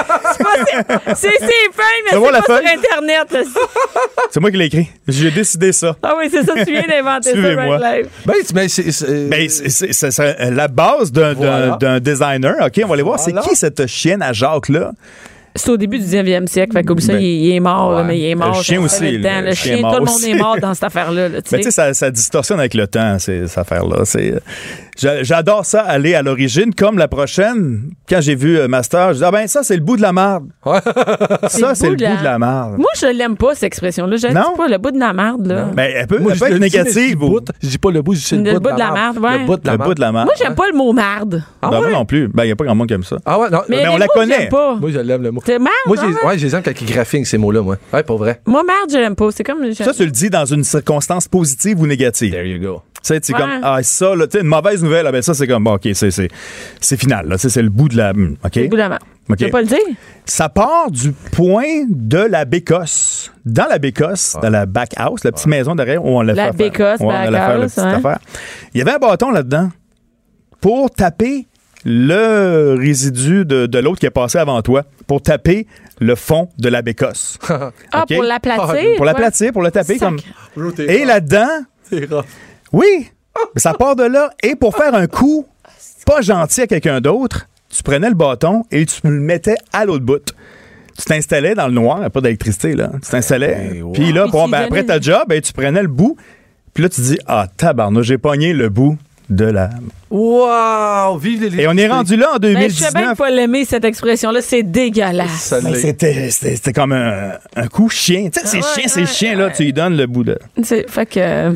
C'est 1.17 1.31
ses, 1.31 1.47
feuilles, 1.73 2.03
mais 2.05 2.11
c'est 2.11 2.21
pas 2.21 2.45
sur? 2.45 2.55
Internet. 2.57 3.47
C'est 4.31 4.41
moi 4.41 4.51
qui 4.51 4.57
l'ai 4.57 4.67
écrit. 4.67 4.89
J'ai 5.09 5.31
décidé 5.31 5.73
ça. 5.73 5.97
Ah 6.03 6.15
oui, 6.19 6.29
c'est 6.31 6.45
ça, 6.45 6.53
tu 6.65 6.73
viens 6.73 6.83
inventé 7.07 7.31
ça, 7.31 7.35
Suivez-moi. 7.37 7.79
right 7.79 7.97
live. 8.05 8.09
Ben, 8.27 8.35
c'est- 8.45 8.53
ben, 8.55 8.69
c'est- 8.69 8.91
c'est- 8.93 9.29
Ben, 9.29 9.49
c'est- 9.49 9.69
c'est 9.69 9.93
c'est- 9.93 10.11
c'est 10.11 10.51
la 10.51 10.69
base 10.69 11.13
d'un 11.13 11.35
d'un- 11.35 11.35
Voilà. 11.35 11.77
d'un 11.81 12.01
designer. 12.01 12.55
OK, 12.65 12.81
on 12.85 12.87
va 12.89 12.95
aller 12.95 13.03
voir. 13.03 13.19
Voilà. 13.19 13.43
C'est 13.43 13.49
qui 13.51 13.57
cette 13.57 13.87
chienne 13.87 14.23
à 14.23 14.33
Jacques-là? 14.33 14.93
C'est 15.57 15.71
au 15.71 15.77
début 15.77 15.99
du 15.99 16.05
19e 16.05 16.47
siècle. 16.47 16.73
Fait 16.73 16.83
que 16.85 17.01
ça, 17.01 17.13
Ben, 17.15 17.21
il, 17.21 17.27
il 17.47 17.55
est 17.57 17.61
mort, 17.61 17.93
là, 17.93 18.03
mais 18.05 18.19
il 18.19 18.25
est 18.27 18.35
mort. 18.35 18.57
Le 18.57 18.63
chien 18.63 18.81
aussi, 18.81 19.11
le 19.11 19.23
temps. 19.23 19.41
le 19.41 19.47
Le 19.49 19.55
chien 19.55 19.77
tout 19.79 19.83
le 19.83 19.99
monde 20.01 20.09
aussi. 20.09 20.31
est 20.31 20.35
mort 20.35 20.57
dans 20.61 20.75
cette 20.75 20.85
affaire-là. 20.85 21.29
là, 21.29 21.41
Mais 21.53 21.59
tu 21.59 21.65
sais. 21.65 21.71
ça, 21.71 21.93
ça 21.95 22.11
distorsionne 22.11 22.59
avec 22.61 22.75
le 22.75 22.87
temps, 22.87 23.19
ces, 23.19 23.47
cette 23.49 23.59
affaire-là. 23.59 24.05
J'adore 25.23 25.67
ça, 25.67 25.81
aller 25.83 26.15
à 26.15 26.23
l'origine. 26.23 26.75
Comme 26.75 26.97
la 26.99 27.09
prochaine, 27.09 27.91
quand 28.09 28.21
j'ai 28.21 28.35
vu 28.35 28.59
euh, 28.59 28.67
Master, 28.69 29.13
je 29.13 29.19
dis, 29.19 29.25
ah 29.25 29.31
ben, 29.31 29.47
ça, 29.47 29.63
c'est 29.63 29.77
le 29.77 29.83
bout 29.83 29.97
de 29.97 30.03
la 30.03 30.13
marde. 30.13 30.47
ça, 31.49 31.75
c'est 31.75 31.91
le 31.91 31.97
bout 31.97 32.19
de 32.19 32.25
la 32.25 32.39
marde. 32.39 32.79
Moi, 32.79 32.89
je 32.99 33.07
l'aime 33.07 33.37
pas, 33.37 33.55
cette 33.55 33.65
expression-là. 33.65 34.17
Je 34.17 34.29
Non? 34.29 34.53
dis 34.53 34.57
pas 34.57 34.69
le 34.69 34.79
bout 34.79 34.91
de 34.93 34.99
la 34.99 35.13
marde, 35.13 35.47
là. 35.47 35.69
Ben, 35.75 35.91
elle 35.95 36.07
peut, 36.07 36.19
Moi, 36.19 36.33
elle 36.33 36.39
je 36.39 36.41
peut 36.45 36.47
être 36.47 36.53
mais 36.55 36.59
négative. 36.61 37.23
ou-. 37.23 37.41
Je 37.63 37.69
dis 37.69 37.79
pas 37.79 37.91
le 37.91 38.01
bout, 38.03 38.15
je 38.15 38.21
dis 38.37 38.43
le, 38.43 38.53
Le 38.55 38.59
bout 38.59 38.73
de 38.73 38.79
la 38.79 38.91
marde. 38.91 39.19
ouais. 39.19 39.39
Le 39.41 39.45
bout 39.47 39.95
de 39.95 40.01
la 40.01 40.13
marde. 40.13 40.27
Moi, 40.27 40.35
j'aime 40.39 40.55
pas 40.55 40.67
le 40.71 40.77
mot 40.77 40.93
marde. 40.93 41.43
Ah 41.61 41.69
Ben, 41.71 41.77
ouais? 41.81 41.83
moi 41.91 41.99
non 41.99 42.05
plus. 42.07 42.29
Ben, 42.29 42.45
il 42.45 42.47
n'y 42.47 42.53
a 42.53 42.57
pas 42.57 42.65
grand 42.65 42.75
monde 42.75 42.89
qui 42.89 42.95
aime 42.95 43.03
ça. 43.03 43.17
Ah 43.27 43.39
ouais, 43.39 43.51
non. 43.51 43.61
Mais 43.69 43.83
Mais 43.83 43.89
on 43.89 43.99
la 43.99 44.07
connaît. 44.09 44.35
j'aime 44.41 44.49
pas. 44.49 44.77
Moi, 44.77 44.91
je 44.93 44.99
l'aime, 44.99 45.23
le 45.23 45.31
mot. 45.31 45.41
C'est 45.47 45.59
marde, 45.61 45.73
Moi, 45.87 45.97
ah 45.99 46.03
j'ai, 46.09 46.15
ouais? 46.15 46.27
ouais, 46.27 46.39
je 46.39 46.47
les 46.47 46.55
aime 46.57 46.63
quand 46.63 46.81
ils 46.81 46.87
graphiquent 46.93 47.27
ces 47.27 47.39
mots-là, 47.39 47.63
moi. 47.63 47.77
Ouais, 47.93 48.03
pour 48.03 48.19
vrai. 48.19 48.41
Moi, 48.47 48.63
marde, 48.65 48.91
je 48.91 48.99
l'aime 48.99 49.15
pas. 49.15 49.31
C'est 49.31 49.45
comme. 49.45 49.73
Ça, 49.75 49.95
tu 49.95 50.05
le 50.05 50.11
dis 50.11 50.29
dans 50.29 50.45
une 50.45 50.65
circonstance 50.65 51.29
positive 51.29 51.81
ou 51.81 51.87
négative. 51.87 52.33
There 52.33 52.47
you 52.47 52.59
go. 52.61 52.83
Tu 52.95 53.01
sais, 53.15 53.21
c'est 53.23 53.33
Ouais. 53.35 53.39
comme, 53.41 53.61
ah, 53.63 53.79
ça, 53.85 54.17
là, 54.17 54.27
tu 54.27 54.33
sais, 54.37 54.43
une 54.43 54.49
mauvaise 54.49 54.83
nouvelle, 54.83 55.07
ah, 55.07 55.13
ben, 55.13 55.23
ça, 55.23 55.33
c'est 55.35 55.47
comme, 55.47 55.63
bon, 55.63 55.75
OK, 55.75 55.87
c'est, 55.95 56.11
c'est, 56.11 56.29
c'est 56.81 56.97
final, 56.99 57.29
là. 57.29 57.37
Tu 57.37 57.43
sais, 57.43 57.49
c'est 57.51 57.63
le 57.63 57.69
bout 57.69 57.89
de 57.89 57.97
la. 57.97 58.13
hmm, 58.13 58.37
OK? 58.45 58.51
C'est 58.53 58.63
le 58.63 58.69
bout 58.69 58.75
de 58.75 58.81
la 58.81 58.89
marde. 58.89 59.03
OK. 59.31 59.37
Tu 59.37 59.49
pas 59.51 59.61
le 59.61 59.69
dire? 59.69 59.79
Ça 60.25 60.49
part 60.49 60.91
du 60.91 61.13
point 61.13 61.85
de 61.89 62.19
la 62.19 62.45
Bécosse. 62.45 63.31
Dans 63.45 63.67
la 63.69 63.79
Bécosse, 63.79 64.37
dans 64.43 64.51
la 64.51 64.67
back 64.67 64.91
house, 64.97 65.23
la 65.23 65.31
petite 65.31 65.47
maison 65.47 65.77
derrière 65.77 66.05
où 66.05 66.09
on 66.09 66.23
l'a 66.23 66.33
La 66.35 66.47
fait. 66.53 66.59
Bécosse, 66.71 66.99
on 67.01 67.07
back 67.09 67.31
la 67.31 67.47
house, 67.47 67.75
petite 67.75 67.85
ouais. 67.85 67.95
affaire. 67.95 68.19
Il 68.75 68.79
y 68.79 68.83
avait 68.83 68.93
un 68.93 68.99
bâton 68.99 69.31
là-dedans 69.31 69.69
pour 70.61 70.91
taper 70.91 71.47
le 71.89 72.75
résidu 72.77 73.45
de, 73.45 73.67
de 73.67 73.79
l'autre 73.79 74.01
qui 74.01 74.07
est 74.07 74.11
passé 74.11 74.39
avant 74.39 74.61
toi, 74.61 74.83
pour 75.07 75.23
taper 75.23 75.69
le 76.01 76.17
fond 76.17 76.49
de 76.59 76.69
la 76.69 76.83
Bécosse. 76.83 77.39
Ah, 77.93 78.03
OK? 78.03 78.15
pour 78.15 78.25
l'aplatir? 78.25 78.67
Pour 78.67 78.75
ouais. 78.75 79.07
l'aplatir, 79.07 79.53
pour 79.53 79.63
le 79.63 79.71
taper. 79.71 79.99
Comme... 79.99 80.19
Et 80.79 81.05
là-dedans, 81.05 81.49
oui, 82.73 83.09
mais 83.55 83.61
ça 83.61 83.73
part 83.73 83.95
de 83.95 84.03
là. 84.03 84.31
Et 84.43 84.57
pour 84.57 84.77
faire 84.77 84.95
un 84.95 85.07
coup 85.07 85.47
pas 86.05 86.21
gentil 86.23 86.63
à 86.63 86.67
quelqu'un 86.67 87.01
d'autre, 87.01 87.49
tu 87.71 87.83
prenais 87.83 88.09
le 88.09 88.15
bâton 88.15 88.65
et 88.73 88.85
tu 88.85 89.01
le 89.05 89.21
mettais 89.21 89.57
à 89.73 89.85
l'autre 89.85 90.05
bout. 90.05 90.35
Tu 90.99 91.05
t'installais 91.05 91.55
dans 91.55 91.69
le 91.69 91.75
noir, 91.75 91.99
il 91.99 92.01
n'y 92.01 92.07
a 92.07 92.11
pas 92.11 92.21
d'électricité, 92.21 92.75
là. 92.75 92.91
Tu 92.95 93.11
t'installais. 93.11 93.71
Hey, 93.75 93.83
wow. 93.83 93.93
Puis 93.93 94.13
là, 94.13 94.27
bon, 94.27 94.49
ben, 94.49 94.63
après 94.63 94.85
ta 94.85 94.99
job, 94.99 95.23
ben, 95.29 95.41
tu 95.41 95.53
prenais 95.53 95.83
le 95.83 95.89
bout. 95.89 96.17
Puis 96.75 96.83
là, 96.83 96.89
tu 96.89 97.01
dis, 97.01 97.19
ah, 97.27 97.47
tabarnouche, 97.57 98.07
j'ai 98.07 98.19
pogné 98.19 98.53
le 98.53 98.69
bout 98.71 98.99
de 99.29 99.45
la. 99.45 99.71
Wow! 100.11 101.19
Vive 101.19 101.45
les 101.45 101.63
Et 101.63 101.69
on 101.69 101.77
est 101.77 101.89
rendu 101.89 102.17
là 102.17 102.33
en 102.35 102.39
Ben, 102.39 102.55
je 102.71 102.75
sais 102.75 102.91
bien 102.93 103.13
2019. 103.15 103.19
pas 103.19 103.31
l'aimer, 103.31 103.65
cette 103.65 103.85
expression-là. 103.85 104.41
C'est 104.43 104.63
dégueulasse. 104.63 105.55
Ben. 105.63 105.75
C'était 105.75 106.31
c'était- 106.31 106.57
c'était 106.57 106.73
comme 106.73 106.93
un, 106.93 107.33
un 107.57 107.67
coup 107.69 107.89
chien. 107.89 108.29
Tu 108.33 108.41
sais, 108.41 108.47
ces 108.47 108.57
Ouais, 108.59 108.63
chiens, 108.75 108.89
ces 108.89 109.01
ouais, 109.01 109.07
chiens-là, 109.07 109.51
tu 109.51 109.65
lui 109.65 109.73
donnes 109.73 109.97
le 109.97 110.07
bout 110.07 110.25
de. 110.25 110.39
C'est- 110.63 110.89
Fait 110.91 111.07
que. 111.07 111.19
euh, 111.21 111.53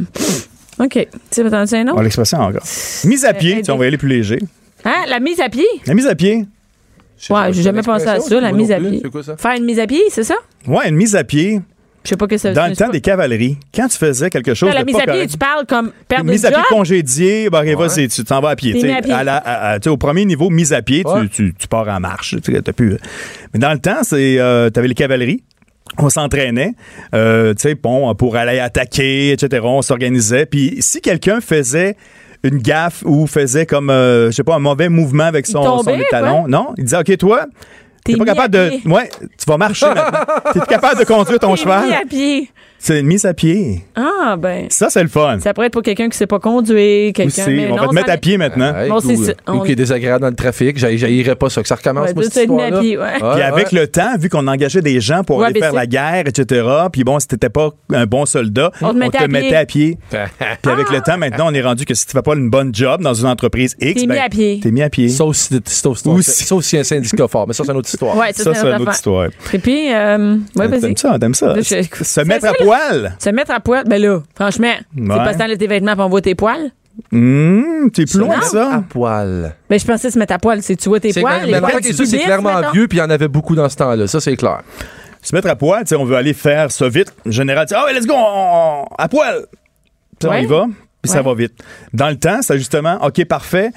OK. 0.79 0.93
Tu 0.95 1.07
sais, 1.31 1.43
un 1.43 1.89
On 1.89 1.93
autre? 1.93 2.03
l'expression 2.03 2.39
encore. 2.39 2.63
Mise 3.05 3.25
à 3.25 3.35
pied, 3.35 3.63
tu 3.63 3.71
on 3.71 3.77
va 3.77 3.85
y 3.85 3.89
aller 3.89 3.99
plus 3.99 4.09
léger. 4.09 4.39
Hein? 4.85 4.95
La 5.09 5.21
mise 5.21 5.41
à 5.41 5.49
pied? 5.49 5.67
La 5.87 5.95
mise 5.95 6.07
à 6.07 6.15
pied. 6.15 6.47
Ouais, 7.29 7.53
j'ai 7.53 7.63
jamais 7.63 7.83
pensé 7.83 8.07
à 8.07 8.19
ça, 8.19 8.41
la 8.41 8.51
mise 8.53 8.73
à 8.73 8.79
pied. 8.81 9.01
C'est 9.03 9.11
quoi 9.11 9.23
ça? 9.23 9.37
Faire 9.37 9.53
une 9.57 9.65
mise 9.65 9.79
à 9.79 9.87
pied, 9.87 10.01
c'est 10.09 10.25
ça? 10.25 10.37
Ouais, 10.67 10.89
une 10.89 10.97
mise 10.97 11.15
à 11.17 11.23
pied. 11.25 11.61
Je 12.05 12.09
sais 12.09 12.17
pas 12.17 12.27
que 12.27 12.39
ça 12.39 12.53
Dans 12.55 12.67
le 12.67 12.75
temps 12.75 12.87
pas. 12.87 12.93
des 12.93 13.01
cavaleries, 13.03 13.59
quand 13.75 13.87
tu 13.89 13.99
faisais 13.99 14.31
quelque 14.31 14.55
chose 14.55 14.69
Non, 14.71 14.75
la 14.75 14.81
de 14.81 14.87
mise 14.87 14.95
pas 14.97 15.03
à 15.03 15.05
pied, 15.05 15.13
correct, 15.15 15.31
tu 15.33 15.37
parles 15.39 15.67
comme 15.67 15.93
perdre 16.09 16.25
une 16.25 16.31
mise 16.31 16.47
à 16.47 16.51
pied 16.51 16.63
congédiée, 16.71 17.51
ben, 17.51 17.63
vas-y, 17.77 18.09
tu 18.09 18.25
t'en 18.25 18.41
vas 18.41 18.51
à 18.51 18.57
pied. 18.57 18.73
T'es 18.73 18.79
tu 18.81 18.87
sais, 18.87 18.93
mis 18.93 18.99
à 18.99 19.03
pied. 19.03 19.13
à 19.13 19.23
la- 19.23 19.37
à- 19.37 19.71
à- 19.73 19.79
tu 19.79 19.85
sais, 19.85 19.91
au 19.91 19.99
premier 19.99 20.25
niveau, 20.25 20.49
mise 20.49 20.73
à 20.73 20.81
pied, 20.81 21.05
tu- 21.05 21.11
Ouais. 21.11 21.29
tu, 21.29 21.55
tu 21.59 21.69
pars 21.69 21.87
en 21.89 22.01
marche. 22.01 22.37
tu 22.43 22.53
sais, 22.55 22.63
t'as 22.63 22.73
plus- 22.73 22.97
Mais 23.53 23.61
dans 23.61 23.73
le 23.73 23.79
temps, 23.79 23.99
c'est, 24.03 24.39
euh, 24.39 24.71
t'avais 24.71 24.89
les 24.89 24.95
cavaleries. 24.95 25.43
On 25.99 26.09
s'entraînait, 26.09 26.73
euh, 27.15 27.53
tu 27.53 27.63
sais, 27.69 27.75
bon, 27.75 28.15
pour 28.15 28.37
aller 28.37 28.61
attaquer, 28.61 29.33
etc. 29.33 29.61
On 29.65 29.83
s'organisait. 29.83 30.47
Puis 30.47 30.77
si 30.81 31.01
quelqu'un 31.01 31.41
faisait 31.41 31.97
une 32.45 32.59
gaffe 32.59 33.03
ou 33.05 33.27
faisait 33.27 33.67
comme, 33.67 33.91
euh, 33.91 34.27
je 34.31 34.37
sais 34.37 34.45
pas, 34.45 34.55
un 34.55 34.61
mauvais 34.61 34.89
mouvement 34.89 35.25
avec 35.25 35.47
son, 35.47 35.63
tombait, 35.63 35.93
son 35.93 35.99
étalon, 36.01 36.49
non, 36.49 36.69
il 36.79 36.85
disait, 36.85 36.97
OK, 36.99 37.15
toi, 37.19 37.45
T'es 38.13 38.19
pas 38.19 38.25
capable 38.25 38.55
de... 38.55 38.89
Ouais, 38.89 39.09
tu 39.19 39.45
vas 39.47 39.57
marcher 39.57 39.87
maintenant. 39.87 40.21
T'es 40.53 40.61
capable 40.61 40.99
de 41.01 41.05
conduire 41.05 41.39
ton 41.39 41.57
cheval. 41.57 41.87
mis 41.89 41.95
à 41.95 42.05
pied. 42.09 42.51
C'est 42.83 42.99
une 43.01 43.07
mise 43.07 43.27
à 43.27 43.35
pied. 43.35 43.85
Ah, 43.95 44.37
ben. 44.39 44.67
Ça, 44.71 44.89
c'est 44.89 45.03
le 45.03 45.09
fun. 45.11 45.39
Ça 45.41 45.53
pourrait 45.53 45.67
être 45.67 45.73
pour 45.75 45.83
quelqu'un 45.83 46.09
qui 46.09 46.17
sait 46.17 46.27
pas 46.27 46.39
conduire, 46.39 47.13
quelqu'un. 47.13 47.43
Aussi, 47.43 47.51
mais 47.51 47.71
on 47.71 47.77
va 47.77 47.83
non, 47.83 47.89
te 47.91 47.95
mettre 47.95 48.11
à 48.11 48.17
pied 48.17 48.39
maintenant. 48.39 48.73
Bon, 48.89 48.97
ou, 48.97 49.01
c'est 49.01 49.17
ça. 49.17 49.33
ou 49.49 49.51
On- 49.53 49.61
qui 49.61 49.73
est 49.73 49.77
désagréable 49.77 50.23
dans 50.23 50.29
le 50.31 50.35
trafic. 50.35 50.79
J'haïrais 50.79 51.35
pas 51.37 51.51
ça. 51.51 51.61
Que 51.61 51.69
ça 51.69 51.75
recommence, 51.75 52.09
Ouais, 52.09 52.15
moi, 52.15 52.25
cette 52.25 52.33
ça, 52.33 52.41
mis 52.47 52.47
à 52.59 52.69
histoire-là. 52.69 52.81
pied, 52.81 52.97
ouais. 52.99 53.33
Puis 53.35 53.43
avec 53.43 53.73
le 53.73 53.87
temps, 53.87 54.17
vu 54.19 54.31
qu'on 54.31 54.47
engageait 54.47 54.81
des 54.81 54.99
gens 55.01 55.25
pour 55.25 55.39
Ouais, 55.39 55.47
aller 55.47 55.55
mais 55.55 55.61
faire 55.61 55.71
c'est- 55.71 55.77
la 55.77 55.87
guerre, 55.87 56.25
etc., 56.27 56.67
puis 56.91 57.05
bon, 57.05 57.19
si 57.19 57.29
t'étais 57.29 57.51
pas 57.51 57.69
un 57.93 58.07
bon 58.07 58.25
soldat, 58.25 58.71
On 58.81 58.93
te 58.95 58.97
mettait 58.99 59.19
à 59.19 59.21
pied. 59.21 59.29
mettait 59.29 59.57
à 59.57 59.67
pied. 59.67 59.99
Puis 60.63 60.73
avec 60.73 60.91
le 60.91 61.01
temps, 61.03 61.19
maintenant, 61.19 61.49
on 61.51 61.55
est 61.55 61.61
rendu 61.63 61.85
que 61.85 61.93
si 61.95 62.07
tu 62.07 62.13
fais 62.13 62.23
pas 62.23 62.35
une 62.35 62.49
bonne 62.49 62.75
job 62.75 63.03
dans 63.03 63.13
une 63.15 63.27
entreprise 63.27 63.77
X, 63.79 64.01
T'es 64.01 64.07
ben, 64.07 64.15
mis 64.15 64.21
à 64.21 64.29
pied. 64.31 64.61
T'es 64.63 64.71
mis 64.71 64.83
à 64.83 64.89
pied. 64.89 65.09
Sauf 65.11 65.37
si, 65.37 65.61
sauf, 65.67 65.99
si- 65.99 66.09
Aussi. 66.09 66.45
sauf 66.45 66.65
si 66.65 66.79
un 66.79 66.85
syndicat 66.85 67.29
fort. 67.29 67.47
Mais 67.47 67.53
ça, 67.53 67.63
c'est 67.65 67.73
une 67.73 67.79
autre 67.79 67.89
histoire. 67.91 68.17
Ouais, 68.17 68.33
ça, 68.33 68.43
ça, 68.45 68.55
c'est 68.55 68.67
une 68.67 68.81
autre 68.83 68.93
histoire. 68.93 69.29
Et 69.53 69.59
puis, 69.59 69.93
euh, 69.93 70.37
ouais, 70.57 70.67
vas-y. 70.67 70.81
T'aimes 70.81 70.97
ça, 70.97 71.19
t'aimes 71.19 71.35
ça. 71.35 71.55
Se 71.63 72.21
mettre 72.25 72.47
à 72.47 72.53
poil. 72.77 73.17
Se 73.19 73.31
mettre 73.31 73.51
à 73.53 73.61
poil, 73.61 73.85
ben 73.87 74.01
là, 74.01 74.21
franchement, 74.35 74.73
c'est 74.95 75.01
Ouais. 75.03 75.17
pas 75.17 75.35
dans 75.35 75.57
tes 75.59 75.67
vêtements 75.67 75.97
pour 75.97 76.07
on 76.07 76.09
voit 76.09 76.21
tes 76.21 76.35
poils? 76.35 76.71
Hum, 77.13 77.91
t'es 77.93 78.05
plus 78.05 78.19
loin 78.19 78.39
que 78.41 78.45
À 78.45 78.49
ça. 78.49 78.85
poil. 78.89 79.55
Ben, 79.69 79.79
je 79.79 79.85
pensais 79.87 80.11
se 80.11 80.19
mettre 80.19 80.35
à 80.35 80.39
poil, 80.39 80.63
c'est 80.63 80.77
tu 80.77 80.89
vois 80.89 81.01
tes 81.01 81.13
C'est 81.13 81.21
poils. 81.21 81.41
mais 81.47 81.61
du 81.81 81.93
ça, 81.93 82.05
c'est 82.05 82.19
clairement 82.19 82.61
mettons. 82.61 82.73
vieux, 82.73 82.89
puis 82.89 82.99
il 82.99 83.01
y 83.01 83.05
en 83.05 83.11
avait 83.11 83.29
beaucoup 83.29 83.55
dans 83.55 83.69
ce 83.69 83.77
temps-là. 83.77 84.07
Ça, 84.07 84.21
c'est 84.21 84.37
clair. 84.37 84.63
Se 85.23 85.35
mettre 85.35 85.49
à 85.49 85.57
poil, 85.57 85.81
tu 85.85 85.89
sais, 85.89 85.97
on 85.97 86.05
veut 86.05 86.17
aller 86.17 86.35
faire 86.35 86.71
ça 86.71 86.89
vite. 86.89 87.13
En 87.27 87.31
général, 87.31 87.67
tu 87.67 87.75
dis, 87.75 87.81
ah 87.81 87.85
ouais, 87.87 87.93
let's 87.95 88.07
go, 88.07 88.15
on- 88.17 88.85
à 88.99 89.09
poil. 89.09 89.45
Puis 90.19 90.29
on 90.29 90.35
y 90.35 90.47
va, 90.47 90.67
puis 91.03 91.11
ça 91.11 91.23
va 91.23 91.35
vite. 91.35 91.55
Dans 91.95 92.09
le 92.09 92.17
temps, 92.17 92.43
c'est 92.43 92.59
justement, 92.59 92.99
OK, 93.05 93.25
parfait. 93.25 93.71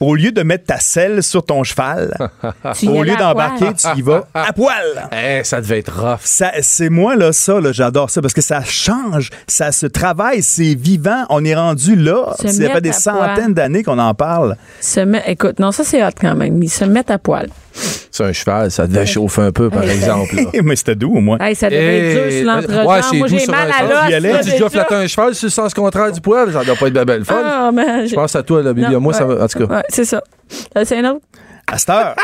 Au 0.00 0.14
lieu 0.16 0.32
de 0.32 0.42
mettre 0.42 0.66
ta 0.66 0.80
selle 0.80 1.22
sur 1.22 1.44
ton 1.44 1.62
cheval, 1.62 2.12
au 2.88 3.02
lieu 3.04 3.16
d'embarquer, 3.16 3.72
tu 3.74 3.86
y 3.98 4.02
vas 4.02 4.26
à 4.34 4.52
poil. 4.52 5.08
Eh, 5.12 5.42
ça 5.44 5.60
devait 5.60 5.78
être 5.78 5.92
rough. 5.96 6.20
Ça, 6.24 6.50
c'est 6.62 6.88
moi, 6.90 7.14
là, 7.16 7.32
ça, 7.32 7.60
là, 7.60 7.70
j'adore 7.72 8.10
ça 8.10 8.20
parce 8.20 8.34
que 8.34 8.40
ça 8.40 8.62
change, 8.64 9.30
ça 9.46 9.70
se 9.72 9.86
travaille, 9.86 10.42
c'est 10.42 10.74
vivant. 10.74 11.24
On 11.30 11.44
est 11.44 11.54
rendu 11.54 11.94
là. 11.96 12.34
Ça 12.36 12.48
fait 12.74 12.80
des 12.80 12.92
centaines 12.92 13.54
d'années 13.54 13.82
qu'on 13.84 13.98
en 13.98 14.14
parle. 14.14 14.56
Se 14.80 15.00
met- 15.00 15.22
Écoute, 15.28 15.58
non, 15.60 15.70
ça, 15.72 15.84
c'est 15.84 16.04
hot 16.04 16.10
quand 16.20 16.34
même. 16.34 16.62
Ils 16.62 16.68
se 16.68 16.84
mettent 16.84 17.10
à 17.10 17.18
poil. 17.18 17.48
C'est 18.16 18.22
un 18.22 18.32
cheval, 18.32 18.70
ça 18.70 18.86
devait 18.86 19.06
chauffer 19.06 19.42
un 19.42 19.50
peu, 19.50 19.70
par 19.70 19.82
exemple. 19.82 20.36
là. 20.36 20.42
Mais 20.62 20.76
c'était 20.76 20.94
doux, 20.94 21.16
au 21.16 21.20
moins. 21.20 21.36
Hey, 21.40 21.56
ça 21.56 21.68
devait 21.68 21.98
être 22.12 22.22
dur 22.28 22.32
sur 22.38 22.46
l'entrejambe. 22.46 22.86
ouais, 22.86 23.02
c'est 23.02 23.16
Moi, 23.16 23.26
doux 23.28 23.34
j'ai 23.34 23.40
sur 23.44 23.52
mal 23.52 23.68
un 23.68 23.74
à 23.74 23.78
sens. 23.80 23.90
l'os. 23.90 24.06
J'y 24.06 24.14
allais? 24.14 24.32
là, 24.32 24.38
Tu 24.38 24.44
déjà 24.44 24.56
déjà. 24.56 24.70
flatté 24.70 24.94
un 24.94 25.06
cheval 25.08 25.34
sur 25.34 25.46
le 25.46 25.50
sens 25.50 25.74
contraire 25.74 26.12
du 26.12 26.20
poil? 26.20 26.52
Ça 26.52 26.62
doit 26.64 26.76
pas 26.76 26.86
être 26.86 26.92
bien 26.92 27.04
belle 27.04 27.24
fun. 27.24 27.42
Ah, 27.44 27.72
man. 27.72 28.06
Je 28.06 28.14
pense 28.14 28.36
à 28.36 28.44
toi, 28.44 28.62
là, 28.62 28.72
Bibi. 28.72 28.88
Non, 28.92 29.00
Moi, 29.00 29.12
ça 29.14 29.26
ouais. 29.26 29.34
va. 29.34 29.44
En 29.44 29.48
tout 29.48 29.66
cas. 29.66 29.74
Ouais, 29.78 29.82
c'est 29.88 30.04
ça. 30.04 30.22
Euh, 30.78 30.82
C'est 30.84 30.96
un 30.98 31.10
autre? 31.10 31.22
À 31.66 31.76
cette 31.76 31.90
heure. 31.90 32.14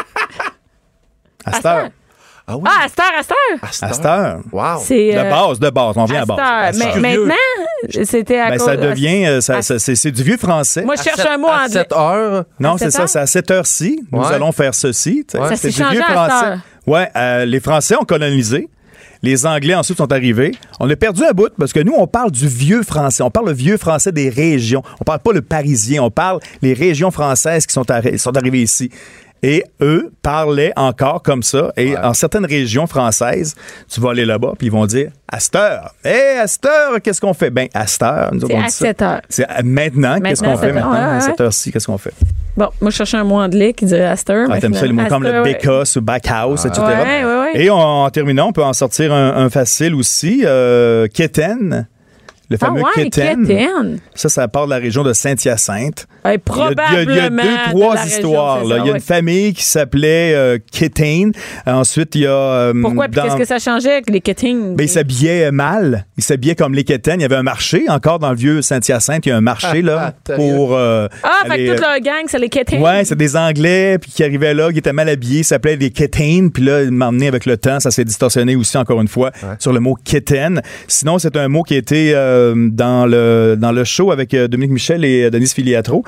À 1.45 1.53
cette 1.55 1.67
heure. 1.67 1.89
Ah 2.53 2.57
oui. 2.57 2.63
Ah, 2.67 2.85
à 2.85 2.89
cette 2.89 2.99
heure, 3.01 3.07
à 3.19 3.23
cette 3.23 3.31
heure. 3.33 3.89
À 3.91 3.93
cette 3.95 4.05
heure. 4.07 4.41
Wow. 4.53 4.83
C'est. 4.85 5.13
De 5.13 5.19
euh, 5.19 5.31
base, 5.31 5.59
de 5.61 5.71
base. 5.71 5.93
On 5.97 6.05
vient 6.05 6.21
à 6.21 6.23
à 6.23 6.27
base. 6.73 6.79
Mais 6.79 6.87
heure. 6.87 6.97
maintenant, 7.27 7.35
c'était 8.05 8.39
à 8.39 8.51
Ben, 8.51 8.57
cause. 8.59 8.67
ça 8.67 8.77
devient. 8.77 9.27
euh, 9.27 9.41
ça- 9.41 9.63
ça- 9.63 9.79
c'est 9.79 9.95
c'est 9.95 10.11
du 10.11 10.23
vieux 10.23 10.37
français. 10.37 10.83
Moi, 10.83 10.97
je 10.97 11.03
cherche 11.03 11.21
un 11.27 11.39
mot 11.39 11.47
sept- 11.49 11.55
à 11.55 11.65
anglais. 11.65 11.73
7 11.81 11.93
heures. 11.93 12.45
Non, 12.59 12.77
c'est 12.79 12.91
ça, 12.91 13.07
c'est 13.07 13.19
à 13.21 13.27
cette 13.27 13.51
heure-ci. 13.51 14.01
Nous 14.11 14.19
Ouais. 14.21 14.35
allons 14.35 14.53
faire 14.53 14.75
ceci. 14.75 15.25
tu 15.29 15.39
sais. 15.39 15.57
C'est 15.57 15.69
du 15.69 15.75
vieux 15.75 15.85
changé 15.85 15.99
à 16.01 16.07
cette 16.07 16.15
français. 16.15 16.47
heure. 16.47 16.59
Ouais, 16.87 17.09
euh, 17.17 17.45
les 17.45 17.61
Français 17.61 17.95
ont 17.97 18.05
colonisé. 18.05 18.69
Les 19.23 19.45
Anglais 19.45 19.75
ensuite 19.75 19.99
sont 19.99 20.11
arrivés. 20.13 20.53
On 20.81 20.89
a 20.89 20.97
perdu 20.97 21.23
un 21.25 21.33
bout 21.33 21.51
parce 21.59 21.75
que 21.75 21.81
nous, 21.81 21.93
on 21.95 22.07
parle 22.07 22.31
du 22.31 22.49
vieux 22.49 22.83
français. 22.83 23.23
On 23.23 23.31
parle 23.31 23.49
le 23.49 23.53
vieux 23.53 23.77
français 23.77 24.13
des 24.13 24.31
régions. 24.31 24.83
On 24.99 25.05
parle 25.05 25.19
pas 25.19 25.33
le 25.33 25.43
parisien. 25.43 26.03
On 26.03 26.11
parle 26.11 26.41
les 26.63 26.73
régions 26.73 27.11
françaises 27.11 27.67
qui 27.67 27.75
sont, 27.75 27.83
arri- 27.91 28.17
sont 28.17 28.35
arrivées 28.35 28.63
ici. 28.63 28.91
Et 29.43 29.65
eux 29.81 30.13
parlaient 30.23 30.73
encore 30.77 31.23
comme 31.23 31.43
ça. 31.43 31.73
Et 31.77 31.97
en 31.97 32.13
certaines 32.13 32.45
régions 32.45 32.87
françaises, 32.87 33.55
tu 33.89 34.01
vas 34.01 34.11
aller 34.11 34.27
là-bas, 34.27 34.53
puis 34.59 34.67
ils 34.67 34.73
vont 34.73 34.85
dire 34.87 35.11
à 35.33 35.41
cette 35.41 35.57
heure. 35.57 35.95
Hé, 36.05 36.39
à 36.43 36.47
cette 36.47 36.67
heure, 36.67 37.01
qu'est-ce 37.03 37.21
qu'on 37.21 37.33
fait? 37.33 37.51
Ben, 37.51 37.69
à 37.73 37.87
cette 37.87 38.03
heure. 38.03 38.31
C'est 38.39 38.53
on 38.55 38.59
à 38.61 38.65
dit 38.65 38.71
ça. 38.71 38.85
7 38.87 39.03
heures. 39.03 39.21
C'est 39.29 39.45
à- 39.47 39.63
maintenant, 39.63 40.21
qu'est-ce 40.21 40.43
qu'on 40.43 40.57
fait 40.59 40.73
maintenant? 40.73 40.93
Ouais, 40.93 40.99
À 40.99 41.15
ouais. 41.15 41.21
cette 41.21 41.41
heure-ci, 41.41 41.73
qu'est-ce 41.73 41.87
qu'on 41.87 41.97
fait? 41.99 42.13
Bon, 42.57 42.69
moi, 42.81 42.91
je 42.91 42.97
cherchais 42.97 43.17
un 43.17 43.25
mot 43.25 43.37
anglais 43.41 43.73
qui 43.73 43.87
dirait 43.87 44.05
Aster. 44.07 44.45
Ah, 44.51 44.61
t'aimes 44.61 44.75
ça, 44.75 44.85
les 44.87 44.93
mots 44.93 45.07
comme 45.09 45.23
le 45.23 45.43
Bécasse 45.43 45.97
ou 45.97 46.03
Backhouse, 46.03 46.67
etc. 46.67 46.83
Ouais, 46.85 47.25
ouais, 47.25 47.39
ouais. 47.55 47.63
Et 47.63 47.71
on- 47.71 47.77
en 47.79 48.11
terminant, 48.11 48.49
on 48.49 48.53
peut 48.53 48.65
en 48.65 48.73
sortir 48.75 49.13
un, 49.15 49.37
un 49.37 49.49
facile 49.51 49.95
aussi. 49.95 50.43
Euh, 50.45 51.07
Keten, 51.07 51.87
Le 52.51 52.57
Ah 52.61 52.67
fameux 52.67 52.81
ouais, 52.83 53.05
Kéten. 53.05 53.47
Kéten. 53.47 53.99
Ça, 54.15 54.29
ça 54.29 54.49
part 54.49 54.65
de 54.67 54.71
la 54.71 54.79
région 54.79 55.05
de 55.05 55.13
Saint-Hyacinthe. 55.13 56.07
Eh, 56.25 56.29
Il 56.29 56.31
y 56.31 56.31
a- 56.31 56.33
il 56.33 56.33
y 56.33 56.35
a- 56.35 56.39
probablement. 56.41 56.83
Il 56.91 57.17
y 57.17 57.21
a, 57.21 57.29
deux, 57.31 57.37
de 57.37 57.71
trois 57.71 58.05
histoires. 58.05 58.65
là. 58.65 58.77
ça, 58.79 58.83
Il 58.83 58.87
y 58.87 58.89
a 58.89 58.93
ouais. 58.93 58.99
une 58.99 59.01
famille 59.05 59.55
qui 59.55 59.63
s'appelait 59.65 60.35
euh, 60.35 60.59
Kéten. 60.73 61.31
Ensuite, 61.67 62.15
il 62.17 62.23
y 62.23 62.27
a... 62.27 62.31
euh, 62.33 62.73
Pourquoi? 62.83 63.07
Puis 63.07 63.17
dans- 63.17 63.23
qu'est-ce 63.23 63.37
que 63.37 63.45
ça 63.45 63.59
changeait 63.61 63.93
avec 63.93 64.11
les 64.11 64.21
Kettings? 64.21 64.75
Ben, 64.75 64.85
ils 64.85 64.89
s'habillaient 64.89 65.53
mal. 65.53 66.07
Ils 66.19 66.25
s'habillaient 66.25 66.57
comme 66.57 66.75
les 66.75 66.83
Kéten. 66.85 67.21
Il 67.21 67.23
y 67.23 67.25
avait 67.25 67.37
un 67.37 67.45
marché. 67.45 67.85
Encore 67.89 68.19
dans 68.19 68.31
le 68.31 68.37
vieux 68.37 68.63
Saint-Hyacinthe, 68.63 69.27
il 69.27 69.29
y 69.29 69.33
a 69.33 69.37
un 69.37 69.41
marché 69.41 69.81
là 69.81 70.15
pour... 70.35 70.75
euh, 70.77 71.07
Ah, 71.23 71.47
fait 71.47 71.53
aller, 71.53 71.67
que 71.67 71.71
toute 71.77 71.85
euh, 71.85 71.89
leur 71.89 72.01
gang, 72.01 72.25
c'est 72.27 72.39
les 72.41 72.49
Kettings. 72.49 72.81
Ouais, 72.83 73.05
c'est 73.05 73.17
des 73.17 73.37
Anglais 73.37 73.97
puis 73.99 74.11
qui 74.11 74.25
arrivaient 74.25 74.55
là, 74.55 74.73
qui 74.73 74.79
étaient 74.79 74.93
mal 74.93 75.09
habillés, 75.09 75.45
ça 75.45 75.51
s'appelait 75.55 75.77
des 75.77 75.91
Kéten, 75.91 76.51
puis 76.51 76.65
là, 76.65 76.83
ils 76.83 76.91
m'emmenaient 76.91 77.29
avec 77.29 77.47
le 77.47 77.57
temps, 77.57 77.79
ça 77.79 77.91
s'est 77.93 78.05
distorsionné 78.05 78.57
aussi 78.57 78.77
encore 78.77 79.01
une 79.01 79.09
fois 79.09 79.31
sur 79.61 79.73
le 79.73 79.79
mot 79.81 79.95
Kéten. 80.05 80.61
Sinon, 80.89 81.19
c'est 81.21 81.37
un 81.37 81.47
mot 81.47 81.63
qui 81.63 81.75
a 81.75 81.79
été 81.79 82.13
euh, 82.41 82.69
dans 82.71 83.07
le 83.07 83.57
dans 83.59 83.73
le 83.73 83.85
show 83.85 84.11
avec 84.13 84.35
euh, 84.35 84.49
Dominique 84.49 84.73
Michel 84.73 85.05
et 85.05 85.25
euh, 85.25 85.31
Denise 85.31 85.53
Filiatro, 85.53 86.03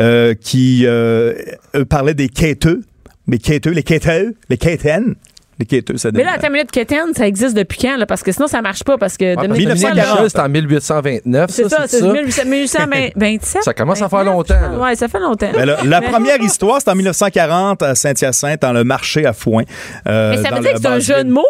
euh, 0.00 0.34
qui 0.40 0.84
euh, 0.86 1.34
eux 1.74 1.84
parlaient 1.84 2.14
des 2.14 2.28
quêteux, 2.28 2.82
les 3.26 3.38
quêteux, 3.38 3.70
les 3.72 3.82
quêteux, 3.82 4.34
les 4.48 4.56
Kéten. 4.56 5.14
Les 5.60 5.66
quêteux, 5.66 5.96
ça 5.96 6.10
Mais 6.14 6.22
là, 6.22 6.34
attends 6.36 6.46
une 6.46 6.52
minute, 6.52 7.16
ça 7.16 7.26
existe 7.26 7.56
depuis 7.56 7.78
quand? 7.82 7.96
Là? 7.96 8.06
Parce 8.06 8.22
que 8.22 8.30
sinon, 8.30 8.46
ça 8.46 8.62
marche 8.62 8.84
pas. 8.84 8.96
Parce 8.96 9.16
que 9.16 9.34
Dominique 9.34 9.70
Michel, 9.70 9.92
là, 9.96 10.04
1940, 10.04 10.28
c'est 10.30 10.38
en 10.38 10.48
1829. 10.48 11.50
C'est 11.50 11.68
ça, 11.68 11.84
c'est 11.88 11.98
ça? 11.98 12.12
1827. 12.12 13.62
Ça 13.64 13.74
commence 13.74 14.00
à 14.00 14.08
faire 14.08 14.22
longtemps. 14.22 14.54
Ouais, 14.80 14.94
ça 14.94 15.08
fait 15.08 15.18
longtemps. 15.18 15.50
La, 15.52 15.82
la 15.82 16.00
Mais- 16.00 16.06
première 16.08 16.40
histoire, 16.40 16.78
c'est 16.80 16.90
en 16.90 16.94
1940 16.94 17.82
à 17.82 17.96
Saint-Hyacinthe, 17.96 18.62
dans 18.62 18.72
le 18.72 18.84
marché 18.84 19.26
à 19.26 19.32
Foin. 19.32 19.64
euh, 20.06 20.30
Mais 20.36 20.48
ça 20.48 20.54
veut 20.54 20.60
dire 20.62 20.74
que 20.74 20.78
c'est 20.80 20.86
un 20.86 20.98
jeu 21.00 21.24
de 21.24 21.30
mots? 21.32 21.42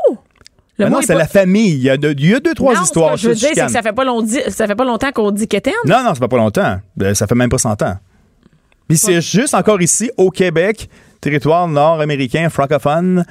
Le 0.78 0.84
Ben 0.84 0.90
non, 0.92 0.98
est 1.00 1.02
c'est 1.02 1.12
pas- 1.14 1.18
la 1.18 1.26
famille. 1.26 1.72
Il 1.74 1.82
y 1.82 1.90
a, 1.90 1.96
de- 1.96 2.14
il 2.16 2.30
y 2.30 2.34
a 2.34 2.40
deux, 2.40 2.54
trois 2.54 2.74
Non, 2.74 2.82
histoires. 2.82 3.10
Ce 3.18 3.22
que 3.22 3.22
je 3.22 3.28
veux 3.28 3.34
dire, 3.34 3.48
c'est 3.54 3.66
que 3.66 3.70
ça 3.72 3.82
fait 3.82 3.92
pas, 3.92 4.04
long- 4.04 4.24
ça 4.48 4.66
fait 4.66 4.74
pas 4.76 4.84
longtemps 4.84 5.10
qu'on 5.12 5.30
dit 5.32 5.48
Ketten. 5.48 5.72
Non, 5.86 6.02
non, 6.04 6.08
ça 6.10 6.14
fait 6.14 6.28
pas 6.28 6.36
longtemps. 6.36 6.76
Euh, 7.02 7.14
Ça 7.14 7.26
fait 7.26 7.34
même 7.34 7.48
pas 7.50 7.58
100 7.58 7.82
ans. 7.82 7.96
Puis 8.88 8.96
c'est 8.96 9.20
juste 9.20 9.54
encore 9.54 9.82
ici, 9.82 10.10
au 10.16 10.30
Québec, 10.30 10.88
territoire 11.20 11.68
nord-américain, 11.68 12.48
francophone, 12.48 13.24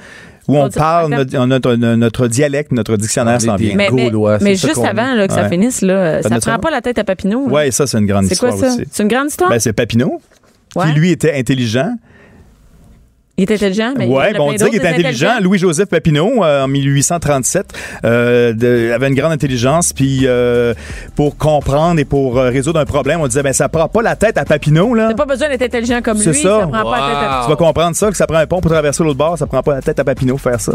où 0.46 0.56
on 0.56 0.68
parle 0.70 1.10
notre, 1.12 1.46
notre, 1.46 1.74
notre 1.74 2.28
dialecte, 2.28 2.70
notre 2.72 2.96
dictionnaire 2.96 3.40
s'en 3.40 3.56
vient. 3.56 3.74
Mais, 3.74 3.88
mais, 3.90 4.10
mais 4.40 4.54
juste 4.54 4.78
avant 4.78 5.14
là, 5.14 5.26
que 5.26 5.32
ça 5.34 5.42
Ouais. 5.42 5.48
finisse, 5.48 5.80
là, 5.82 6.22
ça 6.22 6.28
Connais 6.28 6.40
prend 6.40 6.52
ça? 6.52 6.58
pas 6.58 6.70
la 6.70 6.80
tête 6.80 6.98
à 6.98 7.04
Papineau. 7.04 7.48
Ouais, 7.48 7.70
ça, 7.70 7.86
c'est 7.86 7.98
une 7.98 8.06
grande 8.06 8.26
C'est 8.26 8.38
quoi 8.38 8.50
histoire 8.50 8.72
ça? 8.72 8.78
C'est 8.90 9.02
une 9.02 9.08
grande 9.08 9.28
histoire? 9.28 9.50
Ben, 9.50 9.58
c'est 9.58 9.72
Papineau, 9.72 10.20
Ouais. 10.76 10.86
qui 10.86 10.92
lui 10.98 11.10
était 11.10 11.34
intelligent. 11.34 11.92
Il 13.38 13.44
était 13.44 13.54
intelligent, 13.54 13.94
mais 13.96 14.04
a 14.04 14.32
bon, 14.36 14.48
on 14.48 14.52
disait 14.52 14.68
qu'il 14.68 14.80
des 14.80 14.86
intelligent. 14.88 15.38
Louis-Joseph 15.40 15.88
Papineau, 15.88 16.44
euh, 16.44 16.64
en 16.64 16.68
1837, 16.68 17.66
euh, 18.04 18.52
de- 18.52 18.90
avait 18.92 19.08
une 19.08 19.14
grande 19.14 19.32
intelligence. 19.32 19.92
Puis 19.92 20.22
euh, 20.24 20.74
pour 21.14 21.36
comprendre 21.38 22.00
et 22.00 22.04
pour 22.04 22.36
euh, 22.38 22.50
résoudre 22.50 22.80
un 22.80 22.84
problème, 22.84 23.20
on 23.20 23.28
disait, 23.28 23.42
ben 23.44 23.52
ça 23.52 23.68
prend 23.68 23.88
pas 23.88 24.02
la 24.02 24.16
tête 24.16 24.36
à 24.38 24.44
Papineau, 24.44 24.92
là. 24.92 25.06
T'as 25.10 25.14
pas 25.14 25.24
besoin 25.24 25.48
d'être 25.48 25.62
intelligent 25.62 26.00
comme 26.02 26.18
lui. 26.18 26.24
C'est 26.24 26.32
ça. 26.34 26.66
prend 26.70 26.82
pas 26.82 26.98
la 27.00 27.06
tête 27.06 27.16
à... 27.30 27.40
Tu 27.44 27.50
vas 27.50 27.56
comprendre 27.56 27.94
ça, 27.96 28.10
que 28.10 28.16
ça 28.16 28.26
prend 28.26 28.38
un 28.38 28.46
pont 28.46 28.60
pour 28.60 28.70
traverser 28.70 29.04
l'autre 29.04 29.18
bord, 29.18 29.38
ça 29.38 29.46
prend 29.46 29.62
pas 29.62 29.74
la 29.76 29.82
tête 29.82 29.98
à 30.00 30.04
Papineau 30.04 30.36
faire 30.36 30.60
ça. 30.60 30.72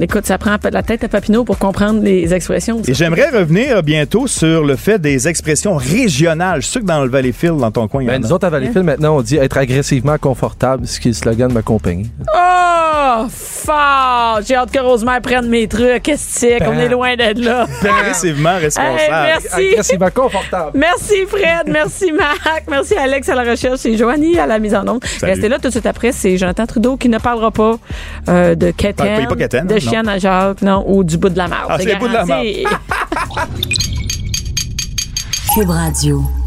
Écoute, 0.00 0.26
ça 0.26 0.38
prend 0.38 0.56
la 0.70 0.82
tête 0.82 1.02
à 1.04 1.08
Papineau 1.08 1.44
pour 1.44 1.58
comprendre 1.58 2.02
les 2.02 2.32
expressions. 2.32 2.80
Et 2.86 2.94
j'aimerais 2.94 3.30
revenir 3.30 3.82
bientôt 3.82 4.26
sur 4.28 4.64
le 4.64 4.76
fait 4.76 4.98
des 5.00 5.26
expressions 5.26 5.76
régionales. 5.76 6.60
Je 6.60 6.66
suis 6.66 6.72
sûr 6.72 6.80
que 6.82 6.86
dans 6.86 7.02
le 7.02 7.10
Valleyfield, 7.10 7.56
dans 7.58 7.70
ton 7.72 7.88
coin, 7.88 8.02
il 8.02 8.06
y 8.06 8.08
en 8.08 8.12
Ben, 8.12 8.24
a. 8.24 8.26
nous 8.26 8.32
autres, 8.32 8.46
à 8.46 8.50
Valleyfield, 8.50 8.84
maintenant, 8.84 9.16
on 9.16 9.22
dit 9.22 9.36
être 9.36 9.56
agressivement 9.58 10.16
confortable, 10.18 10.86
ce 10.86 11.00
qui 11.00 11.08
est 11.08 11.10
le 11.10 11.16
slogan 11.16 11.48
de 11.48 11.54
ma 11.54 11.62
compagnie. 11.62 12.08
Oh, 12.32 13.26
fort! 13.28 14.40
J'ai 14.46 14.54
hâte 14.54 14.70
que 14.70 14.78
Rosemère 14.78 15.20
prenne 15.20 15.48
mes 15.48 15.66
trucs. 15.66 16.02
Qu'est-ce 16.04 16.26
que 16.34 16.40
c'est? 16.40 16.58
qu'on 16.58 16.72
Ben. 16.76 16.80
est 16.80 16.88
loin 16.88 17.16
d'être 17.16 17.38
là. 17.38 17.66
Agressivement 18.00 18.56
responsable. 18.58 18.98
Hey, 19.00 19.10
merci. 19.10 19.68
Agressivement 19.72 20.10
confortable. 20.14 20.70
Merci 20.78 21.14
Fred, 21.26 21.66
merci 21.66 22.12
Marc, 22.12 22.64
merci 22.70 22.94
Alex 22.94 23.28
à 23.28 23.34
la 23.34 23.50
recherche 23.50 23.84
et 23.86 23.96
Joanie 23.96 24.38
à 24.38 24.46
la 24.46 24.58
mise 24.58 24.74
en. 24.74 24.84
Salut. 24.84 25.00
Restez 25.22 25.48
là 25.48 25.56
tout 25.58 25.68
de 25.68 25.70
suite 25.72 25.86
après, 25.86 26.12
c'est 26.12 26.36
Jonathan 26.36 26.66
Trudeau 26.66 26.96
qui 26.96 27.08
ne 27.08 27.18
parlera 27.18 27.50
pas 27.50 27.78
euh, 28.28 28.54
de 28.54 28.70
Kéten, 28.70 29.26
pas 29.28 29.36
Kéten, 29.36 29.66
de 29.66 29.78
non. 29.88 29.92
Chien 29.92 30.06
à 30.06 30.18
Jacques, 30.18 30.62
non, 30.62 30.84
ou 30.86 31.04
du 31.04 31.16
bout 31.18 31.28
de 31.28 31.38
la 31.38 31.48
marde. 31.48 31.66
Ah, 31.70 31.76
c'est 31.78 31.92
le 31.92 31.98
bout 31.98 32.08
de 32.08 32.12
la 32.12 32.24
garanti. 32.24 32.64
Cube 35.54 35.70
Radio. 35.70 36.37